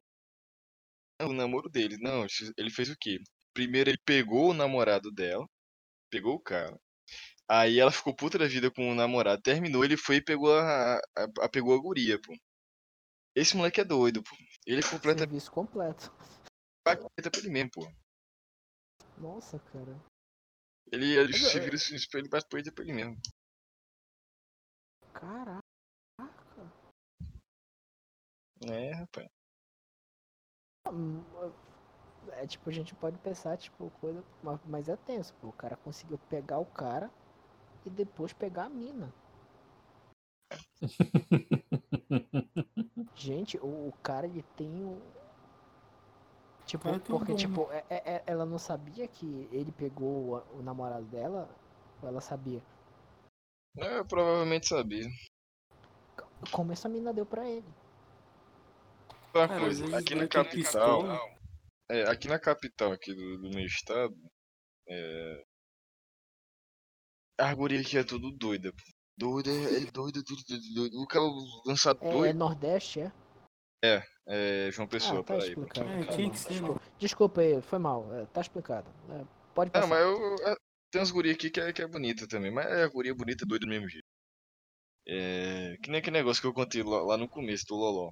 O 1.21 1.33
namoro 1.33 1.69
dele. 1.69 1.97
Não, 1.99 2.25
ele 2.57 2.69
fez 2.69 2.89
o 2.89 2.97
quê? 2.99 3.19
Primeiro 3.53 3.89
ele 3.89 3.99
pegou 4.03 4.49
o 4.49 4.53
namorado 4.53 5.11
dela. 5.11 5.45
Pegou 6.09 6.35
o 6.35 6.39
cara. 6.41 6.77
Aí 7.47 7.79
ela 7.79 7.91
ficou 7.91 8.15
puta 8.15 8.37
da 8.37 8.47
vida 8.47 8.71
com 8.71 8.91
o 8.91 8.95
namorado. 8.95 9.41
Terminou, 9.41 9.83
ele 9.85 9.97
foi 9.97 10.17
e 10.17 10.23
pegou 10.23 10.53
a, 10.57 10.95
a, 10.97 11.01
a- 11.41 11.49
pegou 11.49 11.75
a 11.75 11.81
guria, 11.81 12.19
pô. 12.19 12.33
Esse 13.35 13.55
moleque 13.55 13.81
é 13.81 13.83
doido, 13.85 14.23
pô. 14.23 14.35
Ele 14.65 14.79
é 14.79 14.83
completamente 14.83 15.29
Serviço 15.29 15.51
completo. 15.51 16.11
paqueta 16.83 17.29
pra 17.29 17.39
ele 17.39 17.49
mesmo, 17.49 17.71
pô. 17.71 17.91
Nossa, 19.17 19.59
cara. 19.59 19.95
Ele, 20.91 21.17
ele 21.17 21.33
se 21.33 21.57
é- 21.57 21.59
vira 21.61 21.75
assim, 21.75 21.95
ele 22.15 22.29
bate 22.29 22.47
punheta 22.49 22.71
pra 22.71 22.83
ele 22.83 22.93
mesmo. 22.93 23.17
Caraca. 25.13 25.61
É, 28.69 28.91
rapaz. 28.93 29.27
Hum, 30.91 31.23
É 32.33 32.45
tipo, 32.47 32.69
a 32.69 32.73
gente 32.73 32.93
pode 32.95 33.17
pensar, 33.19 33.57
tipo, 33.57 33.89
coisa. 34.01 34.23
ma- 34.43 34.59
Mas 34.65 34.87
é 34.87 34.95
tenso, 34.95 35.33
pô. 35.41 35.47
O 35.47 35.53
cara 35.53 35.75
conseguiu 35.77 36.17
pegar 36.29 36.59
o 36.59 36.65
cara 36.65 37.09
e 37.85 37.89
depois 37.89 38.31
pegar 38.33 38.65
a 38.65 38.69
mina. 38.69 39.11
Gente, 43.15 43.57
o, 43.57 43.89
o 43.89 43.93
cara 44.03 44.27
ele 44.27 44.43
tem 44.55 44.67
um. 44.69 44.99
Tipo, 46.65 46.83
Cara, 46.85 46.95
é 46.95 46.99
porque, 46.99 47.33
bom, 47.33 47.37
né? 47.37 47.37
tipo, 47.37 47.71
é- 47.71 47.85
é- 47.89 48.03
é- 48.15 48.23
ela 48.25 48.45
não 48.45 48.57
sabia 48.59 49.07
que 49.07 49.47
ele 49.51 49.71
pegou 49.71 50.37
o, 50.53 50.59
o 50.59 50.63
namorado 50.63 51.05
dela? 51.05 51.49
Ou 52.01 52.07
ela 52.09 52.21
sabia? 52.21 52.61
Eu 53.75 54.05
provavelmente 54.05 54.67
sabia. 54.67 55.05
Como 56.51 56.71
essa 56.71 56.89
mina 56.89 57.13
deu 57.13 57.25
pra 57.25 57.47
ele? 57.47 57.65
Uma 59.33 59.47
Cara, 59.47 59.59
coisa, 59.59 59.97
aqui 59.97 60.15
na 60.15 60.27
capital. 60.27 60.99
pistola. 61.03 61.19
É, 61.89 62.03
aqui 62.09 62.27
na 62.27 62.39
capital 62.39 62.91
aqui 62.91 63.13
do, 63.13 63.37
do 63.41 63.49
meu 63.49 63.65
estado. 63.65 64.15
É. 64.87 65.43
A 67.39 67.53
guria 67.55 67.81
aqui 67.81 67.97
é 67.97 68.03
tudo 68.03 68.31
doida, 68.31 68.71
pô. 68.71 68.83
Doida, 69.17 69.49
é 69.51 69.79
doida, 69.91 70.21
tudo 70.25 70.41
doido, 70.47 70.63
doido. 70.73 71.01
O 71.01 71.07
cara 71.07 71.23
lança 71.65 71.91
É, 71.91 72.07
é 72.07 72.11
doido. 72.11 72.37
Nordeste, 72.37 73.01
é? 73.83 74.03
É 74.27 74.69
João 74.71 74.87
Pessoa, 74.87 75.21
ah, 75.21 75.23
tá 75.23 75.33
peraí. 75.37 75.51
É, 75.53 76.15
tinha 76.15 76.29
que 76.29 76.37
ser, 76.37 76.49
né? 76.53 76.59
Desculpa, 76.59 76.81
desculpa 76.99 77.41
aí, 77.41 77.61
foi 77.61 77.79
mal. 77.79 78.13
é, 78.15 78.25
tá 78.27 78.41
explicado. 78.41 78.87
É, 79.09 79.25
pode 79.55 79.71
Não, 79.73 79.81
passar. 79.81 79.87
mas 79.87 79.99
eu. 80.01 80.35
é, 80.47 80.55
Tem 80.91 81.01
umas 81.01 81.11
gurias 81.11 81.35
aqui 81.35 81.49
que 81.49 81.59
é, 81.59 81.73
que 81.73 81.81
é 81.81 81.87
bonita 81.87 82.27
também, 82.27 82.51
mas 82.51 82.65
é 82.67 82.83
a 82.83 82.87
guria 82.89 83.15
bonita 83.15 83.45
doida 83.45 83.65
do 83.65 83.69
mesmo 83.69 83.89
jeito. 83.89 84.05
É. 85.07 85.77
Que 85.83 85.89
nem 85.89 85.99
aquele 85.99 86.17
negócio 86.17 86.41
que 86.41 86.47
eu 86.47 86.53
contei 86.53 86.83
lá, 86.83 87.01
lá 87.01 87.17
no 87.17 87.27
começo 87.27 87.65
do 87.67 87.75
Loló. 87.75 88.11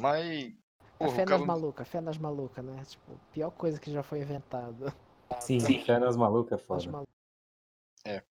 Mas. 0.00 0.52
É 0.98 1.04
Porra, 1.04 1.16
fé 1.16 1.22
o 1.22 1.26
cara. 1.26 1.38
nas 1.38 1.46
malucas, 1.46 1.88
fé 1.88 2.00
nas 2.00 2.18
malucas, 2.18 2.64
né? 2.64 2.82
Tipo, 2.84 3.12
pior 3.32 3.50
coisa 3.50 3.80
que 3.80 3.90
já 3.90 4.02
foi 4.02 4.20
inventada. 4.20 4.94
Sim, 5.40 5.60
fé 5.60 5.98
nas 5.98 6.16
malucas 6.16 6.52
é 6.52 6.56
Nas 6.56 6.66
foda. 6.84 6.90
malucas. 6.92 7.14
É. 8.04 8.22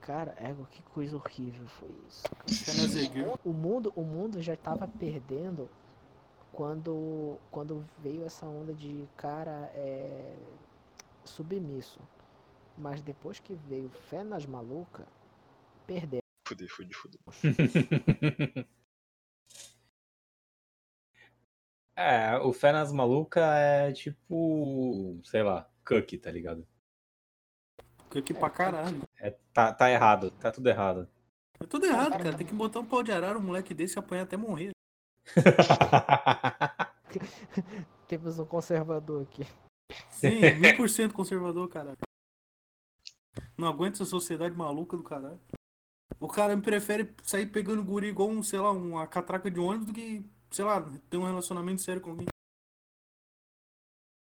Cara, 0.00 0.34
égua, 0.38 0.66
que 0.70 0.82
coisa 0.82 1.16
horrível 1.16 1.66
foi 1.66 1.88
isso. 2.08 2.22
nas. 2.46 3.38
O 3.44 3.52
mundo, 3.52 3.92
o 3.96 4.02
mundo 4.02 4.42
já 4.42 4.54
tava 4.56 4.86
perdendo 4.86 5.70
quando, 6.52 7.38
quando 7.50 7.84
veio 7.98 8.24
essa 8.26 8.44
onda 8.46 8.74
de 8.74 9.08
cara, 9.16 9.70
é, 9.74 10.36
submisso. 11.24 12.00
Mas 12.76 13.00
depois 13.00 13.38
que 13.38 13.54
veio 13.54 13.88
Fé 13.88 14.22
nas 14.24 14.44
Maluca, 14.44 15.06
perdeu. 15.86 16.20
Fuder, 16.46 16.68
fuder, 16.68 16.96
fuder. 16.96 17.20
É, 21.96 22.36
o 22.38 22.52
Fé 22.52 22.72
nas 22.72 22.92
Maluca 22.92 23.40
é 23.56 23.92
tipo, 23.92 25.20
sei 25.24 25.42
lá, 25.42 25.68
cookie, 25.86 26.18
tá 26.18 26.30
ligado? 26.30 26.66
Aqui 28.16 28.32
pra 28.32 28.50
caralho. 28.50 29.02
É, 29.18 29.30
tá, 29.52 29.72
tá 29.72 29.90
errado, 29.90 30.30
tá 30.32 30.50
tudo 30.50 30.68
errado. 30.68 31.08
É 31.60 31.66
tudo 31.66 31.86
errado, 31.86 32.18
cara. 32.18 32.36
Tem 32.36 32.44
que 32.44 32.52
botar 32.52 32.80
um 32.80 32.84
pau 32.84 33.00
de 33.00 33.12
arara, 33.12 33.38
um 33.38 33.42
moleque 33.42 33.72
desse 33.72 33.96
apanha 33.96 34.24
até 34.24 34.36
morrer. 34.36 34.72
Temos 38.08 38.40
um 38.40 38.44
conservador 38.44 39.22
aqui. 39.22 39.46
Sim, 40.10 40.40
1000% 40.40 41.12
conservador, 41.12 41.68
caralho. 41.68 41.96
Não 43.56 43.68
aguento 43.68 43.94
essa 43.94 44.04
sociedade 44.04 44.54
maluca 44.54 44.96
do 44.96 45.04
caralho. 45.04 45.40
O 46.18 46.28
cara 46.28 46.58
prefere 46.58 47.14
sair 47.22 47.46
pegando 47.46 47.84
guri 47.84 48.08
igual 48.08 48.28
um, 48.28 48.42
sei 48.42 48.58
lá, 48.58 48.72
uma 48.72 49.06
catraca 49.06 49.48
de 49.48 49.60
ônibus 49.60 49.86
do 49.86 49.92
que, 49.92 50.28
sei 50.54 50.64
lá, 50.64 50.80
ter 51.10 51.16
um 51.16 51.24
relacionamento 51.24 51.82
sério 51.82 52.00
com 52.00 52.10
alguém. 52.10 52.26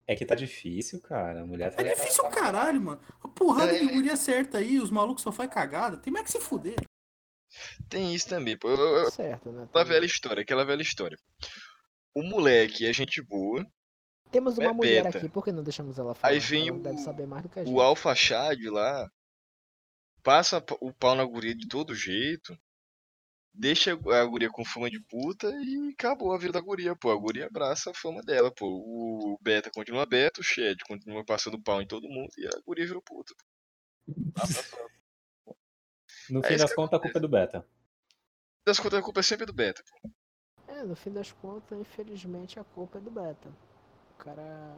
É 0.07 0.17
que 0.17 0.27
tá 0.27 0.35
difícil, 0.35 1.01
cara. 1.01 1.43
A 1.43 1.47
mulher 1.47 1.75
tá. 1.75 1.83
É 1.83 1.95
difícil 1.95 2.25
o 2.25 2.31
caralho, 2.31 2.81
mano. 2.81 3.01
A 3.23 3.29
porrada 3.29 3.73
de 3.79 3.87
guria 3.87 4.17
certa 4.17 4.59
aí, 4.59 4.79
os 4.81 4.91
malucos 4.91 5.23
só 5.23 5.31
faz 5.31 5.49
cagada. 5.51 5.97
Tem 5.97 6.13
mais 6.13 6.27
que 6.27 6.33
se 6.33 6.41
fuder. 6.41 6.75
Tem 7.89 8.15
isso 8.15 8.29
também, 8.29 8.57
pô. 8.59 8.69
Eu- 8.69 9.11
Certo, 9.11 9.53
né? 9.53 9.65
Aquela 9.65 9.85
velha 9.85 10.07
história, 10.07 10.43
aquela 10.43 10.65
velha 10.65 10.83
história. 10.83 11.17
O 12.15 12.23
moleque 12.23 12.87
é 12.87 12.93
gente 12.93 13.23
boa, 13.23 13.65
Temos 14.31 14.59
uma 14.59 14.71
é 14.71 14.73
mulher 14.73 15.05
beta. 15.05 15.19
aqui, 15.19 15.29
por 15.29 15.45
que 15.45 15.53
não 15.53 15.63
deixamos 15.63 15.99
ela 15.99 16.15
falar? 16.15 16.33
Aí 16.33 16.41
vem 16.41 16.69
ela 16.69 16.79
o- 16.79 16.83
deve 16.83 16.99
saber 16.99 17.27
mais 17.27 17.43
do 17.43 17.49
que 17.49 17.61
a 17.61 17.65
gente. 17.65 17.73
o 17.75 17.81
Alpha 17.81 18.15
Chad 18.15 18.59
lá, 18.71 19.09
passa 20.23 20.63
o 20.81 20.93
pau 20.93 21.15
na 21.15 21.25
guria 21.25 21.55
de 21.55 21.69
todo 21.69 21.95
jeito, 21.95 22.59
deixa 23.55 23.93
a 23.93 24.25
guria 24.25 24.51
com 24.51 24.65
fama 24.65 24.91
de 24.91 25.01
puta 25.01 25.49
e 25.63 25.93
acabou 25.93 26.33
a 26.33 26.39
vida 26.39 26.53
da 26.53 26.61
guria, 26.61 26.97
pô. 26.97 27.11
A 27.11 27.17
guria 27.17 27.47
abraça 27.47 27.91
a 27.91 27.95
fama 27.95 28.23
dela, 28.23 28.53
pô. 28.55 28.67
O 28.67 29.39
Beta 29.41 29.71
continua 29.71 30.07
beta, 30.07 30.41
o 30.41 30.45
Shed 30.45 30.79
continua 30.87 31.25
passando 31.25 31.63
pau 31.63 31.81
em 31.83 31.87
todo 31.87 32.09
mundo 32.09 32.31
e 32.39 32.47
a 32.47 32.61
guria 32.67 32.87
virou 32.87 33.03
puta. 33.03 33.35
Abraçou. 34.35 34.91
No 36.31 36.41
É 36.45 36.49
fim 36.49 36.57
das 36.57 36.75
contas, 36.75 36.99
a 36.99 37.03
culpa 37.03 37.19
é 37.19 37.21
do 37.21 37.29
Beta. 37.29 37.67
Das 38.67 38.79
contas, 38.79 38.99
a 38.99 39.03
culpa 39.03 39.21
é 39.21 39.23
sempre 39.23 39.47
do 39.47 39.53
Beta. 39.53 39.83
pô. 40.03 40.11
É, 40.69 40.83
no 40.85 40.95
fim 40.97 41.13
das 41.13 41.33
contas, 41.33 41.79
infelizmente, 41.79 42.59
a 42.59 42.65
culpa 42.65 42.99
é 42.99 43.01
do 43.01 43.11
Beta. 43.11 43.49
O 44.13 44.15
cara. 44.19 44.77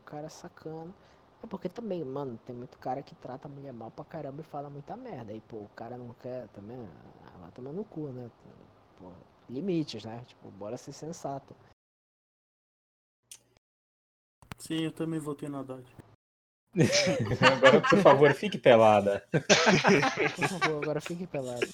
O 0.00 0.04
cara 0.04 0.28
sacana. 0.28 0.94
É 1.42 1.46
porque 1.46 1.68
também, 1.68 2.04
mano, 2.04 2.38
tem 2.46 2.54
muito 2.54 2.78
cara 2.78 3.02
que 3.02 3.14
trata 3.16 3.48
a 3.48 3.50
mulher 3.50 3.72
mal 3.72 3.90
pra 3.90 4.04
caramba 4.04 4.40
e 4.40 4.44
fala 4.44 4.70
muita 4.70 4.96
merda. 4.96 5.32
E, 5.32 5.40
pô, 5.40 5.56
o 5.58 5.68
cara 5.70 5.96
não 5.96 6.14
quer 6.14 6.46
também. 6.48 6.88
ah, 7.26 7.38
Vai 7.38 7.50
tomar 7.50 7.72
no 7.72 7.84
cu, 7.84 8.08
né? 8.08 8.30
Pô, 8.98 9.10
limites, 9.50 10.04
né? 10.04 10.22
Tipo, 10.26 10.50
bora 10.52 10.76
ser 10.76 10.92
sensato. 10.92 11.54
Sim, 14.58 14.84
eu 14.84 14.92
também 14.92 15.18
votei 15.18 15.48
na 15.48 15.58
Haddad. 15.60 15.84
Agora, 17.56 17.80
por 17.82 17.98
favor, 17.98 18.32
fique 18.32 18.56
pelada. 18.56 19.26
Por 19.30 20.48
favor, 20.48 20.82
agora 20.82 21.00
fique 21.00 21.26
pelado. 21.26 21.66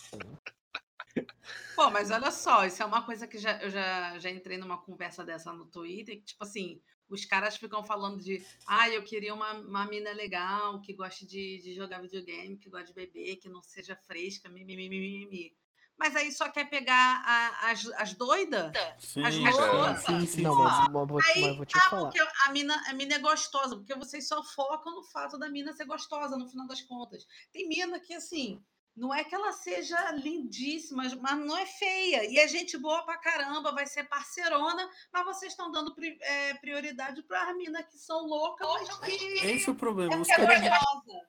Pô, 1.74 1.90
mas 1.90 2.11
olha 2.11 2.31
só, 2.31 2.65
isso 2.66 2.82
é 2.82 2.86
uma 2.86 3.03
coisa 3.05 3.27
que 3.27 3.39
já, 3.39 3.61
eu 3.62 3.70
já, 3.70 4.19
já 4.19 4.31
entrei 4.31 4.59
numa 4.59 4.78
conversa 4.82 5.24
dessa 5.24 5.53
no 5.53 5.66
Twitter, 5.66 6.16
que, 6.16 6.24
tipo 6.24 6.43
assim, 6.43 6.81
os 7.09 7.24
caras 7.24 7.57
ficam 7.57 7.85
falando 7.85 8.23
de 8.23 8.45
ah, 8.66 8.89
eu 8.90 9.03
queria 9.05 9.32
uma, 9.32 9.53
uma 9.53 9.86
mina 9.86 10.12
legal, 10.12 10.81
que 10.81 10.93
goste 10.93 11.24
de, 11.27 11.59
de 11.62 11.74
jogar 11.74 12.01
videogame, 12.03 12.59
que 12.59 12.69
goste 12.69 12.89
de 12.89 12.95
beber, 12.95 13.36
que 13.36 13.49
não 13.49 13.62
seja 13.62 13.95
fresca, 13.97 14.49
mimimi. 14.49 14.89
mimimi. 14.89 15.57
Mas 15.97 16.15
aí 16.15 16.31
só 16.31 16.49
quer 16.49 16.69
pegar 16.69 17.23
a- 17.24 17.70
as, 17.70 17.86
as 17.93 18.12
doidas? 18.15 18.73
Sim, 18.99 19.24
As 19.24 19.35
sim, 19.35 19.51
loucas. 19.53 20.03
sim, 20.05 20.27
sim, 20.27 20.43
Não, 20.43 20.55
mas, 20.57 20.81
mas 20.81 21.09
vou, 21.09 21.20
Aí, 21.23 21.43
mas 21.43 21.57
vou 21.57 21.66
te 21.66 21.74
ah, 21.77 21.90
falar. 21.90 22.12
porque 22.12 22.20
a 22.47 22.53
mina, 22.53 22.82
a 22.89 22.93
mina 22.93 23.15
é 23.15 23.19
gostosa, 23.19 23.77
porque 23.77 23.95
vocês 23.95 24.27
só 24.28 24.43
focam 24.43 24.95
no 24.95 25.03
fato 25.05 25.39
da 25.39 25.49
mina 25.49 25.73
ser 25.73 25.86
gostosa, 25.86 26.36
no 26.36 26.49
final 26.49 26.66
das 26.69 26.82
contas. 26.82 27.27
Tem 27.53 27.69
mina 27.69 27.99
que, 27.99 28.15
assim, 28.15 28.62
não 28.99 29.15
é 29.15 29.23
que 29.25 29.35
ela 29.35 29.53
seja 29.53 30.11
lindíssima, 30.12 31.05
mas 31.20 31.39
não 31.39 31.57
é 31.57 31.65
feia. 31.65 32.25
E 32.31 32.39
é 32.39 32.47
gente 32.49 32.77
boa 32.77 33.03
pra 33.05 33.16
caramba, 33.16 33.73
vai 33.73 33.87
ser 33.87 34.05
parceirona, 34.05 34.89
mas 35.12 35.25
vocês 35.25 35.53
estão 35.53 35.70
dando 35.70 35.95
pri- 35.95 36.19
é, 36.20 36.55
prioridade 36.55 37.23
para 37.23 37.55
minas 37.55 37.87
que 37.87 37.97
são 37.99 38.27
loucas, 38.27 38.66
mas 39.01 39.16
que 39.16 39.25
Esse 39.47 39.69
é 39.69 39.73
o 39.73 39.75
problema. 39.75 40.16
Os 40.16 40.29
é 40.29 40.35
caras. 40.37 40.61
gostosa. 40.61 41.27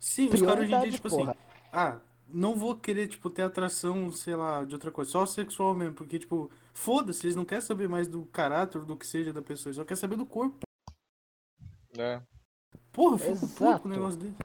Sim, 0.00 0.28
os 0.32 0.40
caras 0.40 0.64
hoje 0.64 0.74
em 0.74 0.80
dia, 0.80 0.92
tipo 0.92 1.08
porra. 1.08 1.30
assim. 1.32 1.40
Ah, 1.72 2.00
não 2.28 2.54
vou 2.54 2.76
querer, 2.78 3.08
tipo, 3.08 3.28
ter 3.30 3.42
atração, 3.42 4.12
sei 4.12 4.36
lá, 4.36 4.64
de 4.64 4.74
outra 4.74 4.90
coisa. 4.92 5.10
Só 5.10 5.24
sexual 5.26 5.74
mesmo. 5.74 5.94
Porque, 5.94 6.18
tipo, 6.18 6.50
foda-se, 6.74 7.26
eles 7.26 7.34
não 7.36 7.44
querem 7.44 7.62
saber 7.64 7.88
mais 7.88 8.06
do 8.06 8.26
caráter, 8.26 8.84
do 8.84 8.96
que 8.96 9.06
seja 9.06 9.32
da 9.32 9.40
pessoa. 9.42 9.70
Eles 9.70 9.76
só 9.76 9.84
querem 9.84 10.00
saber 10.00 10.16
do 10.16 10.26
corpo. 10.26 10.58
Né? 11.96 12.22
Porra, 12.92 13.18
fico 13.18 13.40
puto 13.40 13.64
Exato. 13.64 13.82
com 13.82 13.88
um 13.88 13.92
negócio 13.92 14.18
desse. 14.20 14.36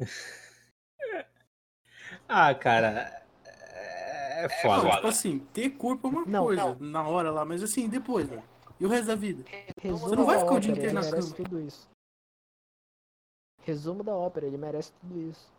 Ah, 2.32 2.54
cara. 2.54 3.20
É 3.44 4.42
Não, 4.42 4.80
foda. 4.80 4.90
tipo 4.96 5.06
assim, 5.08 5.38
ter 5.52 5.70
corpo 5.70 6.06
é 6.06 6.10
uma 6.10 6.24
Não, 6.24 6.44
coisa, 6.44 6.76
na 6.80 7.06
hora 7.06 7.30
lá, 7.30 7.44
mas 7.44 7.62
assim, 7.62 7.88
depois, 7.88 8.28
velho. 8.28 8.42
E 8.78 8.86
o 8.86 8.88
resto 8.88 9.08
da 9.08 9.14
vida? 9.14 9.44
Resumo 9.78 10.14
não 10.16 10.24
vai 10.24 10.36
da 10.36 10.42
ficar 10.44 10.54
o 10.54 10.60
dia 10.60 10.70
ópera, 10.72 10.86
inteiro 10.86 10.86
ele 10.86 10.94
na 10.94 11.10
merece 11.10 11.34
cama. 11.34 11.44
tudo 11.48 11.60
isso. 11.60 11.88
Resumo 13.62 14.02
da 14.02 14.14
ópera, 14.14 14.46
ele 14.46 14.56
merece 14.56 14.92
tudo 15.00 15.20
isso. 15.20 15.52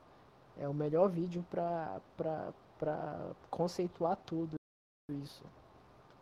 É 0.58 0.68
o 0.68 0.74
melhor 0.74 1.08
vídeo 1.10 1.46
pra, 1.50 2.00
pra, 2.18 2.52
pra 2.80 3.32
conceituar 3.50 4.16
tudo 4.26 4.56
isso. 5.12 5.44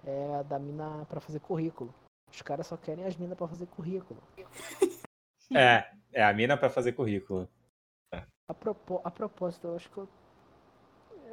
É 0.05 0.35
a 0.39 0.43
da 0.43 0.59
mina 0.59 1.05
pra 1.05 1.19
fazer 1.21 1.39
currículo. 1.39 1.93
Os 2.31 2.41
caras 2.41 2.67
só 2.67 2.75
querem 2.75 3.05
as 3.05 3.15
minas 3.15 3.37
pra 3.37 3.47
fazer 3.47 3.65
currículo. 3.67 4.21
É, 5.55 5.89
é 6.11 6.23
a 6.23 6.33
mina 6.33 6.57
pra 6.57 6.69
fazer 6.69 6.91
currículo. 6.93 7.47
A, 8.47 8.53
propo- 8.53 9.01
a 9.03 9.11
propósito, 9.11 9.67
eu 9.67 9.75
acho 9.75 9.89
que 9.89 9.97
eu, 9.97 10.09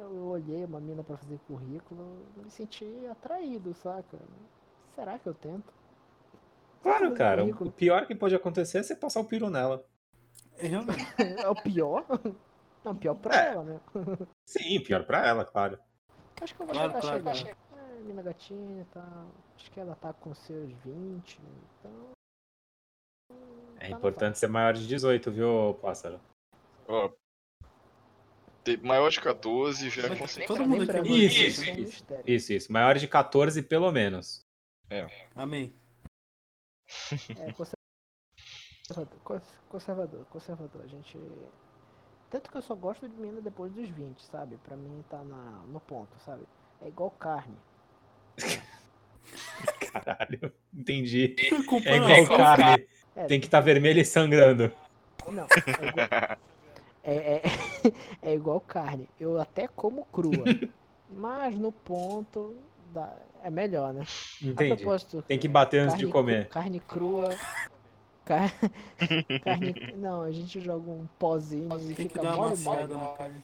eu 0.09 0.23
olhei 0.27 0.63
uma 0.65 0.79
mina 0.79 1.03
pra 1.03 1.17
fazer 1.17 1.39
currículo 1.47 2.25
me 2.35 2.49
senti 2.49 2.85
atraído, 3.11 3.73
saca? 3.75 4.17
Será 4.95 5.17
que 5.19 5.27
eu 5.27 5.33
tento? 5.33 5.73
Claro, 6.81 7.13
cara. 7.13 7.41
O 7.43 7.47
currículo. 7.47 7.71
pior 7.71 8.05
que 8.07 8.15
pode 8.15 8.35
acontecer 8.35 8.79
é 8.79 8.83
você 8.83 8.95
passar 8.95 9.19
o 9.19 9.25
piru 9.25 9.49
nela. 9.49 9.85
É 10.57 10.67
realmente. 10.67 10.97
É 11.45 11.47
o 11.49 11.55
pior? 11.55 12.05
Não, 12.83 12.95
pior 12.95 13.15
pra 13.15 13.35
É. 13.35 13.47
ela, 13.53 13.63
né? 13.63 13.79
Sim, 14.45 14.79
pior 14.81 15.05
pra 15.05 15.25
ela, 15.27 15.43
claro. 15.45 15.77
Acho 16.41 16.55
que 16.55 16.61
eu 16.61 16.65
vou 16.65 16.75
Claro, 16.75 16.93
tentar 16.93 17.19
claro, 17.21 17.35
chegar. 17.35 17.57
É, 17.77 17.99
mina 18.01 18.21
gatinha 18.21 18.81
e 18.81 18.85
tal. 18.85 19.25
Acho 19.55 19.71
que 19.71 19.79
ela 19.79 19.95
tá 19.95 20.13
com 20.13 20.33
seus 20.33 20.71
20, 20.85 21.39
então. 21.79 21.91
É 23.79 23.89
tá 23.89 23.97
importante 23.97 24.37
ser 24.39 24.47
maior 24.47 24.73
de 24.73 24.87
18, 24.87 25.31
viu, 25.31 25.77
pássaro? 25.81 26.19
Ó, 26.87 27.09
ter 27.09 27.15
maior 28.77 29.09
de 29.09 29.21
14 29.21 29.89
já 29.89 30.07
é 30.07 30.15
conceito. 30.15 30.47
Todo 30.47 30.67
mundo 30.67 30.83
aqui 30.83 30.91
é 30.91 31.01
mais 31.01 31.11
Isso, 31.11 31.63
isso 31.63 32.03
isso, 32.25 32.51
é 32.51 32.55
isso. 32.55 32.71
Maior 32.73 32.97
de 32.97 33.07
14 33.07 33.61
pelo 33.63 33.91
menos. 33.91 34.45
Amém. 35.35 35.73
É, 37.37 37.51
conservador, 37.53 39.19
cons- 39.23 39.59
conservador, 39.69 40.25
conservador. 40.25 40.81
A 40.83 40.87
gente. 40.87 41.17
Tanto 42.29 42.51
que 42.51 42.57
eu 42.57 42.61
só 42.61 42.75
gosto 42.75 43.07
de 43.07 43.15
mina 43.15 43.39
depois 43.39 43.71
dos 43.71 43.87
20, 43.89 44.21
sabe? 44.25 44.57
Pra 44.65 44.75
mim 44.75 45.03
tá 45.09 45.23
na, 45.23 45.63
no 45.67 45.79
ponto, 45.79 46.11
sabe? 46.25 46.43
É 46.81 46.87
igual 46.89 47.11
carne. 47.11 47.57
Caralho, 49.91 50.53
entendi. 50.73 51.35
É 51.85 51.97
igual 51.97 52.27
carne. 52.37 52.87
É, 53.15 53.25
Tem 53.25 53.39
que 53.39 53.47
estar 53.47 53.61
vermelho 53.61 53.99
e 53.99 54.05
sangrando. 54.05 54.71
Não, 55.27 55.43
é 55.43 55.87
igual, 55.89 56.37
é, 57.09 57.35
é, 57.37 57.41
é 58.31 58.33
igual 58.33 58.59
carne. 58.59 59.07
Eu 59.19 59.39
até 59.39 59.67
como 59.67 60.05
crua. 60.05 60.45
mas 61.09 61.57
no 61.57 61.71
ponto 61.71 62.55
dá- 62.93 63.17
é 63.41 63.49
melhor, 63.49 63.93
né? 63.93 64.01
A 64.41 64.45
Entendi. 64.45 64.75
propósito, 64.83 65.21
Tem 65.21 65.39
que 65.39 65.47
bater 65.47 65.79
antes 65.79 65.97
de 65.97 66.03
cru- 66.03 66.11
comer. 66.11 66.49
Carne 66.49 66.79
crua. 66.81 67.29
car- 68.25 68.51
carne. 69.41 69.73
Não, 69.95 70.21
a 70.21 70.31
gente 70.31 70.59
joga 70.59 70.89
um 70.89 71.07
pozinho 71.17 71.69
e 71.79 71.95
Tem 71.95 72.07
que 72.07 72.13
fica 72.13 72.23
mole, 72.23 72.37
mole. 72.37 72.49
maciada 72.49 72.97
na 72.97 73.07
carne. 73.15 73.43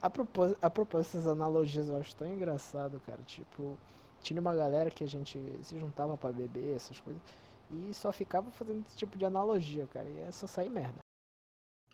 A 0.00 0.08
propósito, 0.08 0.58
a 0.62 0.70
propósito, 0.70 1.16
essas 1.16 1.26
analogias 1.26 1.88
eu 1.88 1.96
acho 1.96 2.14
tão 2.14 2.28
engraçado, 2.32 3.00
cara. 3.04 3.18
Tipo, 3.26 3.76
tinha 4.22 4.40
uma 4.40 4.54
galera 4.54 4.90
que 4.90 5.02
a 5.02 5.08
gente 5.08 5.38
se 5.62 5.78
juntava 5.78 6.16
pra 6.16 6.30
beber, 6.30 6.76
essas 6.76 7.00
coisas, 7.00 7.20
e 7.70 7.92
só 7.94 8.12
ficava 8.12 8.50
fazendo 8.50 8.84
esse 8.86 8.96
tipo 8.96 9.16
de 9.18 9.24
analogia, 9.24 9.86
cara. 9.88 10.08
E 10.08 10.20
é 10.20 10.30
só 10.32 10.46
sair 10.46 10.70
merda. 10.70 10.98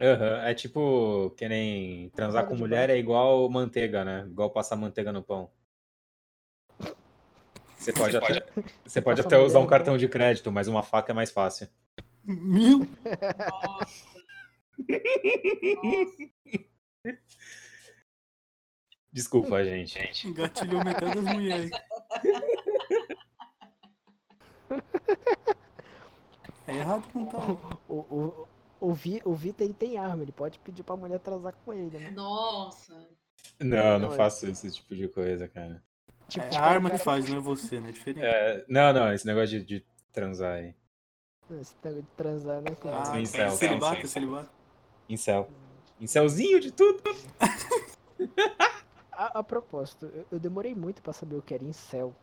Aham, 0.00 0.42
É 0.44 0.54
tipo, 0.54 1.30
que 1.36 1.48
nem 1.48 2.08
transar 2.10 2.46
com 2.46 2.56
mulher 2.56 2.88
bar. 2.88 2.94
é 2.94 2.98
igual 2.98 3.48
manteiga, 3.48 4.04
né? 4.04 4.26
Igual 4.26 4.50
passar 4.50 4.74
manteiga 4.76 5.12
no 5.12 5.22
pão. 5.22 5.50
Você 7.76 7.92
pode 7.92 8.16
até, 8.16 8.44
você 8.84 9.00
pode 9.02 9.20
até 9.20 9.38
usar 9.38 9.58
um 9.60 9.66
cartão 9.66 9.96
de 9.96 10.08
crédito, 10.08 10.50
mas 10.50 10.66
uma 10.68 10.82
faca 10.82 11.12
é 11.12 11.14
mais 11.14 11.30
fácil. 11.30 11.68
Meu, 12.24 12.78
Nossa. 13.50 14.12
Desculpa, 19.12 19.62
gente. 19.64 19.98
engatilhou 20.26 20.82
metade 20.84 21.14
das 21.14 21.24
mulheres. 21.34 21.70
É 26.66 26.76
errado 26.76 27.04
não 27.14 27.26
tá. 27.26 27.38
O, 27.88 27.94
o, 27.94 28.48
o, 28.80 28.94
Vi, 28.94 29.20
o 29.24 29.34
Vitor 29.34 29.64
ele 29.64 29.74
tem 29.74 29.98
arma, 29.98 30.22
ele 30.22 30.32
pode 30.32 30.58
pedir 30.58 30.82
pra 30.82 30.96
mulher 30.96 31.18
transar 31.18 31.54
com 31.64 31.72
ele, 31.72 31.98
né? 31.98 32.10
Nossa. 32.10 32.94
Não, 33.60 33.98
não 33.98 34.10
Não, 34.10 34.16
faço 34.16 34.46
esse 34.46 34.70
tipo 34.70 34.94
de 34.94 35.08
coisa, 35.08 35.48
cara. 35.48 35.82
Tipo, 36.28 36.44
É 36.44 36.48
a 36.48 36.50
caras 36.50 36.66
arma 36.74 36.90
que 36.90 36.98
faz, 36.98 37.28
não 37.28 37.38
é 37.38 37.40
você, 37.40 37.80
né? 37.80 37.88
É 37.90 37.92
diferente. 37.92 38.24
É, 38.24 38.64
não, 38.68 38.92
não, 38.92 39.12
esse 39.12 39.26
negócio 39.26 39.48
de, 39.58 39.64
de 39.64 39.86
transar 40.12 40.54
aí. 40.54 40.74
Esse 41.60 41.74
negócio 41.82 42.02
de 42.02 42.08
transar, 42.16 42.60
né? 42.62 42.74
cara? 42.76 43.12
Ah, 43.12 43.20
Incel, 43.20 43.50
sim. 43.50 43.56
se 43.56 43.64
ele 43.66 44.26
bate. 44.26 44.48
Incel. 45.08 45.48
Incelzinho 46.00 46.60
de 46.60 46.70
tudo. 46.72 47.02
A, 49.12 49.38
a 49.40 49.42
propósito, 49.42 50.06
eu, 50.06 50.26
eu 50.32 50.40
demorei 50.40 50.74
muito 50.74 51.02
pra 51.02 51.12
saber 51.12 51.36
o 51.36 51.42
que 51.42 51.54
era 51.54 51.62
incel. 51.62 52.14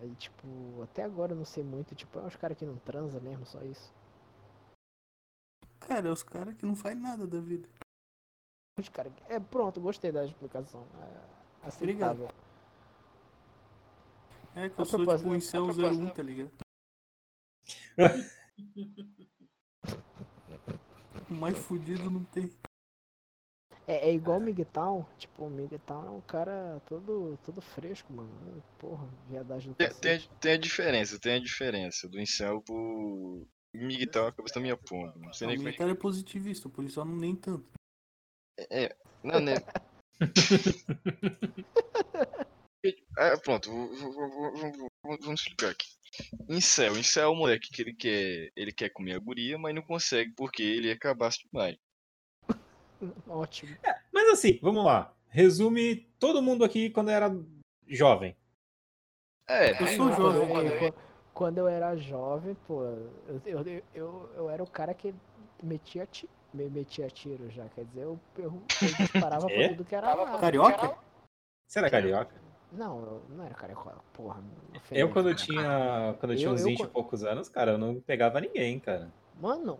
Aí, 0.00 0.14
tipo, 0.16 0.82
até 0.82 1.02
agora 1.04 1.32
eu 1.32 1.36
não 1.36 1.44
sei 1.44 1.62
muito. 1.62 1.94
Tipo, 1.94 2.18
é 2.18 2.22
uns 2.22 2.36
caras 2.36 2.56
que 2.56 2.64
não 2.64 2.76
transa 2.78 3.20
mesmo, 3.20 3.44
só 3.46 3.62
isso. 3.62 3.92
Cara, 5.80 6.08
é 6.08 6.12
os 6.12 6.22
caras 6.22 6.54
que 6.56 6.64
não 6.64 6.74
faz 6.76 6.98
nada 6.98 7.26
da 7.26 7.40
vida. 7.40 7.68
Os 8.78 8.88
cara 8.88 9.10
que- 9.10 9.22
É, 9.32 9.38
pronto, 9.38 9.80
gostei 9.80 10.10
da 10.12 10.24
explicação. 10.24 10.86
É 11.62 11.66
aceitável. 11.66 12.28
É 14.54 14.68
que 14.68 14.78
eu 14.80 14.82
A 14.82 14.86
sou 14.86 15.00
tipo 15.06 15.28
um 15.28 15.34
incel 15.34 15.66
propósito. 15.66 16.02
01, 16.04 16.10
tá 16.10 16.22
ligado? 16.22 16.50
O 21.28 21.34
mais 21.34 21.56
fudido 21.56 22.10
não 22.10 22.24
tem. 22.24 22.50
É, 23.86 24.08
é 24.08 24.12
igual 24.14 24.38
o 24.38 24.40
Migtown. 24.40 25.04
Tipo, 25.18 25.44
o 25.46 25.50
Migtown 25.50 26.06
é 26.06 26.10
um 26.10 26.20
cara 26.20 26.80
todo, 26.86 27.38
todo 27.44 27.60
fresco, 27.60 28.12
mano. 28.12 28.62
Porra, 28.78 29.08
viadagem 29.28 29.72
do 29.72 29.74
Tem, 29.76 29.88
tem, 29.94 30.20
tem 30.40 30.52
a 30.52 30.58
diferença, 30.58 31.18
tem 31.18 31.34
a 31.34 31.40
diferença 31.40 32.08
do 32.08 32.20
incel 32.20 32.62
pro 32.62 33.46
migtal 33.72 34.26
a 34.28 34.32
cabeça 34.32 34.54
da 34.56 34.60
minha 34.60 34.76
ponta. 34.76 35.18
Não 35.18 35.32
sei 35.32 35.46
O 35.46 35.50
nem 35.50 35.58
como 35.58 35.68
é 35.90 35.92
é 35.92 35.94
positivista, 35.94 36.68
por 36.68 36.84
isso 36.84 37.04
não 37.04 37.16
nem 37.16 37.34
tanto. 37.34 37.66
É, 38.58 38.94
não, 39.22 39.40
né? 39.40 39.54
É, 43.18 43.36
pronto, 43.36 43.70
vou- 43.70 43.94
vou- 43.94 44.72
vou- 44.72 44.90
vamos 45.20 45.40
explicar 45.40 45.70
aqui. 45.70 45.86
Incel, 46.48 46.96
incel 46.96 47.24
é 47.24 47.26
o 47.28 47.34
moleque 47.34 47.68
que 47.70 47.82
ele 47.82 47.94
quer, 47.94 48.50
ele 48.56 48.72
quer 48.72 48.88
comer 48.90 49.16
a 49.16 49.18
guria, 49.18 49.58
mas 49.58 49.74
não 49.74 49.82
consegue 49.82 50.32
porque 50.34 50.62
ele 50.62 50.88
é 50.90 50.96
cabaço 50.96 51.40
demais. 51.44 51.76
Ótimo. 53.28 53.76
Mas 54.12 54.28
assim, 54.30 54.58
vamos 54.62 54.84
lá. 54.84 55.12
Resume 55.28 55.96
todo 56.18 56.42
mundo 56.42 56.64
aqui 56.64 56.90
quando 56.90 57.10
era 57.10 57.30
jovem. 57.86 58.36
É, 59.48 59.70
Eu 59.82 59.86
sou 59.88 60.08
Quando 60.10 60.16
jovem, 60.16 60.42
eu- 60.42 60.48
mano. 60.48 60.68
eu- 60.70 60.94
Quando 61.32 61.58
eu 61.58 61.68
era 61.68 61.96
jovem, 61.96 62.54
pô, 62.66 62.82
eu, 62.84 63.40
eu, 63.46 63.82
eu, 63.94 64.30
eu 64.34 64.50
era 64.50 64.62
o 64.62 64.66
cara 64.70 64.92
que 64.92 65.14
metia, 65.62 66.04
ti, 66.06 66.28
me 66.52 66.68
metia 66.68 67.08
tiro 67.08 67.48
já. 67.50 67.66
Quer 67.68 67.84
dizer, 67.86 68.02
eu, 68.02 68.20
eu, 68.36 68.62
eu 68.82 68.88
disparava 68.98 69.46
É? 69.50 69.68
tudo 69.68 69.84
que 69.84 69.94
era. 69.94 70.38
Carioca? 70.38 70.98
Você 71.66 71.78
era 71.78 71.88
carioca? 71.88 72.34
Não, 72.72 73.00
eu 73.00 73.22
não 73.30 73.44
era 73.44 73.54
carioca, 73.54 73.96
porra. 74.12 74.42
Eu 74.90 75.10
quando 75.12 75.30
eu 75.30 75.34
tinha, 75.36 76.14
quando 76.20 76.32
eu 76.32 76.36
tinha 76.36 76.48
Eu- 76.48 76.54
uns 76.54 76.60
eu 76.60 76.66
20 76.66 76.80
e 76.80 76.86
poucos 76.88 77.22
anos, 77.24 77.48
cara, 77.48 77.72
eu 77.72 77.78
não 77.78 78.00
pegava 78.00 78.40
ninguém, 78.40 78.78
cara. 78.78 79.10
Mano, 79.40 79.78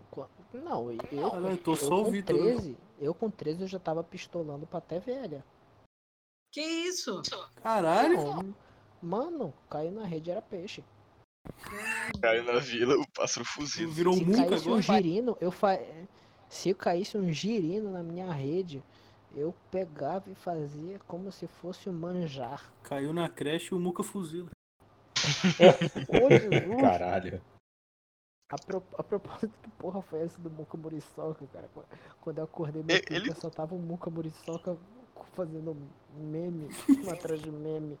não, 0.53 0.91
eu, 0.91 0.97
eu 1.11 1.57
tô 1.57 1.73
eu 1.73 1.75
só 1.75 2.01
o 2.01 2.05
com 2.05 2.11
Vitor, 2.11 2.35
né? 2.35 2.41
13, 2.41 2.77
eu 2.99 3.13
com 3.13 3.29
13 3.29 3.61
eu 3.61 3.67
já 3.67 3.79
tava 3.79 4.03
pistolando 4.03 4.65
pra 4.65 4.79
até 4.79 4.99
velha. 4.99 5.45
Que 6.51 6.61
isso? 6.61 7.21
Caralho! 7.61 8.17
Não, 8.17 8.55
mano, 9.01 9.53
caiu 9.69 9.91
na 9.91 10.03
rede 10.05 10.31
era 10.31 10.41
peixe. 10.41 10.83
caiu 12.19 12.43
na 12.43 12.59
vila, 12.59 12.95
o 12.95 13.07
pássaro 13.11 13.45
fuzil. 13.45 13.89
Virou 13.91 14.13
Se 14.15 14.23
um 14.23 14.27
muca 14.27 14.49
caísse 14.49 14.67
um 14.67 14.73
agora? 14.73 14.81
girino, 14.81 15.37
eu 15.39 15.51
fa... 15.51 15.79
se 16.49 16.73
caísse 16.73 17.17
um 17.17 17.31
girino 17.31 17.91
na 17.91 18.01
minha 18.03 18.31
rede, 18.31 18.83
eu 19.35 19.53
pegava 19.69 20.29
e 20.29 20.35
fazia 20.35 20.99
como 21.07 21.31
se 21.31 21.47
fosse 21.47 21.87
um 21.87 21.93
manjar. 21.93 22.69
Caiu 22.83 23.13
na 23.13 23.29
creche 23.29 23.73
e 23.73 23.77
o 23.77 23.79
muca 23.79 24.03
fuzila. 24.03 24.49
Ô, 26.09 26.29
Jesus! 26.29 26.81
Caralho. 26.81 27.41
A, 28.51 28.57
pro... 28.57 28.83
a 28.97 29.03
propósito, 29.03 29.53
que 29.63 29.69
porra 29.71 30.01
foi 30.01 30.21
essa 30.21 30.39
do 30.41 30.49
Muca 30.49 30.77
Muriçoca, 30.77 31.45
cara? 31.47 31.69
Qu- 31.73 31.85
Quando 32.19 32.37
eu 32.39 32.43
acordei, 32.43 32.83
meu 32.83 33.01
ele- 33.09 33.33
só 33.35 33.49
tava 33.49 33.73
o 33.75 33.79
Muca 33.79 34.09
Muriçoca 34.09 34.77
fazendo 35.33 35.75
meme, 36.13 36.69
um 37.05 37.09
atrás 37.09 37.41
de 37.41 37.49
meme. 37.49 37.97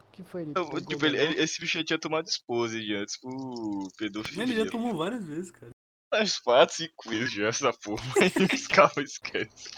O 0.00 0.10
que 0.12 0.22
foi 0.24 0.42
ele? 0.42 0.54
Tipo, 0.54 1.06
ele- 1.06 1.18
esse 1.40 1.60
bicho 1.60 1.78
já 1.78 1.84
tinha 1.84 1.98
tomado 1.98 2.26
esposa 2.26 2.80
de 2.80 2.94
antes 2.94 3.16
por 3.18 3.88
pedofilia. 3.98 4.42
Ele 4.42 4.64
já 4.64 4.70
tomou 4.70 4.96
várias 4.96 5.24
vezes, 5.24 5.50
cara. 5.50 5.70
As 6.12 6.38
quatro, 6.40 6.74
cinco 6.74 7.08
vezes 7.08 7.32
já 7.32 7.46
essa 7.48 7.72
porra, 7.72 8.02
mas 8.50 8.66
calma, 8.66 9.02
esquece. 9.02 9.70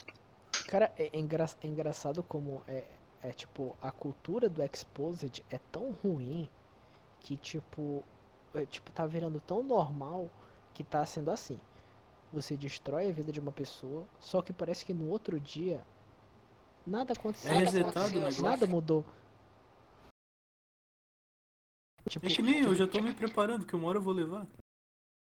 Cara, 0.67 0.91
é, 0.97 1.11
é 1.15 1.19
engra- 1.19 1.51
é 1.61 1.67
engraçado 1.67 2.23
como 2.23 2.63
é, 2.67 2.85
é 3.23 3.33
tipo, 3.33 3.77
a 3.83 3.91
cultura 3.91 4.49
do 4.49 4.63
Exposed 4.63 5.45
é 5.51 5.59
tão 5.71 5.91
ruim 5.91 6.49
que 7.21 7.37
tipo, 7.37 8.03
é, 8.55 8.67
tipo, 8.67 8.91
tá 8.93 9.07
virando 9.07 9.41
tão 9.41 9.63
normal 9.63 10.31
que 10.75 10.85
tá 10.85 11.05
sendo 11.07 11.31
assim. 11.31 11.61
Você 12.33 12.57
destrói 12.57 13.09
a 13.09 13.13
vida 13.13 13.31
de 13.31 13.41
uma 13.41 13.53
pessoa, 13.53 14.07
só 14.19 14.41
que 14.41 14.53
parece 14.53 14.85
que 14.85 14.95
no 14.95 15.09
outro 15.11 15.39
dia 15.39 15.85
nada 16.87 17.13
aconteceu. 17.13 17.53
É 17.53 17.59
resetado 17.59 18.13
negócio. 18.15 18.43
Nada 18.43 18.67
mudou. 18.67 19.05
Tipo, 22.09 22.27
É 22.27 22.31
que 22.31 22.43
nem 22.43 22.63
eu, 22.63 22.75
já 22.75 22.87
tô 22.87 23.01
me 23.01 23.15
preparando, 23.15 23.65
que 23.65 23.77
uma 23.77 23.89
hora 23.89 23.99
eu 23.99 24.03
vou 24.03 24.13
levar. 24.13 24.47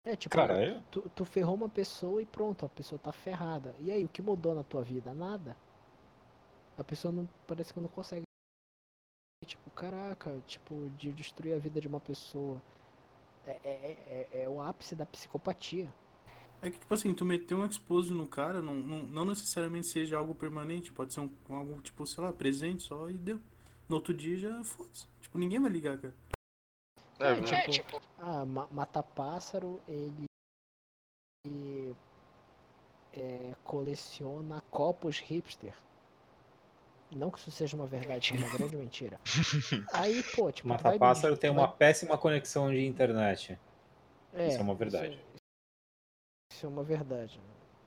é, 0.04 0.14
tipo, 0.14 0.34
Caralho. 0.34 0.82
tu, 0.90 1.02
tu 1.10 1.24
ferrou 1.24 1.54
uma 1.54 1.68
pessoa 1.68 2.20
e 2.20 2.26
pronto, 2.26 2.66
a 2.66 2.68
pessoa 2.68 2.98
tá 2.98 3.12
ferrada. 3.12 3.74
E 3.80 3.90
aí, 3.90 4.04
o 4.04 4.08
que 4.08 4.20
mudou 4.22 4.54
na 4.54 4.62
tua 4.62 4.82
vida? 4.82 5.14
Nada. 5.14 5.56
A 6.76 6.84
pessoa 6.84 7.10
não 7.10 7.28
parece 7.46 7.72
que 7.72 7.80
não 7.80 7.88
consegue. 7.88 8.22
Tipo, 9.44 9.70
caraca, 9.70 10.38
tipo, 10.46 10.90
de 10.98 11.12
destruir 11.12 11.54
a 11.54 11.58
vida 11.58 11.80
de 11.80 11.88
uma 11.88 12.00
pessoa. 12.00 12.60
É, 13.46 13.60
é, 13.64 14.28
é, 14.32 14.42
é 14.42 14.48
o 14.48 14.60
ápice 14.60 14.94
da 14.94 15.06
psicopatia. 15.06 15.92
É 16.62 16.70
que, 16.70 16.78
tipo 16.78 16.92
assim, 16.92 17.14
tu 17.14 17.24
meter 17.24 17.54
um 17.54 17.66
expose 17.66 18.12
no 18.12 18.26
cara, 18.26 18.60
não, 18.60 18.74
não, 18.74 19.02
não 19.02 19.24
necessariamente 19.26 19.86
seja 19.86 20.18
algo 20.18 20.34
permanente, 20.34 20.92
pode 20.92 21.12
ser 21.12 21.20
um, 21.20 21.30
algo, 21.50 21.80
tipo, 21.82 22.06
sei 22.06 22.24
lá, 22.24 22.32
presente 22.32 22.82
só 22.82 23.08
e 23.10 23.14
deu. 23.14 23.40
No 23.88 23.96
outro 23.96 24.12
dia 24.12 24.36
já 24.36 24.64
foda-se. 24.64 25.06
Tipo, 25.20 25.38
ninguém 25.38 25.60
vai 25.60 25.70
ligar, 25.70 25.98
cara. 25.98 26.14
É, 27.18 27.30
É, 27.30 27.68
tipo, 27.68 28.00
ah, 28.18 28.44
ma 28.44 28.66
matar 28.70 29.02
pássaro, 29.02 29.80
ele, 29.88 30.26
ele, 31.46 31.94
é, 33.12 33.54
coleciona 33.64 34.60
copos 34.70 35.18
hipster. 35.20 35.74
Não 37.10 37.30
que 37.30 37.38
isso 37.38 37.50
seja 37.50 37.76
uma 37.76 37.86
verdade, 37.86 38.32
é 38.34 38.36
uma 38.36 38.48
grande 38.58 38.76
mentira. 38.76 39.20
Aí, 39.92 40.22
pô, 40.34 40.50
tipo, 40.52 40.68
tu 40.68 40.72
Matar 40.72 40.90
vai- 40.90 40.98
pássaro 40.98 41.36
tem 41.36 41.50
tu 41.50 41.54
uma 41.54 41.66
vai- 41.68 41.76
péssima 41.76 42.18
conexão 42.18 42.70
de 42.70 42.84
internet. 42.84 43.58
É, 44.32 44.48
Isso 44.48 44.58
é 44.58 44.62
uma 44.62 44.74
verdade. 44.74 45.14
Isso, 45.14 45.22
isso 46.52 46.66
é 46.66 46.68
uma 46.68 46.82
verdade. 46.82 47.40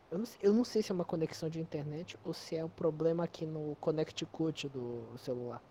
Eu 0.10 0.18
não, 0.18 0.26
sei, 0.26 0.40
eu 0.41 0.54
não 0.54 0.64
sei 0.64 0.82
se 0.82 0.91
é 0.91 0.96
uma 0.96 1.06
conexão 1.06 1.50
de 1.50 1.60
internet 1.60 2.18
ou 2.26 2.34
se 2.34 2.56
é 2.56 2.66
um 2.66 2.70
problema 2.70 3.24
aqui 3.24 3.46
no 3.46 3.76
Connecticut 3.76 4.68
do 4.70 5.06
celular. 5.20 5.62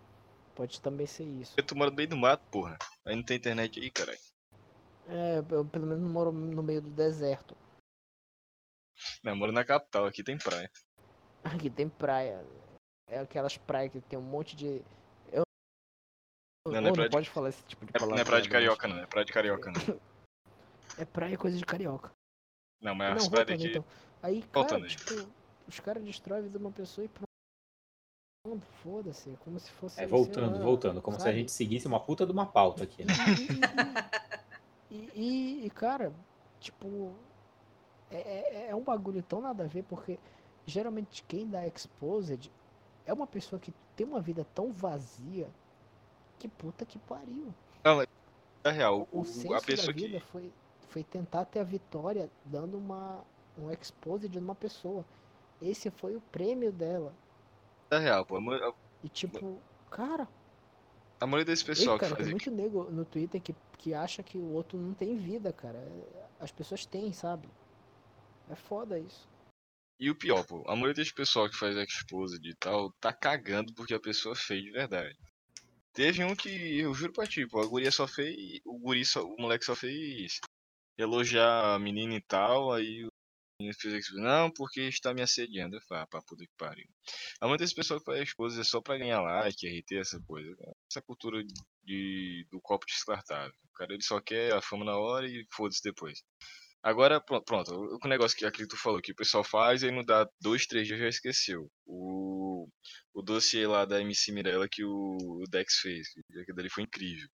Pode 0.54 0.80
também 0.80 1.06
ser 1.06 1.24
isso. 1.24 1.54
Eu 1.56 1.64
tô 1.66 1.74
morando 1.74 1.92
no 1.94 1.96
meio 1.96 2.08
do 2.08 2.16
mato, 2.16 2.42
porra. 2.50 2.78
Aí 3.04 3.16
não 3.16 3.22
tem 3.24 3.36
internet 3.36 3.80
aí, 3.80 3.90
caralho. 3.90 4.18
É, 5.08 5.38
eu 5.50 5.64
pelo 5.64 5.86
menos 5.86 6.08
moro 6.08 6.30
no 6.30 6.62
meio 6.62 6.80
do 6.82 6.90
deserto. 6.90 7.56
Não, 9.24 9.32
eu 9.32 9.36
moro 9.36 9.50
na 9.52 9.64
capital, 9.64 10.04
aqui 10.06 10.22
tem 10.22 10.36
praia. 10.38 10.70
Aqui 11.42 11.70
tem 11.70 11.88
praia. 11.88 12.44
É 13.08 13.18
aquelas 13.20 13.56
praias 13.56 13.90
que 13.92 14.00
tem 14.02 14.18
um 14.18 14.22
monte 14.22 14.54
de. 14.54 14.82
Eu... 15.32 15.42
Não, 16.66 16.80
não 16.80 16.88
é 16.88 16.92
praia 16.92 17.08
de- 17.08 17.12
pode 17.16 17.30
falar 17.30 17.48
esse 17.48 17.64
tipo 17.64 17.84
de 17.86 17.90
É, 17.94 17.98
palavra. 17.98 18.14
não 18.16 18.22
é 18.22 18.24
praia 18.24 18.42
de 18.42 18.48
carioca, 18.50 18.88
não. 18.88 18.98
É 18.98 19.06
praia 19.06 19.24
de 19.24 19.32
carioca, 19.32 19.70
não. 19.72 19.80
É 20.98 21.04
praia 21.04 21.38
coisa 21.38 21.56
de 21.56 21.64
carioca. 21.64 22.10
Não, 22.80 22.92
mas 22.92 23.10
Não, 23.10 23.16
as 23.22 23.28
praias 23.28 23.46
daqui. 23.46 23.68
então. 23.68 23.84
Aí, 24.20 24.42
cara, 24.42 24.84
tipo, 24.84 25.14
os 25.68 25.78
caras 25.78 26.02
destroem 26.02 26.40
a 26.40 26.42
vida 26.42 26.58
de 26.58 26.64
uma 26.64 26.72
pessoa 26.72 27.04
e 27.04 27.08
pronto. 27.08 27.28
Foda-se, 28.82 29.30
como 29.44 29.60
se 29.60 29.70
fosse. 29.72 30.00
É, 30.00 30.06
voltando, 30.06 30.58
lá, 30.58 30.64
voltando. 30.64 31.00
Como 31.00 31.16
se 31.16 31.22
a 31.22 31.26
sabe? 31.26 31.38
gente 31.38 31.52
seguisse 31.52 31.86
uma 31.86 32.00
puta 32.00 32.26
de 32.26 32.32
uma 32.32 32.46
pauta 32.46 32.82
aqui, 32.84 33.04
né? 33.04 33.12
E, 34.90 35.10
e- 35.14 35.66
e, 35.66 35.70
cara, 35.70 36.12
tipo, 36.60 37.14
é, 38.10 38.16
é, 38.16 38.66
é 38.70 38.74
um 38.74 38.82
bagulho 38.82 39.22
tão 39.22 39.40
nada 39.42 39.64
a 39.64 39.66
ver, 39.66 39.82
porque 39.84 40.18
geralmente 40.66 41.22
quem 41.24 41.46
dá 41.46 41.66
exposed 41.66 42.50
é 43.08 43.12
uma 43.12 43.26
pessoa 43.26 43.58
que 43.58 43.74
tem 43.96 44.06
uma 44.06 44.20
vida 44.20 44.44
tão 44.54 44.70
vazia 44.72 45.48
Que 46.38 46.48
puta 46.48 46.86
que 46.86 46.98
pariu. 46.98 47.54
É 48.64 48.70
real. 48.70 49.08
O 49.10 49.22
O, 49.22 49.24
senso 49.24 49.54
a 49.54 49.60
da 49.60 49.62
pessoa 49.62 49.92
vida 49.92 50.20
que. 50.20 50.20
foi, 50.20 50.52
foi 50.88 51.02
tentar 51.04 51.44
ter 51.46 51.60
a 51.60 51.64
vitória 51.64 52.30
dando 52.44 52.76
uma, 52.78 53.24
um 53.56 53.70
expose 53.72 54.28
de 54.28 54.38
uma 54.38 54.54
pessoa. 54.54 55.04
Esse 55.60 55.90
foi 55.90 56.16
o 56.16 56.20
prêmio 56.20 56.72
dela. 56.72 57.14
É 57.90 57.98
real, 57.98 58.24
pô. 58.26 58.38
E 59.02 59.08
tipo, 59.08 59.62
cara, 59.90 60.28
a 61.20 61.26
maioria 61.26 61.46
desse 61.46 61.64
ei, 61.64 61.66
pessoal 61.66 61.98
que 61.98 62.04
cara, 62.04 62.14
faz 62.14 62.26
tem 62.26 62.28
muito 62.28 62.50
nego 62.50 62.84
no 62.90 63.04
Twitter 63.04 63.40
que, 63.40 63.54
que 63.78 63.94
acha 63.94 64.22
que 64.22 64.38
o 64.38 64.52
outro 64.52 64.78
não 64.78 64.94
tem 64.94 65.16
vida, 65.16 65.52
cara. 65.52 65.78
As 66.40 66.52
pessoas 66.52 66.86
têm, 66.86 67.12
sabe? 67.12 67.48
É 68.48 68.54
foda 68.56 68.98
isso. 68.98 69.28
E 70.00 70.10
o 70.10 70.14
pior, 70.14 70.44
pô, 70.46 70.62
a 70.68 70.76
maioria 70.76 70.94
desse 70.94 71.12
pessoal 71.12 71.50
que 71.50 71.56
faz 71.56 71.76
exposed 71.76 72.40
e 72.44 72.54
tal, 72.56 72.92
tá 73.00 73.12
cagando 73.12 73.74
porque 73.74 73.94
a 73.94 74.00
pessoa 74.00 74.36
fez 74.36 74.62
de 74.62 74.70
verdade. 74.70 75.16
Teve 75.92 76.22
um 76.22 76.36
que, 76.36 76.78
eu 76.78 76.94
juro 76.94 77.12
pra 77.12 77.26
ti, 77.26 77.46
pô, 77.48 77.60
a 77.60 77.66
guria 77.66 77.90
só 77.90 78.06
fez. 78.06 78.60
O 78.64 78.78
guri 78.78 79.04
só, 79.04 79.24
o 79.24 79.36
moleque 79.40 79.64
só 79.64 79.74
fez 79.74 80.38
elogiar 80.96 81.74
a 81.74 81.78
menina 81.78 82.14
e 82.14 82.20
tal, 82.22 82.72
aí 82.72 83.04
o 83.04 83.08
menino 83.60 83.76
fez 83.80 83.94
isso, 83.94 84.14
não, 84.16 84.50
porque 84.52 84.82
está 84.82 85.12
me 85.12 85.22
assediando. 85.22 85.76
Eu 85.76 85.80
falei, 85.88 86.04
ah, 86.04 86.22
puta 86.22 86.44
que 86.44 86.52
pariu. 86.56 86.86
A 87.40 87.46
maioria 87.46 87.64
desse 87.64 87.74
pessoal 87.74 87.98
que 87.98 88.06
faz 88.06 88.20
exposed 88.20 88.60
é 88.60 88.64
só 88.64 88.80
pra 88.80 88.98
ganhar 88.98 89.20
like, 89.20 89.66
RT, 89.66 89.96
essa 89.96 90.20
coisa. 90.22 90.54
Essa 90.88 91.02
cultura 91.02 91.42
de, 91.82 92.46
do 92.50 92.60
copo 92.60 92.86
descartável. 92.86 93.52
O 93.64 93.72
cara 93.74 93.92
ele 93.92 94.02
só 94.04 94.20
quer 94.20 94.52
a 94.52 94.62
fama 94.62 94.84
na 94.84 94.96
hora 94.96 95.26
e 95.26 95.44
foda-se 95.52 95.82
depois. 95.82 96.22
Agora, 96.82 97.20
pro- 97.20 97.42
pronto, 97.44 97.72
o 98.02 98.08
negócio 98.08 98.36
que 98.38 98.50
que 98.50 98.66
tu 98.66 98.76
falou, 98.76 99.00
que 99.02 99.12
o 99.12 99.16
pessoal 99.16 99.44
faz 99.44 99.82
e 99.82 99.90
não 99.90 100.04
dá 100.04 100.28
dois, 100.40 100.66
três 100.66 100.86
dias 100.86 100.98
já 101.00 101.08
esqueceu. 101.08 101.70
O, 101.86 102.68
o 103.14 103.22
dossiê 103.22 103.66
lá 103.66 103.84
da 103.84 104.00
MC 104.00 104.32
Mirella 104.32 104.68
que 104.70 104.84
o, 104.84 105.44
Dex 105.50 105.74
fez, 105.80 106.08
que 106.46 106.52
dali 106.54 106.70
foi 106.70 106.84
incrível. 106.84 107.28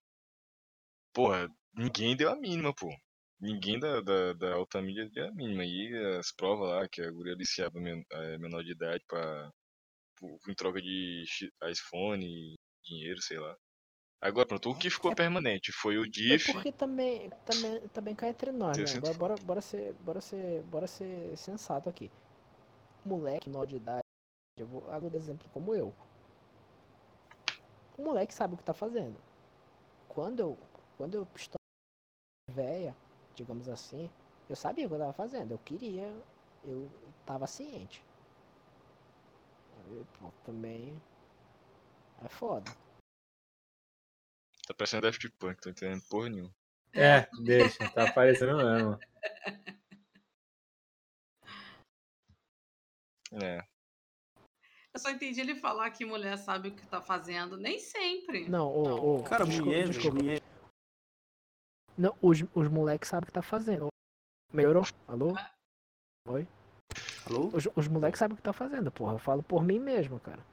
Porra, 1.15 1.49
ninguém 1.75 2.15
deu 2.17 2.31
a 2.31 2.37
mínima, 2.37 2.75
pô. 2.75 2.89
Ninguém 3.41 3.79
da, 3.79 4.01
da, 4.01 4.33
da 4.35 4.55
alta 4.55 4.81
mídia 4.83 5.09
deu 5.11 5.29
a 5.29 5.33
mínima. 5.33 5.65
E 5.65 5.95
as 6.19 6.33
provas 6.33 6.69
lá, 6.71 6.89
que 6.89 7.01
a 7.03 7.11
guria 7.11 7.33
aliciava 7.35 7.79
eh, 7.81 8.39
menor 8.39 8.63
de 8.63 8.73
idade 8.73 9.03
pra, 9.09 9.51
em 10.49 10.55
troca 10.55 10.81
de 10.83 11.25
iPhone, 11.71 12.55
dinheiro, 12.85 13.21
sei 13.23 13.39
lá. 13.39 13.57
Agora, 14.25 14.49
pronto, 14.49 14.71
o 14.71 14.75
que 14.75 14.89
ficou 14.89 15.15
permanente 15.15 15.71
foi 15.71 15.99
o 15.99 16.05
É 16.05 16.09
DIF. 16.09 16.55
porque 16.55 16.73
também, 16.73 17.29
também, 17.45 17.89
também 17.89 18.15
cai 18.15 18.31
entre 18.31 18.51
nós, 18.51 18.79
né? 18.79 18.97
Agora, 18.97 19.15
bora, 19.19 19.37
bora 19.45 19.61
ser, 19.61 19.93
bora 20.01 20.21
ser, 20.23 20.63
bora 20.63 20.87
ser 20.87 21.37
sensato 21.37 21.91
aqui. 21.91 22.11
Moleque 23.05 23.51
menor 23.51 23.67
de 23.67 23.77
idade, 23.77 24.01
eu 24.59 24.67
vou 24.67 24.81
dar 24.81 25.15
exemplo 25.15 25.47
como 25.53 25.75
eu. 25.75 25.95
O 27.99 28.03
moleque 28.03 28.33
sabe 28.33 28.55
o 28.55 28.57
que 28.57 28.65
tá 28.65 28.73
fazendo. 28.73 29.21
Quando 30.09 30.41
eu, 30.41 30.59
quando 30.97 31.17
eu 31.17 31.29
estou 31.37 31.59
velha, 32.51 32.97
digamos 33.35 33.69
assim, 33.69 34.09
eu 34.49 34.57
sabia 34.57 34.87
o 34.87 34.89
que 34.89 34.95
eu 34.95 35.01
tava 35.01 35.13
fazendo. 35.13 35.51
Eu 35.53 35.59
queria, 35.59 36.11
eu 36.65 36.91
tava 37.27 37.47
ciente. 37.47 38.03
Aí, 39.77 40.07
pô, 40.19 40.31
também 40.47 40.99
é 42.25 42.29
foda. 42.29 42.84
Tá 44.67 44.73
parecendo 44.73 45.03
Daft 45.03 45.29
Punk, 45.39 45.61
tô 45.61 45.69
entendendo 45.71 46.03
porra 46.09 46.29
nenhuma. 46.31 46.55
É, 46.93 47.29
deixa, 47.45 47.91
tá 47.91 48.09
aparecendo 48.09 48.57
mesmo. 48.57 48.99
É. 53.43 53.61
Eu 54.93 55.01
só 55.01 55.11
entendi 55.11 55.41
ele 55.41 55.57
falar 55.57 55.91
que 55.91 56.05
mulher 56.05 56.39
sabe 56.39 56.69
o 56.69 56.75
que 56.75 56.87
tá 56.87 57.01
fazendo. 57.01 57.57
Nem 57.57 57.81
sempre. 57.81 58.49
Não, 58.49 58.69
ô, 58.69 59.17
ô, 59.19 59.23
Cara, 59.25 59.45
desculpa, 59.45 59.71
mulher, 59.71 59.89
desculpa. 59.89 60.17
mulher. 60.17 60.43
Não, 61.99 62.17
os, 62.23 62.43
os 62.55 62.69
moleques 62.69 63.09
sabem 63.09 63.25
o 63.25 63.27
que 63.27 63.33
tá 63.33 63.43
fazendo. 63.43 63.89
Melhorou? 64.53 64.85
Alô? 65.09 65.35
Oi? 66.29 66.47
Alô? 67.27 67.49
Os, 67.49 67.67
os 67.75 67.89
moleques 67.89 68.21
sabem 68.21 68.35
o 68.35 68.37
que 68.37 68.43
tá 68.43 68.53
fazendo, 68.53 68.91
porra. 68.93 69.15
Eu 69.15 69.19
falo 69.19 69.43
por 69.43 69.65
mim 69.65 69.81
mesmo, 69.81 70.21
cara. 70.21 70.45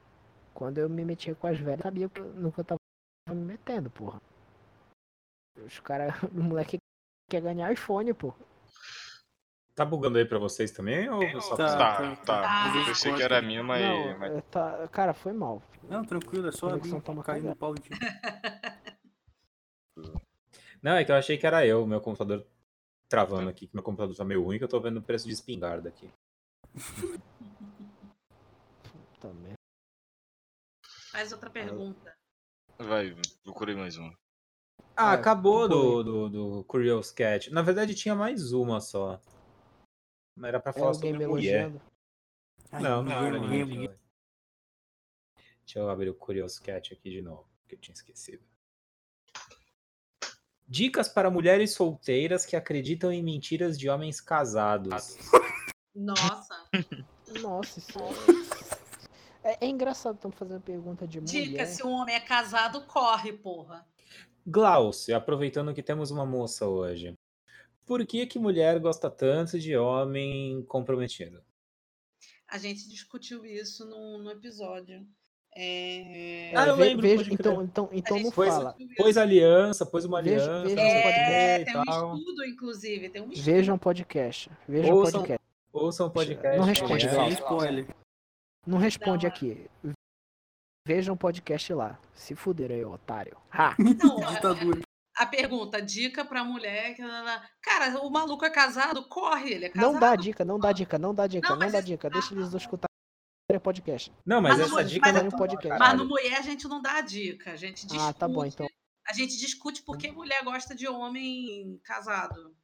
Quando 0.52 0.78
eu 0.78 0.88
me 0.90 1.04
metia 1.04 1.34
com 1.36 1.46
as 1.46 1.58
velhas, 1.58 1.82
sabia 1.82 2.08
que 2.08 2.20
no 2.20 2.50
que 2.52 2.60
eu 2.60 2.64
tava 2.64 2.81
me 3.72 3.80
metendo, 3.80 3.90
porra. 3.90 4.20
Os 5.64 5.80
caras, 5.80 6.14
o 6.32 6.42
moleque 6.42 6.78
quer 7.30 7.40
ganhar 7.40 7.72
iPhone, 7.72 8.12
pô. 8.14 8.34
Tá 9.74 9.84
bugando 9.86 10.18
aí 10.18 10.24
pra 10.26 10.38
vocês 10.38 10.70
também? 10.70 11.08
Ou 11.08 11.40
só 11.40 11.56
Tá, 11.56 11.96
Tá, 11.96 12.16
tá, 12.16 12.42
tá. 12.42 12.72
Eu 12.76 12.84
pensei 12.84 13.14
que 13.14 13.22
era 13.22 13.38
a 13.38 13.42
minha, 13.42 13.62
mas. 13.62 13.82
Não, 13.82 14.18
mas- 14.18 14.32
é, 14.32 14.40
tá, 14.42 14.86
cara, 14.88 15.14
foi 15.14 15.32
mal. 15.32 15.62
Não, 15.84 16.04
tranquilo, 16.04 16.48
é 16.48 16.52
só 16.52 16.68
Conexão 16.68 16.98
abrir, 16.98 17.06
tá 17.06 17.12
uma 17.12 17.24
cair 17.24 17.42
no 17.42 17.56
pau 17.56 17.74
de 17.74 17.88
Não, 20.82 20.92
é 20.96 21.04
que 21.04 21.12
eu 21.12 21.16
achei 21.16 21.38
que 21.38 21.46
era 21.46 21.66
eu, 21.66 21.86
meu 21.86 22.00
computador 22.00 22.46
travando 23.08 23.48
aqui, 23.48 23.66
que 23.66 23.74
meu 23.74 23.82
computador 23.84 24.14
tá 24.16 24.24
meio 24.24 24.42
ruim, 24.42 24.58
que 24.58 24.64
eu 24.64 24.68
tô 24.68 24.80
vendo 24.80 24.98
o 24.98 25.02
preço 25.02 25.26
de 25.26 25.32
espingarda 25.32 25.88
aqui. 25.88 26.10
Também. 29.20 29.54
Faz 31.12 31.32
outra 31.32 31.48
pergunta. 31.50 32.14
Vai, 32.88 33.14
procurei 33.42 33.74
mais 33.74 33.96
uma. 33.96 34.16
Ah, 34.96 35.12
É, 35.12 35.14
acabou 35.14 35.68
do, 35.68 36.02
do, 36.02 36.28
do 36.28 36.64
Curious 36.64 37.10
Cat. 37.10 37.50
Na 37.50 37.62
verdade, 37.62 37.94
tinha 37.94 38.14
mais 38.14 38.52
uma 38.52 38.80
só. 38.80 39.20
Mas 40.36 40.48
era 40.48 40.60
pra 40.60 40.70
É 40.70 40.72
falar 40.74 40.86
alguém 40.88 41.12
sobre 41.12 41.26
me 41.26 41.26
mulher. 41.32 41.60
elogiando. 41.62 41.82
Não, 42.72 42.80
não 42.80 43.02
ninguém, 43.02 43.16
era 43.26 43.38
ninguém, 43.38 43.58
ninguém. 43.64 43.78
ninguém. 43.80 43.98
Deixa 45.64 45.78
eu 45.78 45.88
abrir 45.90 46.10
o 46.10 46.14
Curious 46.14 46.58
Cat 46.58 46.92
aqui 46.92 47.10
de 47.10 47.22
novo, 47.22 47.46
que 47.68 47.74
eu 47.74 47.78
tinha 47.78 47.94
esquecido. 47.94 48.42
Dicas 50.66 51.08
para 51.08 51.30
mulheres 51.30 51.72
solteiras 51.74 52.46
que 52.46 52.56
acreditam 52.56 53.12
em 53.12 53.22
mentiras 53.22 53.78
de 53.78 53.88
homens 53.90 54.20
casados. 54.20 55.16
Nossa. 55.94 56.68
Nossa, 57.42 57.78
isso 57.78 57.98
é... 57.98 58.61
é. 59.44 59.64
é 59.66 59.68
engraçado, 59.68 60.14
estamos 60.16 60.36
fazendo 60.36 60.60
pergunta 60.60 61.06
de 61.06 61.20
Dica: 61.20 61.50
mulher. 61.50 61.66
se 61.66 61.84
um 61.86 61.90
homem 61.92 62.14
é 62.14 62.20
casado, 62.20 62.82
corre, 62.82 63.32
porra. 63.32 63.86
Glaucio, 64.46 65.16
aproveitando 65.16 65.72
que 65.74 65.82
temos 65.82 66.10
uma 66.10 66.26
moça 66.26 66.66
hoje. 66.66 67.14
Por 67.86 68.04
que 68.06 68.26
que 68.26 68.38
mulher 68.38 68.78
gosta 68.80 69.10
tanto 69.10 69.58
de 69.58 69.76
homem 69.76 70.62
comprometido? 70.68 71.42
A 72.48 72.58
gente 72.58 72.88
discutiu 72.88 73.44
isso 73.46 73.84
no, 73.86 74.18
no 74.18 74.30
episódio. 74.30 75.06
É... 75.54 76.50
Ah, 76.54 76.66
eu 76.68 76.76
ve- 76.76 76.84
lembro, 76.84 77.02
crer. 77.02 77.32
então, 77.32 77.62
então, 77.62 77.88
então 77.92 78.16
gente 78.16 78.24
não 78.26 78.32
Pois- 78.32 78.48
fala. 78.54 78.74
Pôs 78.96 79.16
aliança, 79.18 79.84
pôs 79.84 80.04
uma 80.04 80.22
Veja- 80.22 80.60
aliança, 80.62 80.80
É, 80.80 81.64
tem 81.64 81.76
um 81.76 81.82
estudo, 82.16 82.44
inclusive. 82.46 83.08
Tem 83.10 83.22
um 83.22 83.30
estudo. 83.30 83.44
Vejam 83.44 83.78
podcast. 83.78 84.50
Vejam 84.68 84.94
Ouçam- 84.94 85.20
podcast. 85.20 85.42
Ouçam 85.72 86.06
o 86.06 86.10
podcast. 86.10 86.58
Não 86.58 86.64
responde. 86.64 87.08
Sem 87.10 87.28
spoiler. 87.30 87.86
Não 88.66 88.78
responde 88.78 89.26
Não. 89.26 89.32
aqui. 89.32 89.68
Vejam 90.86 91.16
podcast 91.16 91.72
lá. 91.72 91.98
Se 92.14 92.34
fuderam 92.34 92.74
aí, 92.74 92.84
otário. 92.84 93.36
Ha! 93.50 93.74
Não, 94.02 94.22
a- 94.26 94.32
Ditadura. 94.32 94.80
a 95.16 95.26
pergunta, 95.26 95.80
dica 95.80 96.24
pra 96.24 96.44
mulher. 96.44 96.96
Cara, 97.62 98.00
o 98.02 98.10
maluco 98.10 98.44
é 98.44 98.50
casado, 98.50 99.06
corre, 99.08 99.52
ele 99.54 99.64
é 99.66 99.68
casado. 99.68 99.92
Não 99.92 100.00
dá 100.00 100.16
dica, 100.16 100.44
não 100.44 100.58
dá 100.58 100.72
dica, 100.72 100.98
não 100.98 101.14
dá 101.14 101.26
dica, 101.26 101.48
Não, 101.50 101.56
não, 101.58 101.70
dá 101.70 101.78
isso- 101.78 101.86
dica. 101.86 102.10
Deixa 102.10 102.34
eles 102.34 102.52
escutar 102.52 102.86
podcast. 103.62 104.10
Não, 104.24 104.40
mas, 104.40 104.56
Mas 104.56 104.66
essa 104.66 104.80
não- 104.82 104.88
dica 104.88 105.12
mas- 105.12 105.22
não 105.22 105.28
é 105.28 105.30
podcast. 105.30 105.68
podcast. 105.68 105.78
Mas 105.78 105.98
no 105.98 106.06
mulher 106.08 106.38
a 106.38 106.42
gente 106.42 106.66
não 106.66 106.80
dá 106.80 107.00
dica. 107.02 107.52
A 107.52 107.56
gente 107.56 107.86
discute. 107.86 108.08
Ah, 108.08 108.12
tá 108.12 108.26
bom, 108.26 108.44
então. 108.44 108.66
A 109.06 109.12
gente 109.12 109.36
discute 109.36 109.82
por 109.82 109.98
que 109.98 110.10
mulher 110.10 110.42
gosta 110.42 110.74
de 110.74 110.88
homem 110.88 111.78
casado. 111.84 112.56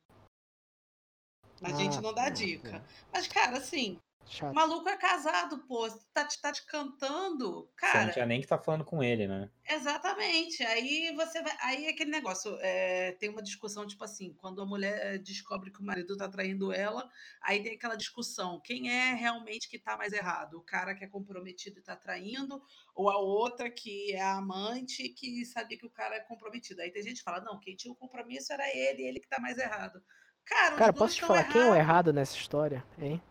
A 1.62 1.70
gente 1.72 1.98
Ah, 1.98 2.00
não 2.00 2.14
dá 2.14 2.24
tá, 2.24 2.30
dica. 2.30 2.82
Mas, 3.12 3.26
cara, 3.28 3.58
assim, 3.58 3.98
o 4.28 4.30
Chato. 4.30 4.54
maluco 4.54 4.88
é 4.88 4.96
casado, 4.96 5.58
pô. 5.66 5.88
Tá 6.12 6.24
te, 6.26 6.40
tá 6.40 6.52
te 6.52 6.64
cantando. 6.66 7.70
Você 7.84 7.98
não 7.98 8.08
Cara, 8.08 8.10
tinha 8.10 8.26
nem 8.26 8.40
que 8.40 8.46
tá 8.46 8.58
falando 8.58 8.84
com 8.84 9.02
ele, 9.02 9.26
né? 9.26 9.50
exatamente. 9.68 10.62
Aí 10.64 11.12
você 11.14 11.42
vai. 11.42 11.56
Aí 11.62 11.86
é 11.86 11.90
aquele 11.90 12.10
negócio. 12.10 12.56
é, 12.60 13.12
tem 13.12 13.28
uma 13.30 13.42
discussão, 13.42 13.86
tipo 13.86 14.02
assim, 14.04 14.32
quando 14.34 14.60
a 14.62 14.66
mulher 14.66 15.18
descobre 15.18 15.70
que 15.70 15.80
o 15.80 15.84
marido 15.84 16.16
tá 16.16 16.28
traindo 16.28 16.72
ela, 16.72 17.08
aí 17.42 17.62
tem 17.62 17.74
aquela 17.74 17.96
discussão: 17.96 18.60
quem 18.60 18.90
é 18.90 19.14
realmente 19.14 19.68
que 19.68 19.78
tá 19.78 19.96
mais 19.96 20.12
errado? 20.12 20.54
O 20.58 20.62
cara 20.62 20.94
que 20.94 21.04
é 21.04 21.08
comprometido 21.08 21.78
e 21.78 21.82
tá 21.82 21.96
traindo, 21.96 22.62
ou 22.94 23.10
a 23.10 23.18
outra 23.18 23.70
que 23.70 24.12
é 24.14 24.20
a 24.20 24.36
amante 24.36 25.02
e 25.04 25.08
que 25.14 25.44
sabia 25.44 25.78
que 25.78 25.86
o 25.86 25.90
cara 25.90 26.16
é 26.16 26.20
comprometido? 26.20 26.80
Aí 26.82 26.90
tem 26.90 27.02
gente 27.02 27.18
que 27.18 27.24
fala: 27.24 27.40
não, 27.40 27.58
quem 27.60 27.76
tinha 27.76 27.92
o 27.92 27.96
compromisso 27.96 28.52
era 28.52 28.66
ele, 28.76 29.02
ele 29.02 29.20
que 29.20 29.28
tá 29.28 29.40
mais 29.40 29.58
errado. 29.58 30.02
Cara, 30.44 30.76
Cara, 30.76 30.92
posso 30.94 31.14
te 31.16 31.20
falar 31.22 31.44
quem 31.44 31.60
é 31.60 31.66
o 31.70 31.74
errado 31.74 32.12
nessa 32.12 32.34
história, 32.36 32.82
hein? 32.98 33.22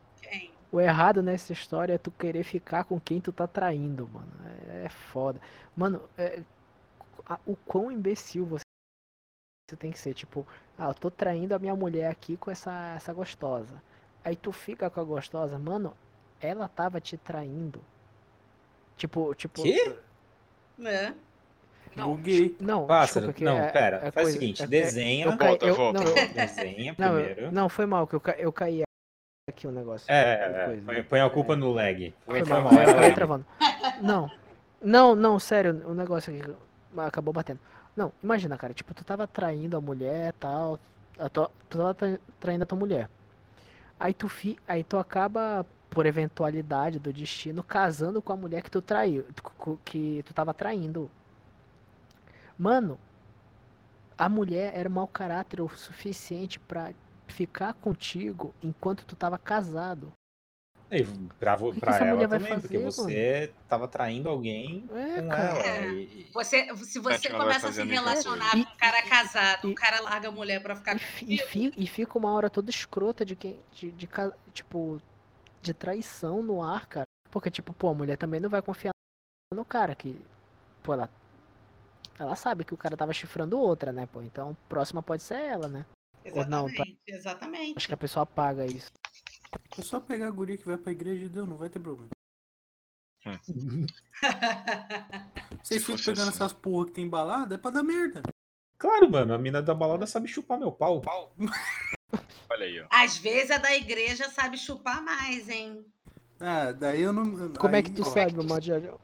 O 0.72 0.82
errado 0.82 1.24
nessa 1.24 1.54
história 1.54 1.94
é 1.94 1.98
tu 1.98 2.12
querer 2.12 2.44
ficar 2.44 2.84
com 2.84 3.00
quem 3.00 3.22
tu 3.22 3.32
tá 3.32 3.48
traindo, 3.48 4.08
mano. 4.12 4.28
É, 4.70 4.86
é 4.86 4.90
foda. 4.90 5.40
Mano, 5.76 6.02
é- 6.18 6.42
a- 7.26 7.40
o 7.46 7.56
quão 7.56 7.92
imbecil 7.92 8.46
você, 8.46 8.64
você 9.70 9.78
tem 9.78 9.92
que 9.92 10.00
ser. 10.00 10.14
Tipo, 10.14 10.46
ah, 10.78 10.90
eu 10.90 10.94
tô 10.94 11.10
traindo 11.10 11.56
a 11.56 11.60
minha 11.60 11.76
mulher 11.76 12.10
aqui 12.12 12.36
com 12.38 12.52
essa, 12.52 12.94
essa 12.96 13.14
gostosa. 13.14 13.82
Aí 14.26 14.36
tu 14.36 14.52
fica 14.52 14.90
com 14.90 15.00
a 15.00 15.04
gostosa, 15.04 15.58
mano, 15.58 15.94
ela 16.42 16.68
tava 16.68 17.00
te 17.00 17.16
traindo. 17.18 17.82
Tipo, 18.98 19.34
tipo. 19.36 19.62
Quê? 19.64 19.96
É. 20.84 21.14
Buguei. 21.96 22.56
Não, 22.60 22.86
Pássaro, 22.86 23.28
desculpa, 23.28 23.34
que 23.38 23.44
não, 23.44 23.58
é- 23.58 23.72
pera, 23.72 23.98
é 23.98 24.12
faz 24.12 24.14
coisa- 24.14 24.30
o 24.30 24.34
seguinte, 24.40 24.62
é- 24.62 24.66
é- 24.66 24.68
desenha, 24.68 25.26
eu 25.26 25.38
caí- 25.38 25.48
Volta, 25.50 25.66
eu- 25.66 25.76
volta, 25.76 26.00
não, 26.00 26.08
eu- 26.08 26.16
volta. 26.16 26.34
desenha 26.34 26.96
Não, 26.98 27.14
primeiro. 27.16 27.42
eu- 27.42 27.52
não, 27.52 27.70
foi 27.70 27.86
mal, 27.88 28.06
que 28.06 28.14
eu, 28.16 28.20
ca- 28.22 28.36
eu 28.38 28.52
caí 28.54 28.84
aqui 29.58 29.68
o 29.68 29.72
negócio. 29.72 30.06
É, 30.10 30.34
é, 30.34 30.66
Coisa. 30.66 30.82
põe, 30.86 31.04
põe 31.04 31.20
a 31.22 31.30
culpa 31.30 31.56
no 31.56 31.72
lag. 31.72 32.14
Foi 32.26 32.44
mal, 32.44 32.62
mal, 32.62 32.74
eu 32.74 33.00
é 33.02 33.12
travando. 33.12 33.46
Não, 34.02 34.30
não, 34.82 35.16
não, 35.16 35.40
sério, 35.40 35.82
o 35.88 35.94
negócio 35.96 36.32
aqui 36.34 36.54
acabou 36.98 37.34
batendo. 37.34 37.60
Não, 37.96 38.14
imagina, 38.24 38.56
cara, 38.58 38.74
tipo, 38.74 38.94
tu 38.94 39.04
tava 39.04 39.26
traindo 39.26 39.76
a 39.76 39.82
mulher 39.82 40.30
e 40.30 40.34
tal, 40.34 40.80
a 41.18 41.28
tua- 41.28 41.50
tu 41.68 41.78
tava 41.80 41.94
tra- 41.96 42.20
traindo 42.40 42.64
a 42.64 42.68
tua 42.68 42.78
mulher. 42.78 43.10
Aí 44.00 44.14
tu, 44.14 44.30
fi, 44.30 44.58
aí 44.68 44.84
tu 44.84 45.00
acaba, 45.00 45.66
por 45.90 46.06
eventualidade 46.06 47.00
do 47.00 47.12
destino, 47.12 47.64
casando 47.64 48.22
com 48.22 48.32
a 48.32 48.36
mulher 48.38 48.62
que 48.62 48.70
tu 48.70 48.82
traiu, 48.84 49.26
que 49.84 50.22
tu 50.24 50.34
tava 50.34 50.54
traindo. 50.54 51.10
Mano, 52.58 53.00
a 54.16 54.30
mulher 54.30 54.74
era 54.76 54.90
mau 54.90 55.08
caráter 55.08 55.60
o 55.62 55.68
suficiente 55.70 56.60
pra 56.60 56.92
ficar 57.28 57.74
contigo 57.74 58.54
enquanto 58.64 59.06
tu 59.06 59.16
tava 59.16 59.38
casado. 59.38 60.12
E 60.90 61.04
pra, 61.38 61.58
que 61.58 61.80
pra 61.82 61.96
essa 61.96 62.06
ela 62.06 62.28
também, 62.30 62.60
porque 62.62 62.80
fazer, 62.80 62.92
você 62.92 63.54
tava 63.68 63.90
traindo 63.90 64.30
alguém 64.30 64.90
É, 64.94 65.22
com 65.22 65.28
cara. 65.28 65.44
ela. 65.60 65.60
É. 65.68 65.92
e- 65.92 66.28
Você, 66.34 66.76
se 66.78 66.98
você 67.00 67.30
começa 67.30 67.68
a 67.68 67.72
se 67.74 67.84
relacionar 67.84 68.52
com 68.52 68.58
um 68.60 68.78
cara 68.78 69.02
casado, 69.04 69.68
E- 69.68 69.72
o 69.72 69.76
cara 69.76 70.00
larga 70.00 70.30
a 70.30 70.32
mulher 70.32 70.62
pra 70.64 70.78
ficar 70.78 70.96
E, 70.96 71.36
e, 71.36 71.38
contigo, 71.40 71.74
e 71.78 71.88
fica 71.88 72.18
uma 72.18 72.32
hora 72.32 72.50
toda 72.50 72.70
escrota 72.70 73.26
de 73.26 73.36
quem. 73.36 73.60
De, 73.74 73.92
de 73.92 74.08
ca- 74.08 74.32
tipo. 74.54 75.02
De 75.62 75.74
traição 75.74 76.42
no 76.42 76.64
ar, 76.64 76.86
cara. 76.88 77.06
Porque, 77.32 77.52
tipo, 77.52 77.74
pô, 77.74 77.90
a 77.90 77.94
mulher 77.94 78.16
também 78.16 78.40
não 78.40 78.50
vai 78.50 78.62
confiar 78.62 78.92
no 79.54 79.66
cara 79.66 79.94
que. 79.94 80.18
Pô, 80.84 80.94
ela. 80.94 81.10
Ela 82.18 82.36
sabe 82.38 82.64
que 82.64 82.74
o 82.74 82.78
cara 82.78 82.96
tava 82.96 83.12
chifrando 83.12 83.60
outra, 83.60 83.92
né, 83.92 84.08
pô? 84.12 84.22
Então, 84.22 84.56
próxima 84.70 85.04
pode 85.04 85.22
ser 85.22 85.36
ela, 85.36 85.68
né? 85.68 85.86
Ou 86.34 86.46
não, 86.48 86.66
tá- 86.68 86.72
Exatamente, 86.84 87.00
exatamente. 87.08 87.78
Acho 87.78 87.88
que 87.88 87.94
a 87.94 87.98
pessoa 87.98 88.24
apaga 88.24 88.66
isso. 88.66 88.92
É 89.78 89.82
só 89.82 90.00
pegar 90.00 90.28
a 90.28 90.32
guria 90.32 90.58
que 90.58 90.66
vai 90.66 90.78
pra 90.78 90.92
igreja 90.92 91.26
e 91.26 91.30
deu, 91.30 91.46
não 91.46 91.58
vai 91.58 91.70
ter 91.70 91.80
problema. 91.80 92.10
Vocês 95.64 95.84
ficam 95.86 95.98
pegando 95.98 96.30
assim. 96.30 96.38
essas 96.38 96.54
porra 96.54 96.86
que 96.86 96.92
tem 96.94 97.10
balada, 97.10 97.56
é 97.56 97.58
pra 97.58 97.72
dar 97.72 97.84
merda. 97.84 98.22
Claro, 98.78 99.10
mano, 99.10 99.34
a 99.34 99.38
mina 99.38 99.62
da 99.62 99.74
balada 99.74 100.06
sabe 100.06 100.28
chupar 100.28 100.60
meu 100.60 100.72
pau. 100.72 101.02
Olha 102.50 102.66
aí, 102.66 102.80
ó. 102.80 102.88
Às 102.90 103.18
vezes 103.18 103.52
a 103.52 103.58
da 103.58 103.76
igreja 103.76 104.30
sabe 104.30 104.58
chupar 104.58 105.04
mais, 105.04 105.50
hein? 105.50 105.86
Ah, 106.40 106.72
daí 106.72 107.02
eu 107.02 107.12
não. 107.12 107.54
Como 107.56 107.76
é 107.76 107.80
aí, 107.80 107.84
que 107.84 107.92
tu 107.92 108.04
ó, 108.04 108.06
sabe, 108.06 108.34
Major? 108.46 109.00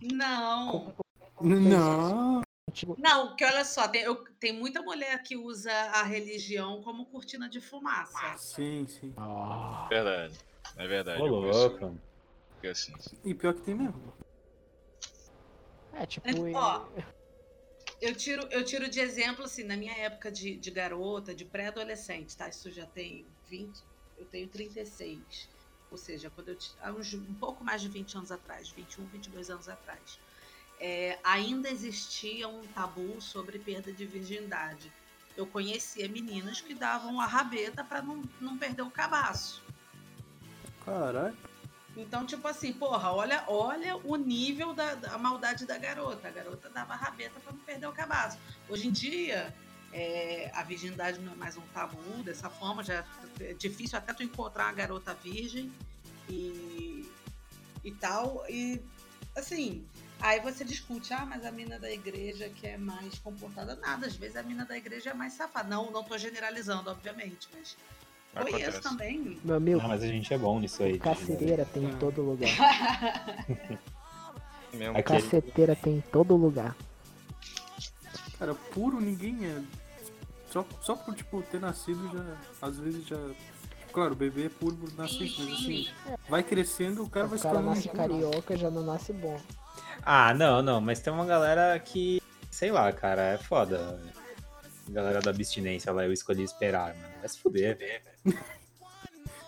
Não. 0.00 0.94
Não. 1.40 2.42
Tipo, 2.70 2.96
Não, 2.98 3.28
porque 3.28 3.44
olha 3.44 3.64
só, 3.64 3.88
tem, 3.88 4.02
eu- 4.02 4.24
tem 4.38 4.52
muita 4.52 4.80
mulher 4.82 5.20
que 5.22 5.36
usa 5.36 5.72
a 5.72 6.02
religião 6.02 6.80
como 6.82 7.06
cortina 7.06 7.48
de 7.48 7.60
fumaça. 7.60 8.36
Sim, 8.38 8.86
sim. 8.86 9.12
ah, 9.16 9.86
Verdade. 9.90 10.38
É 10.76 10.86
verdade. 10.86 11.20
Ô, 11.20 11.26
louco. 11.26 11.98
fica 12.56 12.70
assim. 12.70 12.94
E 13.24 13.34
pior 13.34 13.52
que 13.54 13.62
tem 13.62 13.74
mesmo. 13.74 14.14
é 15.94 16.06
tipo. 16.06 16.26
Ó, 16.54 16.88
Eu 18.00 18.14
tiro, 18.16 18.42
eu 18.50 18.64
tiro 18.64 18.88
de 18.88 19.00
exemplo, 19.00 19.44
assim, 19.44 19.64
na 19.64 19.76
minha 19.76 19.96
época 19.96 20.30
de, 20.30 20.56
de 20.56 20.70
garota, 20.70 21.34
de 21.34 21.44
pré-adolescente, 21.44 22.36
tá? 22.36 22.48
Isso 22.48 22.70
já 22.70 22.86
tem 22.86 23.26
20, 23.46 23.80
eu 24.16 24.24
tenho 24.26 24.48
36. 24.48 25.48
Ou 25.90 25.98
seja, 25.98 26.30
quando 26.30 26.48
eu 26.48 26.58
há 26.80 26.90
uns, 26.92 27.12
um 27.12 27.34
pouco 27.34 27.62
mais 27.62 27.82
de 27.82 27.88
20 27.88 28.16
anos 28.16 28.32
atrás, 28.32 28.70
21, 28.70 29.06
22 29.06 29.50
anos 29.50 29.68
atrás, 29.68 30.18
é, 30.82 31.16
ainda 31.22 31.70
existia 31.70 32.48
um 32.48 32.66
tabu 32.74 33.20
sobre 33.20 33.56
perda 33.56 33.92
de 33.92 34.04
virgindade. 34.04 34.92
Eu 35.36 35.46
conhecia 35.46 36.08
meninas 36.08 36.60
que 36.60 36.74
davam 36.74 37.20
a 37.20 37.24
rabeta 37.24 37.84
para 37.84 38.02
não, 38.02 38.20
não 38.40 38.58
perder 38.58 38.82
o 38.82 38.90
cabaço. 38.90 39.62
Caralho. 40.84 41.36
Então, 41.96 42.26
tipo 42.26 42.48
assim, 42.48 42.72
porra, 42.72 43.12
olha, 43.12 43.44
olha 43.46 43.96
o 43.98 44.16
nível 44.16 44.74
da, 44.74 44.96
da 44.96 45.16
maldade 45.16 45.66
da 45.66 45.78
garota. 45.78 46.26
A 46.26 46.30
garota 46.32 46.68
dava 46.68 46.96
rabeta 46.96 47.38
pra 47.38 47.52
não 47.52 47.60
perder 47.60 47.86
o 47.86 47.92
cabaço. 47.92 48.36
Hoje 48.68 48.88
em 48.88 48.90
dia, 48.90 49.54
é, 49.92 50.50
a 50.52 50.64
virgindade 50.64 51.20
não 51.20 51.32
é 51.32 51.36
mais 51.36 51.56
um 51.56 51.66
tabu 51.72 52.24
dessa 52.24 52.50
forma, 52.50 52.82
já 52.82 53.04
é 53.38 53.54
difícil 53.54 53.96
até 53.98 54.12
tu 54.12 54.24
encontrar 54.24 54.64
uma 54.64 54.72
garota 54.72 55.14
virgem 55.14 55.70
e, 56.28 57.08
e 57.84 57.92
tal. 57.92 58.44
E 58.48 58.82
assim, 59.36 59.86
aí 60.22 60.40
você 60.40 60.64
discute, 60.64 61.12
ah, 61.12 61.26
mas 61.26 61.44
a 61.44 61.50
mina 61.50 61.78
da 61.78 61.90
igreja 61.90 62.48
que 62.48 62.66
é 62.66 62.76
mais 62.78 63.18
comportada. 63.18 63.76
Nada, 63.76 64.06
às 64.06 64.16
vezes 64.16 64.36
a 64.36 64.42
mina 64.42 64.64
da 64.64 64.76
igreja 64.76 65.10
é 65.10 65.14
mais 65.14 65.32
safada. 65.34 65.68
Não, 65.68 65.90
não 65.90 66.02
tô 66.04 66.16
generalizando, 66.16 66.90
obviamente, 66.90 67.48
mas 67.54 67.76
conheço 68.34 68.56
Acontece. 68.78 68.80
também. 68.82 69.38
Meu 69.44 69.56
amigo, 69.56 69.80
Não, 69.80 69.88
mas 69.88 70.02
a 70.02 70.06
gente 70.06 70.32
é 70.32 70.38
bom 70.38 70.58
nisso 70.60 70.82
aí. 70.82 70.98
caceteira 70.98 71.64
tem 71.66 71.84
em 71.84 71.96
todo 71.98 72.22
lugar. 72.22 72.48
Mesmo 74.72 74.96
Aqui- 74.96 75.02
Caceteira 75.02 75.76
tem 75.76 75.96
em 75.98 76.00
todo 76.00 76.34
lugar. 76.34 76.74
Cara, 78.38 78.54
puro 78.54 79.00
ninguém 79.00 79.44
é. 79.46 79.62
Só, 80.50 80.66
só 80.80 80.96
por, 80.96 81.14
tipo, 81.14 81.42
ter 81.42 81.60
nascido 81.60 82.10
já. 82.12 82.36
Às 82.66 82.78
vezes 82.78 83.06
já. 83.06 83.18
Claro, 83.92 84.12
o 84.12 84.16
bebê 84.16 84.46
é 84.46 84.48
puro 84.48 84.74
por 84.76 84.92
nascer, 84.94 85.30
mas 85.38 85.52
assim. 85.52 85.88
Vai 86.28 86.42
crescendo, 86.42 87.04
o 87.04 87.10
cara 87.10 87.26
vai 87.26 87.36
O 87.36 87.38
se 87.38 87.42
cara 87.42 87.56
tornando 87.56 87.74
nasce 87.76 87.88
impuro. 87.88 88.02
carioca 88.08 88.56
já 88.56 88.70
não 88.70 88.82
nasce 88.82 89.12
bom. 89.12 89.38
Ah, 90.04 90.34
não, 90.34 90.60
não, 90.62 90.80
mas 90.80 91.00
tem 91.00 91.12
uma 91.12 91.24
galera 91.24 91.78
que, 91.78 92.20
sei 92.50 92.70
lá, 92.72 92.92
cara, 92.92 93.22
é 93.22 93.38
foda. 93.38 94.00
Galera 94.88 95.20
da 95.20 95.30
abstinência 95.30 95.92
lá, 95.92 96.04
eu 96.04 96.12
escolhi 96.12 96.42
esperar, 96.42 96.94
mano. 96.96 97.14
Vai 97.20 97.28
se 97.28 97.38
fuder, 97.38 97.78
velho. 97.78 98.38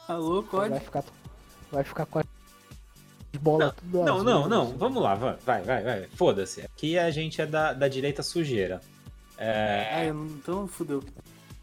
Alô, 0.06 0.42
Vai 0.42 0.68
pode? 0.70 0.80
ficar, 0.84 1.04
vai 1.72 1.84
ficar 1.84 2.06
com 2.06 2.18
as 2.20 2.24
bolas 3.40 3.74
tudo 3.74 4.04
Não, 4.04 4.14
azul, 4.14 4.24
não, 4.24 4.48
não, 4.48 4.62
assim. 4.64 4.76
vamos 4.76 5.02
lá, 5.02 5.14
vai, 5.14 5.36
vai, 5.44 5.62
vai, 5.62 5.82
vai. 5.82 6.08
Foda-se. 6.14 6.60
Aqui 6.62 6.98
a 6.98 7.10
gente 7.10 7.40
é 7.40 7.46
da, 7.46 7.72
da 7.72 7.88
direita 7.88 8.22
sujeira. 8.22 8.80
É, 9.36 9.88
Ah, 9.92 10.04
eu 10.04 10.14
não- 10.14 10.26
então 10.26 10.68
fudeu. 10.68 11.02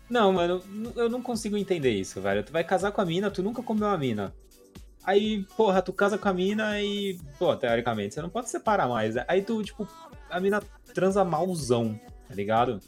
Não, 0.09 0.33
mano, 0.33 0.61
eu 0.97 1.07
não 1.09 1.21
consigo 1.21 1.55
entender 1.55 1.91
isso, 1.91 2.19
velho. 2.19 2.43
Tu 2.43 2.51
vai 2.51 2.65
casar 2.65 2.91
com 2.91 2.99
a 2.99 3.05
mina, 3.05 3.31
tu 3.31 3.41
nunca 3.41 3.63
comeu 3.63 3.87
a 3.87 3.97
mina. 3.97 4.33
Aí, 5.03 5.43
porra, 5.57 5.81
tu 5.81 5.91
casa 5.91 6.17
com 6.17 6.29
a 6.29 6.33
mina 6.33 6.79
e, 6.81 7.17
pô, 7.39 7.55
teoricamente, 7.55 8.13
você 8.13 8.21
não 8.21 8.29
pode 8.29 8.49
separar 8.49 8.87
mais. 8.87 9.15
né? 9.15 9.25
Aí 9.27 9.41
tu, 9.41 9.63
tipo, 9.63 9.87
a 10.29 10.39
mina 10.39 10.61
transa 10.93 11.23
malzão, 11.25 11.99
tá 12.27 12.35
ligado? 12.35 12.79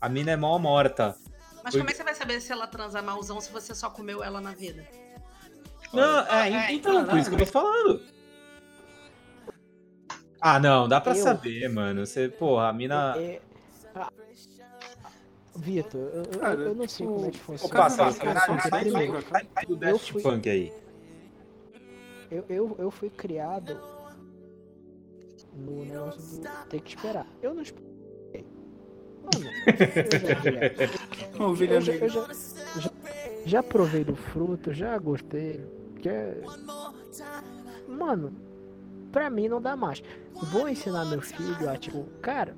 A 0.00 0.08
mina 0.08 0.30
é 0.32 0.36
mal 0.36 0.58
morta. 0.58 1.16
Mas 1.64 1.72
Foi- 1.72 1.80
como 1.80 1.90
é 1.90 1.92
que 1.92 1.96
você 1.96 2.04
vai 2.04 2.14
saber 2.14 2.40
se 2.40 2.52
ela 2.52 2.66
transa 2.66 3.02
malzão 3.02 3.40
se 3.40 3.50
você 3.50 3.74
só 3.74 3.90
comeu 3.90 4.22
ela 4.22 4.40
na 4.40 4.52
vida? 4.52 4.84
Não, 5.92 6.20
é, 6.26 6.72
então, 6.72 7.04
por 7.06 7.18
isso 7.18 7.28
que 7.30 7.34
eu 7.36 7.40
tô 7.40 7.46
falando. 7.46 8.02
Ah, 10.40 10.60
não, 10.60 10.86
dá 10.86 11.00
pra 11.00 11.16
Eu- 11.16 11.22
saber, 11.22 11.68
mano. 11.68 12.06
Você, 12.06 12.28
porra, 12.28 12.68
a 12.68 12.72
mina. 12.72 13.14
É- 13.16 13.40
ah, 13.94 14.12
Vitor, 15.56 16.00
eu, 16.12 16.22
eu- 16.24 16.60
eu 16.60 16.74
não 16.74 16.86
sei 16.86 17.06
tipo, 17.06 17.14
como 17.14 17.26
é 17.26 17.30
que 17.30 17.38
funciona. 17.38 17.84
Assim, 17.86 18.02
sai, 18.68 18.84
do 19.66 19.72
eu 19.72 19.76
Daft 19.76 20.12
fui- 20.12 20.22
Punk 20.22 20.48
aí. 20.48 20.72
Eu, 22.30 22.44
eu, 22.48 22.76
eu 22.78 22.90
fui 22.90 23.10
criado 23.10 23.78
no 25.54 25.84
negócio 25.84 26.40
do 26.40 26.48
ter 26.68 26.80
que 26.80 26.90
esperar. 26.96 27.26
Eu 27.42 27.54
não 27.54 27.62
esperei. 27.62 27.86
Mano, 29.22 29.50
eu 31.64 31.80
já, 31.80 31.92
eu 31.94 32.08
já, 32.08 32.20
eu 32.20 32.30
já, 32.78 32.80
já, 32.80 32.90
já 33.44 33.62
provei 33.62 34.04
do 34.04 34.14
fruto, 34.14 34.72
já 34.72 34.96
gostei. 34.98 35.64
Que 36.00 36.08
é... 36.08 36.42
Mano, 37.88 38.32
pra 39.10 39.28
mim 39.30 39.48
não 39.48 39.60
dá 39.60 39.74
mais. 39.74 40.02
Vou 40.52 40.68
ensinar 40.68 41.04
meu 41.06 41.20
filho 41.20 41.68
a, 41.68 41.76
tipo, 41.76 42.04
cara, 42.20 42.54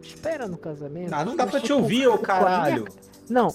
espera 0.00 0.46
no 0.46 0.58
casamento. 0.58 1.12
Ah, 1.12 1.24
não 1.24 1.34
dá 1.34 1.46
pra 1.46 1.58
te 1.58 1.66
tipo, 1.66 1.78
ouvir, 1.80 2.06
ô 2.06 2.12
minha- 2.12 2.22
caralho. 2.22 2.84
Não, 3.32 3.48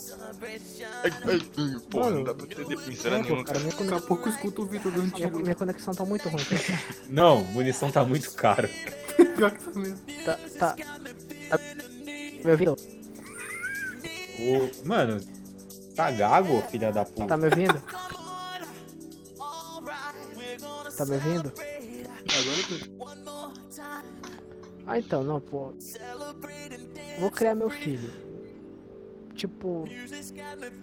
Ai, 1.04 1.12
ai, 1.26 1.42
ai, 1.58 1.80
Porra, 1.92 2.10
não 2.10 2.24
dá 2.24 2.34
pra 2.34 2.46
entender 2.46 2.76
pulseira 2.78 3.18
não, 3.18 3.24
pô, 3.24 3.30
nenhuma. 3.30 3.44
cara, 3.46 3.60
minha, 3.60 3.70
Daqui 3.72 3.84
a 3.84 3.88
conex- 3.88 4.06
pouco 4.08 4.28
eu 4.28 4.34
escuto 4.34 4.62
o 4.64 4.66
Vitor 4.66 4.92
dando 4.92 5.04
minha, 5.04 5.28
tiro. 5.28 5.40
minha 5.40 5.56
conexão 5.56 5.94
tá 5.94 6.04
muito 6.04 6.28
ruim. 6.30 6.44
cara. 6.44 6.80
Não, 7.10 7.44
munição 7.44 7.92
tá 7.92 8.04
muito 8.04 8.32
caro. 8.32 8.68
Pior 9.38 9.52
que 9.52 9.64
tá 9.64 9.80
mesmo. 9.80 9.98
Tá, 10.26 10.40
tá. 10.58 10.76
tá- 11.50 11.60
Me 12.44 12.52
ouvindo? 12.52 12.76
O... 14.40 14.88
Mano, 14.88 15.22
tá 15.96 16.10
gago, 16.12 16.62
filha 16.72 16.92
da 16.92 17.06
puta. 17.06 17.28
Tá 17.28 17.38
me 17.38 17.46
ouvindo? 17.46 17.80
Tá 20.98 21.06
me 21.06 21.14
ouvindo? 21.14 21.54
Agora 21.56 22.58
eu 22.72 22.82
Ah, 24.88 24.98
então, 24.98 25.24
não, 25.24 25.40
pô. 25.40 25.72
Vou 27.20 27.30
criar 27.30 27.54
meu 27.54 27.70
filho. 27.70 28.12
Tipo. 29.38 29.88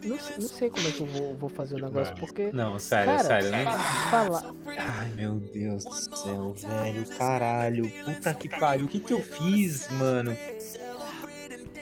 Não, 0.04 0.18
sei- 0.18 0.36
não 0.38 0.48
sei 0.48 0.70
como 0.70 0.88
é 0.88 0.90
que 0.92 1.00
eu 1.00 1.06
vou, 1.06 1.34
vou 1.36 1.48
fazer 1.50 1.74
o 1.74 1.78
negócio, 1.84 2.14
porque. 2.16 2.50
Não, 2.52 2.78
sério, 2.78 3.16
Cara, 3.16 3.24
sério. 3.24 3.50
Não... 3.50 3.78
Falar. 4.10 4.54
Ai, 4.78 5.08
meu 5.14 5.34
Deus 5.34 5.84
do 5.84 6.16
céu, 6.16 6.54
velho. 6.54 7.06
Caralho. 7.18 7.90
Puta 8.04 8.32
que 8.34 8.48
pariu. 8.48 8.86
O 8.86 8.88
que 8.88 9.00
que 9.00 9.12
eu 9.12 9.20
fiz, 9.20 9.90
mano? 9.90 10.36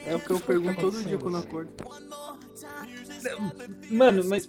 É 0.04 0.16
o 0.16 0.20
que 0.20 0.30
eu 0.32 0.40
pergunto 0.40 0.80
todo 0.80 1.04
dia 1.04 1.16
quando 1.18 1.34
eu 1.36 1.40
acordo. 1.40 1.70
Mano, 3.90 4.24
mas. 4.24 4.48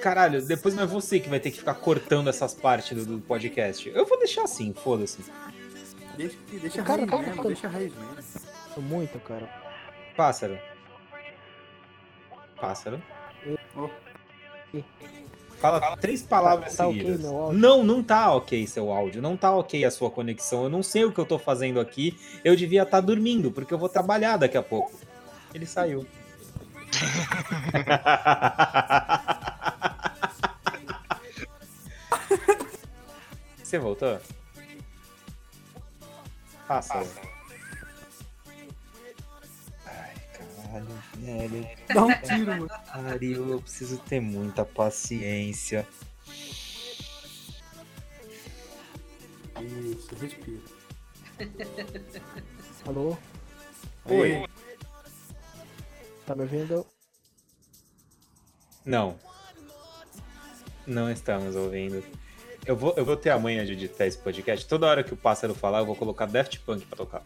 Caralho, 0.00 0.44
depois 0.44 0.74
não 0.74 0.82
é 0.84 0.86
você 0.86 1.18
que 1.18 1.28
vai 1.28 1.40
ter 1.40 1.50
que 1.50 1.58
ficar 1.58 1.74
cortando 1.74 2.28
essas 2.28 2.54
partes 2.54 3.04
do, 3.06 3.16
do 3.16 3.22
podcast. 3.22 3.88
Eu 3.88 4.04
vou 4.06 4.18
deixar 4.18 4.42
assim, 4.44 4.72
foda-se. 4.74 5.24
Deixa, 6.16 6.36
deixa 6.60 6.80
a 6.82 6.84
Cara, 6.84 6.98
raiz 6.98 7.10
cara, 7.10 7.22
mesmo, 7.22 7.36
cara. 7.36 7.48
deixa 7.48 7.66
a 7.66 7.70
raiz 7.70 7.92
mesmo. 7.94 8.82
Muito, 8.82 9.18
cara. 9.20 9.48
Pássaro. 10.16 10.58
Pássaro. 12.60 13.02
Fala 15.60 15.96
três 15.96 16.22
palavras 16.22 16.76
Tá- 16.76 16.84
tá 16.84 16.90
seguidas. 16.90 17.24
áudio? 17.24 17.58
não, 17.58 17.82
não 17.82 18.02
tá 18.02 18.32
ok 18.34 18.66
seu 18.66 18.92
áudio. 18.92 19.22
Não 19.22 19.36
tá 19.36 19.54
ok 19.54 19.84
a 19.84 19.90
sua 19.90 20.10
conexão. 20.10 20.64
Eu 20.64 20.68
não 20.70 20.82
sei 20.82 21.04
o 21.04 21.12
que 21.12 21.18
eu 21.18 21.24
tô 21.26 21.38
fazendo 21.38 21.80
aqui. 21.80 22.18
Eu 22.44 22.54
devia 22.54 22.82
estar 22.82 23.00
dormindo, 23.00 23.50
porque 23.50 23.72
eu 23.72 23.78
vou 23.78 23.88
trabalhar 23.88 24.36
daqui 24.36 24.56
a 24.58 24.62
pouco. 24.62 24.92
Ele 25.54 25.64
saiu. 25.66 26.06
Você 33.62 33.78
voltou? 33.78 34.18
Passa. 36.68 36.98
Ai, 36.98 37.06
caralho, 40.76 40.86
velho. 41.16 41.68
Dá 41.92 42.04
um 42.04 42.20
tiro, 42.22 42.46
mano. 42.46 42.68
Eu 43.52 43.60
preciso 43.60 43.98
ter 43.98 44.20
muita 44.20 44.64
paciência. 44.64 45.86
Isso, 49.60 50.14
respira. 50.20 50.60
Alô? 52.86 53.16
Oi. 54.06 54.46
Tá 56.26 56.34
me 56.34 56.42
ouvindo? 56.42 56.86
Não. 58.84 59.18
Não 60.86 61.10
estamos 61.10 61.56
ouvindo. 61.56 62.04
Eu 62.64 62.76
vou, 62.76 62.94
eu 62.96 63.04
vou 63.04 63.16
ter 63.16 63.30
a 63.30 63.38
manhã 63.38 63.64
de 63.64 63.72
editar 63.72 64.06
esse 64.06 64.18
podcast. 64.18 64.66
Toda 64.66 64.86
hora 64.86 65.02
que 65.02 65.14
o 65.14 65.16
pássaro 65.16 65.54
falar, 65.54 65.80
eu 65.80 65.86
vou 65.86 65.96
colocar 65.96 66.26
Daft 66.26 66.60
Punk 66.60 66.84
pra 66.86 66.96
tocar. 66.96 67.22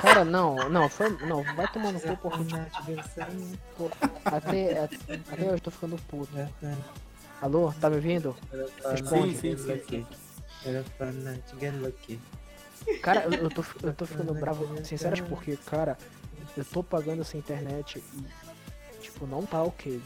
Cara, 0.00 0.24
não, 0.24 0.68
não, 0.68 0.88
foi. 0.88 1.10
Não, 1.26 1.42
vai 1.42 1.68
tomar 1.68 1.92
no 1.92 2.00
cu 2.00 2.16
porque 2.16 2.44
tipo, 2.70 2.88
pô, 3.76 3.90
até, 4.24 4.84
até, 4.84 5.14
até 5.30 5.44
hoje 5.44 5.54
eu 5.54 5.60
tô 5.60 5.70
ficando 5.70 5.96
puto. 6.08 6.32
Alô, 7.40 7.72
tá 7.80 7.88
me 7.90 7.96
ouvindo? 7.96 8.36
Sim, 9.06 9.34
sim, 9.34 9.56
sim. 9.56 9.82
sim. 9.88 10.06
Cara, 13.02 13.24
eu, 13.24 13.32
eu 13.32 13.50
tô, 13.50 13.64
eu 13.82 13.94
tô 13.94 14.06
ficando 14.06 14.34
bravo, 14.34 14.66
sinceramente, 14.84 15.22
porque, 15.28 15.56
cara, 15.56 15.96
eu 16.56 16.64
tô 16.64 16.82
pagando 16.82 17.22
essa 17.22 17.36
internet 17.36 18.02
e, 18.14 19.00
tipo, 19.00 19.26
não 19.26 19.44
tá 19.44 19.62
ok. 19.62 20.00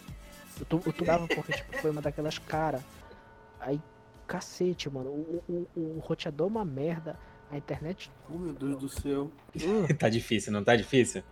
Eu 0.59 0.67
tô, 0.67 0.81
eu 0.87 0.93
tô 0.93 1.05
bravo 1.05 1.29
porque, 1.29 1.53
tipo, 1.53 1.77
foi 1.79 1.91
uma 1.91 2.03
daquelas 2.03 2.39
cara. 2.39 2.81
Aí, 3.61 3.81
cacete, 4.27 4.89
mano, 4.91 5.11
o, 5.11 5.43
o, 5.49 5.81
o 5.81 5.99
roteador 6.01 6.47
é 6.47 6.51
uma 6.51 6.65
merda, 6.65 7.19
a 7.55 7.59
internet. 7.59 8.11
Oh, 8.29 8.39
meu 8.39 8.53
Deus 8.53 8.79
do 8.79 8.89
céu. 8.89 9.31
Tá 9.99 10.09
difícil, 10.09 10.53
não 10.53 10.63
tá 10.65 10.75
difícil? 10.77 11.23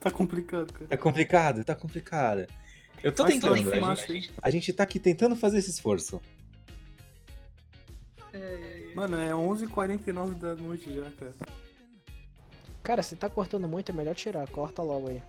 Tá 0.00 0.10
complicado, 0.10 0.72
cara. 0.72 0.86
Tá 0.86 0.96
complicado, 0.96 1.64
tá 1.64 1.74
complicado. 1.74 2.46
Eu 3.02 3.12
tô 3.12 3.22
Faz 3.22 3.34
tentando, 3.34 3.56
sinal 3.56 3.94
de 3.94 4.02
a 4.02 4.06
gente, 4.06 4.32
a 4.42 4.50
gente 4.50 4.72
tá 4.72 4.82
aqui 4.82 4.98
tentando 4.98 5.34
fazer 5.36 5.58
esse 5.58 5.70
esforço. 5.70 6.20
Mano, 8.94 9.16
é 9.18 9.30
11h49 9.30 10.34
da 10.34 10.54
noite 10.54 10.92
já, 10.92 11.10
cara. 11.12 11.34
cara, 12.82 13.02
se 13.02 13.16
tá 13.16 13.28
cortando 13.30 13.68
muito, 13.68 13.90
é 13.90 13.94
melhor 13.94 14.14
tirar, 14.14 14.48
corta 14.48 14.82
logo 14.82 15.08
aí. 15.08 15.22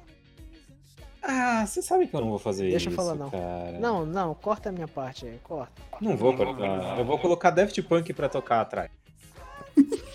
Ah, 1.23 1.65
você 1.65 1.81
sabe 1.81 2.07
que 2.07 2.15
eu 2.15 2.21
não 2.21 2.29
vou 2.29 2.39
fazer 2.39 2.69
Deixa 2.69 2.87
eu 2.87 2.93
isso, 2.93 2.95
falar, 2.95 3.15
não. 3.15 3.29
cara. 3.29 3.79
Não, 3.79 4.05
não, 4.05 4.33
corta 4.33 4.69
a 4.69 4.71
minha 4.71 4.87
parte 4.87 5.27
aí, 5.27 5.39
corta. 5.43 5.81
Não 6.01 6.17
vou 6.17 6.35
cortar. 6.35 6.97
Eu 6.97 7.05
vou 7.05 7.19
colocar 7.19 7.51
Daft 7.51 7.79
Punk 7.83 8.11
pra 8.13 8.27
tocar 8.27 8.61
atrás. 8.61 8.89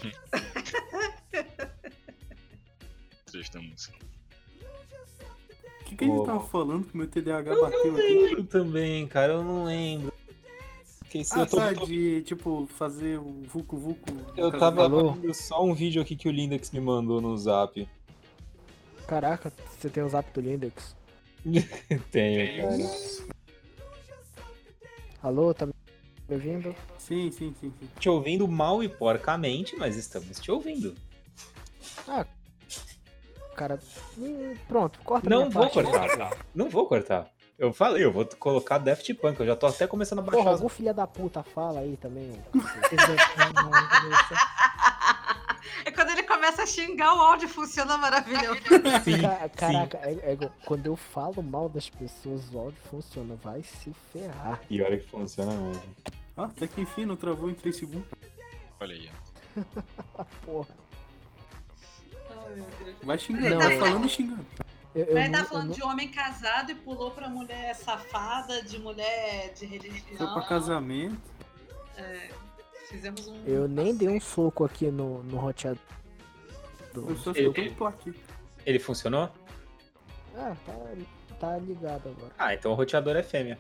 Da 3.52 3.60
música. 3.60 3.94
O 5.82 5.85
que, 5.85 5.94
que 5.97 6.05
a 6.05 6.09
gente 6.09 6.24
tava 6.24 6.40
falando 6.40 6.86
que 6.86 6.97
meu 6.97 7.06
TDAH 7.06 7.52
Eu 7.52 7.60
bateu 7.60 7.93
não 7.93 7.98
aqui? 7.98 8.12
lembro 8.18 8.44
também, 8.44 9.06
cara, 9.06 9.35
eu 9.35 9.44
não 9.44 9.64
lembro. 9.64 10.10
Esqueci, 11.05 11.35
Ah, 11.35 11.40
eu 11.40 11.47
tô, 11.47 11.56
tá, 11.59 11.73
de, 11.74 12.23
tipo, 12.23 12.66
fazer 12.78 13.18
o 13.18 13.43
Vucu 13.43 13.77
Vucu. 13.77 14.10
eu 14.39 14.51
tava 14.59 14.89
vendo 14.89 15.35
só 15.35 15.62
um 15.62 15.74
vídeo 15.74 16.01
aqui 16.01 16.16
que 16.16 16.28
o 16.28 16.32
Lindex 16.32 16.70
me 16.70 16.81
mandou 16.81 17.20
no 17.20 17.36
zap. 17.36 17.86
Caraca, 19.06 19.52
você 19.78 19.90
tem 19.90 20.02
o 20.02 20.09
zap 20.09 20.32
do 20.32 20.40
Lindex. 20.40 20.97
Tenho, 22.10 22.62
cara. 22.62 22.90
Alô, 25.23 25.52
tá 25.52 25.66
me 25.66 25.73
ouvindo? 26.28 26.74
Sim, 26.98 27.30
sim, 27.30 27.54
sim, 27.60 27.72
sim. 27.78 27.88
Te 27.98 28.08
ouvindo 28.08 28.46
mal 28.48 28.82
e 28.82 28.88
porcamente, 28.88 29.76
mas 29.76 29.96
estamos 29.96 30.40
te 30.40 30.50
ouvindo. 30.50 30.94
Cara, 33.54 33.78
hum, 34.18 34.54
pronto, 34.68 34.98
corta 35.02 35.30
Não 35.30 35.38
minha 35.38 35.50
vou 35.50 35.62
parte. 35.62 35.82
cortar. 35.82 36.36
Não 36.54 36.68
vou 36.68 36.86
cortar. 36.86 37.30
Eu 37.58 37.72
falei, 37.72 38.04
eu 38.04 38.12
vou 38.12 38.26
colocar 38.38 38.76
Daft 38.76 39.14
Punk, 39.14 39.40
eu 39.40 39.46
já 39.46 39.56
tô 39.56 39.66
até 39.66 39.86
começando 39.86 40.18
a 40.18 40.22
baixar. 40.22 40.36
Porra, 40.36 40.50
as- 40.50 40.56
algum 40.60 40.68
filha 40.68 40.92
da 40.92 41.06
puta 41.06 41.42
fala 41.42 41.80
aí 41.80 41.96
também. 41.96 42.30
É 45.84 45.90
quando 45.90 46.10
ele 46.10 46.22
começa 46.24 46.62
a 46.62 46.66
xingar, 46.66 47.14
o 47.14 47.20
áudio 47.20 47.48
funciona 47.48 47.97
maravilhoso. 47.98 48.60
Sim, 49.05 49.20
Ca- 49.22 49.48
Caraca, 49.51 49.98
é- 49.98 50.32
é- 50.34 50.51
quando 50.64 50.86
eu 50.86 50.97
falo 50.97 51.43
mal 51.43 51.68
das 51.68 51.88
pessoas, 51.88 52.43
o 52.52 52.59
áudio 52.59 52.80
funciona. 52.90 53.34
Vai 53.43 53.62
se 53.62 53.93
ferrar. 54.12 54.60
E 54.70 54.80
olha 54.82 54.98
que 54.98 55.06
funciona 55.09 55.52
mesmo. 55.52 55.82
Ah, 56.36 56.44
até 56.44 56.66
que 56.66 56.80
enfim, 56.80 57.05
não 57.05 57.16
travou 57.16 57.48
em 57.51 57.55
3 57.55 57.76
segundos. 57.76 58.09
Olha 58.80 58.94
aí. 58.94 59.10
Porra. 60.44 60.68
Meu 62.55 62.66
Deus. 62.84 62.97
Vai 63.02 63.18
xingando, 63.18 63.51
Não, 63.51 63.59
tá 63.59 63.72
é- 63.72 63.78
falando 63.78 64.06
e 64.06 64.09
xingando. 64.09 64.47
Eu, 64.94 65.14
não- 65.14 65.32
tá 65.32 65.44
falando 65.44 65.66
não- 65.68 65.74
de 65.74 65.82
homem 65.82 66.09
casado 66.09 66.72
e 66.72 66.74
pulou 66.74 67.10
pra 67.10 67.28
mulher 67.28 67.74
safada, 67.74 68.62
de 68.62 68.78
mulher 68.78 69.52
de 69.52 69.66
religião. 69.66 70.16
Foi 70.16 70.26
pra 70.28 70.43
casamento. 70.43 71.20
Fizemos 72.88 73.26
um. 73.26 73.44
eu 73.44 73.66
nem 73.66 73.94
dei 73.94 74.08
um 74.08 74.20
soco 74.20 74.64
aqui 74.64 74.90
no, 74.90 75.22
no 75.24 75.36
roteador. 75.36 75.82
Eu 76.94 77.16
só 77.16 77.32
escutei 77.32 77.70
um 77.70 77.74
toque. 77.74 78.14
Ele 78.64 78.78
funcionou? 78.78 79.28
Ah, 80.36 80.54
tá, 80.64 80.72
tá 81.38 81.58
ligado 81.58 82.08
agora. 82.08 82.32
Ah, 82.38 82.54
então 82.54 82.72
o 82.72 82.74
roteador 82.74 83.16
é 83.16 83.22
fêmea. 83.22 83.58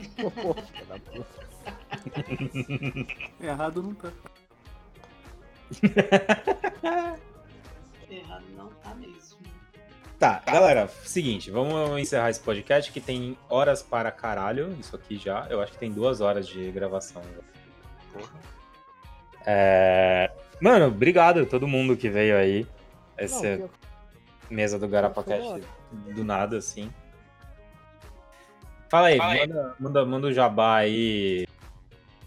Errado 3.40 3.82
não 3.82 3.94
tá. 3.94 4.10
Errado 8.10 8.44
não 8.56 8.68
tá 8.68 8.94
mesmo. 8.94 9.38
Tá, 10.18 10.42
galera, 10.46 10.88
seguinte, 11.04 11.50
vamos 11.50 12.00
encerrar 12.00 12.30
esse 12.30 12.40
podcast 12.40 12.90
que 12.90 13.00
tem 13.00 13.36
horas 13.48 13.82
para 13.82 14.10
caralho. 14.10 14.74
Isso 14.80 14.96
aqui 14.96 15.16
já. 15.16 15.46
Eu 15.50 15.60
acho 15.60 15.72
que 15.72 15.78
tem 15.78 15.92
duas 15.92 16.20
horas 16.20 16.48
de 16.48 16.70
gravação. 16.70 17.22
É... 19.46 20.30
Mano, 20.60 20.86
obrigado 20.86 21.40
a 21.40 21.46
todo 21.46 21.66
mundo 21.68 21.96
que 21.96 22.08
veio 22.08 22.36
aí. 22.36 22.62
Não, 22.62 22.68
Essa 23.16 23.56
pior- 23.56 23.70
mesa 24.50 24.78
do 24.78 24.88
Garapacast 24.88 25.62
do 26.14 26.24
nada, 26.24 26.58
assim. 26.58 26.90
Fala 28.88 29.08
aí, 29.08 29.18
Manda, 29.18 29.74
manda, 29.80 30.06
manda 30.06 30.26
o 30.28 30.32
jabá 30.32 30.76
aí, 30.76 31.46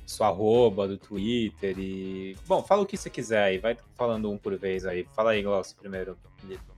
sua 0.06 0.28
arroba 0.28 0.88
do 0.88 0.98
Twitter 0.98 1.78
e. 1.80 2.36
Bom, 2.46 2.62
fala 2.62 2.82
o 2.82 2.86
que 2.86 2.98
você 2.98 3.10
quiser 3.10 3.42
aí, 3.44 3.58
vai 3.58 3.78
falando 3.96 4.30
um 4.30 4.38
por 4.38 4.58
vez 4.58 4.86
aí. 4.86 5.08
Fala 5.16 5.32
aí, 5.32 5.42
Glaucio, 5.42 5.78
primeiro. 5.78 6.18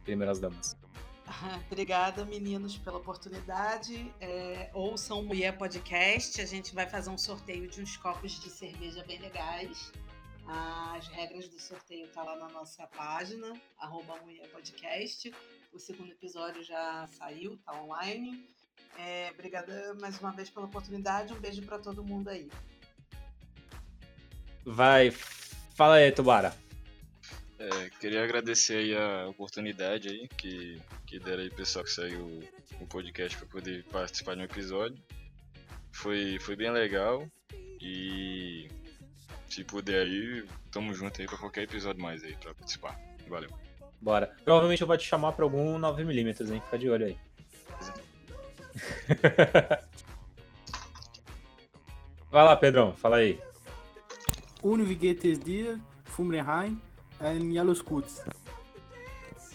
Primeiras 0.04 0.40
damas. 0.40 0.78
Obrigada, 1.68 2.26
meninos, 2.26 2.78
pela 2.78 2.98
oportunidade. 2.98 4.14
É, 4.20 4.70
ouçam 4.74 5.24
Mulher 5.24 5.58
Podcast. 5.58 6.42
A 6.42 6.46
gente 6.46 6.74
vai 6.74 6.88
fazer 6.88 7.10
um 7.10 7.18
sorteio 7.18 7.68
de 7.68 7.82
uns 7.82 7.98
copos 7.98 8.40
de 8.40 8.50
cerveja 8.50 9.04
bem 9.06 9.20
legais. 9.20 9.92
As 10.48 11.08
regras 11.10 11.48
do 11.48 11.60
sorteio 11.60 12.08
tá 12.08 12.24
lá 12.24 12.36
na 12.36 12.50
nossa 12.50 12.88
página, 12.88 13.54
arroba 13.78 14.18
Mulher 14.22 14.48
Podcast. 14.50 15.32
O 15.72 15.80
segundo 15.80 16.12
episódio 16.12 16.64
já 16.64 17.06
saiu, 17.08 17.58
tá 17.58 17.80
online. 17.82 18.48
É, 18.98 19.30
obrigada 19.32 19.94
mais 20.02 20.20
uma 20.20 20.32
vez 20.32 20.50
pela 20.50 20.66
oportunidade. 20.66 21.34
Um 21.34 21.40
beijo 21.40 21.62
para 21.62 21.78
todo 21.78 22.04
mundo 22.04 22.30
aí. 22.30 22.50
Vai, 24.66 25.12
fala 25.12 25.96
aí, 25.96 26.12
Tubara. 26.12 26.69
É, 27.60 27.90
queria 28.00 28.24
agradecer 28.24 28.78
aí 28.78 28.96
a 28.96 29.28
oportunidade 29.28 30.08
aí 30.08 30.30
que, 30.30 30.82
que 31.06 31.20
deram 31.20 31.44
aí 31.44 31.50
pessoal 31.50 31.84
que 31.84 31.92
saiu 31.92 32.42
o 32.80 32.88
podcast 32.88 33.38
para 33.38 33.48
poder 33.48 33.84
participar 33.92 34.36
de 34.36 34.42
um 34.42 34.46
episódio. 34.46 34.98
Foi, 35.92 36.40
foi 36.40 36.56
bem 36.56 36.72
legal 36.72 37.28
e 37.82 38.70
se 39.50 39.66
puder 39.66 40.06
aí, 40.06 40.46
tamo 40.72 40.94
junto 40.94 41.20
aí 41.20 41.28
pra 41.28 41.38
qualquer 41.38 41.64
episódio 41.64 42.02
mais 42.02 42.24
aí 42.24 42.34
pra 42.38 42.54
participar. 42.54 42.98
Valeu. 43.28 43.50
Bora. 44.00 44.34
Provavelmente 44.46 44.82
eu 44.82 44.88
vou 44.88 44.98
te 44.98 45.06
chamar 45.06 45.34
pra 45.34 45.44
algum 45.44 45.78
9mm, 45.78 46.54
hein? 46.54 46.62
Fica 46.62 46.78
de 46.78 46.90
olho 46.90 47.08
aí. 47.08 47.18
Vai 52.32 52.46
lá, 52.46 52.56
Pedrão, 52.56 52.96
fala 52.96 53.18
aí. 53.18 53.38
Univigetes 54.64 55.38
dir, 55.40 55.78
Fumreheim, 56.06 56.80
em 57.22 57.54
Jaluskutz. 57.54 58.24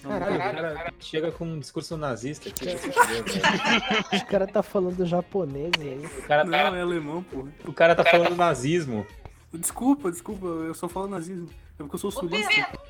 Caralho, 0.02 0.34
o 0.34 0.38
cara 0.38 0.94
chega 1.00 1.32
com 1.32 1.46
um 1.46 1.58
discurso 1.58 1.96
nazista 1.96 2.50
aqui. 2.50 2.66
Os 4.14 4.22
caras 4.24 4.52
tá 4.52 4.62
falando 4.62 5.06
japonês 5.06 5.72
aí. 5.80 6.04
O 6.04 6.22
cara 6.22 6.44
Não, 6.44 6.50
tá, 6.50 6.76
é 6.76 6.82
alemão, 6.82 7.22
porra. 7.22 7.50
o 7.64 7.72
cara 7.72 7.94
tá 7.94 8.04
falando 8.04 8.36
nazismo. 8.36 9.06
Desculpa, 9.52 10.10
desculpa, 10.10 10.46
eu 10.46 10.74
só 10.74 10.88
falo 10.88 11.08
nazismo. 11.08 11.48
É 11.48 11.78
porque 11.78 11.94
eu 11.94 11.98
sou 11.98 12.10
sulista. 12.10 12.50
Pedro, 12.50 12.80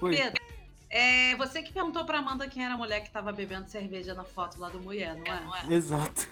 Oi. 0.00 0.16
Pedro, 0.16 0.42
é, 0.88 1.36
você 1.36 1.62
que 1.62 1.72
perguntou 1.72 2.04
pra 2.04 2.18
Amanda 2.18 2.48
quem 2.48 2.64
era 2.64 2.74
a 2.74 2.78
mulher 2.78 3.00
que 3.00 3.10
tava 3.10 3.32
bebendo 3.32 3.68
cerveja 3.68 4.14
na 4.14 4.24
foto 4.24 4.58
lá 4.58 4.70
do 4.70 4.80
mulher, 4.80 5.16
não 5.16 5.54
é? 5.56 5.74
Exato. 5.74 6.28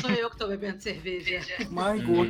Sou 0.00 0.10
eu 0.10 0.28
que 0.28 0.36
tô 0.36 0.46
bebendo 0.48 0.82
cerveja. 0.82 1.40
My 1.70 2.00
God. 2.02 2.28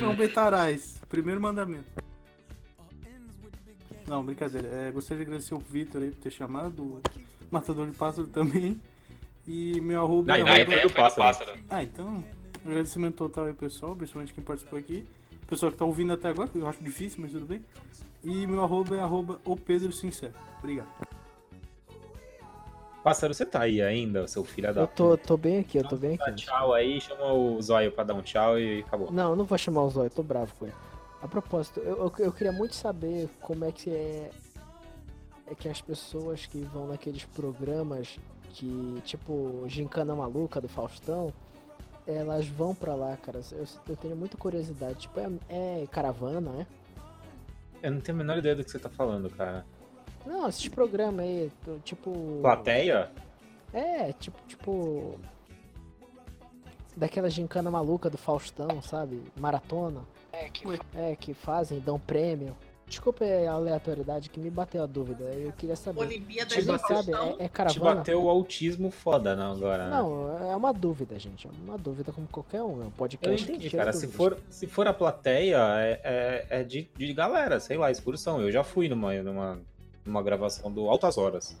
Não 0.00 0.14
betarás. 0.14 1.00
Primeiro 1.08 1.40
mandamento. 1.40 1.84
Não, 4.06 4.24
brincadeira. 4.24 4.66
É, 4.68 4.90
gostaria 4.90 5.24
de 5.24 5.28
agradecer 5.30 5.54
o 5.54 5.58
Vitor 5.58 6.02
aí 6.02 6.10
por 6.10 6.20
ter 6.20 6.30
chamado, 6.30 6.82
o 6.82 7.00
Matador 7.50 7.86
de 7.88 7.96
Pássaro 7.96 8.26
também. 8.28 8.80
E 9.46 9.80
meu 9.80 10.02
arroba 10.02 10.36
Não, 10.38 10.46
é 10.46 10.60
arroba- 10.62 10.72
foi 10.72 10.82
do 10.88 10.94
pássaro. 10.94 11.52
Ah, 11.68 11.82
então, 11.82 12.24
agradecimento 12.64 13.14
total 13.16 13.46
aí, 13.46 13.52
pessoal, 13.54 13.96
principalmente 13.96 14.32
quem 14.34 14.42
participou 14.44 14.78
aqui. 14.78 15.06
Pessoal 15.46 15.72
que 15.72 15.78
tá 15.78 15.84
ouvindo 15.84 16.12
até 16.12 16.28
agora, 16.28 16.48
que 16.48 16.58
eu 16.58 16.66
acho 16.68 16.82
difícil, 16.82 17.18
mas 17.20 17.32
tudo 17.32 17.46
bem. 17.46 17.64
E 18.22 18.46
meu 18.46 18.62
arroba 18.62 18.96
é 18.96 19.00
arroba 19.00 19.40
o 19.44 19.56
Pedro 19.56 19.90
Sincero. 19.92 20.34
Obrigado. 20.58 20.88
Pássaro, 23.02 23.32
você 23.32 23.46
tá 23.46 23.62
aí 23.62 23.80
ainda, 23.80 24.26
seu 24.28 24.44
filho 24.44 24.74
da 24.74 24.82
Eu 24.82 24.86
tô, 24.86 25.16
tô 25.16 25.36
bem 25.36 25.60
aqui, 25.60 25.78
eu 25.78 25.88
tô 25.88 25.96
bem 25.96 26.16
Dá 26.16 26.26
aqui. 26.26 26.44
tchau 26.44 26.74
aí, 26.74 27.00
chama 27.00 27.32
o 27.32 27.60
zóio 27.62 27.90
pra 27.90 28.04
dar 28.04 28.14
um 28.14 28.22
tchau 28.22 28.58
e 28.58 28.80
acabou. 28.80 29.10
Não, 29.10 29.30
eu 29.30 29.36
não 29.36 29.44
vou 29.44 29.56
chamar 29.56 29.84
o 29.84 29.90
Zóio, 29.90 30.06
eu 30.06 30.10
tô 30.10 30.22
bravo 30.22 30.54
com 30.58 30.66
ele. 30.66 30.74
A 31.22 31.28
propósito, 31.28 31.80
eu, 31.80 31.96
eu, 31.96 32.12
eu 32.18 32.32
queria 32.32 32.52
muito 32.52 32.74
saber 32.74 33.28
como 33.40 33.64
é 33.64 33.72
que 33.72 33.90
é, 33.90 34.30
é 35.46 35.54
que 35.54 35.68
as 35.68 35.80
pessoas 35.80 36.44
que 36.46 36.60
vão 36.60 36.88
naqueles 36.88 37.24
programas 37.24 38.18
que, 38.52 39.00
tipo, 39.04 39.64
Gincana 39.66 40.14
Maluca 40.14 40.60
do 40.60 40.68
Faustão, 40.68 41.32
elas 42.06 42.46
vão 42.46 42.74
pra 42.74 42.94
lá, 42.94 43.16
cara. 43.16 43.40
Eu, 43.52 43.64
eu 43.88 43.96
tenho 43.96 44.16
muita 44.16 44.36
curiosidade. 44.36 45.00
Tipo, 45.00 45.20
é, 45.20 45.82
é 45.82 45.86
caravana, 45.90 46.50
né? 46.50 46.66
Eu 47.82 47.92
não 47.92 48.00
tenho 48.00 48.16
a 48.16 48.18
menor 48.18 48.38
ideia 48.38 48.56
do 48.56 48.64
que 48.64 48.70
você 48.70 48.78
tá 48.78 48.90
falando, 48.90 49.30
cara. 49.30 49.64
Não, 50.26 50.48
esses 50.48 50.68
programas 50.68 51.24
aí, 51.24 51.50
tô- 51.64 51.78
tipo. 51.78 52.38
Plateia? 52.42 53.10
É, 53.72 54.12
tipo, 54.14 54.36
tipo. 54.46 55.18
Daquela 56.96 57.30
gincana 57.30 57.70
maluca 57.70 58.10
do 58.10 58.18
Faustão, 58.18 58.82
sabe? 58.82 59.22
Maratona. 59.38 60.02
É, 60.94 61.14
que 61.16 61.32
fazem, 61.34 61.78
dão 61.80 61.98
prêmio. 61.98 62.56
Desculpa 62.86 63.24
a 63.24 63.52
aleatoriedade 63.52 64.28
que 64.28 64.40
me 64.40 64.50
bateu 64.50 64.82
a 64.82 64.86
dúvida. 64.86 65.22
Eu 65.24 65.52
queria 65.52 65.76
saber. 65.76 66.00
Olimpíadas 66.00 66.52
Vocês 66.52 66.66
do 66.66 66.72
não 66.72 66.78
sabem, 66.80 67.14
Faustão. 67.14 67.36
é, 67.38 67.44
é 67.44 67.48
Te 67.48 67.52
caravana? 67.52 67.94
bateu 67.94 68.22
o 68.24 68.28
autismo 68.28 68.90
foda, 68.90 69.36
não, 69.36 69.52
agora. 69.52 69.84
né? 69.88 69.90
Não, 69.96 70.50
é 70.50 70.56
uma 70.56 70.72
dúvida, 70.72 71.16
gente. 71.16 71.46
É 71.46 71.50
uma 71.64 71.78
dúvida 71.78 72.10
como 72.12 72.26
qualquer 72.26 72.60
um. 72.62 72.72
É 72.80 72.84
um 72.84 72.84
Eu 72.86 72.90
podcast. 72.90 73.46
que 73.46 73.52
entendi, 73.52 73.70
cara. 73.70 73.92
Se 73.92 74.08
for, 74.08 74.36
se 74.50 74.66
for 74.66 74.88
a 74.88 74.92
plateia, 74.92 75.58
é, 75.80 76.00
é, 76.02 76.46
é 76.60 76.64
de, 76.64 76.90
de 76.96 77.12
galera, 77.14 77.60
sei 77.60 77.76
lá, 77.78 77.92
excursão. 77.92 78.40
Eu 78.40 78.50
já 78.50 78.64
fui 78.64 78.88
numa, 78.88 79.14
numa, 79.22 79.60
numa 80.10 80.22
gravação 80.22 80.70
do 80.70 80.90
Altas 80.90 81.16
Horas. 81.16 81.56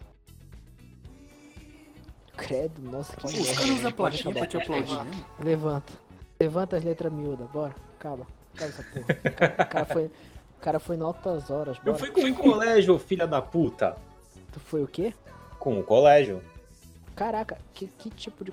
Credo, 2.36 2.82
nossa, 2.82 3.16
que 3.16 3.26
Os 3.26 3.32
merda. 3.32 3.52
caras 3.54 3.70
usam 3.70 3.92
Pode 3.92 4.22
plaquinha 4.22 4.34
pra 4.34 4.46
te 4.46 4.56
aplaudir, 4.56 5.04
né? 5.04 5.24
Levanta. 5.38 5.92
Levanta 6.40 6.76
as 6.76 6.84
letras 6.84 7.12
miúdas, 7.12 7.48
bora. 7.50 7.74
Acaba. 7.98 8.26
Acaba 8.54 8.70
essa 8.70 8.82
porra. 8.82 9.04
O 9.04 9.32
cara, 9.36 9.54
o 9.62 9.66
cara 9.68 9.84
foi, 9.84 10.04
o 10.06 10.60
cara 10.60 10.80
foi 10.80 10.96
em 10.96 11.00
altas 11.02 11.50
horas, 11.50 11.76
Eu 11.78 11.84
bora. 11.92 11.98
fui 11.98 12.10
com 12.10 12.22
o 12.22 12.34
colégio, 12.34 12.98
filha 12.98 13.26
da 13.26 13.40
puta. 13.40 13.96
Tu 14.52 14.58
foi 14.58 14.82
o 14.82 14.88
quê? 14.88 15.14
Com 15.58 15.78
o 15.78 15.84
colégio. 15.84 16.42
Caraca, 17.14 17.58
que, 17.74 17.86
que 17.86 18.10
tipo 18.10 18.44
de 18.44 18.52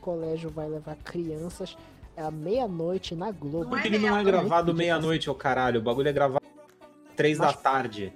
colégio 0.00 0.48
vai 0.48 0.68
levar 0.68 0.96
crianças 0.96 1.76
à 2.16 2.30
meia-noite 2.30 3.16
na 3.16 3.32
Globo? 3.32 3.68
Porque 3.70 3.88
é 3.88 3.90
ele 3.90 3.98
não 3.98 4.16
é 4.16 4.22
gravado 4.22 4.72
meia-noite, 4.72 5.28
ô 5.28 5.34
caralho. 5.34 5.80
O 5.80 5.82
bagulho 5.82 6.08
é 6.08 6.12
gravado 6.12 6.44
três 7.16 7.36
da 7.36 7.52
tarde. 7.52 8.12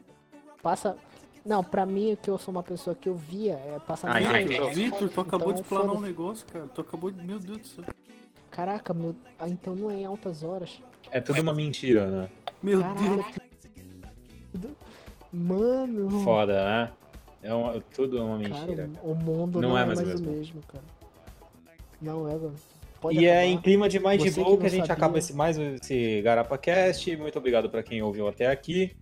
Passa. 0.64 0.96
Não, 1.44 1.62
pra 1.62 1.84
mim, 1.84 2.16
que 2.22 2.30
eu 2.30 2.38
sou 2.38 2.50
uma 2.50 2.62
pessoa 2.62 2.96
que 2.96 3.06
eu 3.06 3.14
via, 3.14 3.52
é 3.52 3.78
passar 3.86 4.08
Ah, 4.10 4.14
meia-noite. 4.14 4.54
entendi. 4.54 4.74
Vitor, 4.84 5.10
tu 5.10 5.20
acabou 5.20 5.48
Então, 5.50 5.52
de 5.52 5.60
explanar 5.60 5.94
um 5.94 6.00
negócio, 6.00 6.46
cara. 6.50 6.66
Tu 6.74 6.80
acabou 6.80 7.10
de. 7.10 7.22
Meu 7.22 7.38
Deus 7.38 7.58
do 7.58 7.66
céu. 7.66 7.84
Caraca, 8.50 8.94
meu. 8.94 9.14
Ah, 9.38 9.46
então 9.46 9.74
não 9.76 9.90
é 9.90 9.96
em 9.96 10.04
altas 10.06 10.42
horas. 10.42 10.80
É 11.10 11.20
tudo 11.20 11.42
uma 11.42 11.52
mentira, 11.52 12.06
né? 12.06 12.28
Meu 12.62 12.80
Caralho. 12.80 13.24
Deus. 14.54 14.72
Mano. 15.30 16.10
Foda, 16.22 16.64
né? 16.64 16.90
É 17.42 17.52
uma- 17.52 17.78
tudo 17.94 18.16
é 18.16 18.22
uma 18.22 18.40
Cara, 18.40 18.60
mentira. 18.60 18.90
o 19.02 19.14
mundo 19.14 19.60
Não 19.60 19.70
não, 19.70 19.78
é 19.78 19.82
é 19.82 19.84
mais 19.84 19.98
mais, 20.02 20.08
o 20.08 20.22
o 20.22 20.26
mesmo. 20.26 20.32
mesmo, 20.38 20.60
cara. 20.66 20.84
Não 22.00 22.26
é, 22.28 22.34
mano. 22.36 22.54
Pode 23.02 23.18
E 23.18 23.26
é 23.26 23.32
acabar. 23.40 23.46
em 23.48 23.60
clima 23.60 23.86
de 23.88 24.00
mais 24.00 24.22
de 24.22 24.30
boa 24.30 24.52
que 24.52 24.60
que 24.62 24.66
a 24.66 24.70
gente 24.70 24.80
sabia. 24.86 24.94
acaba 24.94 25.18
esse, 25.18 25.34
mais 25.34 25.58
esse 25.58 26.22
GarapaCast. 26.22 27.14
Muito 27.18 27.36
obrigado 27.38 27.68
pra 27.68 27.82
quem 27.82 28.00
ouviu 28.02 28.26
até 28.26 28.46
aqui. 28.46 28.96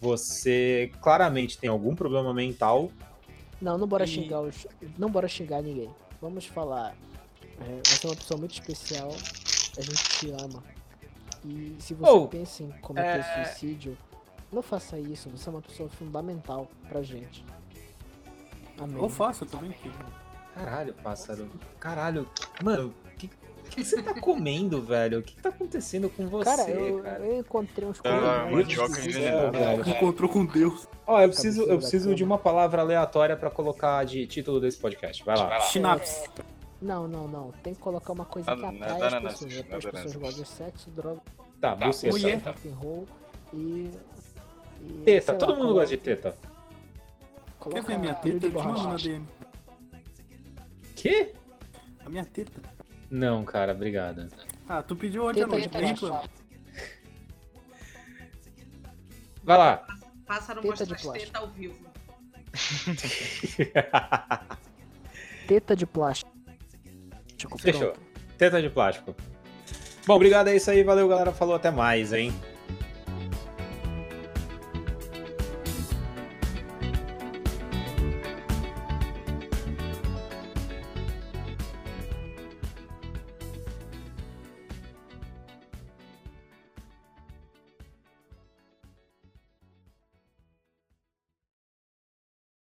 Você 0.00 0.90
claramente 1.02 1.58
tem 1.58 1.68
algum 1.68 1.94
problema 1.94 2.32
mental. 2.32 2.90
Não, 3.60 3.76
não 3.76 3.86
bora 3.86 4.04
E- 4.04 4.08
xingar 4.08 4.40
os. 4.40 4.66
Não 4.98 5.10
bora 5.10 5.28
xingar 5.28 5.62
ninguém. 5.62 5.90
Vamos 6.20 6.46
falar. 6.46 6.94
É, 7.60 7.80
você 7.84 8.06
é 8.06 8.10
uma 8.10 8.16
pessoa 8.16 8.38
muito 8.38 8.52
especial. 8.52 9.10
A 9.76 9.80
gente 9.82 10.02
te 10.18 10.30
ama. 10.30 10.62
E 11.44 11.76
se 11.78 11.94
você 11.94 12.10
Oh, 12.10 12.26
pensa 12.26 12.62
em 12.62 12.70
cometer 12.80 13.20
é- 13.20 13.44
suicídio, 13.44 13.96
não 14.50 14.62
faça 14.62 14.98
isso. 14.98 15.28
Você 15.30 15.48
é 15.48 15.52
uma 15.52 15.62
pessoa 15.62 15.88
fundamental 15.90 16.70
pra 16.88 17.02
gente. 17.02 17.44
Amém. 18.78 18.96
Ou 18.96 19.08
faça 19.10 19.44
também, 19.44 19.72
filho. 19.72 19.94
Caralho, 20.54 20.94
pássaro. 20.94 21.50
Caralho. 21.78 22.28
Mano, 22.64 22.94
o 23.18 23.20
que, 23.70 23.76
que 23.76 23.84
você 23.84 24.02
tá 24.02 24.20
comendo, 24.20 24.82
velho? 24.82 25.20
O 25.20 25.22
que, 25.22 25.34
que 25.34 25.42
tá 25.42 25.48
acontecendo 25.48 26.10
com 26.10 26.26
você, 26.28 26.44
Cara, 26.44 26.64
cara? 26.64 26.70
eu, 26.78 27.04
eu 27.24 27.38
encontrei 27.40 27.88
uns 27.88 28.00
Tá, 28.00 28.46
envenenada. 28.50 29.50
velho. 29.50 29.88
Encontrou 29.88 30.28
com 30.30 30.44
Deus. 30.44 30.86
Ó, 31.06 31.20
eu 31.20 31.28
preciso, 31.28 31.62
eu 31.62 31.78
preciso 31.78 32.14
de 32.14 32.22
uma 32.24 32.38
palavra 32.38 32.82
aleatória 32.82 33.36
pra 33.36 33.50
colocar 33.50 34.04
de 34.04 34.26
título 34.26 34.60
desse 34.60 34.78
podcast. 34.78 35.24
Vai 35.24 35.36
lá. 35.36 35.60
Schnaps. 35.60 36.24
Não, 36.82 37.06
não, 37.06 37.28
não. 37.28 37.52
Tem 37.62 37.74
que 37.74 37.80
colocar 37.80 38.12
uma 38.12 38.24
coisa 38.24 38.54
que 38.56 38.64
atrai 38.64 38.90
as 39.02 39.12
nada 39.12 39.28
pessoas. 39.28 39.54
né? 39.54 39.64
As 39.76 39.84
pessoas 39.84 40.16
gostam 40.16 40.42
de 40.44 40.48
sexo, 40.48 40.90
droga, 40.90 41.20
Tá, 41.60 41.74
buceta. 41.76 42.12
mulher. 42.16 42.40
rock 42.44 42.68
and 42.68 42.74
roll 42.74 43.08
e. 43.52 43.90
e 44.82 45.02
Teta, 45.04 45.34
todo 45.34 45.52
lá, 45.52 45.58
mundo 45.58 45.74
gosta 45.74 45.88
de 45.88 45.96
teta. 45.98 46.30
Quer 46.32 47.58
Coloca 47.58 47.82
ver 47.82 47.94
a 47.94 47.98
minha 47.98 48.14
teta? 48.14 48.38
de 48.38 48.46
Eu 48.46 48.50
te 48.52 48.56
mando 48.66 48.82
na. 48.88 48.96
DM. 48.96 49.26
Quê? 50.96 51.32
A 52.04 52.08
minha 52.08 52.24
teta. 52.24 52.60
Não, 53.10 53.44
cara, 53.44 53.72
obrigado. 53.72 54.28
Ah, 54.68 54.82
tu 54.82 54.94
pediu 54.94 55.26
ontem 55.26 55.42
à 55.42 55.46
noite, 55.46 55.68
de 55.68 55.78
bem 55.78 55.94
plástico. 55.96 56.08
claro. 56.08 56.28
Vai 59.42 59.58
lá. 59.58 59.86
Pássaro 60.26 60.60
Teta 60.60 60.68
mostra 60.70 60.86
de 60.86 60.94
as 60.94 61.02
plástico. 61.02 61.26
tetas 61.32 61.42
ao 61.42 61.48
vivo. 61.48 61.90
Teta 65.48 65.74
de 65.74 65.86
plástico. 65.86 66.30
Fechou. 67.58 67.92
Pronto. 67.92 68.00
Teta 68.38 68.62
de 68.62 68.70
plástico. 68.70 69.16
Bom, 70.06 70.14
obrigado, 70.14 70.48
é 70.48 70.56
isso 70.56 70.70
aí. 70.70 70.84
Valeu, 70.84 71.08
galera. 71.08 71.32
Falou, 71.32 71.54
até 71.56 71.70
mais, 71.70 72.12
hein? 72.12 72.32